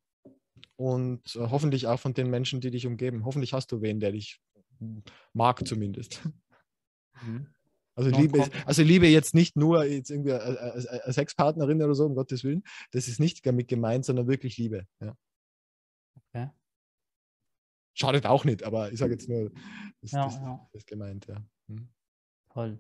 und 0.75 1.35
äh, 1.35 1.39
hoffentlich 1.39 1.87
auch 1.87 1.99
von 1.99 2.13
den 2.13 2.29
Menschen, 2.29 2.61
die 2.61 2.69
dich 2.69 2.85
umgeben. 2.85 3.25
Hoffentlich 3.25 3.53
hast 3.53 3.71
du 3.71 3.81
wen, 3.81 3.99
der 3.99 4.11
dich 4.11 4.39
mag 5.33 5.67
zumindest. 5.67 6.21
Mhm. 7.21 7.53
Also 7.99 8.11
Liebe, 8.11 8.49
also 8.65 8.81
Liebe 8.81 9.07
jetzt 9.07 9.35
nicht 9.35 9.57
nur 9.57 9.83
jetzt 9.83 10.09
irgendwie 10.09 10.31
als 10.31 11.15
Sexpartnerin 11.15 11.83
oder 11.83 11.95
so, 11.95 12.05
um 12.05 12.15
Gottes 12.15 12.45
Willen. 12.45 12.63
Das 12.91 13.09
ist 13.09 13.19
nicht 13.19 13.45
damit 13.45 13.67
gemeint, 13.67 14.05
sondern 14.05 14.29
wirklich 14.29 14.57
Liebe. 14.57 14.87
Ja. 15.01 15.17
Okay. 16.15 16.49
Schadet 17.93 18.25
auch 18.25 18.45
nicht, 18.45 18.63
aber 18.63 18.89
ich 18.93 18.99
sage 18.99 19.11
jetzt 19.11 19.27
nur, 19.27 19.51
das, 19.99 20.11
ja, 20.13 20.23
das, 20.23 20.35
ja. 20.35 20.69
ist 20.71 20.87
gemeint, 20.87 21.27
ja. 21.27 21.43
Hm. 21.67 21.89
Toll. 22.53 22.79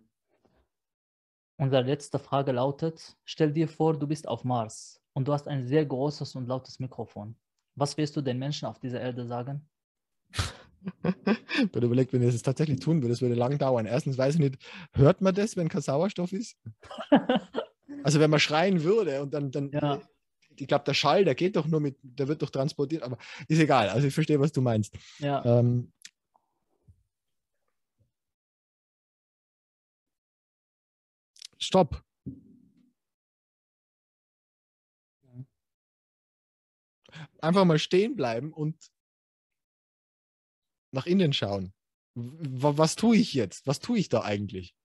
Unsere 1.57 1.81
letzte 1.81 2.17
Frage 2.17 2.53
lautet: 2.53 3.17
Stell 3.25 3.51
dir 3.51 3.67
vor, 3.67 3.99
du 3.99 4.07
bist 4.07 4.25
auf 4.25 4.45
Mars 4.45 5.01
und 5.11 5.27
du 5.27 5.33
hast 5.33 5.49
ein 5.49 5.67
sehr 5.67 5.85
großes 5.85 6.35
und 6.35 6.47
lautes 6.47 6.79
Mikrofon. 6.79 7.35
Was 7.75 7.97
wirst 7.97 8.15
du 8.15 8.21
den 8.21 8.39
Menschen 8.39 8.67
auf 8.67 8.79
dieser 8.79 9.01
Erde 9.01 9.27
sagen? 9.27 9.67
Wenn 11.73 11.83
überlegt, 11.83 12.13
wenn 12.13 12.21
ihr 12.21 12.31
das 12.31 12.41
tatsächlich 12.41 12.79
tun 12.79 12.97
würde, 12.97 13.09
das 13.09 13.21
würde 13.21 13.35
lang 13.35 13.57
dauern. 13.57 13.85
Erstens 13.85 14.17
weiß 14.17 14.35
ich 14.35 14.39
nicht, 14.39 14.57
hört 14.93 15.21
man 15.21 15.35
das, 15.35 15.57
wenn 15.57 15.69
kein 15.69 15.81
Sauerstoff 15.81 16.31
ist? 16.31 16.57
also 18.03 18.19
wenn 18.19 18.29
man 18.29 18.39
schreien 18.39 18.83
würde 18.83 19.21
und 19.21 19.33
dann, 19.33 19.51
dann 19.51 19.71
ja. 19.71 20.01
ich 20.55 20.67
glaube, 20.67 20.85
der 20.85 20.93
Schall, 20.93 21.25
der 21.25 21.35
geht 21.35 21.55
doch 21.55 21.67
nur 21.67 21.79
mit, 21.79 21.97
der 22.01 22.27
wird 22.27 22.41
doch 22.41 22.49
transportiert, 22.49 23.03
aber 23.03 23.17
ist 23.47 23.59
egal. 23.59 23.89
Also 23.89 24.07
ich 24.07 24.13
verstehe, 24.13 24.39
was 24.39 24.51
du 24.51 24.61
meinst. 24.61 24.95
Ja. 25.19 25.43
Ähm, 25.45 25.91
Stopp. 31.57 32.03
Einfach 37.41 37.65
mal 37.65 37.79
stehen 37.79 38.15
bleiben 38.15 38.53
und 38.53 38.75
nach 40.91 41.05
innen 41.05 41.33
schauen. 41.33 41.73
Was 42.15 42.95
tue 42.95 43.17
ich 43.17 43.33
jetzt? 43.33 43.67
Was 43.67 43.79
tue 43.79 43.99
ich 43.99 44.09
da 44.09 44.21
eigentlich? 44.21 44.75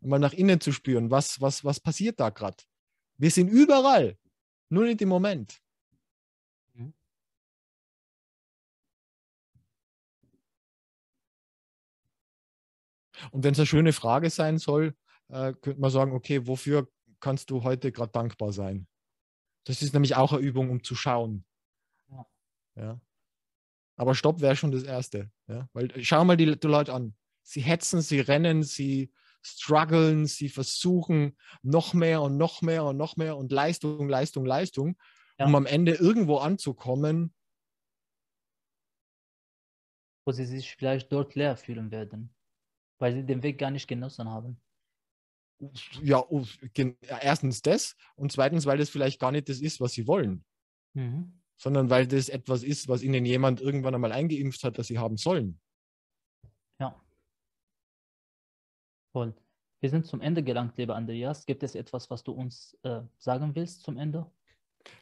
Mal 0.00 0.18
nach 0.18 0.32
innen 0.32 0.60
zu 0.60 0.72
spüren, 0.72 1.10
was, 1.10 1.40
was, 1.40 1.64
was 1.64 1.80
passiert 1.80 2.20
da 2.20 2.30
gerade? 2.30 2.62
Wir 3.16 3.30
sind 3.30 3.48
überall, 3.48 4.18
nur 4.68 4.84
nicht 4.84 5.00
im 5.00 5.08
Moment. 5.08 5.60
Mhm. 6.74 6.94
Und 13.32 13.44
wenn 13.44 13.52
es 13.52 13.58
eine 13.58 13.66
schöne 13.66 13.92
Frage 13.92 14.30
sein 14.30 14.58
soll, 14.58 14.94
äh, 15.28 15.54
könnte 15.54 15.80
man 15.80 15.90
sagen, 15.90 16.12
okay, 16.12 16.46
wofür 16.46 16.88
kannst 17.20 17.50
du 17.50 17.62
heute 17.64 17.90
gerade 17.90 18.12
dankbar 18.12 18.52
sein? 18.52 18.86
Das 19.64 19.82
ist 19.82 19.94
nämlich 19.94 20.14
auch 20.14 20.32
eine 20.32 20.42
Übung, 20.42 20.70
um 20.70 20.84
zu 20.84 20.94
schauen. 20.94 21.44
Ja. 22.08 22.26
ja. 22.76 23.00
Aber 23.96 24.14
Stopp 24.14 24.40
wäre 24.40 24.56
schon 24.56 24.70
das 24.70 24.82
Erste. 24.82 25.30
Ja? 25.48 25.68
Weil 25.72 25.92
schau 26.04 26.24
mal 26.24 26.36
die, 26.36 26.58
die 26.58 26.66
Leute 26.66 26.92
an. 26.92 27.14
Sie 27.42 27.60
hetzen, 27.60 28.02
sie 28.02 28.20
rennen, 28.20 28.62
sie 28.62 29.12
strugglen, 29.42 30.26
sie 30.26 30.48
versuchen 30.48 31.36
noch 31.62 31.94
mehr 31.94 32.20
und 32.22 32.36
noch 32.36 32.62
mehr 32.62 32.84
und 32.84 32.96
noch 32.96 33.16
mehr 33.16 33.36
und 33.36 33.52
Leistung, 33.52 34.08
Leistung, 34.08 34.44
Leistung, 34.44 34.98
ja. 35.38 35.46
um 35.46 35.54
am 35.54 35.66
Ende 35.66 35.94
irgendwo 35.94 36.38
anzukommen. 36.38 37.32
Wo 40.26 40.32
sie 40.32 40.46
sich 40.46 40.74
vielleicht 40.74 41.12
dort 41.12 41.36
leer 41.36 41.56
fühlen 41.56 41.92
werden, 41.92 42.34
weil 42.98 43.14
sie 43.14 43.24
den 43.24 43.44
Weg 43.44 43.58
gar 43.58 43.70
nicht 43.70 43.86
genossen 43.86 44.28
haben. 44.28 44.60
Ja, 46.02 46.22
erstens 47.20 47.62
das 47.62 47.96
und 48.16 48.32
zweitens, 48.32 48.66
weil 48.66 48.76
das 48.76 48.90
vielleicht 48.90 49.20
gar 49.20 49.32
nicht 49.32 49.48
das 49.48 49.60
ist, 49.60 49.80
was 49.80 49.92
sie 49.92 50.06
wollen. 50.06 50.44
Mhm 50.94 51.40
sondern 51.56 51.90
weil 51.90 52.06
das 52.06 52.28
etwas 52.28 52.62
ist, 52.62 52.88
was 52.88 53.02
ihnen 53.02 53.24
jemand 53.24 53.60
irgendwann 53.60 53.94
einmal 53.94 54.12
eingeimpft 54.12 54.62
hat, 54.64 54.78
dass 54.78 54.86
sie 54.86 54.98
haben 54.98 55.16
sollen. 55.16 55.60
Ja. 56.78 57.00
Voll. 59.12 59.34
Wir 59.80 59.90
sind 59.90 60.06
zum 60.06 60.20
Ende 60.20 60.42
gelangt, 60.42 60.76
lieber 60.78 60.96
Andreas. 60.96 61.46
Gibt 61.46 61.62
es 61.62 61.74
etwas, 61.74 62.10
was 62.10 62.24
du 62.24 62.32
uns 62.32 62.76
äh, 62.82 63.02
sagen 63.18 63.54
willst 63.54 63.82
zum 63.82 63.96
Ende? 63.96 64.30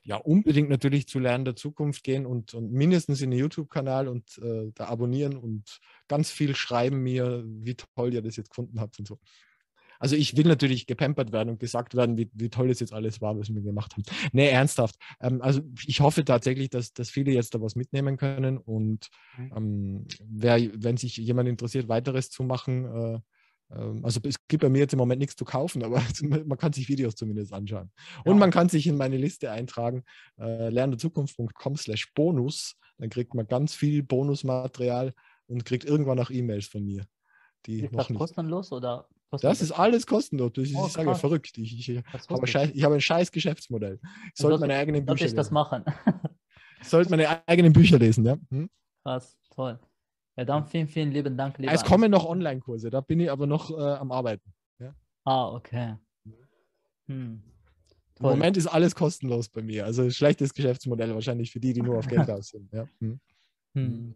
Ja, 0.03 0.17
unbedingt 0.17 0.71
natürlich 0.71 1.09
zu 1.09 1.19
Lernen 1.19 1.45
der 1.45 1.57
Zukunft 1.57 2.05
gehen 2.05 2.27
und, 2.27 2.55
und 2.55 2.73
mindestens 2.73 3.21
in 3.21 3.31
den 3.31 3.41
YouTube-Kanal 3.41 4.09
und 4.09 4.39
äh, 4.39 4.71
da 4.75 4.87
abonnieren 4.87 5.37
und 5.37 5.81
ganz 6.09 6.31
viel 6.31 6.55
schreiben 6.55 7.03
mir, 7.03 7.45
wie 7.47 7.75
toll 7.75 8.15
ihr 8.15 8.23
das 8.23 8.37
jetzt 8.37 8.51
gefunden 8.51 8.81
habt 8.81 8.99
und 8.99 9.07
so. 9.07 9.19
Also 10.05 10.17
ich 10.17 10.37
will 10.37 10.47
natürlich 10.47 10.87
gepampert 10.87 11.33
werden 11.33 11.49
und 11.49 11.59
gesagt 11.59 11.95
werden, 11.95 12.19
wie, 12.19 12.29
wie 12.35 12.51
toll 12.51 12.69
das 12.69 12.79
jetzt 12.79 12.93
alles 12.93 13.23
war, 13.23 13.39
was 13.39 13.49
wir 13.49 13.63
gemacht 13.63 13.95
haben. 13.95 14.03
Nee, 14.33 14.51
ernsthaft. 14.51 14.97
Ähm, 15.19 15.41
also 15.41 15.63
ich 15.87 16.01
hoffe 16.01 16.27
tatsächlich, 16.27 16.69
dass, 16.69 16.93
dass 16.93 17.09
viele 17.09 17.33
jetzt 17.33 17.55
da 17.55 17.63
was 17.63 17.75
mitnehmen 17.75 18.19
können 18.19 18.59
und 18.59 19.09
mhm. 19.39 19.53
ähm, 19.57 20.07
wer, 20.23 20.61
wenn 20.75 20.99
sich 20.99 21.17
jemand 21.17 21.49
interessiert, 21.49 21.89
weiteres 21.89 22.29
zu 22.29 22.43
machen, 22.43 22.85
äh, 22.85 23.21
ähm, 23.75 24.05
also 24.05 24.21
es 24.25 24.47
gibt 24.47 24.61
bei 24.61 24.69
mir 24.69 24.81
jetzt 24.81 24.93
im 24.93 24.99
Moment 24.99 25.21
nichts 25.21 25.37
zu 25.37 25.47
kaufen, 25.47 25.83
aber 25.83 26.03
man 26.21 26.59
kann 26.59 26.75
sich 26.75 26.87
Videos 26.91 27.15
zumindest 27.15 27.55
anschauen. 27.55 27.91
Und 28.27 28.35
ja. 28.35 28.39
man 28.41 28.51
kann 28.51 28.69
sich 28.69 28.87
in 28.87 28.99
meine 28.99 29.17
Liste 29.17 29.53
eintragen, 29.53 30.05
äh, 30.39 30.69
lernderzukunft.com 30.69 31.77
slash 31.77 32.13
bonus. 32.13 32.77
Dann 32.99 33.09
kriegt 33.09 33.33
man 33.33 33.47
ganz 33.47 33.75
viel 33.75 34.03
Bonusmaterial 34.03 35.15
und 35.47 35.65
kriegt 35.65 35.87
irgendwann 35.87 36.21
auch 36.21 36.29
E-Mails 36.29 36.67
von 36.67 36.85
mir. 36.85 37.07
Die 37.65 37.85
ist 37.85 37.93
noch 37.93 38.01
das 38.01 38.11
nicht. 38.11 38.19
kostenlos 38.19 38.71
oder 38.71 39.09
das 39.31 39.61
ist 39.61 39.73
alles 39.73 40.07
kostenlos. 40.07 40.53
Ich 40.57 40.77
oh, 40.77 40.87
sage 40.87 41.15
verrückt. 41.15 41.59
Ich, 41.59 41.89
ich, 41.89 42.03
habe, 42.29 42.47
scheiß, 42.47 42.71
ich 42.73 42.85
habe 42.85 42.95
ein 42.95 43.01
scheiß 43.01 43.33
Geschäftsmodell. 43.33 44.01
Ich 44.27 44.41
sollte 44.41 44.61
meine 44.61 44.77
eigenen 44.77 45.05
Bücher 45.05 45.27
ich 45.27 45.35
das 45.35 45.51
machen. 45.51 45.85
ich 46.81 46.89
sollte 46.89 47.11
meine 47.11 47.47
eigenen 47.49 47.73
Bücher 47.73 47.99
lesen, 47.99 48.25
ja. 48.25 48.37
Hm? 48.51 48.71
Krass, 49.03 49.37
toll. 49.55 49.79
Ja, 50.37 50.45
dann 50.45 50.67
vielen, 50.67 50.89
vielen 50.89 51.13
lieben 51.13 51.37
Dank. 51.37 51.59
Lieber 51.59 51.73
es 51.73 51.85
kommen 51.85 52.11
noch 52.11 52.25
Online-Kurse, 52.25 52.91
da 52.91 53.01
bin 53.01 53.21
ich 53.21 53.31
aber 53.31 53.47
noch 53.47 53.71
äh, 53.71 53.83
am 53.83 54.11
Arbeiten. 54.11 54.53
Ja? 54.79 54.95
Ah, 55.25 55.49
okay. 55.53 55.97
Hm. 57.07 57.43
Im 58.21 58.27
Moment 58.27 58.57
ist 58.57 58.67
alles 58.67 58.95
kostenlos 58.95 59.49
bei 59.49 59.63
mir. 59.63 59.85
Also 59.85 60.09
schlechtes 60.11 60.55
Geschäftsmodell 60.55 61.15
wahrscheinlich 61.15 61.51
für 61.51 61.61
die, 61.61 61.73
die 61.73 61.83
nur 61.83 61.99
auf 61.99 62.07
Geld 62.07 62.31
aus 62.31 62.49
sind. 62.49 62.73
Ja? 62.73 62.87
Hm. 63.01 63.21
Hm. 63.75 64.15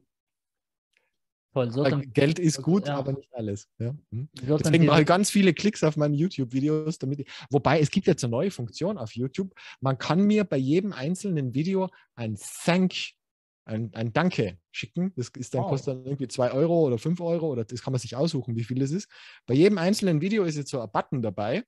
Voll, 1.52 1.70
so 1.72 1.84
Geld 2.12 2.38
ist 2.38 2.62
gut, 2.62 2.88
ja. 2.88 2.96
aber 2.96 3.12
nicht 3.12 3.32
alles. 3.34 3.68
Ja? 3.78 3.94
Hm? 4.10 4.28
Deswegen 4.34 4.86
mache 4.86 5.00
ich 5.00 5.06
ganz 5.06 5.30
viele 5.30 5.54
Klicks 5.54 5.82
auf 5.82 5.96
meine 5.96 6.14
YouTube-Videos, 6.14 6.98
damit 6.98 7.20
ich, 7.20 7.30
wobei 7.50 7.80
es 7.80 7.90
gibt 7.90 8.06
jetzt 8.06 8.22
eine 8.22 8.30
neue 8.30 8.50
Funktion 8.50 8.98
auf 8.98 9.12
YouTube. 9.14 9.52
Man 9.80 9.98
kann 9.98 10.22
mir 10.22 10.44
bei 10.44 10.58
jedem 10.58 10.92
einzelnen 10.92 11.54
Video 11.54 11.88
ein 12.14 12.36
Thank, 12.64 12.94
ein, 13.64 13.90
ein 13.94 14.12
Danke 14.12 14.58
schicken. 14.70 15.12
Das 15.16 15.28
ist 15.36 15.54
dann, 15.54 15.62
oh. 15.62 15.68
kostet 15.68 15.96
dann 15.96 16.04
irgendwie 16.04 16.28
2 16.28 16.52
Euro 16.52 16.86
oder 16.86 16.98
5 16.98 17.20
Euro 17.20 17.48
oder 17.48 17.64
das 17.64 17.82
kann 17.82 17.92
man 17.92 18.00
sich 18.00 18.14
aussuchen, 18.14 18.56
wie 18.56 18.64
viel 18.64 18.78
das 18.78 18.90
ist. 18.90 19.08
Bei 19.46 19.54
jedem 19.54 19.78
einzelnen 19.78 20.20
Video 20.20 20.44
ist 20.44 20.56
jetzt 20.56 20.70
so 20.70 20.80
ein 20.80 20.90
Button 20.90 21.22
dabei. 21.22 21.64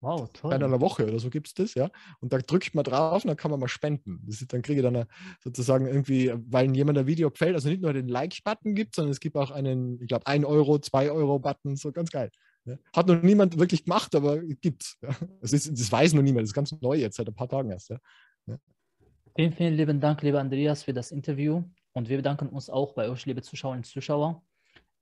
Wow, 0.00 0.28
toll. 0.32 0.50
Bei 0.50 0.56
einer 0.56 0.80
Woche 0.80 1.06
oder 1.06 1.18
so 1.18 1.30
gibt 1.30 1.46
es 1.46 1.54
das, 1.54 1.74
ja. 1.74 1.88
Und 2.20 2.32
da 2.32 2.38
drückt 2.38 2.74
man 2.74 2.84
drauf 2.84 3.24
und 3.24 3.28
dann 3.28 3.36
kann 3.36 3.50
man 3.50 3.58
mal 3.58 3.68
spenden. 3.68 4.22
Ist, 4.28 4.52
dann 4.52 4.60
kriege 4.60 4.80
ich 4.80 4.84
dann 4.84 4.96
eine, 4.96 5.06
sozusagen 5.42 5.86
irgendwie, 5.86 6.32
weil 6.48 6.74
jemand 6.76 6.98
ein 6.98 7.06
Video 7.06 7.30
gefällt, 7.30 7.54
also 7.54 7.70
nicht 7.70 7.80
nur 7.80 7.92
den 7.92 8.08
Like-Button 8.08 8.74
gibt, 8.74 8.94
sondern 8.94 9.12
es 9.12 9.20
gibt 9.20 9.36
auch 9.36 9.50
einen, 9.50 10.00
ich 10.02 10.08
glaube, 10.08 10.26
1 10.26 10.44
Euro, 10.44 10.78
2 10.78 11.10
Euro-Button, 11.10 11.76
so 11.76 11.90
ganz 11.90 12.10
geil. 12.10 12.30
Ja. 12.66 12.76
Hat 12.94 13.06
noch 13.06 13.22
niemand 13.22 13.58
wirklich 13.58 13.84
gemacht, 13.84 14.14
aber 14.14 14.38
gibt's. 14.40 14.98
Ja. 15.02 15.14
Das, 15.40 15.52
ist, 15.52 15.70
das 15.70 15.90
weiß 15.90 16.12
noch 16.14 16.22
niemand, 16.22 16.42
das 16.42 16.50
ist 16.50 16.54
ganz 16.54 16.72
neu 16.80 16.96
jetzt, 16.96 17.16
seit 17.16 17.28
ein 17.28 17.34
paar 17.34 17.48
Tagen 17.48 17.70
erst. 17.70 17.90
Ja. 17.90 17.98
Vielen, 19.36 19.52
vielen 19.52 19.74
lieben 19.74 20.00
Dank, 20.00 20.22
lieber 20.22 20.40
Andreas, 20.40 20.84
für 20.84 20.92
das 20.94 21.10
Interview. 21.10 21.64
Und 21.92 22.08
wir 22.08 22.18
bedanken 22.18 22.48
uns 22.48 22.70
auch 22.70 22.92
bei 22.94 23.08
euch, 23.08 23.26
liebe 23.26 23.42
Zuschauerinnen 23.42 23.80
und 23.80 23.86
Zuschauer. 23.86 24.42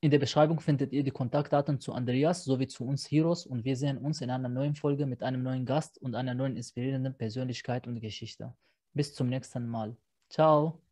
In 0.05 0.11
der 0.11 0.19
Beschreibung 0.19 0.59
findet 0.59 0.93
ihr 0.93 1.05
die 1.05 1.13
Kontaktdaten 1.13 1.79
zu 1.79 1.93
Andreas 1.93 2.43
sowie 2.43 2.67
zu 2.67 2.85
uns 2.85 3.09
Heroes 3.09 3.47
und 3.47 3.65
wir 3.65 3.77
sehen 3.77 3.99
uns 3.99 4.21
in 4.21 4.31
einer 4.31 4.49
neuen 4.49 4.75
Folge 4.75 5.07
mit 5.07 5.23
einem 5.23 5.45
neuen 5.45 5.65
Gast 5.65 5.97
und 6.03 6.17
einer 6.17 6.35
neuen 6.35 6.57
inspirierenden 6.57 7.17
Persönlichkeit 7.17 7.87
und 7.87 8.01
Geschichte. 8.01 8.53
Bis 8.95 9.15
zum 9.15 9.29
nächsten 9.29 9.69
Mal. 9.69 9.97
Ciao. 10.29 10.83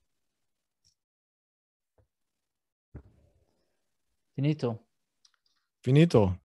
Finito. 4.36 4.78
Finito. 5.82 6.36